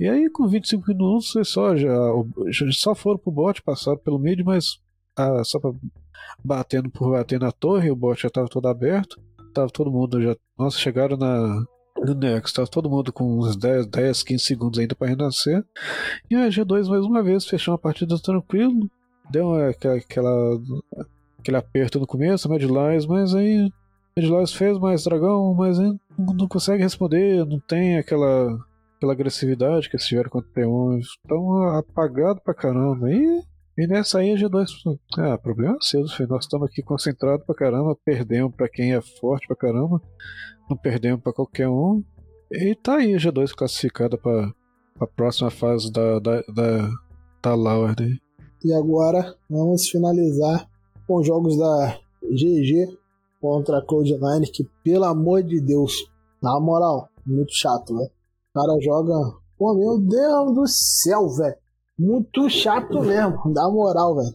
E 0.00 0.08
aí, 0.08 0.30
com 0.30 0.48
25 0.48 0.88
minutos, 0.88 1.34
só 1.44 1.76
já, 1.76 1.94
já 2.48 2.66
só 2.72 2.94
foram 2.94 3.18
pro 3.18 3.30
bot, 3.30 3.60
passaram 3.60 3.98
pelo 3.98 4.18
mid, 4.18 4.40
mas 4.40 4.80
ah, 5.14 5.44
só 5.44 5.60
pra, 5.60 5.72
batendo 6.42 6.90
por 6.90 7.10
bater 7.10 7.38
na 7.38 7.52
torre, 7.52 7.90
o 7.90 7.96
bot 7.96 8.22
já 8.22 8.30
tava 8.30 8.48
todo 8.48 8.66
aberto, 8.66 9.20
tava 9.52 9.70
todo 9.70 9.90
mundo 9.90 10.20
já. 10.20 10.36
Nossa, 10.58 10.78
chegaram 10.78 11.16
na, 11.16 11.64
no 12.04 12.14
Next, 12.14 12.54
tava 12.54 12.68
todo 12.68 12.90
mundo 12.90 13.12
com 13.12 13.38
uns 13.38 13.56
10, 13.56 13.86
10 13.86 14.22
15 14.22 14.44
segundos 14.44 14.78
ainda 14.78 14.94
para 14.94 15.08
renascer. 15.08 15.64
E 16.30 16.34
a 16.34 16.48
G2 16.48 16.88
mais 16.88 17.04
uma 17.04 17.22
vez 17.22 17.46
fechou 17.46 17.72
uma 17.72 17.78
partida 17.78 18.18
tranquilo, 18.18 18.90
deu 19.30 19.54
aquela, 19.54 19.96
aquela 19.96 20.60
aquele 21.42 21.56
aperto 21.56 22.00
no 22.00 22.06
começo, 22.06 22.48
Mad 22.48 22.62
Lies, 22.62 23.04
mas 23.04 23.34
aí 23.34 23.70
Edlois 24.16 24.52
fez 24.52 24.78
mais 24.78 25.04
dragão, 25.04 25.54
mas 25.54 25.78
não 25.78 26.48
consegue 26.48 26.82
responder, 26.82 27.44
não 27.44 27.58
tem 27.58 27.98
aquela, 27.98 28.58
aquela 28.96 29.12
agressividade 29.12 29.88
que 29.88 29.96
eles 29.96 30.06
tiveram 30.06 30.30
contra 30.30 30.48
o 30.48 30.54
P1. 30.54 31.00
Estão 31.00 31.62
apagado 31.78 32.40
pra 32.42 32.54
caramba. 32.54 33.10
E, 33.10 33.42
e 33.76 33.86
nessa 33.86 34.18
aí 34.18 34.32
a 34.32 34.36
G2. 34.36 34.66
Ah, 35.18 35.38
problema 35.38 35.76
é 35.76 35.84
seu, 35.84 36.06
filho. 36.08 36.28
Nós 36.28 36.44
estamos 36.44 36.68
aqui 36.68 36.82
concentrados 36.82 37.44
pra 37.46 37.54
caramba, 37.54 37.96
perdemos 38.04 38.54
pra 38.54 38.68
quem 38.68 38.94
é 38.94 39.00
forte 39.00 39.46
pra 39.46 39.56
caramba, 39.56 40.00
não 40.68 40.76
perdemos 40.76 41.22
pra 41.22 41.32
qualquer 41.32 41.68
um. 41.68 42.02
E 42.50 42.74
tá 42.74 42.96
aí 42.96 43.14
a 43.14 43.18
G2 43.18 43.54
classificada 43.54 44.18
pra, 44.18 44.52
pra 44.98 45.06
próxima 45.06 45.50
fase 45.50 45.90
da, 45.90 46.18
da, 46.18 46.42
da, 46.42 46.90
da 47.42 47.54
Lauer. 47.54 47.94
Né? 47.98 48.18
E 48.64 48.72
agora 48.74 49.34
vamos 49.48 49.88
finalizar 49.88 50.68
com 51.06 51.16
os 51.16 51.26
jogos 51.26 51.56
da 51.58 51.98
GG 52.22 52.96
contra 53.40 53.78
a 53.78 53.86
Cloud9, 53.86 54.50
que 54.52 54.64
pelo 54.84 55.04
amor 55.04 55.42
de 55.42 55.60
Deus, 55.60 55.94
na 56.42 56.60
moral, 56.60 57.08
muito 57.26 57.52
chato, 57.52 57.96
velho. 57.96 58.10
O 58.54 58.60
cara 58.60 58.80
joga. 58.80 59.14
Pô, 59.58 59.74
meu 59.74 59.98
Deus 59.98 60.54
do 60.54 60.66
céu, 60.66 61.28
velho. 61.30 61.56
Muito 62.02 62.50
chato 62.50 63.00
mesmo, 63.00 63.52
dá 63.54 63.70
moral, 63.70 64.16
velho. 64.16 64.34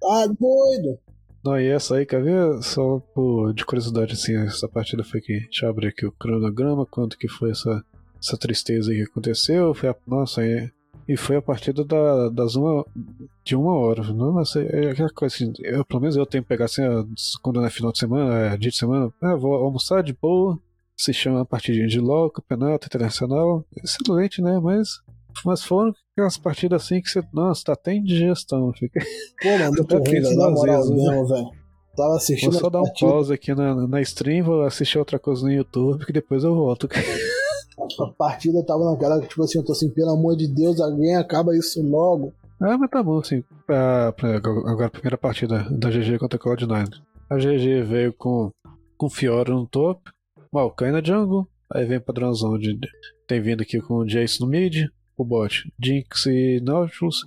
Tá 0.00 0.26
doido. 0.26 0.98
Não, 1.44 1.60
e 1.60 1.68
essa 1.68 1.96
aí, 1.96 2.06
quer 2.06 2.22
ver? 2.22 2.62
Só 2.62 2.98
por, 3.14 3.54
de 3.54 3.64
curiosidade, 3.64 4.14
assim, 4.14 4.34
essa 4.36 4.68
partida 4.68 5.04
foi 5.04 5.20
que. 5.20 5.40
Deixa 5.40 5.66
eu 5.66 5.70
abrir 5.70 5.88
aqui 5.88 6.04
o 6.04 6.12
cronograma, 6.12 6.84
quanto 6.84 7.16
que 7.16 7.28
foi 7.28 7.52
essa, 7.52 7.84
essa 8.20 8.36
tristeza 8.36 8.90
aí 8.90 8.98
que 8.98 9.10
aconteceu. 9.10 9.72
Foi 9.74 9.90
a, 9.90 9.96
nossa, 10.06 10.40
aí 10.40 10.70
e 11.06 11.16
foi 11.16 11.36
a 11.36 11.42
partida 11.42 11.84
da, 11.84 12.30
das 12.30 12.56
uma, 12.56 12.84
de 13.44 13.54
uma 13.54 13.74
hora. 13.74 14.02
Não, 14.12 14.40
é 14.40 14.90
aquela 14.90 15.10
coisa 15.10 15.34
assim, 15.34 15.52
eu, 15.60 15.84
pelo 15.84 16.00
menos 16.00 16.16
eu 16.16 16.26
tenho 16.26 16.42
que 16.42 16.48
pegar 16.48 16.64
assim, 16.64 16.82
quando 17.42 17.64
é 17.64 17.70
final 17.70 17.92
de 17.92 17.98
semana, 17.98 18.34
é 18.34 18.56
dia 18.56 18.70
de 18.70 18.76
semana, 18.76 19.12
ah, 19.20 19.36
vou 19.36 19.54
almoçar 19.54 20.02
de 20.02 20.14
boa, 20.14 20.58
se 20.96 21.12
chama 21.12 21.44
partidinha 21.44 21.86
de 21.86 22.00
LOL, 22.00 22.30
campeonato 22.30 22.86
internacional, 22.86 23.64
excelente, 23.76 24.40
né? 24.40 24.58
Mas, 24.58 25.02
mas 25.44 25.62
foram 25.62 25.92
aquelas 26.12 26.36
partidas 26.36 26.82
assim 26.82 27.00
que 27.00 27.08
você, 27.08 27.22
nossa, 27.32 27.64
tá 27.64 27.72
até 27.72 27.94
indigestão. 27.94 28.72
Fica... 28.72 29.00
Pô, 29.42 29.48
mano, 29.58 29.72
muito 29.72 29.96
ruim, 29.96 30.20
velho, 30.20 30.36
na 30.36 30.50
moral 30.50 30.88
mesmo, 30.88 31.26
velho. 31.26 31.50
Tava 31.96 32.16
assistindo. 32.16 32.52
Vou 32.52 32.60
só 32.60 32.70
dar 32.70 32.82
um 32.82 32.92
pause 32.98 33.32
aqui 33.32 33.54
na, 33.54 33.86
na 33.86 34.00
stream, 34.02 34.44
vou 34.44 34.62
assistir 34.62 34.98
outra 34.98 35.18
coisa 35.18 35.42
no 35.42 35.52
YouTube, 35.52 36.04
que 36.04 36.12
depois 36.12 36.42
eu 36.42 36.54
volto. 36.54 36.88
A 38.00 38.06
partida 38.18 38.64
tava 38.64 38.90
naquela 38.90 39.20
que, 39.20 39.28
tipo 39.28 39.42
assim, 39.42 39.58
eu 39.58 39.64
tô 39.64 39.72
assim, 39.72 39.88
pelo 39.90 40.10
amor 40.10 40.36
de 40.36 40.48
Deus, 40.48 40.80
alguém 40.80 41.16
acaba 41.16 41.56
isso 41.56 41.82
logo. 41.82 42.32
Ah, 42.60 42.78
mas 42.78 42.90
tá 42.90 43.02
bom, 43.02 43.18
assim. 43.18 43.42
Pra, 43.66 44.12
pra, 44.12 44.36
agora 44.36 44.86
a 44.86 44.90
primeira 44.90 45.18
partida 45.18 45.66
da 45.70 45.90
GG 45.90 46.18
contra 46.18 46.38
a 46.38 46.42
Cloud9. 46.42 46.88
A 47.28 47.36
GG 47.36 47.82
veio 47.82 48.12
com, 48.12 48.50
com 48.96 49.10
Fiora 49.10 49.52
no 49.52 49.66
top, 49.66 50.00
Maokai 50.52 50.92
na 50.92 51.02
jungle, 51.02 51.48
aí 51.72 51.84
vem 51.84 52.00
padrãozão 52.00 52.58
de. 52.58 52.78
Tem 53.26 53.40
vindo 53.40 53.62
aqui 53.62 53.80
com 53.80 53.94
o 53.94 54.06
Jace 54.06 54.40
no 54.40 54.46
mid, 54.46 54.86
o 55.16 55.24
bot 55.24 55.72
Jinx 55.82 56.26
e 56.26 56.60
Nautilus. 56.60 57.24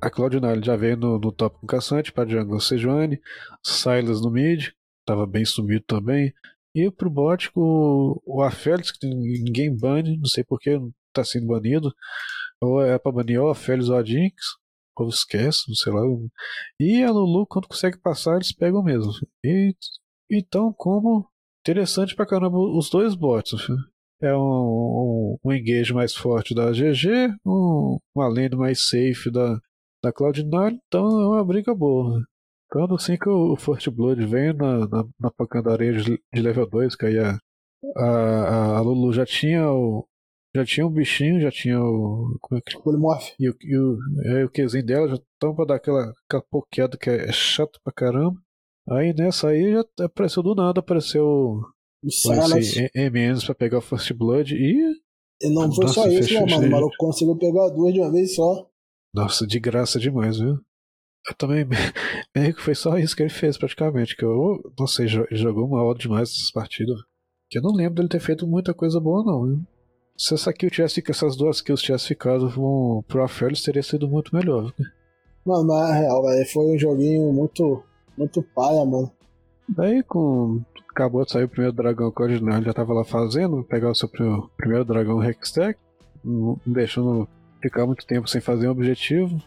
A 0.00 0.10
Cloud9 0.10 0.64
já 0.64 0.76
veio 0.76 0.96
no, 0.96 1.18
no 1.18 1.32
top 1.32 1.58
com 1.60 1.66
Caçante 1.66 2.12
pra 2.12 2.26
jungle 2.26 2.60
Sejuani, 2.60 3.20
Silas 3.62 4.20
no 4.20 4.30
mid, 4.30 4.68
tava 5.04 5.26
bem 5.26 5.44
sumido 5.44 5.84
também. 5.86 6.32
E 6.74 6.90
pro 6.90 7.08
bot, 7.08 7.50
o, 7.54 8.20
o 8.26 8.42
Aphelios, 8.42 8.92
que 8.92 9.06
ninguém 9.06 9.74
bane, 9.74 10.18
não 10.18 10.26
sei 10.26 10.44
porque 10.44 10.78
tá 11.12 11.24
sendo 11.24 11.46
banido. 11.46 11.90
Ou 12.60 12.82
é 12.82 12.98
pra 12.98 13.12
banir 13.12 13.40
o 13.40 13.48
Aphelios 13.48 13.88
ou 13.88 13.96
a 13.96 14.04
Jinx, 14.04 14.34
ou 14.94 15.08
esquece, 15.08 15.64
não 15.68 15.74
sei 15.74 15.92
lá. 15.92 16.02
E 16.78 17.02
a 17.02 17.10
Lulu, 17.10 17.46
quando 17.46 17.68
consegue 17.68 17.98
passar, 17.98 18.36
eles 18.36 18.52
pegam 18.52 18.82
mesmo. 18.82 19.10
E, 19.42 19.74
então, 20.30 20.72
como 20.72 21.26
interessante 21.60 22.14
pra 22.14 22.26
caramba 22.26 22.58
os 22.58 22.90
dois 22.90 23.14
bots. 23.14 23.66
É 24.20 24.34
um, 24.34 24.38
um, 24.40 25.38
um 25.44 25.52
engage 25.52 25.92
mais 25.92 26.14
forte 26.14 26.54
da 26.54 26.70
GG, 26.70 27.34
um, 27.44 27.98
uma 28.14 28.28
lane 28.28 28.56
mais 28.56 28.88
safe 28.88 29.30
da, 29.30 29.58
da 30.02 30.12
Cloud9, 30.12 30.78
então 30.86 31.06
é 31.20 31.26
uma 31.26 31.44
briga 31.44 31.74
boa. 31.74 32.22
Quando 32.70 32.94
assim 32.94 33.16
que 33.16 33.28
o 33.28 33.56
First 33.56 33.88
Blood 33.90 34.24
vem 34.26 34.52
na, 34.52 34.88
na, 34.88 35.04
na 35.20 35.30
pancadaria 35.30 35.92
de, 35.92 36.20
de 36.32 36.42
level 36.42 36.68
2, 36.68 36.96
que 36.96 37.06
aí 37.06 37.18
a, 37.18 37.38
a, 37.96 38.78
a 38.78 38.80
Lulu 38.80 39.12
já 39.12 39.24
tinha 39.24 39.70
o. 39.70 40.06
Já 40.54 40.64
tinha 40.64 40.86
um 40.86 40.90
bichinho, 40.90 41.40
já 41.40 41.50
tinha 41.50 41.80
o. 41.80 42.36
Como 42.40 42.58
é 42.58 42.62
que. 42.62 42.80
Polymorph. 42.82 43.30
E 43.38 43.48
o, 43.48 43.54
e 43.60 43.78
o, 43.78 43.98
é, 44.24 44.44
o 44.44 44.50
Qzinho 44.50 44.84
dela 44.84 45.08
já 45.08 45.14
estão 45.14 45.54
pra 45.54 45.64
dar 45.66 45.76
aquela, 45.76 46.12
aquela 46.26 46.42
pokeada 46.50 46.96
que 46.96 47.10
é, 47.10 47.28
é 47.28 47.32
chato 47.32 47.78
pra 47.84 47.92
caramba. 47.92 48.40
Aí 48.88 49.12
nessa 49.14 49.48
aí 49.48 49.72
já 49.72 50.04
apareceu 50.04 50.42
do 50.42 50.54
nada, 50.54 50.80
apareceu. 50.80 51.60
Esse 52.04 52.90
MNs 52.94 53.44
pra 53.44 53.54
pegar 53.54 53.78
o 53.78 53.82
First 53.82 54.12
Blood 54.12 54.54
e. 54.54 55.06
E 55.42 55.50
não 55.50 55.70
foi 55.72 55.88
só 55.88 56.06
isso, 56.08 56.32
né, 56.32 56.40
mano? 56.40 56.66
O 56.66 56.70
maluco 56.70 56.94
conseguiu 56.98 57.36
pegar 57.36 57.68
duas 57.68 57.92
de 57.92 58.00
uma 58.00 58.10
vez 58.10 58.34
só. 58.34 58.68
Nossa, 59.14 59.46
de 59.46 59.58
graça 59.58 59.98
demais, 59.98 60.38
viu? 60.38 60.58
Eu 61.28 61.34
também 61.36 61.66
meio 62.34 62.54
que 62.54 62.62
foi 62.62 62.74
só 62.74 62.96
isso 62.96 63.16
que 63.16 63.22
ele 63.22 63.30
fez 63.30 63.58
praticamente. 63.58 64.16
Que 64.16 64.24
eu 64.24 64.62
não 64.78 64.86
sei, 64.86 65.06
jogou 65.08 65.68
mal 65.68 65.94
demais 65.94 66.30
essas 66.30 66.50
partidas. 66.50 66.98
Que 67.50 67.58
eu 67.58 67.62
não 67.62 67.72
lembro 67.72 67.96
dele 67.96 68.08
ter 68.08 68.20
feito 68.20 68.46
muita 68.46 68.72
coisa 68.72 69.00
boa, 69.00 69.24
não. 69.24 69.46
Viu? 69.46 69.60
Se 70.16 70.34
essa 70.34 70.52
kill 70.52 70.70
tivesse, 70.70 71.02
essas 71.08 71.36
duas 71.36 71.60
kills 71.60 71.84
tivessem 71.84 72.08
ficado 72.08 72.46
um, 72.58 73.02
pro 73.02 73.22
Aphelios, 73.22 73.62
teria 73.62 73.82
sido 73.82 74.08
muito 74.08 74.34
melhor. 74.34 74.64
Né? 74.78 74.86
Mano, 75.44 75.66
mas 75.66 75.88
na 75.88 75.94
real, 75.94 76.22
velho, 76.22 76.46
foi 76.50 76.74
um 76.74 76.78
joguinho 76.78 77.32
muito, 77.32 77.82
muito 78.16 78.42
paia, 78.42 78.84
mano. 78.84 79.12
Daí, 79.68 80.02
com. 80.02 80.62
Acabou 80.90 81.24
de 81.24 81.32
sair 81.32 81.44
o 81.44 81.48
primeiro 81.48 81.76
dragão 81.76 82.10
que 82.10 82.22
o 82.22 82.24
Ordinal 82.24 82.62
já 82.62 82.72
tava 82.72 82.94
lá 82.94 83.04
fazendo, 83.04 83.62
pegar 83.64 83.90
o 83.90 83.94
seu 83.94 84.08
primeiro 84.56 84.82
dragão 84.82 85.22
Hextech, 85.22 85.78
deixando 86.64 87.28
ficar 87.60 87.84
muito 87.84 88.06
tempo 88.06 88.26
sem 88.28 88.40
fazer 88.40 88.68
um 88.68 88.70
objetivo. 88.70 89.38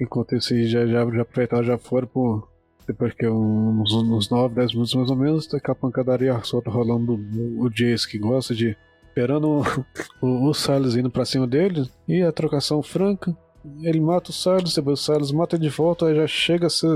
Enquanto 0.00 0.34
esses 0.34 0.70
já, 0.70 0.86
já, 0.86 1.04
já 1.10 1.22
aproveitaram, 1.22 1.64
já 1.64 1.78
foram 1.78 2.06
por. 2.06 2.48
Depois 2.86 3.12
que 3.12 3.28
uns, 3.28 3.92
uns 3.92 4.30
9, 4.30 4.54
10 4.54 4.72
minutos 4.72 4.94
mais 4.94 5.10
ou 5.10 5.16
menos, 5.16 5.46
tá 5.46 5.58
a 5.64 5.74
pancadaria 5.74 6.40
solta 6.44 6.70
rolando 6.70 7.18
o 7.58 7.68
Jace 7.68 8.08
que 8.08 8.18
gosta 8.18 8.54
de. 8.54 8.76
Esperando 9.08 9.62
o, 10.22 10.48
o, 10.48 10.54
Salles 10.54 10.94
indo 10.94 11.10
pra 11.10 11.24
cima 11.24 11.46
dele 11.46 11.90
e 12.06 12.22
a 12.22 12.30
trocação 12.30 12.82
franca. 12.82 13.36
ele 13.82 14.00
mata 14.00 14.30
o 14.30 14.32
Silas, 14.32 14.74
depois 14.74 15.00
o 15.00 15.02
Silas 15.02 15.32
mata 15.32 15.58
de 15.58 15.68
volta, 15.68 16.06
aí 16.06 16.14
já 16.14 16.26
chega 16.26 16.68
a 16.68 16.70
ser, 16.70 16.88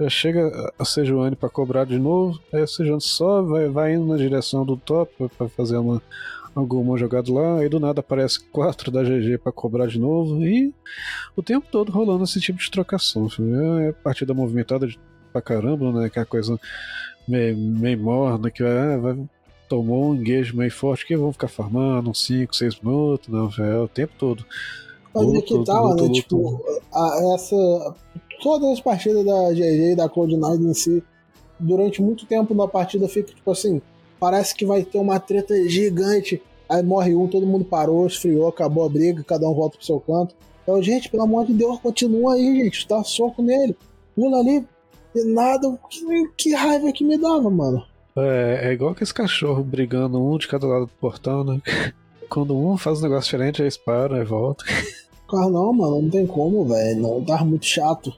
já 0.00 0.08
chega 0.08 0.72
a 0.78 0.84
Sejuani 0.84 1.36
pra 1.36 1.48
cobrar 1.48 1.84
de 1.84 1.98
novo, 1.98 2.40
aí 2.52 2.62
a 2.62 2.66
Sejuani 2.66 3.00
só 3.00 3.42
vai, 3.42 3.68
vai 3.68 3.94
indo 3.94 4.06
na 4.06 4.16
direção 4.16 4.64
do 4.64 4.76
top 4.76 5.28
pra 5.36 5.48
fazer 5.48 5.76
uma, 5.76 6.00
alguma 6.54 6.96
jogada 6.96 7.32
lá, 7.32 7.58
aí 7.58 7.68
do 7.68 7.78
nada 7.78 8.00
aparece 8.00 8.40
quatro 8.40 8.90
da 8.90 9.02
GG 9.02 9.38
para 9.38 9.52
cobrar 9.52 9.86
de 9.86 9.98
novo, 9.98 10.42
e 10.44 10.74
o 11.36 11.42
tempo 11.42 11.66
todo 11.70 11.92
rolando 11.92 12.24
esse 12.24 12.40
tipo 12.40 12.58
de 12.58 12.70
trocação. 12.70 13.28
É 13.82 13.92
partida 13.92 14.34
movimentada 14.34 14.86
de, 14.86 14.98
pra 15.32 15.42
caramba, 15.42 15.92
né? 15.92 16.08
Que 16.08 16.18
é 16.18 16.22
a 16.22 16.26
coisa 16.26 16.58
meio, 17.28 17.56
meio 17.56 17.98
morna, 17.98 18.50
que 18.50 18.62
é, 18.62 18.96
vai, 18.96 19.18
tomou 19.68 20.10
um 20.10 20.14
engage 20.16 20.54
meio 20.54 20.72
forte, 20.72 21.06
que 21.06 21.16
vão 21.16 21.32
ficar 21.32 21.48
farmando 21.48 22.10
uns 22.10 22.24
5, 22.26 22.54
6 22.56 22.80
minutos, 22.80 23.28
não, 23.28 23.50
é 23.64 23.78
o 23.78 23.88
tempo 23.88 24.12
todo. 24.18 24.44
Mas 25.14 25.24
luto, 25.24 25.38
é 25.38 25.42
que 25.42 25.64
tal, 25.64 25.88
luto, 25.88 25.96
né? 25.96 26.02
Luto, 26.02 26.12
tipo, 26.12 26.64
a, 26.92 27.34
essa. 27.34 27.94
Todas 28.42 28.70
as 28.70 28.80
partidas 28.80 29.24
da 29.24 29.52
GG 29.52 29.92
e 29.92 29.96
da 29.96 30.08
Cloud9 30.08 30.70
em 30.70 30.74
si, 30.74 31.02
durante 31.58 32.00
muito 32.00 32.26
tempo 32.26 32.54
na 32.54 32.66
partida 32.66 33.06
fica 33.08 33.32
tipo 33.34 33.50
assim, 33.50 33.82
parece 34.18 34.54
que 34.54 34.64
vai 34.64 34.82
ter 34.82 34.98
uma 34.98 35.20
treta 35.20 35.54
gigante. 35.68 36.42
Aí 36.68 36.82
morre 36.82 37.14
um, 37.14 37.26
todo 37.26 37.46
mundo 37.46 37.64
parou, 37.64 38.06
esfriou, 38.06 38.48
acabou 38.48 38.84
a 38.84 38.88
briga, 38.88 39.24
cada 39.24 39.48
um 39.48 39.54
volta 39.54 39.76
pro 39.76 39.86
seu 39.86 40.00
canto. 40.00 40.34
Então, 40.62 40.80
gente, 40.82 41.10
pelo 41.10 41.24
amor 41.24 41.46
de 41.46 41.52
Deus, 41.52 41.80
continua 41.80 42.34
aí, 42.34 42.62
gente. 42.62 42.86
Dá 42.86 43.02
soco 43.02 43.42
nele. 43.42 43.76
Pula 44.14 44.38
ali. 44.38 44.64
E 45.14 45.24
nada. 45.24 45.76
Que, 45.88 46.28
que 46.36 46.54
raiva 46.54 46.92
que 46.92 47.02
me 47.02 47.18
dava, 47.18 47.50
mano. 47.50 47.84
É, 48.16 48.68
é 48.68 48.72
igual 48.72 48.92
aqueles 48.92 49.10
cachorros 49.10 49.66
brigando 49.66 50.22
um 50.22 50.38
de 50.38 50.46
cada 50.46 50.66
lado 50.66 50.86
do 50.86 50.92
portão, 51.00 51.42
né? 51.42 51.60
Quando 52.28 52.56
um 52.56 52.76
faz 52.76 53.00
um 53.00 53.02
negócio 53.02 53.24
diferente, 53.24 53.60
eles 53.60 53.76
param 53.76 54.20
e 54.20 54.24
voltam. 54.24 54.64
Cara, 55.28 55.48
não, 55.48 55.72
mano, 55.72 56.02
não 56.02 56.10
tem 56.10 56.26
como, 56.26 56.64
velho. 56.64 57.00
Não 57.00 57.24
tava 57.24 57.44
muito 57.44 57.66
chato. 57.66 58.14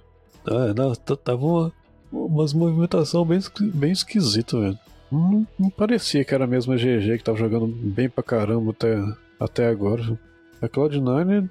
É, 0.47 1.17
tava 1.17 1.45
uma, 1.45 1.73
umas 2.13 2.53
movimentação 2.53 3.25
bem, 3.25 3.41
bem 3.75 3.93
esquisita, 3.93 4.59
velho. 4.59 4.79
Não, 5.11 5.47
não, 5.59 5.71
parecia 5.71 6.25
que 6.25 6.35
era 6.35 6.45
a 6.45 6.49
mesma 6.49 6.77
GG 6.77 7.19
que 7.19 7.25
tava 7.25 7.37
jogando 7.37 7.67
bem 7.67 8.09
pra 8.09 8.25
caramba 8.25 8.71
até, 8.71 8.99
até 9.39 9.69
agora. 9.69 10.19
A 10.61 10.69
Cloud9, 10.69 11.51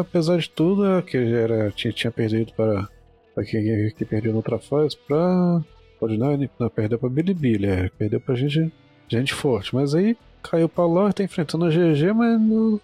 apesar 0.00 0.38
de 0.38 0.50
tudo, 0.50 0.84
é 0.86 1.02
que 1.02 1.16
era, 1.16 1.70
tinha, 1.70 1.92
tinha 1.92 2.10
perdido 2.10 2.52
para, 2.54 2.88
para 3.34 3.44
quem 3.44 3.90
que 3.92 4.04
perdeu 4.04 4.32
na 4.32 4.38
outra 4.38 4.58
fase, 4.58 4.96
pra 5.06 5.62
Cloud9, 6.00 6.50
não, 6.58 6.68
perdeu 6.68 6.98
pra 6.98 7.08
Bilibili, 7.08 7.66
é, 7.66 7.90
perdeu 7.96 8.20
pra 8.20 8.34
gente, 8.34 8.72
gente 9.08 9.34
forte. 9.34 9.74
Mas 9.74 9.94
aí 9.94 10.16
caiu 10.42 10.68
pra 10.68 10.86
lá, 10.86 11.12
tá 11.12 11.22
enfrentando 11.22 11.66
a 11.66 11.70
GG, 11.70 12.12
mas 12.12 12.40
não, 12.40 12.80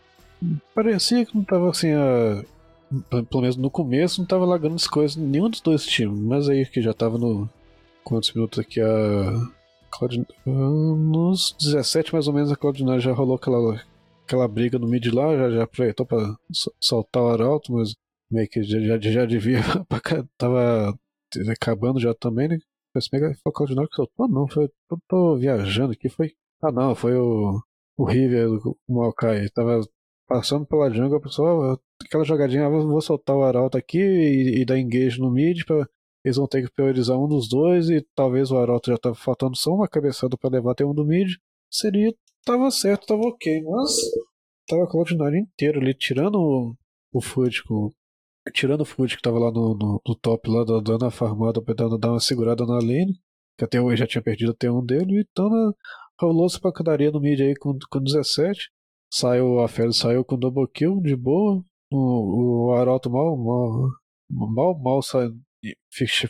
parecia 0.74 1.24
que 1.24 1.34
não 1.34 1.42
tava 1.42 1.70
assim, 1.70 1.92
a, 1.92 2.44
pelo 3.10 3.42
menos 3.42 3.56
no 3.56 3.70
começo, 3.70 4.20
não 4.20 4.26
tava 4.26 4.44
lá 4.44 4.58
grandes 4.58 4.86
coisas 4.86 5.16
nenhum 5.16 5.50
dos 5.50 5.60
dois 5.60 5.84
times. 5.86 6.18
Mas 6.18 6.48
aí 6.48 6.66
que 6.66 6.80
já 6.80 6.92
tava 6.92 7.18
no. 7.18 7.48
Quantos 8.04 8.32
minutos 8.32 8.58
aqui 8.60 8.80
a 8.80 9.32
Cloud... 9.90 10.26
Nos 10.44 11.56
17 11.58 12.12
mais 12.12 12.28
ou 12.28 12.34
menos 12.34 12.52
a 12.52 12.56
Cloud9 12.56 13.00
já 13.00 13.12
rolou 13.12 13.34
aquela, 13.34 13.82
aquela 14.24 14.46
briga 14.46 14.78
no 14.78 14.86
mid 14.86 15.06
lá, 15.06 15.36
já, 15.36 15.50
já 15.50 15.62
aproveitou 15.64 16.06
pra 16.06 16.36
soltar 16.80 17.22
o 17.22 17.28
arauto, 17.30 17.72
mas 17.72 17.96
meio 18.30 18.48
que 18.48 18.62
já, 18.62 18.78
já, 18.80 18.98
já 18.98 19.26
devia. 19.26 19.58
tava 20.38 20.96
acabando 21.50 21.98
já 21.98 22.14
também, 22.14 22.48
né? 22.48 22.58
Foi 22.92 23.18
a 23.20 23.50
Cloud9 23.50 23.88
que 23.88 23.96
soltou. 23.96 24.26
Ah, 24.26 24.28
não, 24.28 24.48
foi. 24.48 24.70
Eu 24.90 24.98
tô 25.08 25.36
viajando 25.36 25.92
aqui, 25.92 26.08
foi. 26.08 26.32
Ah 26.62 26.72
não, 26.72 26.94
foi 26.94 27.14
o. 27.14 27.60
O 27.98 28.04
River 28.04 28.48
do 28.48 28.78
Maokai. 28.88 29.48
Tava 29.50 29.80
passando 30.26 30.66
pela 30.66 30.90
jungle, 30.90 31.18
a 31.18 31.20
pessoa. 31.20 31.80
Aquela 32.04 32.24
jogadinha, 32.24 32.68
vou 32.68 33.00
soltar 33.00 33.36
o 33.36 33.42
arauto 33.42 33.78
aqui 33.78 33.98
e, 33.98 34.60
e 34.60 34.64
dar 34.64 34.78
engage 34.78 35.18
no 35.18 35.30
mid 35.30 35.64
pra 35.64 35.86
eles 36.26 36.38
vão 36.38 36.48
ter 36.48 36.62
que 36.62 36.74
priorizar 36.74 37.16
um 37.16 37.28
dos 37.28 37.48
dois 37.48 37.88
e 37.88 38.04
talvez 38.12 38.50
o 38.50 38.58
Arauto 38.58 38.90
já 38.90 38.98
tava 38.98 39.14
faltando 39.14 39.56
só 39.56 39.72
uma 39.72 39.86
cabeçada 39.86 40.36
para 40.36 40.50
levar 40.50 40.72
até 40.72 40.84
um 40.84 40.92
do 40.92 41.04
mid. 41.04 41.36
Seria. 41.70 42.12
Tava 42.44 42.68
certo, 42.72 43.06
tava 43.06 43.22
ok, 43.22 43.62
mas. 43.62 43.96
Tava 44.66 44.82
o 44.82 44.88
Cloud9 44.88 45.36
inteiro 45.36 45.78
ali, 45.80 45.94
tirando 45.94 46.34
o, 46.34 46.74
o. 47.12 47.92
Tirando 48.52 48.80
o 48.80 48.84
Food 48.84 49.16
que 49.16 49.22
tava 49.22 49.38
lá 49.38 49.52
no, 49.52 49.76
no, 49.76 50.02
no 50.04 50.14
top, 50.16 50.50
lá 50.50 50.64
dando 50.64 51.04
a 51.04 51.12
farmada, 51.12 51.60
dando 51.60 51.96
dar 51.96 52.10
uma 52.10 52.20
segurada 52.20 52.66
na 52.66 52.74
lane, 52.74 53.16
que 53.56 53.64
até 53.64 53.80
hoje 53.80 54.00
já 54.00 54.06
tinha 54.06 54.22
perdido 54.22 54.50
até 54.50 54.68
um 54.68 54.84
dele, 54.84 55.24
então 55.30 55.72
rolou-se 56.20 56.60
pancadaria 56.60 57.10
no 57.12 57.20
mid 57.20 57.40
aí 57.40 57.54
com, 57.54 57.76
com 57.88 58.00
17. 58.00 58.68
Saiu, 59.18 59.60
a 59.60 59.68
Félix 59.68 59.96
saiu 59.96 60.22
com 60.22 60.36
double 60.36 60.68
kill 60.68 61.00
de 61.00 61.16
boa. 61.16 61.64
O, 61.90 62.66
o 62.68 62.72
Arauto 62.72 63.08
mal, 63.08 63.34
mal, 63.34 63.88
mal, 64.28 64.78
mal 64.78 65.02
saiu, 65.02 65.34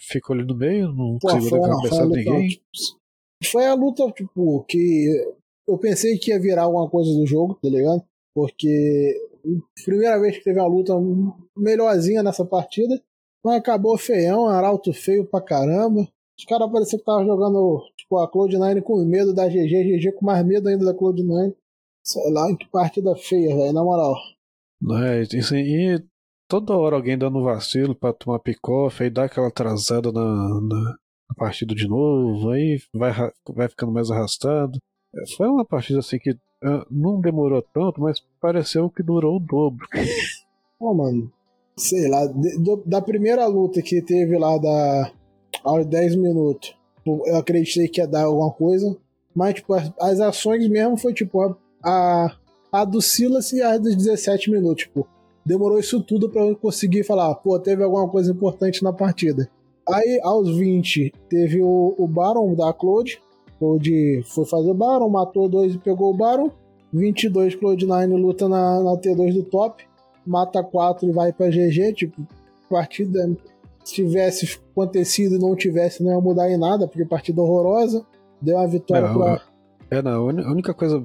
ficou 0.01 0.35
ali 0.35 0.47
no 0.47 0.57
meio, 0.57 0.93
não 0.93 1.19
conseguiu 1.21 1.61
cabeçar 1.63 2.07
ninguém. 2.07 2.49
Tipo, 2.49 2.63
foi 3.51 3.67
a 3.67 3.75
luta, 3.75 4.09
tipo, 4.13 4.63
que 4.69 5.09
eu 5.67 5.77
pensei 5.79 6.17
que 6.17 6.31
ia 6.31 6.39
virar 6.39 6.63
alguma 6.63 6.89
coisa 6.89 7.13
do 7.13 7.27
jogo, 7.27 7.55
tá 7.55 7.69
ligado? 7.69 8.05
Porque 8.33 9.15
primeira 9.85 10.21
vez 10.21 10.39
que 10.39 10.45
teve 10.45 10.61
uma 10.61 10.69
luta 10.69 10.95
melhorzinha 11.57 12.23
nessa 12.23 12.45
partida, 12.45 13.03
mas 13.45 13.57
acabou 13.57 13.99
feião, 13.99 14.47
arauto 14.47 14.93
feio 14.93 15.27
pra 15.27 15.41
caramba. 15.41 16.07
Os 16.39 16.45
caras 16.45 16.71
pareciam 16.71 16.99
que 16.99 17.03
estavam 17.03 17.27
jogando 17.27 17.83
tipo, 17.97 18.17
a 18.19 18.31
Cloud9 18.31 18.83
com 18.83 19.05
medo 19.05 19.35
da 19.35 19.49
GG, 19.49 19.99
GG 19.99 20.13
com 20.13 20.25
mais 20.25 20.47
medo 20.47 20.69
ainda 20.69 20.85
da 20.85 20.95
Cloud9. 20.95 21.53
Sei 22.07 22.31
lá, 22.31 22.55
que 22.57 22.69
partida 22.69 23.17
feia, 23.17 23.57
velho, 23.57 23.73
na 23.73 23.83
moral. 23.83 24.15
É, 25.03 25.23
isso 25.23 25.55
aí 25.55 26.01
toda 26.49 26.77
hora 26.77 26.95
alguém 26.95 27.19
dando 27.19 27.43
vacilo 27.43 27.97
pra 27.97 28.13
tomar 28.13 28.39
pick-off, 28.39 29.03
aí 29.03 29.11
dá 29.11 29.25
aquela 29.25 29.49
atrasada 29.49 30.13
na, 30.13 30.23
na, 30.61 30.97
partida 31.37 31.75
de 31.75 31.89
novo, 31.89 32.51
aí 32.51 32.79
vai, 32.95 33.13
vai 33.53 33.69
ficando 33.69 33.91
mais 33.91 34.09
arrastado. 34.09 34.79
É, 35.17 35.37
foi 35.37 35.49
uma 35.49 35.65
partida 35.65 35.99
assim 35.99 36.17
que 36.17 36.31
uh, 36.31 36.87
não 36.89 37.21
demorou 37.21 37.61
tanto, 37.75 38.01
mas 38.01 38.21
pareceu 38.41 38.89
que 38.89 39.03
durou 39.03 39.39
o 39.39 39.41
dobro. 39.41 39.85
Pô, 40.79 40.95
mano, 40.95 41.33
sei 41.77 42.09
lá, 42.09 42.25
do, 42.27 42.85
da 42.87 43.03
primeira 43.03 43.45
luta 43.49 43.83
que 43.83 44.01
teve 44.01 44.39
lá 44.39 44.57
da 44.59 45.13
aos 45.65 45.85
10 45.85 46.15
minutos, 46.15 46.77
eu 47.05 47.37
acreditei 47.37 47.89
que 47.89 48.01
ia 48.01 48.07
dar 48.07 48.27
alguma 48.27 48.53
coisa, 48.53 48.97
mas 49.35 49.55
tipo, 49.55 49.75
as, 49.75 49.93
as 49.99 50.21
ações 50.21 50.69
mesmo 50.69 50.97
foi 50.97 51.13
tipo 51.13 51.59
a, 51.87 52.33
a, 52.73 52.85
do 52.85 53.01
Silas 53.01 53.53
e 53.53 53.63
a 53.63 53.79
dos 53.79 53.95
17 53.95 54.51
minutos, 54.51 54.85
tipo, 54.85 55.07
demorou 55.45 55.79
isso 55.79 56.03
tudo 56.03 56.29
para 56.29 56.45
eu 56.45 56.57
conseguir 56.57 57.05
falar, 57.05 57.35
pô, 57.37 57.59
teve 57.59 57.85
alguma 57.85 58.09
coisa 58.09 58.33
importante 58.33 58.83
na 58.83 58.93
partida. 58.93 59.49
Aí, 59.89 60.21
aos 60.25 60.57
20, 60.57 61.13
teve 61.29 61.63
o, 61.63 61.95
o 61.97 62.09
Baron 62.09 62.55
da 62.55 62.73
Claude. 62.73 63.21
Claude 63.59 64.23
foi 64.27 64.45
fazer 64.45 64.69
o 64.69 64.75
Baron, 64.75 65.09
matou 65.09 65.49
dois 65.49 65.75
e 65.75 65.79
pegou 65.79 66.11
o 66.11 66.17
Baron. 66.17 66.51
22, 66.93 67.55
Cloud9 67.55 68.21
luta 68.21 68.49
na, 68.49 68.83
na 68.83 68.97
T2 68.97 69.35
do 69.35 69.43
top. 69.45 69.85
Mata 70.27 70.63
4 70.63 71.09
e 71.09 71.13
vai 71.13 71.33
pra 71.33 71.49
GG. 71.49 71.93
Tipo, 71.93 72.27
partida. 72.69 73.31
Se 73.85 73.95
tivesse 73.95 74.59
acontecido 74.73 75.37
e 75.37 75.39
não 75.39 75.55
tivesse, 75.55 76.03
não 76.03 76.13
ia 76.13 76.21
mudar 76.21 76.51
em 76.51 76.59
nada, 76.59 76.89
porque 76.89 77.05
partida 77.05 77.41
horrorosa. 77.41 78.05
Deu 78.43 78.57
uma 78.57 78.67
vitória 78.67 79.07
não, 79.07 79.15
pra. 79.15 79.41
É, 79.91 80.03
não, 80.03 80.29
a 80.29 80.51
única 80.51 80.75
coisa 80.75 81.03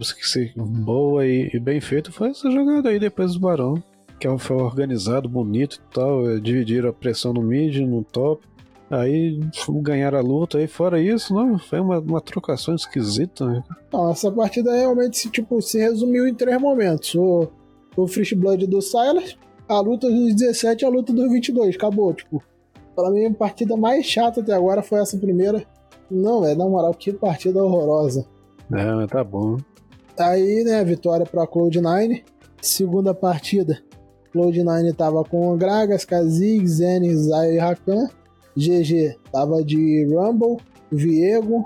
boa 0.56 1.26
e, 1.26 1.52
e 1.54 1.60
bem 1.60 1.80
feita 1.80 2.12
foi 2.12 2.30
essa 2.30 2.50
jogada 2.50 2.90
aí 2.90 3.00
depois 3.00 3.34
do 3.34 3.40
Barão 3.40 3.82
que 4.22 4.28
é 4.28 4.38
foi 4.38 4.56
organizado, 4.56 5.28
bonito 5.28 5.78
e 5.78 5.94
tal. 5.94 6.30
É, 6.30 6.40
dividiram 6.40 6.90
a 6.90 6.94
pressão 6.94 7.34
no 7.34 7.42
mid, 7.42 7.78
no 7.80 8.04
top. 8.04 8.46
Aí 8.88 9.40
ganharam 9.82 10.20
a 10.20 10.22
luta. 10.22 10.60
Aí 10.60 10.68
fora 10.68 11.02
isso, 11.02 11.34
não, 11.34 11.58
foi 11.58 11.80
uma, 11.80 11.98
uma 11.98 12.22
trocação 12.22 12.76
esquisita. 12.76 13.46
Né? 13.46 13.64
Não, 13.92 14.12
essa 14.12 14.32
partida 14.32 14.76
realmente 14.76 15.18
se, 15.18 15.30
tipo, 15.32 15.60
se 15.60 15.80
resumiu 15.80 16.28
em 16.28 16.36
três 16.36 16.62
momentos. 16.62 17.16
O, 17.16 17.48
o 17.98 18.08
Fresh 18.08 18.34
Blood 18.34 18.68
do 18.68 18.80
Silas, 18.80 19.36
a 19.68 19.80
luta 19.80 20.08
dos 20.08 20.36
17 20.36 20.84
e 20.84 20.86
a 20.86 20.90
luta 20.90 21.12
dos 21.12 21.32
22. 21.32 21.76
Acabou, 21.76 22.14
tipo. 22.14 22.44
Pra 22.96 23.10
mim, 23.10 23.26
a 23.26 23.34
partida 23.34 23.76
mais 23.76 24.06
chata 24.06 24.42
até 24.42 24.54
agora 24.54 24.84
foi 24.84 25.00
essa 25.00 25.18
primeira. 25.18 25.64
Não, 26.12 26.46
é 26.46 26.54
na 26.54 26.66
moral, 26.66 26.94
que 26.94 27.12
partida 27.12 27.64
horrorosa. 27.64 28.28
É, 28.74 29.08
tá 29.08 29.24
bom. 29.24 29.58
Aí, 30.18 30.64
né, 30.64 30.84
vitória 30.84 31.26
pra 31.26 31.48
Cloud9. 31.48 32.24
Segunda 32.62 33.14
partida, 33.14 33.82
Cloud9 34.34 34.96
tava 34.96 35.24
com 35.24 35.58
Gragas, 35.58 36.06
Kha'Zix, 36.06 36.74
Zen, 36.74 37.16
Zay 37.16 37.56
e 37.56 37.58
Rakan. 37.58 38.08
GG 38.56 39.16
tava 39.32 39.64
de 39.64 40.06
Rumble, 40.06 40.58
Viego, 40.92 41.66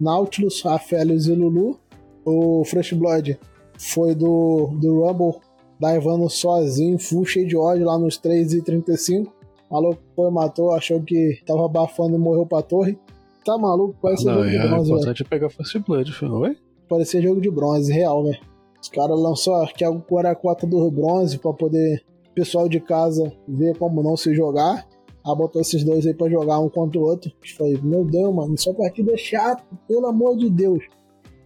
Nautilus, 0.00 0.62
Rafaelios 0.62 1.28
e 1.28 1.34
Lulu. 1.34 1.78
O 2.24 2.64
Fresh 2.64 2.92
Blood 2.92 3.38
foi 3.78 4.14
do, 4.14 4.70
do 4.80 5.04
Rumble, 5.04 5.40
divando 5.78 6.28
sozinho, 6.28 6.98
full 6.98 7.24
cheio 7.24 7.46
de 7.46 7.56
ódio 7.56 7.86
lá 7.86 7.98
nos 7.98 8.18
3,35. 8.18 9.30
Maluco 9.70 10.02
foi, 10.14 10.30
matou, 10.30 10.72
achou 10.72 11.00
que 11.02 11.40
tava 11.46 11.64
abafando 11.66 12.16
e 12.16 12.18
morreu 12.18 12.46
pra 12.46 12.62
torre. 12.62 12.98
Tá 13.44 13.58
maluco? 13.58 13.96
Parece 14.00 14.24
Não, 14.24 14.34
jogo 14.34 14.48
de 14.48 14.56
é 14.56 14.68
bronze. 14.68 14.90
O 14.90 14.94
importante 14.96 15.22
é 15.22 15.26
pegar 15.26 15.50
Fresh 15.50 15.76
Blood, 15.86 16.12
foi? 16.12 16.56
Parecia 16.88 17.22
jogo 17.22 17.40
de 17.40 17.50
bronze, 17.50 17.92
real, 17.92 18.24
velho. 18.24 18.38
Os 18.80 18.88
caras 18.88 19.18
lançou 19.18 19.54
aqui 19.62 19.84
agora 19.84 20.30
a 20.30 20.34
cota 20.34 20.66
do 20.66 20.90
bronze 20.90 21.38
pra 21.38 21.52
poder 21.52 22.04
pessoal 22.34 22.68
de 22.68 22.80
casa 22.80 23.32
vê 23.48 23.72
como 23.74 24.02
não 24.02 24.16
se 24.16 24.34
jogar. 24.34 24.86
Aí 25.26 25.36
botou 25.36 25.62
esses 25.62 25.82
dois 25.82 26.06
aí 26.06 26.12
pra 26.12 26.28
jogar 26.28 26.58
um 26.58 26.68
contra 26.68 27.00
o 27.00 27.02
outro. 27.02 27.32
Falei, 27.56 27.78
meu 27.82 28.04
Deus, 28.04 28.34
mano, 28.34 28.58
só 28.58 28.74
partida 28.74 29.16
chata, 29.16 29.62
pelo 29.88 30.06
amor 30.06 30.36
de 30.36 30.50
Deus. 30.50 30.84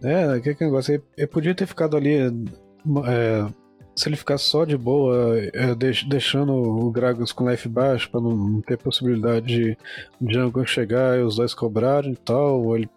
É, 0.03 0.39
que, 0.39 0.53
que 0.55 0.65
negócio, 0.65 0.95
ele, 0.95 1.03
ele 1.17 1.27
podia 1.27 1.55
ter 1.55 1.65
ficado 1.65 1.95
ali. 1.95 2.15
É, 2.15 3.53
se 3.99 4.07
ele 4.07 4.15
ficar 4.15 4.37
só 4.37 4.63
de 4.63 4.77
boa, 4.77 5.37
é, 5.53 5.75
deix, 5.75 6.03
deixando 6.03 6.53
o 6.53 6.89
Gragas 6.89 7.33
com 7.33 7.49
life 7.49 7.67
baixo 7.67 8.09
pra 8.09 8.21
não, 8.21 8.61
ter 8.61 8.77
possibilidade 8.77 9.45
de 9.47 9.77
Django 10.21 10.65
chegar 10.65 11.19
e 11.19 11.21
os 11.21 11.35
dois 11.35 11.53
cobrarem 11.53 12.13
e 12.13 12.15
tal, 12.15 12.63
ou 12.63 12.77
ele. 12.77 12.89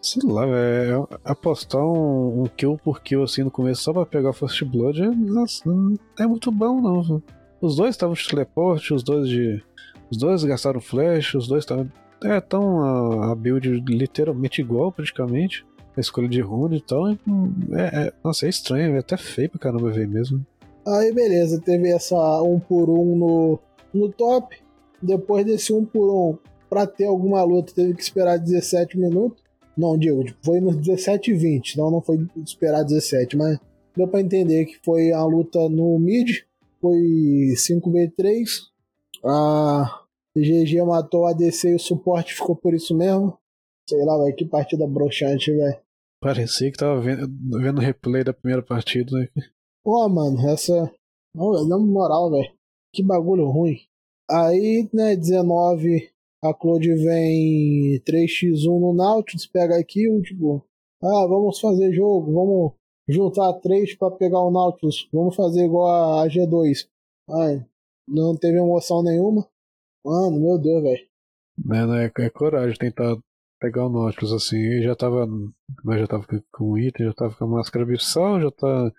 Sei 0.00 0.22
lá, 0.22 0.46
é, 0.46 0.92
apostar 1.24 1.82
um, 1.82 2.42
um, 2.42 2.46
kill 2.46 2.78
por 2.84 3.02
kill 3.02 3.24
assim 3.24 3.42
no 3.42 3.50
começo 3.50 3.82
só 3.82 3.92
pra 3.92 4.04
pegar 4.04 4.30
o 4.30 4.34
First 4.34 4.62
Blood 4.64 5.02
é, 5.02 6.22
é 6.22 6.26
muito 6.26 6.52
bom 6.52 6.80
não. 6.80 7.22
Os 7.60 7.74
dois 7.74 7.90
estavam 7.90 8.14
de 8.14 8.28
teleporte, 8.28 8.94
os 8.94 9.02
dois 9.02 9.28
de. 9.28 9.64
Os 10.10 10.18
dois 10.18 10.44
gastaram 10.44 10.80
flash, 10.80 11.34
os 11.34 11.48
dois 11.48 11.64
estavam. 11.64 11.90
É, 12.22 12.40
tão 12.40 12.80
a, 12.80 13.32
a 13.32 13.34
build 13.34 13.82
literalmente 13.88 14.60
igual 14.60 14.92
praticamente 14.92 15.64
a 15.96 16.00
escolha 16.00 16.28
de 16.28 16.40
rune 16.40 16.78
e 16.78 16.80
tal. 16.80 17.08
É, 17.08 17.16
é, 18.06 18.12
nossa, 18.22 18.46
é 18.46 18.48
estranho, 18.48 18.94
é 18.94 18.98
até 18.98 19.16
feio 19.16 19.50
pra 19.50 19.60
caramba 19.60 19.90
ver 19.90 20.08
mesmo. 20.08 20.44
Aí 20.86 21.12
beleza, 21.12 21.60
teve 21.60 21.88
essa 21.90 22.42
um 22.42 22.60
por 22.60 22.90
um 22.90 23.16
no, 23.16 23.58
no 23.92 24.12
top. 24.12 24.56
Depois 25.00 25.44
desse 25.44 25.72
um 25.72 25.84
por 25.84 26.10
um, 26.10 26.38
pra 26.68 26.86
ter 26.86 27.04
alguma 27.04 27.42
luta, 27.42 27.72
teve 27.74 27.94
que 27.94 28.02
esperar 28.02 28.38
17 28.38 28.98
minutos. 28.98 29.42
Não, 29.76 29.98
tipo, 29.98 30.24
foi 30.42 30.60
nos 30.60 30.76
17 30.76 31.32
e 31.32 31.34
20, 31.34 31.78
não, 31.78 31.90
não 31.90 32.00
foi 32.00 32.26
esperar 32.44 32.84
17, 32.84 33.36
mas 33.36 33.58
deu 33.96 34.06
pra 34.06 34.20
entender 34.20 34.66
que 34.66 34.78
foi 34.84 35.12
a 35.12 35.24
luta 35.24 35.68
no 35.68 35.98
mid, 35.98 36.42
foi 36.80 37.54
5v3. 37.56 38.44
A 39.24 40.04
GG 40.36 40.82
matou 40.84 41.26
a 41.26 41.30
ADC 41.30 41.70
e 41.70 41.74
o 41.74 41.78
suporte 41.78 42.34
ficou 42.34 42.54
por 42.54 42.74
isso 42.74 42.94
mesmo. 42.96 43.36
Sei 43.88 44.04
lá, 44.04 44.16
velho, 44.22 44.34
que 44.34 44.44
partida 44.44 44.86
broxante, 44.86 45.50
velho. 45.50 45.76
Parecia 46.24 46.72
que 46.72 46.78
tava 46.78 46.98
vendo, 47.02 47.28
vendo 47.60 47.82
replay 47.82 48.24
da 48.24 48.32
primeira 48.32 48.62
partida, 48.62 49.12
né? 49.12 49.28
Pô, 49.84 50.08
mano, 50.08 50.40
essa. 50.48 50.90
Não, 51.34 51.68
na 51.68 51.78
moral, 51.78 52.30
velho. 52.30 52.50
Que 52.94 53.02
bagulho 53.02 53.44
ruim. 53.50 53.76
Aí, 54.30 54.88
né, 54.90 55.14
19, 55.16 56.10
a 56.42 56.54
Claude 56.54 56.94
vem 56.94 58.00
3x1 58.06 58.80
no 58.80 58.94
Nautilus, 58.94 59.46
pega 59.46 59.78
aqui, 59.78 60.08
tipo, 60.22 60.64
ah, 61.02 61.26
vamos 61.28 61.60
fazer 61.60 61.92
jogo, 61.92 62.32
vamos 62.32 62.72
juntar 63.06 63.52
três 63.60 63.94
para 63.94 64.16
pegar 64.16 64.40
o 64.40 64.50
Nautilus, 64.50 65.06
vamos 65.12 65.36
fazer 65.36 65.66
igual 65.66 66.20
a 66.20 66.26
G2. 66.26 66.88
Ai, 67.28 67.66
não 68.08 68.34
teve 68.34 68.56
emoção 68.56 69.02
nenhuma. 69.02 69.46
Mano, 70.02 70.40
meu 70.40 70.58
Deus, 70.58 70.82
velho. 70.82 71.06
É, 71.70 72.22
é, 72.22 72.26
é 72.26 72.30
coragem 72.30 72.78
tentar 72.78 73.18
pegar 73.64 73.86
o 73.86 73.88
Nautilus 73.88 74.32
assim, 74.32 74.82
já 74.82 74.94
tava. 74.94 75.26
Mas 75.82 76.00
já 76.00 76.06
tava 76.06 76.26
com 76.52 76.64
o 76.72 76.78
item, 76.78 77.06
já 77.06 77.14
tava 77.14 77.34
com 77.34 77.44
a 77.44 77.48
máscara 77.48 77.84
abissal, 77.84 78.40
já 78.40 78.50
tá. 78.50 78.92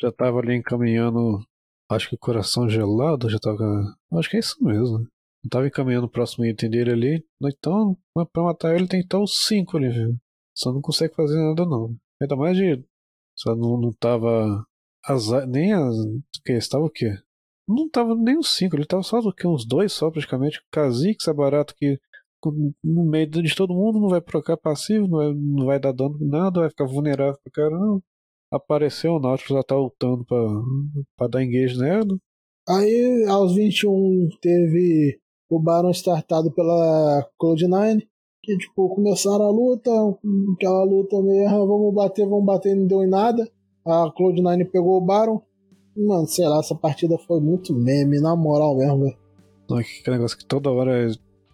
Já 0.00 0.10
tava 0.10 0.40
ali 0.40 0.56
encaminhando. 0.56 1.40
Acho 1.90 2.08
que 2.08 2.14
o 2.14 2.18
coração 2.18 2.68
gelado, 2.68 3.30
já 3.30 3.38
tava. 3.38 3.64
Acho 4.14 4.30
que 4.30 4.36
é 4.36 4.40
isso 4.40 4.56
mesmo. 4.62 5.06
Eu 5.44 5.50
tava 5.50 5.66
encaminhando 5.66 6.06
o 6.06 6.10
próximo 6.10 6.44
item 6.44 6.70
dele 6.70 6.92
ali. 6.92 7.24
Então, 7.44 7.96
pra 8.32 8.42
matar 8.42 8.74
ele 8.74 8.88
tem 8.88 9.00
que 9.00 9.06
estar 9.06 9.20
os 9.20 9.44
5 9.46 9.76
ali, 9.76 9.90
viu? 9.90 10.16
Só 10.54 10.72
não 10.72 10.80
consegue 10.80 11.14
fazer 11.14 11.36
nada 11.36 11.64
não. 11.64 11.94
Ainda 12.20 12.36
mais 12.36 12.56
de. 12.56 12.84
Só 13.36 13.54
não, 13.54 13.80
não 13.80 13.92
tava. 13.92 14.64
As, 15.04 15.28
nem 15.48 15.72
as. 15.72 15.96
O 15.96 16.22
que? 16.44 16.52
Estava 16.52 16.84
o 16.84 16.90
quê? 16.90 17.16
Não 17.68 17.88
tava 17.88 18.14
nem 18.16 18.38
os 18.38 18.54
5, 18.56 18.74
ele 18.74 18.84
tava 18.84 19.02
só 19.02 19.20
do 19.20 19.32
que 19.32 19.46
uns 19.46 19.64
dois 19.66 19.92
só 19.92 20.10
praticamente. 20.10 20.60
Kha'Zix 20.74 21.28
é 21.28 21.32
barato 21.32 21.74
que 21.76 21.98
no 22.50 23.04
meio 23.04 23.28
de 23.28 23.54
todo 23.54 23.74
mundo, 23.74 24.00
não 24.00 24.08
vai 24.08 24.20
trocar 24.20 24.56
passivo, 24.56 25.06
não 25.06 25.18
vai, 25.18 25.34
não 25.34 25.66
vai 25.66 25.80
dar 25.80 25.92
dano 25.92 26.16
nada, 26.20 26.60
vai 26.60 26.70
ficar 26.70 26.86
vulnerável 26.86 27.38
pra 27.42 27.52
caramba. 27.52 28.02
Apareceu 28.50 29.12
o 29.12 29.20
Nautilus 29.20 29.58
já 29.58 29.62
tá 29.62 29.76
lutando 29.76 30.24
pra, 30.24 30.38
pra 31.16 31.26
dar 31.28 31.42
engage 31.42 31.78
nela. 31.78 32.18
Aí, 32.68 33.24
aos 33.28 33.54
21, 33.54 34.28
teve 34.40 35.18
o 35.50 35.58
Baron 35.58 35.90
startado 35.90 36.52
pela 36.52 37.26
Cloud9, 37.40 38.02
que 38.42 38.56
tipo, 38.58 38.94
começaram 38.94 39.44
a 39.44 39.50
luta, 39.50 39.90
aquela 40.54 40.84
luta 40.84 41.20
meio, 41.22 41.48
ah, 41.48 41.64
vamos 41.64 41.94
bater, 41.94 42.26
vamos 42.26 42.44
bater, 42.44 42.74
não 42.74 42.86
deu 42.86 43.02
em 43.02 43.08
nada. 43.08 43.48
A 43.86 44.12
Cloud9 44.16 44.70
pegou 44.70 44.96
o 44.96 45.04
Baron. 45.04 45.40
Mano, 45.96 46.26
sei 46.26 46.46
lá, 46.46 46.60
essa 46.60 46.74
partida 46.74 47.18
foi 47.18 47.40
muito 47.40 47.74
meme, 47.74 48.20
na 48.20 48.34
moral 48.34 48.76
mesmo, 48.76 49.00
velho. 49.00 49.16
Que 50.04 50.10
negócio 50.10 50.36
que 50.36 50.44
toda 50.44 50.70
hora 50.70 51.06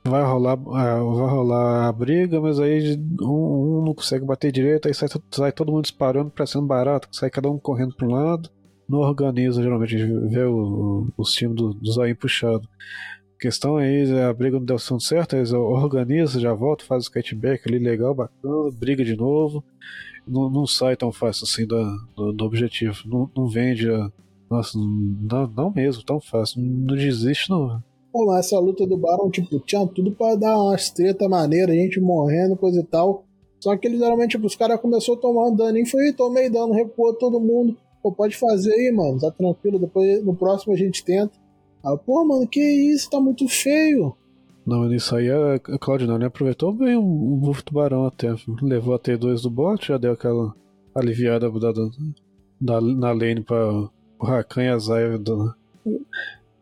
vai 0.09 0.23
rolar, 0.23 0.55
é, 0.55 0.57
vai 0.57 1.31
rolar 1.31 1.89
a 1.89 1.93
briga, 1.93 2.41
mas 2.41 2.59
aí 2.59 2.97
um, 3.21 3.81
um, 3.81 3.85
não 3.85 3.95
consegue 3.95 4.25
bater 4.25 4.51
direito, 4.51 4.89
aí 4.89 4.95
sai, 4.95 5.09
sai 5.31 5.53
todo 5.53 5.73
mundo 5.73 5.83
disparando, 5.83 6.31
parecendo 6.31 6.67
barato, 6.67 7.09
sai 7.13 7.31
cada 7.31 7.51
um 7.51 7.59
correndo 7.59 7.95
para 7.95 8.07
um 8.07 8.13
lado. 8.13 8.51
Não 8.89 9.01
organiza, 9.01 9.63
geralmente, 9.63 9.97
a 9.97 9.99
gente 9.99 10.29
vê 10.29 10.45
o, 10.45 10.57
o, 10.57 11.09
os 11.19 11.33
times 11.33 11.57
do, 11.57 11.75
do 11.75 11.93
Zayn 11.93 12.15
puxado. 12.15 12.67
A 13.37 13.41
questão 13.41 13.77
aí, 13.77 14.11
é, 14.11 14.25
a 14.25 14.33
briga 14.33 14.59
não 14.59 14.65
deu 14.65 14.79
certo, 14.79 15.37
eles 15.37 15.53
organizam, 15.53 16.41
já 16.41 16.55
volta, 16.55 16.85
faz 16.85 17.05
o 17.05 17.07
skateback 17.07 17.69
ali 17.69 17.79
legal, 17.79 18.15
bacana, 18.15 18.71
briga 18.73 19.05
de 19.05 19.15
novo. 19.15 19.63
Não, 20.27 20.51
não 20.51 20.67
sai 20.67 20.97
tão 20.97 21.11
fácil 21.13 21.45
assim 21.45 21.67
do, 21.67 22.33
do, 22.33 22.45
objetivo. 22.45 22.97
Não, 23.07 23.31
não 23.35 23.49
vende. 23.49 23.87
Nossa, 24.51 24.79
não, 24.79 25.47
não 25.47 25.73
mesmo, 25.73 26.03
tão 26.03 26.21
fácil. 26.21 26.61
Não 26.61 26.97
desiste, 26.97 27.49
não. 27.51 27.83
Pô, 28.19 28.35
essa 28.35 28.59
luta 28.59 28.85
do 28.85 28.97
Baron, 28.97 29.31
tipo, 29.31 29.61
tinha 29.61 29.87
tudo 29.87 30.11
para 30.11 30.35
dar 30.35 30.59
umas 30.59 30.91
treta 30.91 31.29
maneira, 31.29 31.73
gente 31.73 32.01
morrendo, 32.01 32.57
coisa 32.57 32.81
e 32.81 32.83
tal. 32.83 33.25
Só 33.61 33.77
que 33.77 33.87
eles 33.87 34.01
geralmente, 34.01 34.33
tipo, 34.33 34.45
os 34.45 34.57
caras 34.57 34.81
começou 34.81 35.17
tomando 35.17 35.57
dano 35.57 35.79
e 35.79 35.87
foi, 35.87 36.13
tomei 36.13 36.51
dano, 36.51 36.73
recuou 36.73 37.15
todo 37.15 37.39
mundo. 37.39 37.77
Pô, 38.03 38.11
pode 38.11 38.37
fazer 38.37 38.73
aí, 38.73 38.91
mano, 38.91 39.21
tá 39.21 39.31
tranquilo, 39.31 39.79
depois 39.79 40.25
no 40.25 40.35
próximo 40.35 40.75
a 40.75 40.77
gente 40.77 41.05
tenta. 41.05 41.33
Ah, 41.81 41.97
pô, 41.97 42.25
mano, 42.25 42.45
que 42.49 42.61
isso, 42.61 43.09
tá 43.09 43.21
muito 43.21 43.47
feio. 43.47 44.17
Não, 44.67 44.93
isso 44.93 45.15
aí 45.15 45.31
a 45.31 45.61
Cloud9 45.61 46.27
aproveitou 46.27 46.73
bem 46.73 46.97
o, 46.97 47.01
o 47.01 47.37
buff 47.37 47.65
do 47.65 47.73
Barão 47.73 48.05
até. 48.05 48.35
Levou 48.61 48.97
a 48.97 48.99
T2 48.99 49.43
do 49.43 49.51
bot, 49.51 49.87
já 49.87 49.97
deu 49.97 50.11
aquela 50.11 50.53
aliviada 50.93 51.49
da, 51.49 51.73
da, 52.61 52.81
na 52.81 53.13
lane 53.13 53.43
pra 53.43 53.73
o 53.73 53.91
Rakan 54.21 54.65
e 54.65 54.69
a 54.71 54.79
Zaya 54.79 55.21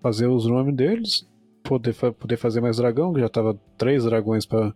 fazer 0.03 0.27
os 0.27 0.47
nomes 0.47 0.77
deles 0.77 1.27
poder, 1.67 1.95
poder 1.95 2.37
fazer 2.37 2.61
mais 2.61 2.77
dragão, 2.77 3.13
que 3.13 3.21
já 3.21 3.29
tava 3.29 3.59
três 3.77 4.05
dragões 4.05 4.47
pra, 4.47 4.73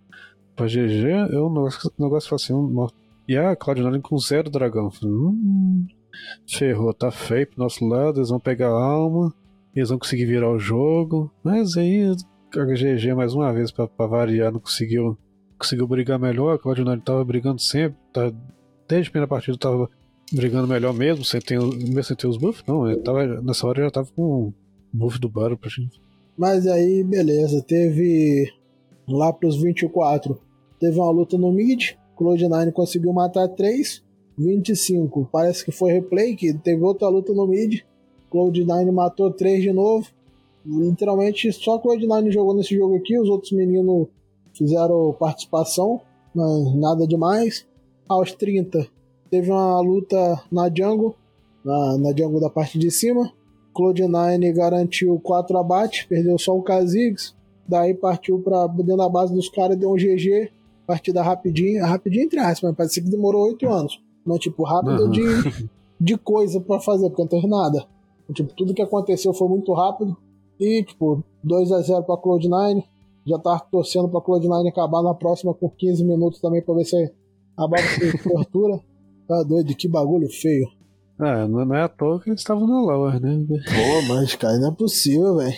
pra 0.56 0.66
GG, 0.66 1.32
eu 1.32 1.48
não 1.48 1.68
negócio 1.98 2.34
assim, 2.34 2.52
um, 2.52 2.86
e 3.28 3.36
a 3.36 3.54
Cloud9 3.56 4.00
com 4.00 4.18
zero 4.18 4.50
dragão. 4.50 4.90
Hum, 5.02 5.86
ferrou, 6.46 6.92
tá 6.92 7.10
feio 7.10 7.46
pro 7.46 7.62
nosso 7.62 7.86
lado, 7.86 8.18
eles 8.18 8.30
vão 8.30 8.40
pegar 8.40 8.68
a 8.68 8.84
alma, 8.84 9.32
eles 9.74 9.88
vão 9.88 9.98
conseguir 9.98 10.26
virar 10.26 10.50
o 10.50 10.58
jogo, 10.58 11.30
mas 11.44 11.76
aí 11.76 12.12
a 12.56 12.64
GG 12.64 13.14
mais 13.14 13.32
uma 13.32 13.52
vez 13.52 13.70
pra, 13.70 13.86
pra 13.86 14.06
variar, 14.06 14.52
não 14.52 14.60
conseguiu, 14.60 15.16
conseguiu 15.56 15.86
brigar 15.86 16.18
melhor, 16.18 16.54
a 16.54 16.58
Cloud9 16.58 17.02
tava 17.02 17.24
brigando 17.24 17.60
sempre, 17.60 17.96
tá, 18.12 18.32
desde 18.88 19.08
a 19.08 19.12
primeira 19.12 19.28
partida 19.28 19.56
tava 19.56 19.88
brigando 20.32 20.66
melhor 20.66 20.92
mesmo, 20.92 21.24
sem 21.24 21.40
ter, 21.40 21.60
mesmo 21.60 22.02
sem 22.02 22.16
ter 22.16 22.26
os 22.26 22.36
buffs, 22.36 22.64
não, 22.66 22.92
tava, 23.02 23.40
nessa 23.40 23.66
hora 23.66 23.84
já 23.84 23.90
tava 23.90 24.08
com 24.10 24.22
o 24.22 24.54
buff 24.92 25.20
do 25.20 25.28
Baro 25.28 25.56
pra 25.56 25.70
gente. 25.70 26.00
Mas 26.40 26.66
aí, 26.66 27.04
beleza, 27.04 27.60
teve 27.60 28.50
lá 29.06 29.30
pros 29.30 29.60
24, 29.60 30.40
teve 30.80 30.98
uma 30.98 31.10
luta 31.10 31.36
no 31.36 31.52
mid, 31.52 31.90
Cloud9 32.18 32.72
conseguiu 32.72 33.12
matar 33.12 33.46
3, 33.46 34.02
25, 34.38 35.28
parece 35.30 35.62
que 35.62 35.70
foi 35.70 35.92
replay, 35.92 36.34
que 36.34 36.54
teve 36.54 36.82
outra 36.82 37.08
luta 37.08 37.34
no 37.34 37.46
mid, 37.46 37.82
Cloud9 38.32 38.90
matou 38.90 39.30
3 39.30 39.64
de 39.64 39.70
novo, 39.70 40.08
literalmente 40.64 41.52
só 41.52 41.78
Cloud9 41.78 42.30
jogou 42.30 42.54
nesse 42.54 42.74
jogo 42.74 42.96
aqui, 42.96 43.18
os 43.18 43.28
outros 43.28 43.52
meninos 43.52 44.08
fizeram 44.54 45.14
participação, 45.20 46.00
nada 46.34 47.06
demais. 47.06 47.66
Aos 48.08 48.32
30, 48.32 48.88
teve 49.30 49.50
uma 49.50 49.78
luta 49.82 50.42
na 50.50 50.70
jungle, 50.74 51.14
na, 51.62 51.98
na 51.98 52.16
jungle 52.16 52.40
da 52.40 52.48
parte 52.48 52.78
de 52.78 52.90
cima, 52.90 53.30
Cloud9 53.74 54.52
garantiu 54.54 55.18
4 55.20 55.56
abates, 55.58 56.04
perdeu 56.04 56.38
só 56.38 56.56
o 56.56 56.62
Kha'Zix. 56.62 57.34
Daí 57.66 57.94
partiu 57.94 58.40
para 58.40 58.66
dentro 58.66 58.96
da 58.96 59.08
base 59.08 59.32
dos 59.32 59.48
caras, 59.48 59.76
deu 59.76 59.92
um 59.92 59.96
GG. 59.96 60.50
Partida 60.86 61.22
rapidinha, 61.22 61.86
rapidinho 61.86 62.24
entre 62.24 62.40
aspas, 62.40 62.70
mas 62.70 62.76
parece 62.76 63.00
que 63.00 63.08
demorou 63.08 63.46
8 63.46 63.68
anos. 63.68 64.02
Mas, 64.24 64.40
tipo, 64.40 64.64
rápido 64.64 65.04
uhum. 65.04 65.10
de, 65.10 65.70
de 66.00 66.18
coisa 66.18 66.60
para 66.60 66.80
fazer, 66.80 67.08
porque 67.08 67.22
não 67.22 67.28
teve 67.28 67.46
nada. 67.46 67.86
Tipo, 68.32 68.52
tudo 68.54 68.74
que 68.74 68.82
aconteceu 68.82 69.32
foi 69.32 69.48
muito 69.48 69.72
rápido. 69.72 70.16
E, 70.58 70.82
tipo, 70.82 71.22
2 71.42 71.72
a 71.72 71.80
0 71.80 72.02
pra 72.04 72.16
Cloud9. 72.16 72.84
Já 73.26 73.38
tá 73.38 73.58
torcendo 73.58 74.08
pra 74.08 74.20
Cloud9 74.20 74.68
acabar 74.68 75.02
na 75.02 75.14
próxima 75.14 75.54
com 75.54 75.68
15 75.68 76.04
minutos 76.04 76.40
também 76.40 76.62
pra 76.62 76.74
ver 76.74 76.84
se 76.84 77.12
a 77.56 77.66
base 77.68 78.00
tem 78.00 78.18
cobertura. 78.22 78.80
Tá 79.28 79.42
doido, 79.42 79.74
que 79.76 79.86
bagulho 79.88 80.28
feio. 80.28 80.66
Ah, 81.20 81.46
não 81.46 81.74
é 81.74 81.82
à 81.82 81.88
toa 81.88 82.20
que 82.20 82.30
eles 82.30 82.40
estavam 82.40 82.66
na 82.66 82.80
Lower, 82.80 83.20
né? 83.20 83.44
Pô, 83.48 84.14
mas, 84.14 84.34
cara, 84.36 84.58
não 84.58 84.68
é 84.68 84.74
possível, 84.74 85.36
velho. 85.36 85.54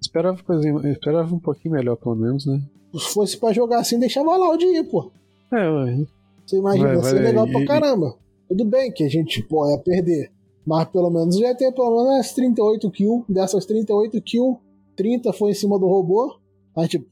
Esperava, 0.00 0.42
coisinha- 0.42 0.90
esperava 0.90 1.34
um 1.34 1.38
pouquinho 1.38 1.74
melhor, 1.74 1.96
pelo 1.96 2.14
menos, 2.14 2.46
né? 2.46 2.60
Se 2.94 3.12
fosse 3.12 3.36
pra 3.36 3.52
jogar 3.52 3.80
assim, 3.80 3.98
deixava 3.98 4.36
lá 4.36 4.48
o 4.50 4.56
dia, 4.56 4.82
pô. 4.84 5.10
É, 5.52 5.68
ué. 5.68 6.06
Você 6.46 6.58
imagina, 6.58 6.86
Vai, 6.88 6.96
ia 6.96 7.02
ser 7.02 7.14
vai, 7.14 7.22
legal 7.22 7.46
pra 7.48 7.64
caramba. 7.66 8.14
Tudo 8.48 8.64
bem 8.64 8.92
que 8.92 9.04
a 9.04 9.08
gente, 9.08 9.42
pô, 9.42 9.68
ia 9.70 9.78
perder. 9.78 10.30
Mas 10.66 10.88
pelo 10.88 11.10
menos 11.10 11.36
já 11.36 11.48
ia 11.48 11.54
ter 11.54 11.72
pelo 11.72 11.90
menos 11.90 12.14
umas 12.16 12.32
38 12.32 12.90
kills. 12.90 13.24
Dessas 13.28 13.66
38 13.66 14.20
kills, 14.22 14.58
30 14.96 15.32
foi 15.32 15.50
em 15.50 15.54
cima 15.54 15.78
do 15.78 15.86
robô. 15.86 16.38
Mas, 16.76 16.88
tipo, 16.88 17.06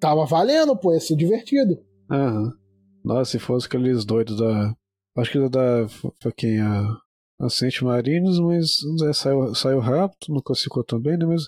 tava 0.00 0.24
valendo, 0.24 0.76
pô, 0.76 0.92
ia 0.94 1.00
ser 1.00 1.16
divertido. 1.16 1.78
Aham. 2.10 2.52
Nossa, 3.04 3.32
se 3.32 3.38
fosse 3.38 3.66
aqueles 3.66 4.04
doidos 4.04 4.38
da. 4.38 4.74
Acho 5.16 5.32
que 5.32 5.48
da. 5.48 5.86
Foi 6.20 6.32
quem? 6.36 6.60
A. 6.60 6.96
A 7.40 7.48
Saint 7.48 7.82
Marines, 7.82 8.38
mas 8.38 8.76
é, 9.08 9.12
saiu, 9.12 9.54
saiu 9.54 9.80
rápido, 9.80 10.18
não 10.28 10.40
conseguiu 10.40 10.84
também, 10.84 11.16
né? 11.18 11.26
Mas 11.26 11.42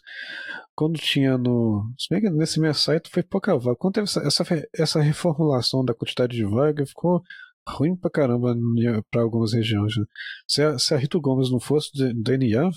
quando 0.75 0.99
tinha 0.99 1.39
no. 1.39 1.85
Se 1.99 2.09
bem 2.11 2.21
que 2.21 2.31
nesse 2.31 2.61
meu 2.61 2.75
site 2.75 3.09
foi 3.11 3.23
pouca 3.23 3.57
vaga. 3.59 3.77
Quando 3.79 3.95
teve 3.95 4.05
essa, 4.05 4.21
essa, 4.27 4.45
essa 4.75 5.01
reformulação 5.01 5.85
da 5.85 5.95
quantidade 5.95 6.37
de 6.37 6.45
vaga, 6.45 6.85
ficou 6.87 7.23
ruim 7.69 7.97
pra 7.97 8.11
caramba 8.11 8.53
em- 8.53 9.03
pra 9.11 9.23
algumas 9.23 9.53
regiões. 9.53 9.97
Né? 9.97 10.05
Se, 10.49 10.63
a, 10.63 10.79
se 10.79 10.95
a 10.95 10.97
Rito 10.99 11.21
Gomes 11.21 11.51
não 11.51 11.61
fosse 11.61 11.91
do 11.95 12.13
DNA, 12.23 12.69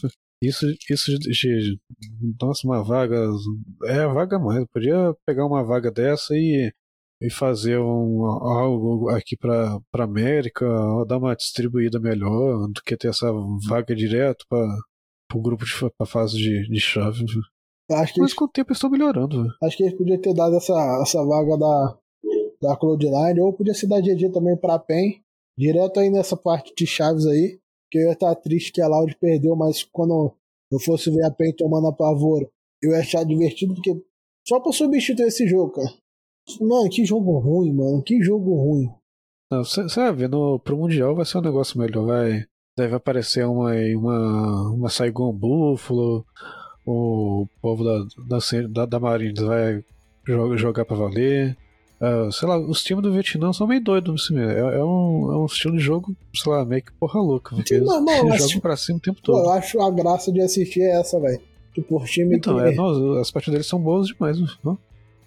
isso, 0.41 0.65
isso 0.89 1.17
de, 1.19 1.79
nossa, 2.41 2.65
uma 2.67 2.83
vaga. 2.83 3.17
É 3.85 3.99
a 4.01 4.07
vaga 4.07 4.39
mais. 4.39 4.65
Podia 4.73 5.13
pegar 5.25 5.45
uma 5.45 5.63
vaga 5.63 5.91
dessa 5.91 6.33
e 6.35 6.71
e 7.21 7.29
fazer 7.29 7.77
um, 7.79 8.25
algo 8.25 9.09
aqui 9.09 9.35
para 9.35 9.79
para 9.91 10.05
América, 10.05 10.65
ou 10.65 11.05
dar 11.05 11.17
uma 11.17 11.35
distribuída 11.35 11.99
melhor 11.99 12.67
do 12.69 12.81
que 12.83 12.95
ter 12.95 13.09
essa 13.09 13.27
vaga 13.67 13.95
direto 13.95 14.45
para 14.47 14.65
o 15.35 15.41
grupo 15.41 15.65
de 15.65 15.71
pra 15.97 16.05
fase 16.05 16.37
de, 16.37 16.67
de 16.69 16.79
chave. 16.79 17.25
Acho 17.91 18.13
que 18.13 18.19
Mas 18.21 18.29
eles, 18.29 18.33
com 18.33 18.45
o 18.45 18.49
tempo 18.49 18.71
estão 18.71 18.89
melhorando. 18.89 19.47
acho 19.63 19.75
que 19.75 19.83
eles 19.83 19.97
podiam 19.97 20.19
ter 20.21 20.33
dado 20.33 20.55
essa, 20.55 20.73
essa 21.01 21.25
vaga 21.25 21.57
da, 21.57 21.97
da 22.61 22.77
Cloud9, 22.77 23.39
ou 23.41 23.53
podia 23.53 23.73
ser 23.73 23.87
da 23.87 23.99
GG 23.99 24.31
também 24.31 24.55
pra 24.55 24.79
PEN. 24.79 25.21
Direto 25.57 25.99
aí 25.99 26.09
nessa 26.09 26.37
parte 26.37 26.73
de 26.75 26.85
chaves 26.87 27.25
aí. 27.25 27.59
Que 27.91 27.97
eu 27.97 28.03
ia 28.03 28.11
estar 28.13 28.35
triste 28.35 28.71
que 28.71 28.81
a 28.81 28.87
Loud 28.87 29.15
perdeu, 29.19 29.55
mas 29.55 29.83
quando 29.83 30.31
eu 30.71 30.79
fosse 30.79 31.09
ver 31.09 31.25
a 31.25 31.31
PEN 31.31 31.51
tomando 31.55 31.87
apavoro, 31.87 32.47
eu 32.81 32.91
ia 32.91 32.99
achar 32.99 33.25
divertido, 33.25 33.73
porque 33.73 33.99
só 34.47 34.59
pra 34.59 34.71
substituir 34.71 35.25
esse 35.25 35.47
jogo, 35.47 35.71
cara. 35.71 35.89
Mano, 36.61 36.89
que 36.89 37.05
jogo 37.05 37.37
ruim, 37.39 37.73
mano. 37.73 38.01
Que 38.01 38.21
jogo 38.23 38.55
ruim. 38.55 38.89
Não, 39.51 39.63
Você 39.63 39.83
vai 39.83 40.13
ver, 40.13 40.29
no, 40.29 40.59
pro 40.59 40.77
Mundial 40.77 41.15
vai 41.15 41.25
ser 41.25 41.37
um 41.39 41.41
negócio 41.41 41.79
melhor. 41.79 42.05
Vai, 42.05 42.45
deve 42.77 42.95
aparecer 42.95 43.45
uma, 43.45 43.73
uma, 43.95 44.69
uma 44.71 44.89
Saigon 44.89 45.33
Buffalo, 45.33 46.25
o 46.85 47.47
povo 47.61 47.83
da, 47.83 48.05
da, 48.27 48.37
da, 48.69 48.85
da 48.85 48.99
Marines 48.99 49.41
vai 49.41 49.83
jogar, 50.25 50.57
jogar 50.57 50.85
pra 50.85 50.95
valer. 50.95 51.57
Ah, 52.01 52.29
sei 52.31 52.47
lá, 52.47 52.57
os 52.57 52.81
times 52.81 53.03
do 53.03 53.11
Vietnã 53.11 53.51
são 53.51 53.67
meio 53.67 53.83
doidos 53.83 54.23
assim, 54.23 54.33
mesmo. 54.35 54.51
É, 54.51 54.77
é 54.77 54.83
um, 54.83 55.31
é 55.33 55.37
um 55.37 55.45
estilo 55.45 55.75
de 55.75 55.83
jogo, 55.83 56.15
sei 56.33 56.51
lá, 56.51 56.63
meio 56.63 56.81
que 56.81 56.93
porra 56.93 57.19
louca. 57.19 57.55
Porque 57.55 57.73
eles, 57.73 57.87
Não, 57.87 57.99
não, 58.03 58.27
eles 58.29 58.43
jogam 58.43 58.61
pra 58.61 58.77
cima 58.77 58.97
o 58.99 59.01
tempo 59.01 59.21
todo. 59.21 59.37
eu 59.37 59.49
acho 59.49 59.81
a 59.81 59.91
graça 59.91 60.31
de 60.31 60.39
assistir 60.41 60.81
é 60.81 60.99
essa, 60.99 61.19
velho. 61.19 61.41
Tipo, 61.73 62.01
o 62.01 62.05
time 62.05 62.37
Então, 62.37 62.55
que... 62.57 62.61
é, 62.61 62.75
nossa, 62.75 63.19
as 63.19 63.31
partidas 63.31 63.53
deles 63.53 63.67
são 63.67 63.79
boas 63.81 64.07
demais. 64.07 64.37
Não? 64.63 64.77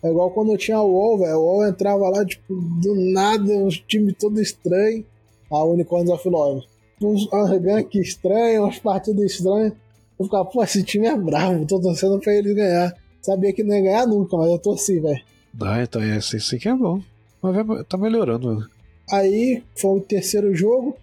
É 0.02 0.08
igual 0.10 0.30
quando 0.30 0.52
eu 0.52 0.58
tinha 0.58 0.80
o 0.80 0.90
WoW, 0.92 1.18
velho. 1.18 1.36
O 1.38 1.42
WoW 1.44 1.66
entrava 1.68 2.08
lá, 2.08 2.24
tipo, 2.24 2.54
do 2.54 2.94
nada, 3.12 3.52
uns 3.52 3.78
times 3.78 4.14
todo 4.18 4.40
estranho. 4.40 5.04
A 5.50 5.64
Unicorns 5.64 6.10
of 6.10 6.28
Love. 6.28 6.66
Uns 7.00 7.28
gank 7.60 7.98
estranho, 7.98 8.62
umas 8.62 8.78
partidas 8.78 9.32
estranhas. 9.32 9.72
Eu 10.18 10.24
ficava, 10.24 10.44
pô, 10.44 10.62
esse 10.62 10.82
time 10.82 11.06
é 11.06 11.16
bravo, 11.16 11.66
tô 11.66 11.80
torcendo 11.80 12.18
pra 12.18 12.32
eles 12.34 12.54
ganhar. 12.54 12.94
Sabia 13.20 13.52
que 13.52 13.62
não 13.62 13.74
ia 13.74 13.82
ganhar 13.82 14.06
nunca, 14.06 14.36
mas 14.36 14.50
eu 14.50 14.58
torci, 14.58 14.98
velho. 14.98 15.20
Ah, 15.60 15.82
então 15.82 16.00
é, 16.02 16.16
esse, 16.16 16.36
esse 16.36 16.56
aqui 16.56 16.68
é 16.68 16.74
bom. 16.74 17.00
Mas 17.42 17.66
vai- 17.66 17.84
tá 17.84 17.96
melhorando. 17.98 18.56
né? 18.56 18.66
Aí 19.10 19.62
foi 19.76 19.98
o 19.98 20.00
terceiro 20.00 20.54
jogo, 20.54 20.96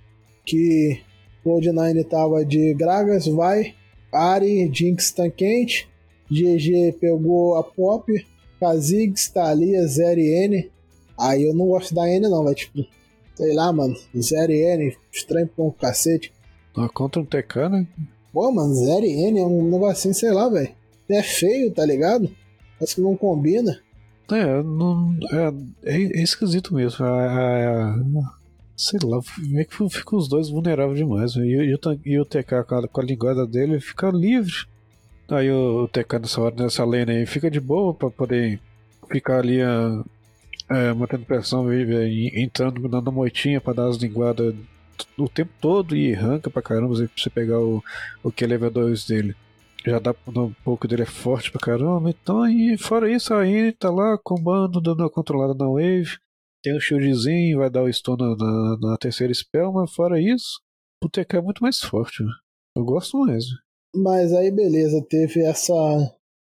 que 0.46 1.00
Cloud9 1.46 2.04
tava 2.08 2.44
de 2.44 2.74
Gragas, 2.74 3.28
vai, 3.28 3.74
Ari, 4.12 4.70
Jinx 4.74 5.12
Tankente, 5.12 5.88
GG 6.32 6.94
pegou 7.00 7.56
a 7.56 7.64
Pop, 7.64 8.12
Kha'Zix, 8.60 9.30
Thalia, 9.30 9.86
Zero 9.88 10.20
e 10.20 10.46
N. 10.46 10.72
Aí 11.18 11.44
eu 11.44 11.54
não 11.54 11.68
gosto 11.68 11.94
da 11.94 12.08
N 12.08 12.28
não, 12.30 12.44
vai 12.44 12.56
tipo, 12.56 12.86
sei 13.36 13.54
lá, 13.54 13.72
mano, 13.72 13.96
Zero 14.20 14.52
e 14.52 14.62
N, 14.64 14.98
estranho 15.12 15.48
pra 15.48 15.66
um 15.66 15.72
cacete. 15.72 16.32
Ah, 16.76 16.90
Contra 16.90 17.22
um 17.22 17.26
TK, 17.26 17.70
né? 17.70 17.88
Pô, 18.32 18.52
mano, 18.52 18.74
Zero 18.74 19.06
e 19.06 19.26
N 19.28 19.40
é 19.40 19.46
um 19.46 19.70
negocinho, 19.70 20.14
sei 20.14 20.32
lá, 20.32 20.48
velho. 20.50 20.70
É 21.10 21.24
feio, 21.24 21.72
tá 21.72 21.86
ligado? 21.86 22.30
Parece 22.78 22.96
que 22.96 23.02
não 23.02 23.18
combina. 23.18 23.80
É, 24.32 24.62
não, 24.62 25.18
é, 25.84 25.96
é, 25.96 26.02
é 26.04 26.22
esquisito 26.22 26.74
mesmo. 26.74 27.04
É, 27.04 27.10
é, 27.10 27.96
sei 28.78 29.00
lá, 29.04 29.20
meio 29.40 29.66
que 29.68 29.90
fica 29.90 30.16
os 30.16 30.30
dois 30.30 30.50
vulneráveis 30.50 30.98
demais. 30.98 31.36
E, 31.36 31.40
e, 31.40 31.74
o, 31.74 31.80
e 32.06 32.20
o 32.20 32.26
TK 32.26 32.64
com 32.68 32.76
a, 32.76 32.88
com 32.88 33.02
a 33.02 33.04
linguada 33.04 33.48
dele 33.48 33.80
fica 33.80 34.10
livre. 34.10 34.54
Aí 35.32 35.50
o, 35.52 35.84
o 35.84 35.88
TK 35.88 36.20
nessa 36.58 36.84
lane 36.86 37.12
aí, 37.12 37.26
fica 37.26 37.50
de 37.52 37.60
boa 37.60 37.94
pra 37.94 38.10
poder 38.10 38.60
ficar 39.12 39.40
ali 39.40 39.62
ah, 39.62 40.04
é, 40.70 40.94
mantendo 40.94 41.26
pressão, 41.26 41.72
e- 41.74 42.30
e 42.40 42.44
entrando, 42.44 42.88
dando 42.88 43.12
moitinha 43.12 43.62
pra 43.62 43.74
dar 43.74 43.88
as 43.88 43.98
linguadas 43.98 44.56
o 45.18 45.30
tempo 45.30 45.52
todo 45.62 45.96
e 45.96 46.14
arranca 46.14 46.50
pra 46.50 46.62
caramba 46.62 46.96
pra 46.96 47.08
você 47.16 47.30
pegar 47.30 47.60
o, 47.60 47.82
o 48.24 48.32
que 48.32 48.46
level 48.46 48.70
2 48.72 49.06
dele. 49.06 49.36
Já 49.86 49.98
dá 49.98 50.14
um 50.28 50.54
pouco 50.64 50.88
dele 50.88 51.04
é 51.04 51.06
forte 51.06 51.52
pra 51.52 51.62
caramba. 51.62 52.10
Então, 52.10 52.46
e 52.48 52.78
fora 52.78 53.10
isso, 53.10 53.34
a 53.34 53.48
Ine 53.48 53.72
tá 53.72 53.90
lá 53.90 54.18
combando, 54.22 54.82
dando 54.82 55.04
a 55.06 55.10
controlada 55.10 55.54
na 55.54 55.70
wave. 55.70 56.18
Tem 56.62 56.76
o 56.76 56.82
shieldzinho, 56.82 57.60
vai 57.60 57.70
dar 57.70 57.84
o 57.84 57.94
stun 57.94 58.18
na, 58.18 58.36
na, 58.36 58.78
na 58.78 58.98
terceira 58.98 59.34
spell, 59.34 59.72
mas 59.72 59.94
fora 59.94 60.20
isso, 60.20 60.60
o 61.02 61.08
TK 61.10 61.38
é 61.38 61.42
muito 61.42 61.64
mais 61.64 61.80
forte. 61.80 62.22
né? 62.24 62.32
Eu 62.76 62.84
gosto 62.84 63.18
mais. 63.20 63.46
Mas 63.96 64.34
aí 64.34 64.52
beleza, 64.52 65.04
teve 65.10 65.42
essa, 65.42 65.74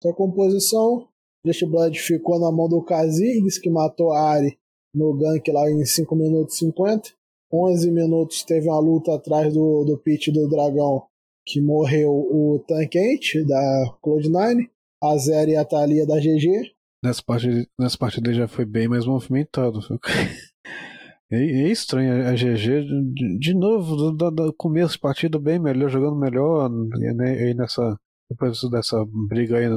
essa 0.01 0.13
composição. 0.13 1.07
Just 1.45 1.65
Blood 1.65 1.97
ficou 1.99 2.39
na 2.39 2.51
mão 2.51 2.67
do 2.67 2.83
Kha'Zix, 2.83 3.57
que 3.57 3.69
matou 3.69 4.11
a 4.11 4.21
Ari 4.31 4.57
no 4.93 5.13
gank 5.13 5.49
lá 5.51 5.69
em 5.69 5.85
5 5.85 6.15
minutos 6.15 6.55
e 6.55 6.59
50. 6.59 7.11
11 7.51 7.91
minutos 7.91 8.43
teve 8.43 8.67
uma 8.67 8.79
luta 8.79 9.15
atrás 9.15 9.53
do, 9.53 9.83
do 9.83 9.97
pit 9.97 10.31
do 10.31 10.47
dragão, 10.47 11.03
que 11.45 11.59
morreu 11.61 12.11
o 12.11 12.63
Tankente 12.67 13.43
da 13.45 13.97
Cloud9, 14.03 14.69
a 15.01 15.17
Zeri 15.17 15.53
e 15.53 15.55
a 15.55 15.65
Thalia 15.65 16.05
da 16.05 16.19
GG. 16.19 16.71
Nessa 17.03 17.23
parte, 17.23 17.69
nessa 17.79 17.97
parte 17.97 18.21
dele 18.21 18.37
já 18.37 18.47
foi 18.47 18.65
bem 18.65 18.87
mais 18.87 19.05
movimentado. 19.05 19.79
É, 21.31 21.37
é 21.37 21.67
estranho, 21.71 22.27
a 22.27 22.33
GG 22.35 22.83
de, 23.13 23.37
de 23.39 23.53
novo, 23.53 23.95
do, 24.11 24.31
do- 24.31 24.53
começo 24.53 24.93
de 24.93 24.99
partida 24.99 25.37
bem 25.39 25.59
melhor, 25.59 25.89
jogando 25.89 26.15
melhor, 26.17 26.69
e 26.99 27.13
né, 27.13 27.31
aí 27.33 27.53
nessa, 27.53 27.99
depois 28.29 28.59
dessa 28.71 29.05
briga 29.27 29.57
aí 29.57 29.67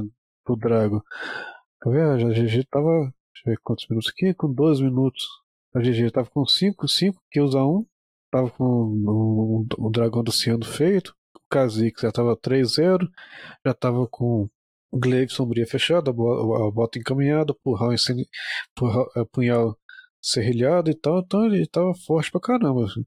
pro 0.44 0.56
Drago. 0.56 1.02
Quer 1.82 1.90
ver? 1.90 2.02
A 2.04 2.16
GG 2.16 2.64
tava, 2.70 2.88
deixa 3.02 3.46
eu 3.46 3.52
ver 3.52 3.58
quantos 3.62 3.86
minutos 3.88 4.10
aqui, 4.10 4.34
com 4.34 4.52
12 4.52 4.82
minutos. 4.82 5.26
A 5.74 5.80
GG 5.80 6.10
tava 6.10 6.30
com 6.30 6.46
5, 6.46 6.88
5 6.88 7.20
kills 7.30 7.56
a 7.56 7.66
1, 7.66 7.86
tava 8.30 8.50
com 8.50 8.64
o, 8.64 9.66
o 9.78 9.90
dragão 9.90 10.22
do 10.24 10.32
Ciano 10.32 10.64
feito, 10.64 11.14
o 11.36 11.54
Kha'Zix 11.54 12.00
já 12.02 12.12
tava 12.12 12.36
3-0, 12.36 13.08
já 13.66 13.74
tava 13.74 14.06
com 14.08 14.48
o 14.90 14.98
Glaive 14.98 15.32
Sombria 15.32 15.66
fechado, 15.66 16.10
a 16.10 16.12
bo- 16.12 16.66
a 16.66 16.70
bota 16.70 16.98
encaminhada, 16.98 17.54
porral, 17.64 17.92
é, 19.16 19.24
punhal 19.32 19.76
serrilhado 20.22 20.90
e 20.90 20.94
tal, 20.94 21.18
então 21.18 21.44
ele 21.44 21.66
tava 21.66 21.92
forte 21.94 22.30
pra 22.30 22.40
caramba. 22.40 22.84
assim. 22.84 23.04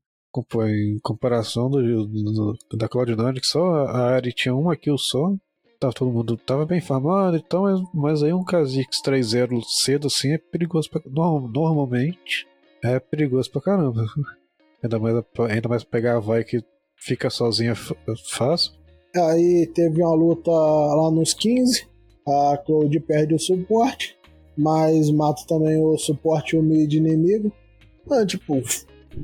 Em 0.67 0.99
comparação 1.01 1.69
do, 1.69 2.05
do- 2.05 2.57
da 2.77 2.89
Cloud9, 2.89 3.39
que 3.39 3.47
só 3.47 3.85
a 3.85 4.15
Ari 4.15 4.33
tinha 4.33 4.53
uma 4.53 4.75
kill 4.75 4.97
só, 4.97 5.33
tava 5.79 5.93
todo 5.93 6.11
mundo 6.11 6.35
tava 6.35 6.65
bem 6.65 6.81
farmado 6.81 7.37
e 7.37 7.41
tal, 7.41 7.63
mas, 7.63 7.79
mas 7.93 8.23
aí 8.23 8.33
um 8.33 8.43
Kha'Zix 8.43 9.01
3-0 9.01 9.61
cedo 9.63 10.07
assim 10.07 10.33
é 10.33 10.37
perigoso 10.37 10.89
pra, 10.89 11.01
norm- 11.09 11.49
normalmente 11.53 12.45
é 12.83 12.99
perigoso 12.99 13.49
pra 13.49 13.61
caramba. 13.61 14.03
Ainda 14.83 14.99
mais, 14.99 15.23
ainda 15.49 15.69
mais 15.69 15.83
pegar 15.85 16.17
a 16.17 16.19
vai 16.19 16.43
que 16.43 16.61
fica 16.97 17.29
sozinha 17.29 17.73
fácil. 18.29 18.73
Aí 19.15 19.65
teve 19.73 20.01
uma 20.03 20.13
luta 20.13 20.51
lá 20.51 21.09
nos 21.11 21.33
15. 21.33 21.87
A 22.27 22.57
Cloud 22.57 22.99
perde 22.99 23.33
o 23.35 23.39
suporte, 23.39 24.17
mas 24.57 25.09
mata 25.11 25.41
também 25.47 25.83
o 25.83 25.97
suporte 25.97 26.55
e 26.55 26.59
o 26.59 26.63
mid 26.63 26.93
inimigo. 26.93 27.51
Ah, 28.09 28.25
tipo, 28.25 28.61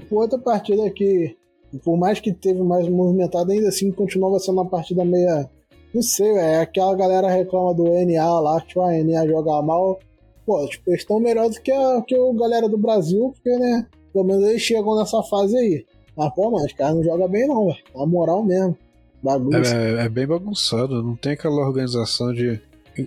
outra 0.09 0.39
partida 0.39 0.89
que, 0.89 1.35
por 1.83 1.97
mais 1.97 2.19
que 2.19 2.33
teve 2.33 2.61
mais 2.61 2.87
movimentado, 2.87 3.51
ainda 3.51 3.69
assim 3.69 3.91
continuava 3.91 4.39
sendo 4.39 4.55
uma 4.55 4.69
partida 4.69 5.05
meia. 5.05 5.49
Não 5.93 6.01
sei, 6.01 6.31
é 6.31 6.59
aquela 6.59 6.95
galera 6.95 7.29
reclama 7.29 7.73
do 7.73 7.83
NA 7.83 8.39
lá, 8.39 8.61
tipo, 8.61 8.81
a 8.81 8.91
NA 8.91 9.27
joga 9.27 9.61
mal. 9.61 9.99
Pô, 10.45 10.65
tipo, 10.67 10.89
eles 10.89 11.01
estão 11.01 11.19
melhor 11.19 11.49
do 11.49 11.61
que 11.61 11.71
a, 11.71 12.01
que 12.01 12.15
a 12.15 12.33
galera 12.33 12.67
do 12.67 12.77
Brasil, 12.77 13.31
porque, 13.33 13.57
né, 13.57 13.85
pelo 14.11 14.25
menos 14.25 14.43
eles 14.43 14.61
chegam 14.61 14.97
nessa 14.97 15.21
fase 15.23 15.55
aí. 15.57 15.85
Mas, 16.15 16.33
pô, 16.33 16.49
mano, 16.49 16.65
os 16.65 16.73
caras 16.73 16.95
não 16.95 17.03
jogam 17.03 17.29
bem 17.29 17.47
não, 17.47 17.67
velho. 17.67 17.77
Na 17.95 18.05
moral 18.05 18.43
mesmo. 18.43 18.77
Bagunça. 19.21 19.75
É, 19.75 20.05
é 20.05 20.09
bem 20.09 20.25
bagunçado, 20.25 21.03
não 21.03 21.15
tem 21.15 21.33
aquela 21.33 21.65
organização 21.67 22.33
de. 22.33 22.59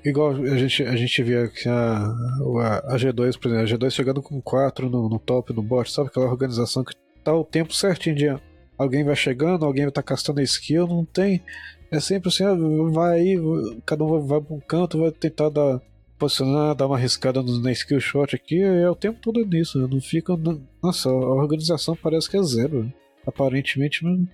Igual 0.05 0.31
a 0.31 0.57
gente, 0.57 0.83
a 0.83 0.97
gente 0.97 1.23
via 1.23 1.49
que 1.49 1.69
a, 1.69 2.07
a, 2.07 2.95
a 2.95 2.97
G2, 2.97 3.39
por 3.39 3.49
exemplo, 3.49 3.63
a 3.63 3.65
G2 3.65 3.91
chegando 3.91 4.23
com 4.23 4.41
4 4.41 4.89
no, 4.89 5.09
no 5.09 5.19
top, 5.19 5.53
no 5.53 5.63
bot, 5.63 5.91
sabe? 5.91 6.09
Aquela 6.09 6.27
organização 6.27 6.83
que 6.83 6.95
tá 7.23 7.35
o 7.35 7.45
tempo 7.45 7.75
certinho 7.75 8.17
de 8.17 8.35
alguém 8.79 9.05
vai 9.05 9.15
chegando, 9.15 9.65
alguém 9.65 9.91
tá 9.91 10.03
castando 10.03 10.41
skill, 10.41 10.87
não 10.87 11.05
tem. 11.05 11.43
É 11.91 12.01
sempre 12.01 12.29
assim, 12.29 12.45
ah, 12.45 12.57
vai 12.91 13.21
aí, 13.21 13.37
cada 13.85 14.05
um 14.05 14.21
vai, 14.21 14.41
pra 14.41 14.55
um 14.55 14.61
canto, 14.61 14.99
vai 14.99 15.11
tentar 15.11 15.51
dar, 15.51 15.81
posicionar, 16.19 16.75
dar 16.75 16.87
uma 16.87 16.97
arriscada 16.97 17.43
na 17.43 17.73
skill 17.73 18.01
shot 18.01 18.35
aqui, 18.35 18.61
é 18.61 18.89
o 18.89 18.97
tempo 18.97 19.21
todo 19.21 19.45
nisso, 19.45 19.87
não 19.87 20.01
fica. 20.01 20.35
Nossa, 20.83 21.11
a 21.11 21.13
organização 21.13 21.95
parece 21.95 22.29
que 22.29 22.37
é 22.37 22.43
zero. 22.43 22.91
Aparentemente 23.27 24.05
não. 24.05 24.27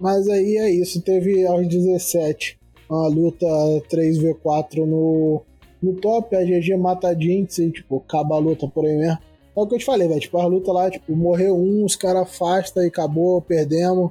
Mas 0.00 0.28
aí 0.28 0.56
é 0.56 0.70
isso, 0.70 1.00
teve 1.02 1.46
aos 1.46 1.66
17 1.68 2.58
uma 2.88 3.08
luta 3.08 3.46
3v4 3.90 4.84
no, 4.84 5.42
no 5.82 5.94
top, 5.94 6.36
a 6.36 6.44
GG 6.44 6.76
mata 6.76 7.08
a 7.08 7.14
Jinx 7.14 7.58
e, 7.58 7.70
tipo, 7.70 7.96
acaba 7.96 8.36
a 8.36 8.38
luta 8.38 8.68
por 8.68 8.84
aí 8.86 8.96
mesmo. 8.96 9.18
É 9.56 9.60
o 9.60 9.66
que 9.66 9.74
eu 9.74 9.78
te 9.78 9.84
falei, 9.84 10.06
velho. 10.06 10.20
Tipo, 10.20 10.38
a 10.38 10.46
luta 10.46 10.72
lá, 10.72 10.90
tipo, 10.90 11.16
morreu 11.16 11.56
um, 11.56 11.84
os 11.84 11.96
caras 11.96 12.22
afastam 12.22 12.84
e 12.84 12.88
acabou, 12.88 13.40
perdemos. 13.40 14.10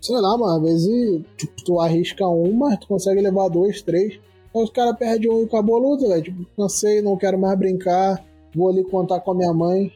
Sei 0.00 0.16
lá, 0.16 0.36
mano, 0.38 0.56
às 0.56 0.62
vezes 0.62 1.22
tipo, 1.36 1.64
tu 1.64 1.80
arrisca 1.80 2.26
um, 2.26 2.52
mas 2.52 2.78
tu 2.78 2.88
consegue 2.88 3.20
levar 3.20 3.48
dois, 3.48 3.82
três. 3.82 4.18
Então 4.48 4.62
os 4.62 4.70
caras 4.70 4.96
perdem 4.96 5.30
um 5.30 5.42
e 5.42 5.44
acabou 5.44 5.76
a 5.76 5.80
luta, 5.80 6.08
velho. 6.08 6.22
Tipo, 6.22 6.46
cansei, 6.56 7.02
não 7.02 7.16
quero 7.16 7.38
mais 7.38 7.58
brincar, 7.58 8.24
vou 8.54 8.70
ali 8.70 8.84
contar 8.84 9.20
com 9.20 9.32
a 9.32 9.34
minha 9.34 9.52
mãe. 9.52 9.92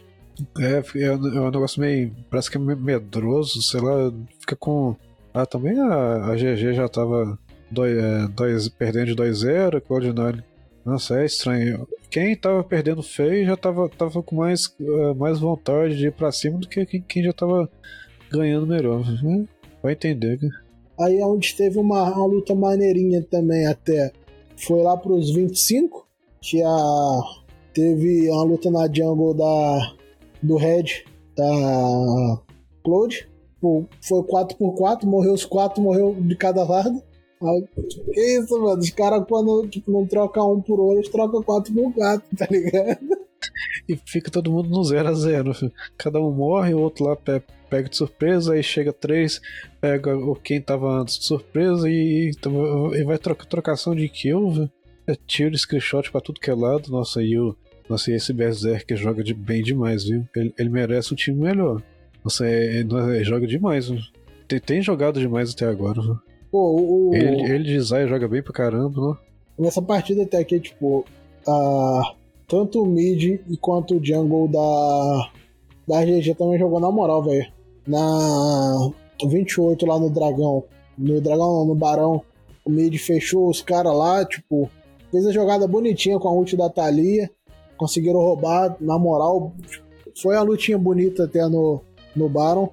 É, 0.59 0.83
é 1.03 1.13
um 1.15 1.51
negócio 1.51 1.81
meio. 1.81 2.15
Parece 2.29 2.51
que 2.51 2.57
é 2.57 2.61
medroso, 2.61 3.63
sei 3.63 3.81
lá, 3.81 4.13
fica 4.39 4.57
com. 4.57 4.97
Ah, 5.33 5.47
também 5.47 5.79
a, 5.79 6.27
a 6.27 6.35
GG 6.35 6.75
já 6.75 6.89
tava 6.89 7.39
dois, 7.71 7.97
é, 7.97 8.29
dois, 8.29 8.69
perdendo 8.69 9.07
de 9.07 9.17
2-0, 9.17 9.81
Cloud9. 9.81 10.43
Nossa, 10.85 11.21
é 11.21 11.27
estranho. 11.27 11.87
Quem 12.11 12.35
tava 12.35 12.65
perdendo 12.65 13.03
feio 13.03 13.47
já 13.47 13.57
tava, 13.57 13.89
tava 13.89 14.23
com 14.23 14.37
mais, 14.37 14.67
uh, 14.81 15.15
mais 15.15 15.39
vontade 15.39 15.97
de 15.97 16.07
ir 16.07 16.13
pra 16.13 16.33
cima 16.33 16.59
do 16.59 16.69
que 16.69 16.85
quem, 16.87 17.03
quem 17.03 17.23
já 17.23 17.33
tava 17.33 17.71
ganhando 18.31 18.67
melhor. 18.67 19.05
Né? 19.23 19.47
Vai 19.83 19.93
entender, 19.93 20.39
cara. 20.39 20.71
Aí 21.01 21.19
é 21.19 21.25
onde 21.25 21.55
teve 21.55 21.79
uma, 21.79 22.15
uma 22.15 22.27
luta 22.27 22.55
maneirinha 22.55 23.23
também 23.23 23.67
até. 23.67 24.13
Foi 24.57 24.83
lá 24.83 24.97
pros 24.97 25.31
25, 25.31 26.07
que 26.43 26.63
a, 26.63 27.21
teve 27.73 28.29
uma 28.31 28.45
luta 28.45 28.71
na 28.71 28.87
jungle 28.87 29.33
da, 29.33 29.95
do 30.43 30.57
Red, 30.57 31.05
da 31.37 32.43
Cloud. 32.85 33.29
Foi 33.61 34.23
4x4, 34.23 35.05
morreu 35.05 35.35
os 35.35 35.45
4, 35.45 35.83
morreu 35.83 36.15
de 36.19 36.35
cada 36.37 36.65
lado. 36.65 37.03
Que 38.13 38.39
isso, 38.39 38.61
mano? 38.61 38.81
Os 38.81 38.91
caras, 38.91 39.25
quando 39.27 39.67
tipo, 39.69 39.91
não 39.91 40.07
trocam 40.07 40.55
um 40.55 40.61
por 40.61 40.79
outro, 40.79 40.99
eles 40.99 41.09
trocam 41.09 41.43
quatro 41.43 41.73
por 41.73 41.93
quatro, 41.95 42.37
tá 42.37 42.47
ligado? 42.51 42.99
E 43.89 43.97
fica 43.97 44.31
todo 44.31 44.53
mundo 44.53 44.69
no 44.69 44.85
0 44.85 45.09
a 45.09 45.15
0 45.15 45.53
Cada 45.97 46.21
um 46.21 46.31
morre, 46.31 46.75
o 46.75 46.81
outro 46.81 47.05
lá 47.07 47.17
pega 47.17 47.89
de 47.89 47.97
surpresa, 47.97 48.53
aí 48.53 48.63
chega 48.63 48.93
três, 48.93 49.41
pega 49.81 50.15
o 50.17 50.35
quem 50.35 50.61
tava 50.61 51.01
antes 51.01 51.19
de 51.19 51.25
surpresa 51.25 51.89
e, 51.89 52.31
e 52.31 53.05
vai 53.05 53.17
trocar 53.17 53.47
trocação 53.47 53.95
de 53.95 54.09
kill, 54.09 54.51
viu? 54.51 54.71
É 55.07 55.15
tiro, 55.15 55.57
screenshot 55.57 56.11
pra 56.11 56.21
tudo 56.21 56.41
que 56.41 56.51
é 56.51 56.55
lado. 56.55 56.91
Nossa, 56.91 57.23
e 57.23 57.39
o. 57.39 57.57
Nossa, 57.89 58.13
esse 58.13 58.33
Berserk 58.33 58.95
joga 58.95 59.25
de, 59.25 59.35
bem 59.35 59.63
demais, 59.63 60.05
viu? 60.05 60.25
Ele, 60.37 60.55
ele 60.57 60.69
merece 60.69 61.13
um 61.13 61.17
time 61.17 61.41
melhor. 61.41 61.83
Nossa, 62.23 62.47
é, 62.47 62.83
é, 62.83 63.25
joga 63.25 63.47
demais, 63.47 63.89
viu? 63.89 63.99
Tem, 64.47 64.61
tem 64.61 64.83
jogado 64.83 65.19
demais 65.19 65.53
até 65.53 65.67
agora, 65.67 66.01
viu? 66.01 66.19
Pô, 66.51 67.11
o, 67.11 67.15
ele, 67.15 67.43
ele 67.43 67.65
de 67.65 67.81
Zay 67.81 68.09
joga 68.09 68.27
bem 68.27 68.43
pra 68.43 68.53
caramba, 68.53 69.01
né? 69.01 69.17
Nessa 69.59 69.81
partida 69.81 70.23
até 70.23 70.39
aqui, 70.39 70.59
tipo, 70.59 71.05
a, 71.47 72.15
tanto 72.49 72.83
o 72.83 72.87
mid 72.87 73.41
quanto 73.61 73.97
o 73.97 74.05
jungle 74.05 74.49
da, 74.49 75.31
da 75.87 76.05
GG 76.05 76.35
também 76.35 76.59
jogou 76.59 76.81
na 76.81 76.91
moral, 76.91 77.23
velho. 77.23 77.47
Na 77.87 78.91
28 79.25 79.87
lá 79.87 79.99
no 79.99 80.11
Dragão, 80.11 80.65
no 80.99 81.21
Dragão 81.21 81.59
não, 81.61 81.67
no 81.67 81.75
Barão, 81.75 82.23
o 82.65 82.71
mid 82.71 82.97
fechou 82.99 83.49
os 83.49 83.63
caras 83.63 83.95
lá, 83.95 84.25
tipo, 84.25 84.69
fez 85.11 85.27
a 85.27 85.33
jogada 85.33 85.67
bonitinha 85.67 86.19
com 86.19 86.29
a 86.29 86.33
ult 86.33 86.57
da 86.57 86.69
Thalia, 86.69 87.31
conseguiram 87.77 88.21
roubar, 88.21 88.77
na 88.81 88.99
moral, 88.99 89.53
foi 90.21 90.37
a 90.37 90.43
lutinha 90.43 90.79
bonita 90.79 91.25
até 91.25 91.47
no, 91.49 91.81
no 92.15 92.29
Baron. 92.29 92.71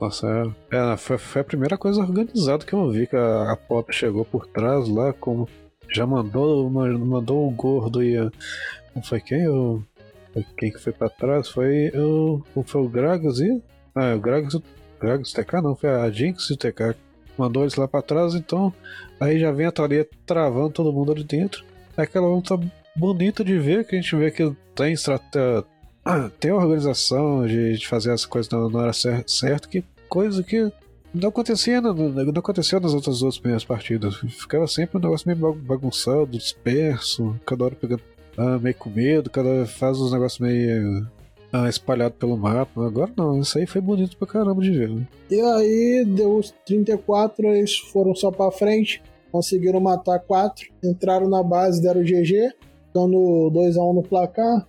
É, 0.71 0.93
é, 0.93 0.97
foi, 0.97 1.17
foi, 1.17 1.41
a 1.41 1.45
primeira 1.45 1.77
coisa 1.77 2.01
organizada 2.01 2.65
que 2.65 2.73
eu 2.73 2.89
vi, 2.89 3.07
que 3.07 3.15
a, 3.15 3.51
a 3.51 3.55
Pop 3.55 3.93
chegou 3.93 4.25
por 4.25 4.47
trás 4.47 4.87
lá, 4.87 5.13
como 5.13 5.47
já 5.89 6.05
mandou, 6.05 6.69
mandou 6.69 7.47
o 7.47 7.51
gordo 7.51 8.03
e 8.03 8.17
não 8.95 9.01
foi 9.01 9.21
quem? 9.21 9.47
O, 9.47 9.83
quem 10.57 10.71
que 10.71 10.79
foi 10.79 10.93
pra 10.93 11.09
trás? 11.09 11.49
Foi 11.49 11.89
o, 11.95 12.41
foi 12.65 12.81
o 12.81 12.89
Gragas 12.89 13.39
e. 13.39 13.61
Ah, 13.95 14.15
o 14.15 14.19
Gragas, 14.19 14.55
Gragas 14.99 15.31
TK 15.31 15.61
não, 15.61 15.75
foi 15.75 15.89
a 15.89 16.09
Jinx 16.09 16.49
e 16.49 16.53
o 16.53 16.57
TK. 16.57 16.95
Mandou 17.37 17.63
eles 17.63 17.75
lá 17.75 17.87
pra 17.87 18.01
trás, 18.01 18.33
então 18.33 18.73
aí 19.19 19.39
já 19.39 19.51
vem 19.51 19.67
a 19.67 19.71
Thalia 19.71 20.07
travando 20.25 20.71
todo 20.71 20.91
mundo 20.91 21.11
ali 21.11 21.23
dentro. 21.23 21.63
É 21.95 22.01
aquela 22.01 22.27
luta 22.27 22.59
bonita 22.95 23.43
de 23.43 23.57
ver, 23.59 23.85
que 23.85 23.95
a 23.95 24.01
gente 24.01 24.15
vê 24.15 24.31
que 24.31 24.51
tem 24.75 24.93
estratégia 24.93 25.63
tem 26.39 26.51
uma 26.51 26.63
organização 26.63 27.45
de, 27.45 27.77
de 27.77 27.87
fazer 27.87 28.11
as 28.11 28.25
coisas 28.25 28.51
na, 28.51 28.59
hora 28.59 28.91
certa, 28.93 29.67
que 29.67 29.83
coisa 30.09 30.43
que 30.43 30.71
não 31.13 31.29
acontecia, 31.29 31.81
não, 31.81 31.93
não 31.93 32.39
aconteceu 32.39 32.79
nas 32.79 32.93
outras 32.93 33.19
duas 33.19 33.37
primeiras 33.37 33.65
partidas. 33.65 34.15
Ficava 34.15 34.67
sempre 34.67 34.97
um 34.97 35.01
negócio 35.01 35.27
meio 35.27 35.53
bagunçado, 35.53 36.27
disperso, 36.27 37.35
cada 37.45 37.65
hora 37.65 37.75
pegando 37.75 38.01
ah, 38.37 38.59
meio 38.59 38.75
com 38.75 38.89
medo, 38.89 39.29
cada 39.29 39.49
hora 39.49 39.65
faz 39.65 39.99
os 39.99 40.11
negócios 40.11 40.39
meio 40.39 41.07
ah, 41.51 41.67
espalhado 41.67 42.15
pelo 42.15 42.37
mapa. 42.37 42.85
Agora 42.85 43.11
não, 43.15 43.39
isso 43.39 43.57
aí 43.57 43.65
foi 43.65 43.81
bonito 43.81 44.17
pra 44.17 44.27
caramba 44.27 44.61
de 44.61 44.71
ver. 44.71 44.89
Né? 44.89 45.07
E 45.31 45.41
aí 45.41 46.05
deu 46.05 46.37
os 46.37 46.53
34, 46.65 47.47
eles 47.47 47.77
foram 47.77 48.13
só 48.13 48.29
pra 48.29 48.51
frente, 48.51 49.01
conseguiram 49.31 49.79
matar 49.79 50.19
4, 50.19 50.67
entraram 50.83 51.29
na 51.29 51.41
base, 51.41 51.81
deram 51.81 52.03
GG, 52.03 52.53
dando 52.93 53.51
2x1 53.51 53.95
no 53.95 54.03
placar. 54.03 54.67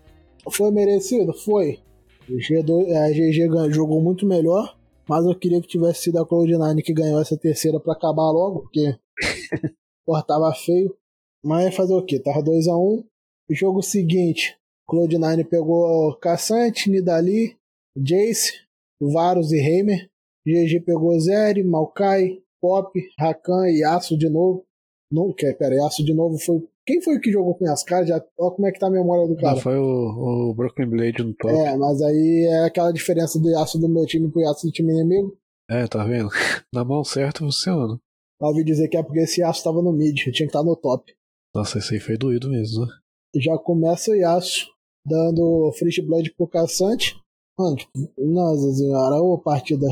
Foi 0.51 0.71
merecido? 0.71 1.33
Foi. 1.33 1.81
G2, 2.29 2.95
a 2.95 3.11
GG 3.11 3.73
jogou 3.73 4.03
muito 4.03 4.27
melhor, 4.27 4.77
mas 5.09 5.25
eu 5.25 5.35
queria 5.35 5.61
que 5.61 5.69
tivesse 5.69 6.03
sido 6.03 6.19
a 6.19 6.27
Cloud9 6.27 6.83
que 6.83 6.93
ganhou 6.93 7.21
essa 7.21 7.37
terceira 7.37 7.81
para 7.81 7.95
acabar 7.95 8.31
logo, 8.31 8.63
porque 8.63 8.99
porra, 10.05 10.23
tava 10.23 10.53
feio. 10.55 10.95
Mas 11.43 11.75
fazer 11.75 11.95
o 11.95 12.05
que? 12.05 12.19
Tava 12.19 12.43
2x1. 12.43 12.77
Um. 12.77 13.05
Jogo 13.51 13.83
seguinte, 13.83 14.59
Cloud9 14.91 15.49
pegou 15.49 16.15
Caçante, 16.17 16.91
Nidali, 16.91 17.57
Jace, 17.97 18.53
Varus 19.01 19.53
e 19.53 19.59
Heimer. 19.59 20.11
GG 20.47 20.81
pegou 20.81 21.19
Zeri, 21.19 21.63
Maokai, 21.63 22.43
Pop, 22.61 22.91
Rakan 23.19 23.71
e 23.71 23.85
Aço 23.85 24.17
de 24.17 24.29
novo. 24.29 24.65
Não, 25.11 25.33
que, 25.33 25.53
pera, 25.55 25.87
Aço 25.87 26.05
de 26.05 26.15
novo 26.15 26.39
foi 26.39 26.67
quem 26.89 27.03
foi 27.03 27.21
que 27.21 27.31
jogou 27.31 27.55
com 27.55 27.71
as 27.71 27.85
caras? 27.85 28.09
Já, 28.09 28.15
olha 28.39 28.55
como 28.55 28.67
é 28.67 28.73
que 28.73 28.79
tá 28.79 28.87
a 28.87 28.91
memória 28.91 29.29
do 29.29 29.37
cara. 29.37 29.57
Não, 29.57 29.61
foi 29.61 29.77
o, 29.77 30.51
o 30.51 30.55
Broken 30.55 30.89
Blade 30.89 31.23
no 31.23 31.35
top. 31.35 31.53
É, 31.53 31.77
mas 31.77 32.01
aí 32.01 32.49
é 32.51 32.65
aquela 32.65 32.91
diferença 32.91 33.39
do 33.39 33.55
aço 33.59 33.79
do 33.79 33.91
meu 33.91 34.07
time 34.07 34.31
pro 34.31 34.49
aço 34.49 34.67
do 34.67 34.73
time 34.73 34.95
inimigo. 34.95 35.37
É, 35.71 35.87
tá 35.87 36.03
vendo? 36.03 36.31
Na 36.73 36.87
mão 36.87 37.05
certa 37.05 37.41
funciona. 37.41 38.01
Eu 38.41 38.49
ouvi 38.49 38.65
dizer 38.65 38.89
que 38.89 38.97
é 38.97 39.03
porque 39.03 39.21
esse 39.21 39.43
aço 39.43 39.65
tava 39.65 39.83
no 39.83 39.93
mid, 39.93 40.17
tinha 40.17 40.33
que 40.33 40.45
estar 40.45 40.61
tá 40.61 40.65
no 40.65 40.75
top. 40.75 41.15
Nossa, 41.55 41.77
esse 41.77 41.93
aí 41.93 42.01
foi 42.01 42.17
doído 42.17 42.49
mesmo, 42.49 42.87
né? 42.87 42.93
Já 43.37 43.59
começa 43.59 44.11
o 44.11 44.15
Yasuo 44.15 44.71
dando 45.05 45.71
Fresh 45.73 45.99
Blood 45.99 46.33
pro 46.39 46.49
caçante. 46.49 47.21
Mano, 47.59 47.77
tipo, 47.77 47.93
nossa 48.17 48.73
senhora, 48.73 49.17
ô 49.17 49.37
partida. 49.37 49.87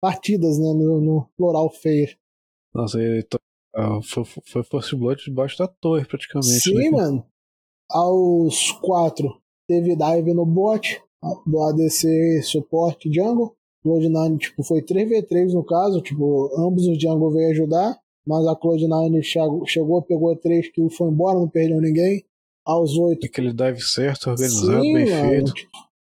Partidas, 0.00 0.58
né, 0.58 0.72
no, 0.72 0.98
no 0.98 1.28
plural 1.36 1.68
feio. 1.68 2.08
Nossa, 2.74 2.98
ele 3.02 3.22
ah, 3.78 4.00
foi, 4.02 4.24
foi 4.24 4.64
First 4.64 4.94
Blood 4.96 5.22
debaixo 5.24 5.56
da 5.56 5.68
torre, 5.68 6.04
praticamente. 6.04 6.60
Sim, 6.60 6.74
né? 6.74 6.90
mano. 6.90 7.24
Aos 7.88 8.72
quatro, 8.82 9.40
teve 9.68 9.94
dive 9.94 10.34
no 10.34 10.44
bot, 10.44 11.00
do 11.46 11.62
ADC 11.62 12.42
suporte 12.42 13.08
jungle. 13.12 13.54
Cloud9, 13.86 14.38
tipo, 14.38 14.64
foi 14.64 14.82
3v3 14.82 15.52
no 15.52 15.64
caso, 15.64 16.02
tipo, 16.02 16.50
ambos 16.58 16.88
os 16.88 17.00
jungle 17.00 17.30
veio 17.30 17.50
ajudar, 17.50 17.96
mas 18.26 18.44
a 18.48 18.56
Cloud9 18.56 19.22
chegou, 19.64 20.02
pegou 20.02 20.34
3 20.34 20.72
kills, 20.72 20.96
foi 20.96 21.08
embora, 21.08 21.38
não 21.38 21.48
perdeu 21.48 21.80
ninguém. 21.80 22.24
Aos 22.66 22.98
8. 22.98 23.24
Aquele 23.24 23.52
dive 23.52 23.80
certo, 23.80 24.28
organizado, 24.28 24.82
Sim, 24.82 24.92
bem 24.92 25.08
mano. 25.08 25.28
feito. 25.28 25.52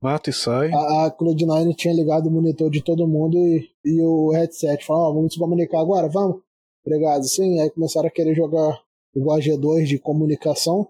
Mata 0.02 0.30
e 0.32 0.34
sai. 0.34 0.72
A, 0.74 1.06
a 1.06 1.16
Cloud9 1.16 1.76
tinha 1.76 1.94
ligado 1.94 2.28
o 2.28 2.32
monitor 2.32 2.72
de 2.72 2.84
todo 2.84 3.08
mundo 3.08 3.38
e, 3.38 3.70
e 3.86 4.02
o 4.02 4.32
headset 4.32 4.84
falou: 4.84 5.12
oh, 5.12 5.14
vamos 5.14 5.34
se 5.34 5.40
comunicar 5.40 5.80
agora, 5.80 6.10
vamos 6.10 6.42
empregado 6.82 7.22
assim, 7.22 7.60
aí 7.60 7.70
começaram 7.70 8.08
a 8.08 8.12
querer 8.12 8.36
jogar 8.36 8.82
o 9.16 9.32
a 9.32 9.40
G2 9.40 9.86
de 9.86 10.00
comunicação. 10.00 10.88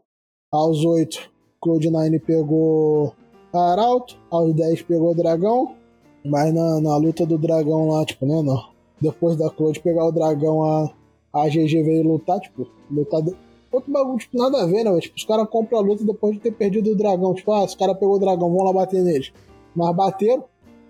Aos 0.52 0.84
8, 0.84 1.32
Cloud9 1.64 2.22
pegou 2.26 3.14
Arauto, 3.54 4.18
aos 4.30 4.54
10 4.54 4.84
pegou 4.84 5.16
Dragão, 5.16 5.76
Mas 6.24 6.54
na, 6.54 6.80
na 6.82 6.98
luta 6.98 7.26
do 7.26 7.38
dragão 7.38 7.90
lá, 7.90 8.06
tipo, 8.06 8.26
né? 8.26 8.42
Não. 8.42 8.70
Depois 9.02 9.38
da 9.38 9.50
Cloud 9.50 9.80
pegar 9.80 10.06
o 10.06 10.12
dragão, 10.12 10.64
a, 10.64 10.92
a 11.34 11.48
GG 11.48 11.84
veio 11.84 12.04
lutar, 12.04 12.40
tipo, 12.40 12.68
lutar. 12.92 13.22
Outro 13.72 13.92
bagulho, 13.92 14.18
tipo, 14.18 14.38
nada 14.38 14.64
a 14.64 14.66
ver, 14.66 14.84
né? 14.84 15.00
Tipo, 15.00 15.16
os 15.16 15.24
caras 15.24 15.48
compram 15.50 15.80
a 15.80 15.82
luta 15.82 16.04
depois 16.04 16.34
de 16.34 16.42
ter 16.42 16.52
perdido 16.52 16.92
o 16.92 16.96
dragão. 16.96 17.34
Tipo, 17.34 17.52
ah, 17.54 17.64
os 17.64 17.76
caras 17.76 17.98
pegou 17.98 18.16
o 18.16 18.20
dragão, 18.20 18.52
vão 18.52 18.66
lá 18.66 18.74
bater 18.74 19.02
neles. 19.04 19.32
Mas 19.76 19.96
bateram, 19.96 20.44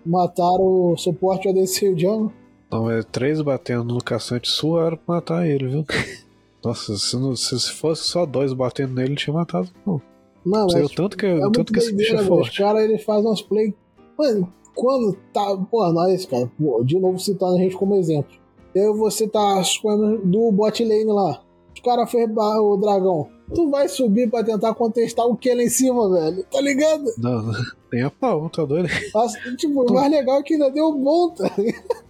mataram 0.04 0.92
o 0.92 0.96
suporte 0.96 1.48
ADC 1.48 1.86
e 1.86 2.06
o. 2.06 2.32
Não, 2.70 2.90
é 2.90 3.02
três 3.02 3.40
batendo 3.40 3.84
no 3.84 4.02
caçante 4.02 4.48
suaram 4.48 4.96
pra 4.96 5.16
matar 5.16 5.46
ele, 5.46 5.66
viu? 5.66 5.84
Nossa, 6.64 6.96
se, 6.96 7.16
não- 7.16 7.34
se 7.34 7.58
se 7.58 7.72
fosse 7.72 8.04
só 8.04 8.26
dois 8.26 8.52
batendo 8.52 8.94
nele, 8.94 9.10
ele 9.10 9.16
tinha 9.16 9.34
matado. 9.34 9.68
Não. 9.86 10.68
Sei 10.70 10.82
é, 10.82 10.84
o 10.84 10.88
tanto 10.88 11.16
que, 11.16 11.26
é 11.26 11.46
o 11.46 11.50
tanto 11.50 11.72
que 11.72 11.78
esse 11.78 11.92
bicho 11.92 12.14
é 12.14 12.24
forte. 12.24 12.58
caras, 12.58 12.82
eles 12.84 13.02
fazem 13.02 13.26
umas 13.26 13.42
play... 13.42 13.74
Mano, 14.18 14.52
quando 14.74 15.16
tá... 15.32 15.56
Pô, 15.70 15.92
nós, 15.92 16.24
cara, 16.26 16.50
pô, 16.58 16.82
de 16.84 16.98
novo 16.98 17.18
citando 17.18 17.56
a 17.56 17.58
gente 17.58 17.76
como 17.76 17.96
exemplo. 17.96 18.32
Eu 18.74 18.96
você 18.96 19.26
tá 19.26 19.60
escolhendo 19.60 20.18
do 20.24 20.52
bot 20.52 20.82
lane 20.84 21.12
lá. 21.12 21.42
Os 21.74 21.80
caras 21.80 22.10
fez 22.10 22.28
o 22.30 22.76
dragão. 22.76 23.28
Tu 23.54 23.68
vai 23.68 23.88
subir 23.88 24.30
pra 24.30 24.44
tentar 24.44 24.74
contestar 24.74 25.26
o 25.26 25.36
que 25.36 25.52
lá 25.52 25.62
em 25.62 25.68
cima, 25.68 26.08
velho. 26.08 26.44
Tá 26.44 26.60
ligado? 26.60 27.04
Não, 27.18 27.42
não, 27.42 27.52
nem 27.92 28.02
a 28.02 28.10
pau, 28.10 28.48
tá 28.48 28.64
doido? 28.64 28.88
Mas, 29.12 29.32
tipo, 29.56 29.82
o 29.82 29.94
mais 29.94 30.10
legal 30.10 30.38
é 30.38 30.42
que 30.42 30.54
ainda 30.54 30.70
deu 30.70 30.92
bom, 30.92 31.30
tá 31.30 31.50
ligado? 31.58 32.09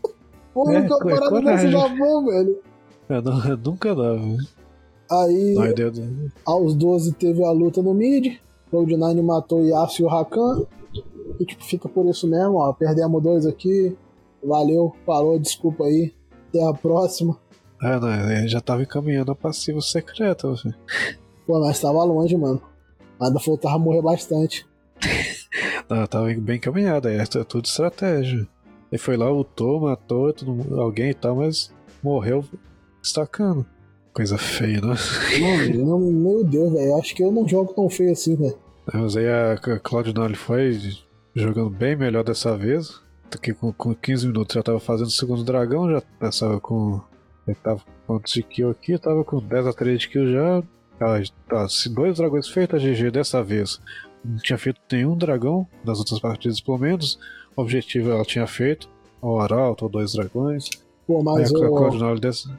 Pô, 0.64 0.70
É, 0.70 0.80
nunca 0.82 0.98
co- 0.98 1.04
parada 1.08 1.28
coragem. 1.30 1.70
dá 1.70 1.88
bom, 1.88 2.24
velho. 2.26 2.58
É, 3.08 3.20
não, 3.20 3.56
nunca 3.64 3.94
dá, 3.94 4.12
velho. 4.14 4.38
Aí, 5.10 5.74
Deus. 5.74 5.98
aos 6.44 6.74
12 6.74 7.12
teve 7.14 7.44
a 7.44 7.50
luta 7.50 7.82
no 7.82 7.92
mid. 7.94 8.36
Cloud9 8.72 9.22
matou 9.22 9.60
o 9.62 9.66
Yasuo 9.66 10.04
e 10.04 10.06
o 10.06 10.08
Rakan. 10.08 10.62
E 11.40 11.44
tipo, 11.44 11.64
fica 11.64 11.88
por 11.88 12.06
isso 12.06 12.28
mesmo, 12.28 12.56
ó. 12.58 12.72
Perdemos 12.72 13.20
dois 13.22 13.44
aqui. 13.46 13.96
Valeu, 14.42 14.94
parou, 15.04 15.38
desculpa 15.38 15.84
aí. 15.84 16.12
Até 16.48 16.64
a 16.64 16.72
próxima. 16.72 17.36
Ah, 17.82 17.98
não, 17.98 18.30
ele 18.30 18.46
já 18.48 18.60
tava 18.60 18.82
encaminhando 18.82 19.32
a 19.32 19.34
passiva 19.34 19.80
secreta, 19.80 20.46
você. 20.48 20.68
Pô, 21.46 21.58
mas 21.58 21.80
tava 21.80 22.04
longe, 22.04 22.36
mano. 22.36 22.60
Ainda 23.20 23.40
faltava 23.40 23.78
morrer 23.78 24.02
bastante. 24.02 24.64
Não, 25.88 26.06
tava 26.06 26.32
bem 26.34 26.56
encaminhado, 26.56 27.08
aí 27.08 27.16
é 27.16 27.24
tudo 27.24 27.64
estratégia. 27.64 28.46
Ele 28.90 28.98
foi 29.00 29.16
lá, 29.16 29.28
lutou, 29.30 29.80
matou 29.80 30.32
todo 30.32 30.52
mundo- 30.52 30.80
alguém 30.80 31.10
e 31.10 31.14
tal, 31.14 31.36
mas 31.36 31.72
morreu 32.02 32.44
destacando. 33.02 33.64
Coisa 34.12 34.36
feia, 34.36 34.80
né? 34.80 34.94
Mano, 35.40 35.74
eu- 35.74 35.98
meu 36.10 36.44
Deus, 36.44 36.72
velho. 36.72 36.86
eu 36.90 36.98
Acho 36.98 37.14
que 37.14 37.22
eu 37.22 37.30
não 37.30 37.46
jogo 37.48 37.72
tão 37.74 37.88
feio 37.88 38.10
assim, 38.12 38.34
velho. 38.36 38.58
Mas 38.92 39.16
aí 39.16 39.28
a 39.28 39.56
Cloud9 39.56 40.34
foi 40.34 40.76
jogando 41.34 41.70
bem 41.70 41.94
melhor 41.94 42.24
dessa 42.24 42.56
vez. 42.56 43.00
Que 43.40 43.54
com, 43.54 43.72
com 43.72 43.94
15 43.94 44.26
minutos 44.26 44.54
já 44.54 44.62
tava 44.62 44.80
fazendo 44.80 45.06
o 45.06 45.10
segundo 45.12 45.44
dragão, 45.44 45.88
já 45.88 46.02
estava 46.28 46.58
com. 46.60 47.00
Ele 47.46 47.56
tava 47.62 47.78
com 47.78 47.90
quantos 48.14 48.32
de 48.32 48.42
kill 48.42 48.70
aqui? 48.70 48.98
Tava 48.98 49.22
com 49.22 49.38
10 49.38 49.66
a 49.68 49.72
3 49.72 50.00
de 50.00 50.08
kill 50.08 50.32
já. 50.32 50.62
Ah, 51.00 51.22
tá, 51.48 51.68
se 51.68 51.88
dois 51.88 52.16
dragões 52.16 52.48
feitos, 52.48 52.82
a 52.82 52.84
GG 52.84 53.10
dessa 53.12 53.40
vez. 53.44 53.78
Não 54.24 54.36
tinha 54.38 54.58
feito 54.58 54.80
nenhum 54.90 55.16
dragão 55.16 55.66
nas 55.84 55.98
outras 56.00 56.18
partidas, 56.18 56.60
pelo 56.60 56.76
menos. 56.78 57.18
Objetivo 57.56 58.10
ela 58.10 58.24
tinha 58.24 58.46
feito. 58.46 58.88
O 59.22 59.38
Arauto, 59.38 59.84
ou 59.84 59.90
dois 59.90 60.12
dragões. 60.12 60.70
Pô, 61.06 61.18
Aí 61.18 61.24
mas 61.24 61.54
a 61.54 61.58
o. 61.58 61.60
Cloud9 61.60 62.18
dessa, 62.18 62.58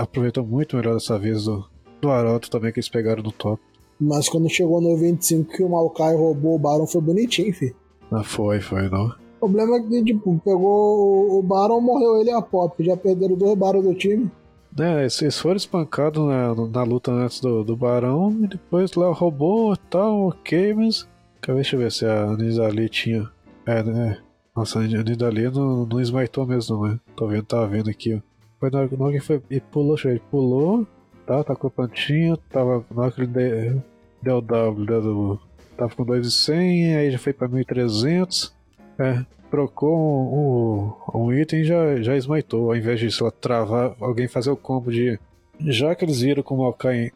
aproveitou 0.00 0.44
muito 0.44 0.76
melhor 0.76 0.94
dessa 0.94 1.18
vez 1.18 1.44
do, 1.44 1.64
do 2.00 2.10
Arauto 2.10 2.50
também 2.50 2.72
que 2.72 2.78
eles 2.78 2.88
pegaram 2.88 3.22
no 3.22 3.32
top. 3.32 3.62
Mas 4.00 4.28
quando 4.28 4.50
chegou 4.50 4.80
no 4.80 4.96
25 4.96 5.52
que 5.52 5.62
o 5.62 5.68
Maokai 5.68 6.14
roubou 6.16 6.56
o 6.56 6.58
Baron 6.58 6.86
foi 6.86 7.00
bonitinho, 7.00 7.54
filho. 7.54 7.74
Ah, 8.10 8.24
foi, 8.24 8.60
foi, 8.60 8.88
não. 8.88 9.14
O 9.40 9.48
problema 9.48 9.76
é 9.76 9.80
que, 9.80 10.04
tipo, 10.04 10.40
pegou 10.44 11.38
o 11.38 11.42
Baron, 11.42 11.80
morreu 11.80 12.20
ele 12.20 12.30
e 12.30 12.32
a 12.32 12.42
Pop. 12.42 12.82
Já 12.84 12.96
perderam 12.96 13.36
dois 13.36 13.56
Baron 13.56 13.80
do 13.80 13.94
time. 13.94 14.30
É, 14.78 15.02
eles 15.02 15.38
foram 15.38 15.56
espancados 15.56 16.24
na, 16.26 16.54
na 16.54 16.82
luta 16.82 17.12
antes 17.12 17.40
do, 17.40 17.62
do 17.62 17.76
Barão 17.76 18.36
e 18.42 18.46
depois 18.46 18.92
lá 18.94 19.12
roubou 19.12 19.74
e 19.74 19.78
tal, 19.90 20.28
ok, 20.28 20.74
mas. 20.74 21.06
Deixa 21.46 21.76
eu 21.76 21.80
ver 21.80 21.92
se 21.92 22.06
a 22.06 22.36
Nidali 22.36 22.88
tinha. 22.88 23.28
É, 23.66 23.82
né? 23.82 24.18
Nossa, 24.54 24.80
a 24.80 24.82
Nidali 24.82 25.50
não, 25.50 25.86
não 25.86 26.00
smitou 26.00 26.46
mesmo, 26.46 26.86
né? 26.86 27.00
Tô 27.16 27.26
vendo, 27.26 27.44
tava 27.44 27.66
vendo 27.66 27.88
aqui, 27.88 28.14
ó. 28.14 28.20
Foi 28.60 28.70
na 28.70 28.80
hora 28.80 28.88
que 29.12 29.20
foi. 29.20 29.42
E 29.50 29.60
pulou, 29.60 29.96
ele 30.04 30.20
pulou, 30.30 30.86
tá? 31.26 31.42
Tá 31.42 31.56
com 31.56 31.66
a 31.66 31.70
plantinha, 31.70 32.36
tava. 32.50 32.84
Na 32.90 33.02
hora 33.02 33.10
que 33.12 33.22
ele 33.22 33.26
de- 33.28 33.80
deu 34.22 34.40
W, 34.40 34.86
deu 34.86 35.02
do. 35.02 35.40
Tava 35.76 35.94
com 35.94 36.04
2,100, 36.04 36.96
aí 36.96 37.10
já 37.10 37.18
foi 37.18 37.32
pra 37.32 37.48
1.300. 37.48 38.52
É, 38.98 39.24
trocou 39.50 39.98
um, 39.98 41.16
um, 41.16 41.26
um 41.28 41.32
item 41.32 41.60
e 41.62 41.64
já, 41.64 41.96
já 42.02 42.16
smitou, 42.16 42.70
ao 42.70 42.76
invés 42.76 43.00
de, 43.00 43.10
sei 43.10 43.24
lá, 43.24 43.30
travar, 43.32 43.96
alguém 44.00 44.28
fazer 44.28 44.50
o 44.50 44.56
combo 44.56 44.92
de. 44.92 45.18
Já 45.60 45.94
que 45.94 46.04
eles 46.04 46.20
viram 46.20 46.42
que 46.42 46.52
o 46.52 46.56
Maokai 46.56 47.10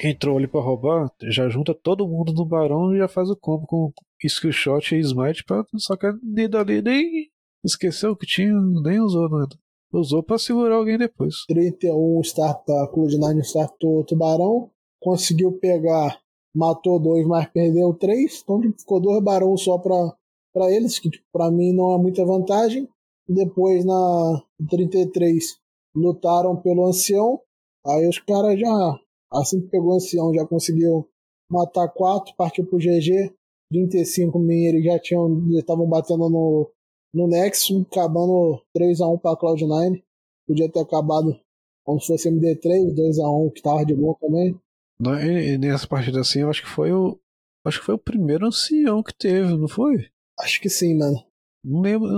entrou 0.00 0.36
ali 0.36 0.46
pra 0.46 0.60
roubar, 0.60 1.10
já 1.22 1.48
junta 1.48 1.74
todo 1.74 2.06
mundo 2.06 2.32
no 2.32 2.44
Barão 2.44 2.94
e 2.94 2.98
já 2.98 3.08
faz 3.08 3.30
o 3.30 3.36
combo 3.36 3.66
com 3.66 3.92
skill 4.26 4.52
shot 4.52 4.94
e 4.94 5.00
smite 5.00 5.44
pra. 5.44 5.64
Que 5.64 6.06
a 6.06 6.12
Nidali 6.22 6.82
nem 6.82 7.30
esqueceu 7.64 8.16
que 8.16 8.26
tinha, 8.26 8.54
nem 8.82 9.00
usou 9.00 9.28
nada. 9.28 9.56
Usou 9.92 10.22
pra 10.22 10.38
segurar 10.38 10.76
alguém 10.76 10.96
depois. 10.96 11.44
31 11.48 12.20
start, 12.22 12.68
a 12.68 12.90
Cloud9 12.92 13.40
startou 13.40 14.00
o 14.00 14.04
Tubarão. 14.04 14.70
Conseguiu 15.00 15.52
pegar, 15.52 16.18
matou 16.54 16.98
dois, 16.98 17.26
mas 17.26 17.46
perdeu 17.50 17.92
três. 17.94 18.40
Então 18.42 18.60
ficou 18.78 19.00
dois 19.00 19.22
Barão 19.22 19.56
só 19.56 19.76
pra, 19.78 20.16
pra 20.52 20.70
eles, 20.70 20.98
que 20.98 21.10
tipo, 21.10 21.26
pra 21.30 21.50
mim 21.50 21.72
não 21.72 21.94
é 21.94 21.98
muita 21.98 22.24
vantagem. 22.24 22.88
Depois 23.28 23.84
na 23.84 24.42
33 24.70 25.58
lutaram 25.94 26.56
pelo 26.56 26.86
Ancião. 26.86 27.40
Aí 27.86 28.08
os 28.08 28.18
caras 28.18 28.58
já, 28.58 29.00
assim 29.32 29.60
que 29.60 29.68
pegou 29.68 29.92
o 29.92 29.96
Ancião, 29.96 30.32
já 30.32 30.46
conseguiu 30.46 31.08
matar 31.50 31.88
quatro, 31.88 32.34
partiu 32.36 32.64
pro 32.64 32.78
GG. 32.78 33.34
35 33.72 34.38
min 34.38 34.66
eles 34.66 34.84
já 34.84 34.98
tinham, 34.98 35.50
já 35.50 35.60
estavam 35.60 35.88
batendo 35.88 36.28
no, 36.28 36.70
no 37.14 37.26
Nexus, 37.26 37.84
acabando 37.90 38.60
3x1 38.76 39.20
pra 39.20 39.36
Cloud9. 39.36 40.02
Podia 40.46 40.70
ter 40.70 40.80
acabado 40.80 41.38
como 41.84 42.00
se 42.00 42.08
fosse 42.08 42.30
MD3, 42.30 42.94
2x1, 42.94 43.52
que 43.52 43.62
tava 43.62 43.84
de 43.84 43.94
boa 43.94 44.16
também. 44.20 44.58
Não, 45.00 45.18
E, 45.20 45.54
e 45.54 45.58
nessa 45.58 45.86
partida 45.86 46.20
assim, 46.20 46.40
eu 46.40 46.50
acho 46.50 46.62
que 46.62 46.68
foi 46.68 46.92
o. 46.92 47.18
Acho 47.66 47.80
que 47.80 47.86
foi 47.86 47.94
o 47.94 47.98
primeiro 47.98 48.46
ancião 48.46 49.02
que 49.02 49.14
teve, 49.16 49.56
não 49.56 49.68
foi? 49.68 50.08
Acho 50.40 50.60
que 50.60 50.68
sim, 50.68 50.96
mano. 50.96 51.16
Não 51.64 51.80
lembro, 51.80 52.08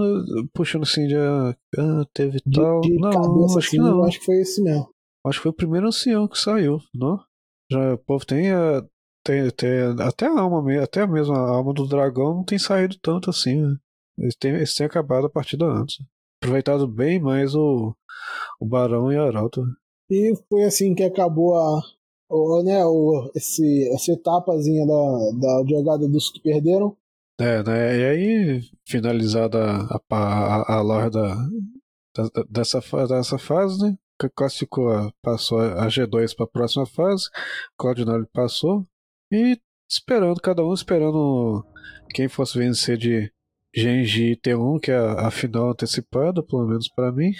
puxando 0.54 0.84
assim 0.84 1.06
de. 1.06 1.16
ah, 1.16 1.54
teve 2.14 2.38
De, 2.46 2.56
tal. 2.60 2.80
de 2.80 2.94
não, 2.98 3.10
cabeça 3.10 3.58
acho 3.58 3.70
que 3.70 3.76
assim, 3.78 3.86
não. 3.86 4.04
acho 4.04 4.18
que 4.18 4.24
foi 4.24 4.40
esse 4.40 4.62
mesmo. 4.62 4.88
Acho 5.26 5.38
que 5.38 5.42
foi 5.42 5.50
o 5.50 5.54
primeiro 5.54 5.86
ancião 5.86 6.26
que 6.28 6.38
saiu, 6.38 6.78
não? 6.94 7.18
Já 7.70 7.94
o 7.94 7.98
povo 7.98 8.26
tem, 8.26 8.50
a, 8.50 8.82
tem, 9.24 9.50
tem 9.50 9.80
até 10.02 10.26
a 10.26 10.40
alma 10.40 10.62
mesmo, 10.62 10.84
até 10.84 11.00
a 11.02 11.06
mesma 11.06 11.36
alma 11.36 11.72
do 11.72 11.86
dragão 11.86 12.34
não 12.34 12.44
tem 12.44 12.58
saído 12.58 12.96
tanto 13.00 13.30
assim, 13.30 13.56
né? 13.60 13.76
Eles 14.18 14.36
têm, 14.36 14.52
eles 14.54 14.74
têm 14.74 14.86
acabado 14.86 15.26
a 15.26 15.30
partida 15.30 15.64
antes. 15.64 15.96
Aproveitado 16.40 16.86
bem 16.86 17.18
mais 17.18 17.54
o, 17.54 17.94
o 18.60 18.66
Barão 18.66 19.10
e 19.12 19.16
a 19.16 19.24
Arauto. 19.24 19.64
E 20.10 20.34
foi 20.48 20.64
assim 20.64 20.94
que 20.94 21.02
acabou 21.02 21.56
a. 21.56 21.80
O, 22.28 22.62
né, 22.62 22.84
o, 22.84 23.30
esse, 23.34 23.88
essa 23.92 24.12
etapazinha 24.12 24.86
da, 24.86 25.30
da 25.38 25.64
jogada 25.68 26.08
dos 26.08 26.30
que 26.30 26.40
perderam. 26.40 26.96
É, 27.38 27.62
né? 27.62 27.98
E 27.98 28.04
aí, 28.04 28.60
finalizada 28.86 29.58
a, 29.90 30.00
a, 30.10 30.76
a 30.76 30.80
loja 30.82 31.10
da, 31.10 31.34
da- 32.16 32.44
dessa, 32.48 32.80
dessa 33.08 33.38
fase, 33.38 33.82
né? 33.82 33.96
Classificou, 34.36 34.90
a- 34.90 35.12
passou 35.22 35.58
a 35.60 35.86
G2 35.88 36.34
para 36.34 36.44
a 36.44 36.48
próxima 36.48 36.86
fase. 36.86 37.24
Cloud9 37.80 38.26
passou. 38.32 38.86
E 39.32 39.58
esperando, 39.88 40.40
cada 40.40 40.64
um 40.64 40.72
esperando 40.72 41.64
quem 42.10 42.28
fosse 42.28 42.58
vencer 42.58 42.96
de 42.96 43.30
Genji 43.74 44.32
e 44.32 44.36
T1, 44.36 44.80
que 44.80 44.90
é 44.90 44.96
a, 44.96 45.30
final 45.30 45.70
antecipada, 45.70 46.42
pelo 46.42 46.66
menos 46.66 46.88
para 46.88 47.10
mim. 47.12 47.32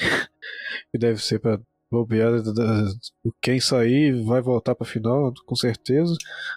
que 0.90 0.98
deve 0.98 1.22
ser 1.22 1.38
para 1.38 1.60
bobear. 1.90 2.32
Quem 3.40 3.60
sair 3.60 4.22
vai 4.24 4.40
voltar 4.40 4.74
para 4.74 4.86
final, 4.86 5.32
com 5.46 5.54
certeza. 5.54 6.14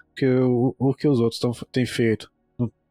Porque 0.09 0.25
o, 0.27 0.75
o 0.79 0.93
que 0.93 1.07
os 1.07 1.19
outros 1.19 1.39
têm 1.71 1.85
feito 1.85 2.31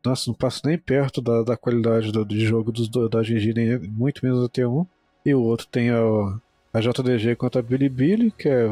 nossa, 0.05 0.31
não 0.31 0.37
passa 0.37 0.61
nem 0.65 0.79
perto 0.79 1.21
da, 1.21 1.43
da 1.43 1.57
qualidade 1.57 2.13
do, 2.13 2.25
de 2.25 2.39
jogo 2.47 2.71
dos, 2.71 2.89
do- 2.89 3.09
da 3.09 3.23
GG, 3.23 3.53
nem, 3.53 3.77
muito 3.91 4.25
menos 4.25 4.41
da 4.41 4.49
T1. 4.49 4.87
E 5.25 5.35
o 5.35 5.43
outro 5.43 5.67
tem 5.67 5.91
a, 5.91 5.99
a 6.73 6.81
JDG 6.81 7.35
contra 7.35 7.59
a 7.61 7.65
Bilibili, 7.65 8.31
que 8.31 8.49
é. 8.49 8.69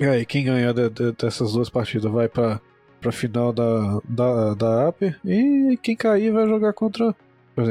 E 0.00 0.04
aí, 0.04 0.26
quem 0.26 0.44
ganhar 0.44 0.72
de- 0.74 0.90
de- 0.90 1.12
dessas 1.12 1.52
duas 1.52 1.70
partidas 1.70 2.10
vai 2.10 2.28
pra, 2.28 2.60
pra 3.00 3.12
final 3.12 3.52
da, 3.52 4.00
da, 4.08 4.54
da 4.54 4.88
Aper. 4.88 5.18
E 5.24 5.78
quem 5.82 5.96
cair 5.96 6.32
vai 6.32 6.46
jogar 6.46 6.72
contra. 6.72 7.14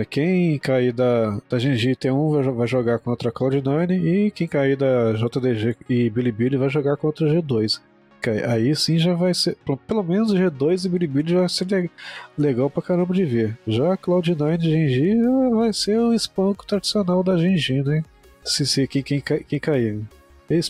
Quem 0.09 0.59
cair 0.59 0.91
da, 0.91 1.39
da 1.49 1.57
GG 1.57 1.95
T1 1.95 2.31
vai, 2.31 2.53
vai 2.53 2.67
jogar 2.67 2.99
contra 2.99 3.29
a 3.29 3.31
Cloud9. 3.31 3.91
E 3.91 4.31
quem 4.31 4.47
cair 4.47 4.75
da 4.75 5.13
JDG 5.13 5.77
e 5.89 6.09
Bilibili 6.09 6.57
vai 6.57 6.69
jogar 6.69 6.97
contra 6.97 7.25
a 7.25 7.33
G2. 7.33 7.79
que 8.21 8.29
aí, 8.29 8.75
sim 8.75 8.97
já 8.97 9.13
vai 9.13 9.33
ser. 9.33 9.57
Pelo 9.87 10.03
menos 10.03 10.33
G2 10.33 10.85
e 10.85 10.89
Bilibili 10.89 11.31
já 11.31 11.39
vai 11.39 11.49
ser 11.49 11.89
legal 12.37 12.69
pra 12.69 12.83
caramba 12.83 13.13
de 13.13 13.23
ver. 13.23 13.57
Já 13.65 13.95
Cloud9 13.95 14.59
e 14.59 14.69
Genji 14.69 15.15
vai 15.51 15.71
ser 15.71 15.97
o 15.99 16.13
espanco 16.13 16.65
tradicional 16.65 17.23
da 17.23 17.37
Genji, 17.37 17.81
né? 17.81 18.03
Se, 18.43 18.65
se 18.65 18.87
quem, 18.87 19.03
quem, 19.03 19.21
quem 19.21 19.59
cair. 19.59 20.01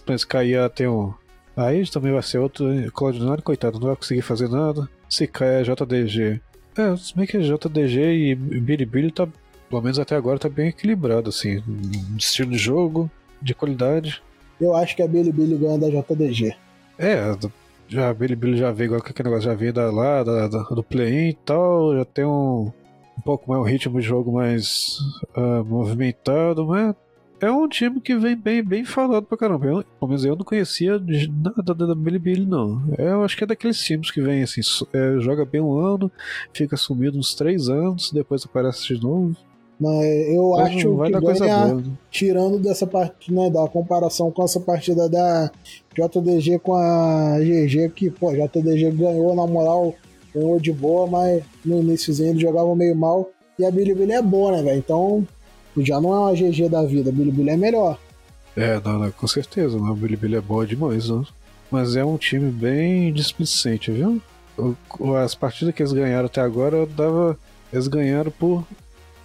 Mas 0.07 0.25
cair 0.25 0.69
tem 0.71 0.87
um. 0.87 1.13
Aí 1.57 1.89
também 1.89 2.13
vai 2.13 2.21
ser 2.21 2.37
outro. 2.37 2.65
Cloud9, 2.91 3.41
coitado, 3.41 3.79
não 3.79 3.87
vai 3.87 3.95
conseguir 3.95 4.21
fazer 4.21 4.47
nada. 4.47 4.87
Se 5.09 5.25
cair 5.25 5.67
a 5.67 5.73
JDG. 5.73 6.39
É, 6.77 6.95
se 6.95 7.15
bem 7.15 7.25
que 7.25 7.39
JDG 7.39 7.99
e 7.99 8.35
Bilibili 8.35 9.11
tá. 9.11 9.27
Pelo 9.67 9.81
menos 9.81 9.97
até 9.97 10.15
agora 10.15 10.37
tá 10.37 10.47
bem 10.47 10.69
equilibrado, 10.69 11.29
assim. 11.29 11.61
Estilo 12.15 12.51
de 12.51 12.57
jogo, 12.57 13.09
de 13.41 13.55
qualidade. 13.55 14.21
Eu 14.61 14.75
acho 14.75 14.95
que 14.95 15.01
a 15.01 15.07
Bilibili 15.07 15.57
ganha 15.57 15.79
da 15.79 15.89
JDG. 15.89 16.55
É, 16.99 17.35
já 17.87 18.09
a 18.09 18.13
Bilibili 18.13 18.57
já 18.57 18.71
veio 18.71 18.87
igual 18.87 19.01
que 19.01 19.09
aquele 19.09 19.29
negócio, 19.29 19.49
já 19.49 19.55
veio 19.55 19.73
da, 19.73 19.91
lá, 19.91 20.23
da, 20.23 20.47
da 20.47 20.63
do 20.63 20.83
play-in 20.83 21.29
e 21.29 21.33
tal, 21.33 21.95
já 21.95 22.05
tem 22.05 22.25
um, 22.25 22.71
um 23.17 23.21
pouco 23.23 23.49
mais 23.49 23.61
um 23.61 23.65
ritmo 23.65 23.99
de 23.99 24.05
jogo 24.05 24.31
mais 24.31 24.97
uh, 25.35 25.63
movimentado, 25.65 26.65
mas 26.65 26.95
é 27.39 27.51
um 27.51 27.67
time 27.67 28.01
que 28.01 28.15
vem 28.15 28.35
bem, 28.35 28.63
bem 28.63 28.83
falado 28.83 29.23
pra 29.23 29.37
caramba. 29.37 29.65
Eu, 29.65 29.83
pelo 29.83 30.09
menos 30.09 30.25
eu 30.25 30.35
não 30.35 30.45
conhecia 30.45 30.99
nada 31.29 31.73
da 31.73 31.95
Bilibili, 31.95 32.45
não. 32.45 32.81
É, 32.97 33.09
eu 33.09 33.23
acho 33.23 33.37
que 33.37 33.43
é 33.43 33.47
daqueles 33.47 33.79
times 33.79 34.11
que 34.11 34.21
vem 34.21 34.43
assim, 34.43 34.61
é, 34.93 35.19
joga 35.19 35.45
bem 35.45 35.61
um 35.61 35.77
ano, 35.77 36.11
fica 36.53 36.75
sumido 36.75 37.17
uns 37.17 37.35
três 37.35 37.69
anos, 37.69 38.11
depois 38.11 38.43
aparece 38.45 38.87
de 38.87 39.01
novo. 39.01 39.35
Mas 39.79 40.05
eu 40.29 40.49
Mas 40.51 40.67
acho 40.67 40.77
que 40.77 41.11
ganha, 41.19 41.75
né? 41.75 41.83
tirando 42.09 42.57
dessa 42.57 42.87
parte, 42.87 43.31
né, 43.31 43.47
da 43.51 43.67
comparação 43.67 44.31
com 44.31 44.43
essa 44.43 44.59
partida 44.59 45.07
da 45.07 45.51
JDG 45.93 46.57
com 46.59 46.73
a 46.73 47.37
GG, 47.39 47.89
que, 47.95 48.09
pô, 48.09 48.31
JDG 48.33 48.89
ganhou, 48.91 49.35
na 49.35 49.45
moral, 49.45 49.93
ganhou 50.33 50.59
de 50.59 50.73
boa, 50.73 51.05
mas 51.05 51.43
no 51.63 51.79
iníciozinho 51.79 52.29
eles 52.29 52.41
jogavam 52.41 52.75
meio 52.75 52.95
mal. 52.95 53.29
E 53.59 53.65
a 53.65 53.71
Bilibili 53.71 54.13
é 54.13 54.21
boa, 54.21 54.51
né, 54.51 54.63
velho? 54.63 54.79
Então, 54.79 55.27
já 55.85 55.99
não 55.99 56.13
é 56.13 56.19
uma 56.19 56.33
GG 56.33 56.69
da 56.69 56.83
vida, 56.83 57.11
Bilibili 57.11 57.49
é 57.49 57.57
melhor. 57.57 57.97
É, 58.55 58.79
não, 58.83 58.99
não, 58.99 59.11
com 59.11 59.27
certeza, 59.27 59.77
a 59.77 59.93
Bilibili 59.93 60.35
é 60.35 60.41
boa 60.41 60.65
demais, 60.65 61.09
não. 61.09 61.25
Mas 61.69 61.95
é 61.95 62.03
um 62.03 62.17
time 62.17 62.49
bem 62.49 63.11
displicente, 63.13 63.91
viu? 63.91 64.21
As 65.23 65.35
partidas 65.35 65.73
que 65.75 65.81
eles 65.81 65.93
ganharam 65.93 66.25
até 66.25 66.41
agora, 66.41 66.85
dava, 66.85 67.37
eles 67.71 67.87
ganharam 67.87 68.31
por 68.31 68.65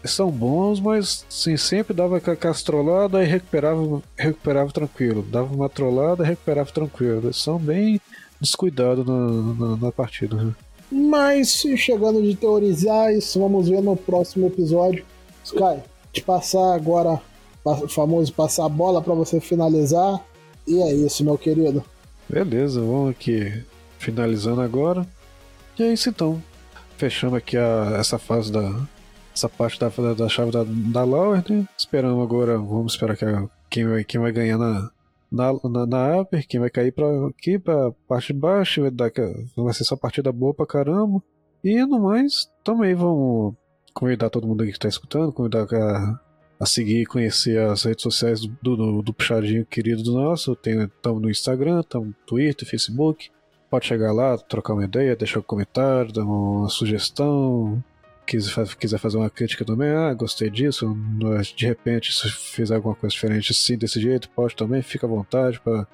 são 0.04 0.30
bons, 0.30 0.80
mas 0.80 1.24
sim, 1.28 1.56
sempre 1.56 1.94
dava 1.94 2.16
aquela 2.16 2.36
castrolada 2.36 3.22
e 3.22 3.26
recuperava, 3.26 4.02
recuperava 4.16 4.72
tranquilo. 4.72 5.22
Dava 5.22 5.54
uma 5.54 5.68
trollada 5.68 6.24
e 6.24 6.26
recuperava 6.26 6.70
tranquilo. 6.70 7.22
Eles 7.24 7.36
são 7.36 7.58
bem 7.58 8.00
descuidados 8.40 9.06
na, 9.06 9.14
na, 9.14 9.76
na 9.76 9.92
partida. 9.92 10.36
Né? 10.36 10.52
Mas 10.90 11.64
chegando 11.76 12.22
de 12.22 12.34
teorizar 12.34 13.12
isso, 13.12 13.40
vamos 13.40 13.68
ver 13.68 13.80
no 13.80 13.96
próximo 13.96 14.46
episódio. 14.46 15.04
Sky, 15.44 15.80
te 16.12 16.22
passar 16.22 16.74
agora 16.74 17.20
o 17.64 17.88
famoso 17.88 18.32
passar 18.32 18.66
a 18.66 18.68
bola 18.68 19.00
para 19.00 19.14
você 19.14 19.40
finalizar. 19.40 20.20
E 20.66 20.80
é 20.80 20.92
isso, 20.92 21.24
meu 21.24 21.38
querido. 21.38 21.82
Beleza, 22.28 22.80
vamos 22.80 23.10
aqui 23.10 23.64
finalizando 23.98 24.60
agora. 24.60 25.06
E 25.78 25.82
é 25.82 25.92
isso 25.92 26.08
então. 26.08 26.42
Fechando 26.96 27.36
aqui 27.36 27.56
a, 27.56 27.96
essa 27.98 28.18
fase 28.18 28.52
da, 28.52 28.86
essa 29.34 29.48
parte 29.48 29.78
da, 29.80 29.88
da 30.14 30.28
chave 30.28 30.50
da, 30.50 30.64
da 30.64 31.04
Lauer, 31.04 31.44
né? 31.48 31.66
Esperamos 31.76 32.22
agora, 32.22 32.58
vamos 32.58 32.92
esperar 32.92 33.16
que 33.16 33.24
a, 33.24 33.48
quem, 33.68 33.86
vai, 33.86 34.04
quem 34.04 34.20
vai 34.20 34.30
ganhar 34.30 34.58
na, 34.58 34.90
na, 35.30 35.52
na, 35.64 35.86
na 35.86 36.20
upper, 36.20 36.46
quem 36.46 36.60
vai 36.60 36.70
cair 36.70 36.92
pra, 36.92 37.06
aqui 37.26 37.58
pra 37.58 37.90
parte 38.06 38.32
de 38.32 38.38
baixo, 38.38 38.82
vai, 38.82 38.90
dar, 38.90 39.10
vai 39.56 39.72
ser 39.72 39.84
só 39.84 39.96
partida 39.96 40.30
boa 40.30 40.54
pra 40.54 40.66
caramba. 40.66 41.22
E 41.64 41.84
no 41.86 42.00
mais, 42.00 42.50
também 42.62 42.94
vamos 42.94 43.54
convidar 43.92 44.30
todo 44.30 44.46
mundo 44.46 44.64
que 44.64 44.78
tá 44.78 44.88
escutando, 44.88 45.32
convidar 45.32 45.66
a, 45.72 46.20
a 46.58 46.66
seguir 46.66 47.02
e 47.02 47.06
conhecer 47.06 47.58
as 47.58 47.82
redes 47.84 48.02
sociais 48.02 48.40
do, 48.40 48.76
do, 48.76 49.02
do 49.02 49.14
puxadinho 49.14 49.66
querido 49.66 50.02
do 50.02 50.12
nosso. 50.12 50.52
Estamos 50.52 51.22
no 51.22 51.30
Instagram, 51.30 51.80
estamos 51.80 52.08
no 52.08 52.14
Twitter, 52.26 52.68
Facebook. 52.68 53.30
Pode 53.70 53.86
chegar 53.86 54.12
lá, 54.12 54.36
trocar 54.36 54.74
uma 54.74 54.84
ideia, 54.84 55.16
deixar 55.16 55.40
um 55.40 55.42
comentário, 55.42 56.12
dar 56.12 56.24
uma 56.24 56.68
sugestão, 56.68 57.82
quiser, 58.26 58.76
quiser 58.76 58.98
fazer 58.98 59.16
uma 59.16 59.30
crítica 59.30 59.64
também, 59.64 59.90
ah, 59.90 60.12
gostei 60.14 60.50
disso, 60.50 60.96
de 61.56 61.66
repente 61.66 62.12
se 62.12 62.30
fizer 62.30 62.76
alguma 62.76 62.94
coisa 62.94 63.12
diferente 63.12 63.52
assim, 63.52 63.76
desse 63.76 64.00
jeito, 64.00 64.28
pode 64.30 64.54
também, 64.54 64.82
fica 64.82 65.06
à 65.06 65.08
vontade 65.08 65.60
para 65.60 65.86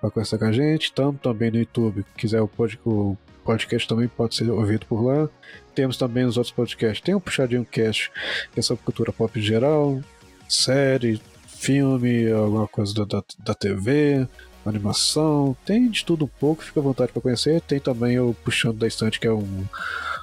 conversar 0.00 0.38
com 0.38 0.44
a 0.44 0.52
gente. 0.52 0.84
Estamos 0.84 1.20
também 1.20 1.50
no 1.50 1.58
YouTube, 1.58 2.04
quiser 2.16 2.40
o, 2.40 2.48
pod, 2.48 2.78
o 2.84 3.16
podcast 3.44 3.88
também 3.88 4.08
pode 4.08 4.34
ser 4.34 4.50
ouvido 4.50 4.86
por 4.86 5.02
lá. 5.02 5.28
Temos 5.74 5.96
também 5.96 6.24
os 6.24 6.36
outros 6.36 6.54
podcasts, 6.54 7.00
tem 7.00 7.14
o 7.14 7.20
Puxadinho 7.20 7.64
Cast, 7.64 8.10
que 8.52 8.60
é 8.60 8.62
sobre 8.62 8.84
cultura 8.84 9.12
pop 9.12 9.40
geral, 9.40 10.00
série, 10.48 11.20
filme, 11.46 12.30
alguma 12.30 12.68
coisa 12.68 12.94
da, 12.94 13.04
da, 13.04 13.22
da 13.38 13.54
TV, 13.54 14.26
animação, 14.64 15.56
tem 15.64 15.90
de 15.90 16.04
tudo 16.04 16.24
um 16.24 16.30
pouco, 16.40 16.62
fica 16.62 16.80
à 16.80 16.82
vontade 16.82 17.12
para 17.12 17.22
conhecer. 17.22 17.60
Tem 17.60 17.80
também 17.80 18.18
o 18.18 18.34
Puxando 18.44 18.78
da 18.78 18.86
Estante, 18.86 19.20
que 19.20 19.26
é 19.26 19.32
um 19.32 19.64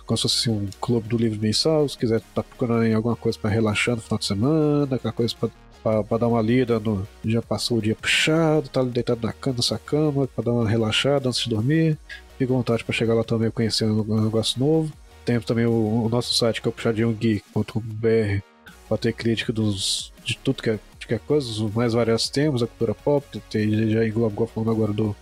como 0.06 0.18
se 0.18 0.24
fosse 0.24 0.50
um 0.50 0.68
clube 0.82 1.08
do 1.08 1.16
livro 1.16 1.40
mensal, 1.40 1.88
se 1.88 1.98
quiser 1.98 2.22
tá 2.36 2.44
procurando 2.44 2.94
alguma 2.94 3.16
coisa 3.16 3.38
para 3.40 3.50
relaxar 3.50 3.96
no 3.96 4.02
final 4.02 4.20
de 4.20 4.26
semana, 4.26 4.96
aquela 4.96 5.14
coisa 5.14 5.34
para 5.82 6.18
dar 6.18 6.28
uma 6.28 6.42
lida 6.42 6.80
no. 6.80 7.08
Já 7.24 7.42
passou 7.42 7.78
o 7.78 7.82
dia 7.82 7.96
puxado, 7.96 8.68
tá 8.68 8.84
deitado 8.84 9.26
na 9.26 9.32
cama, 9.32 9.58
na 9.58 9.64
sua 9.64 9.80
cama, 9.80 10.28
para 10.28 10.44
dar 10.44 10.52
uma 10.52 10.68
relaxada 10.68 11.30
antes 11.30 11.44
de 11.44 11.50
dormir. 11.50 11.98
Fica 12.38 12.52
à 12.52 12.58
vontade 12.58 12.84
para 12.84 12.94
chegar 12.94 13.14
lá 13.14 13.24
também 13.24 13.50
conhecendo 13.52 14.06
um 14.08 14.24
negócio 14.24 14.60
novo. 14.60 14.92
Temos 15.26 15.46
também 15.46 15.66
o, 15.66 16.06
o, 16.06 16.10
nosso 16.10 16.34
site 16.34 16.62
que 16.62 16.68
é 16.68 16.70
o 16.70 16.74
puxadinhogeek.br 16.74 18.42
para 18.88 18.98
ter 18.98 19.14
crítica 19.14 19.54
dos, 19.54 20.12
de 20.24 20.38
tudo 20.38 20.62
que 20.62 20.70
é, 20.70 20.80
que 21.08 21.16
é 21.16 21.20
coisa, 21.20 21.48
os 21.48 21.74
mais 21.74 21.94
variados 21.94 22.30
temas, 22.30 22.64
a 22.64 22.68
cultura 22.68 22.94
pop, 22.94 23.42
tem, 23.50 23.90
já 23.90 24.06
engloba 24.06 24.48
falando 24.48 24.72
agora 24.72 24.94
do, 24.94 25.16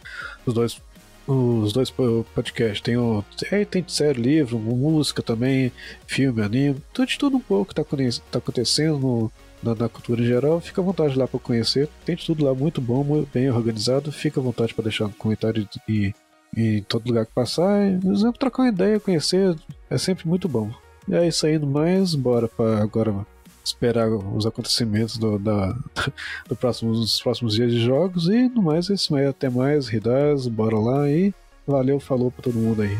dos 0.45 0.53
dois 0.53 0.81
os 1.31 1.73
dois 1.73 1.91
podcasts. 1.91 2.81
Tem, 2.81 2.97
o, 2.97 3.23
é, 3.51 3.63
tem 3.63 3.85
série, 3.87 4.19
livro, 4.19 4.57
música 4.57 5.21
também, 5.21 5.71
filme, 6.07 6.41
anime, 6.41 6.81
tudo 6.91 7.07
de 7.07 7.17
tudo 7.19 7.37
um 7.37 7.41
pouco 7.41 7.73
que 7.73 7.75
tá, 7.75 7.85
tá 8.31 8.39
acontecendo 8.39 8.97
no, 8.97 9.31
na, 9.61 9.75
na, 9.75 9.89
cultura 9.89 10.21
em 10.21 10.25
geral. 10.25 10.59
Fica 10.59 10.81
à 10.81 10.83
vontade 10.83 11.17
lá 11.17 11.27
para 11.27 11.39
conhecer. 11.39 11.87
Tem 12.03 12.15
de 12.15 12.25
tudo 12.25 12.43
lá 12.43 12.53
muito 12.55 12.81
bom, 12.81 13.25
bem 13.31 13.49
organizado. 13.51 14.11
Fica 14.11 14.39
à 14.39 14.43
vontade 14.43 14.73
para 14.73 14.85
deixar 14.85 15.05
um 15.05 15.11
comentário 15.11 15.67
e, 15.87 16.13
em 16.55 16.81
todo 16.83 17.07
lugar 17.07 17.25
que 17.25 17.33
passar. 17.33 17.87
E, 17.87 17.95
exemplo, 18.11 18.39
trocar 18.39 18.63
uma 18.63 18.69
ideia, 18.69 18.99
conhecer, 18.99 19.55
é 19.89 19.97
sempre 19.97 20.27
muito 20.27 20.47
bom. 20.47 20.71
E 21.07 21.15
é 21.15 21.27
isso 21.27 21.45
aí, 21.45 21.57
mais 21.57 22.15
bora 22.15 22.47
para 22.47 22.81
agora 22.81 23.25
esperar 23.63 24.09
os 24.09 24.45
acontecimentos 24.45 25.17
do, 25.17 25.37
da, 25.37 25.75
do 26.47 26.55
próximo, 26.55 26.91
dos 26.93 27.21
próximos 27.21 27.55
dias 27.55 27.71
de 27.71 27.79
jogos. 27.79 28.27
E 28.27 28.49
no 28.49 28.61
mais, 28.61 28.89
é 28.89 28.93
isso 28.93 29.15
aí. 29.15 29.25
Até 29.25 29.49
mais, 29.49 29.87
Ridas, 29.87 30.47
bora 30.47 30.77
lá 30.77 31.09
e 31.09 31.33
valeu, 31.65 31.99
falou 31.99 32.31
pra 32.31 32.43
todo 32.43 32.57
mundo 32.57 32.81
aí. 32.81 32.97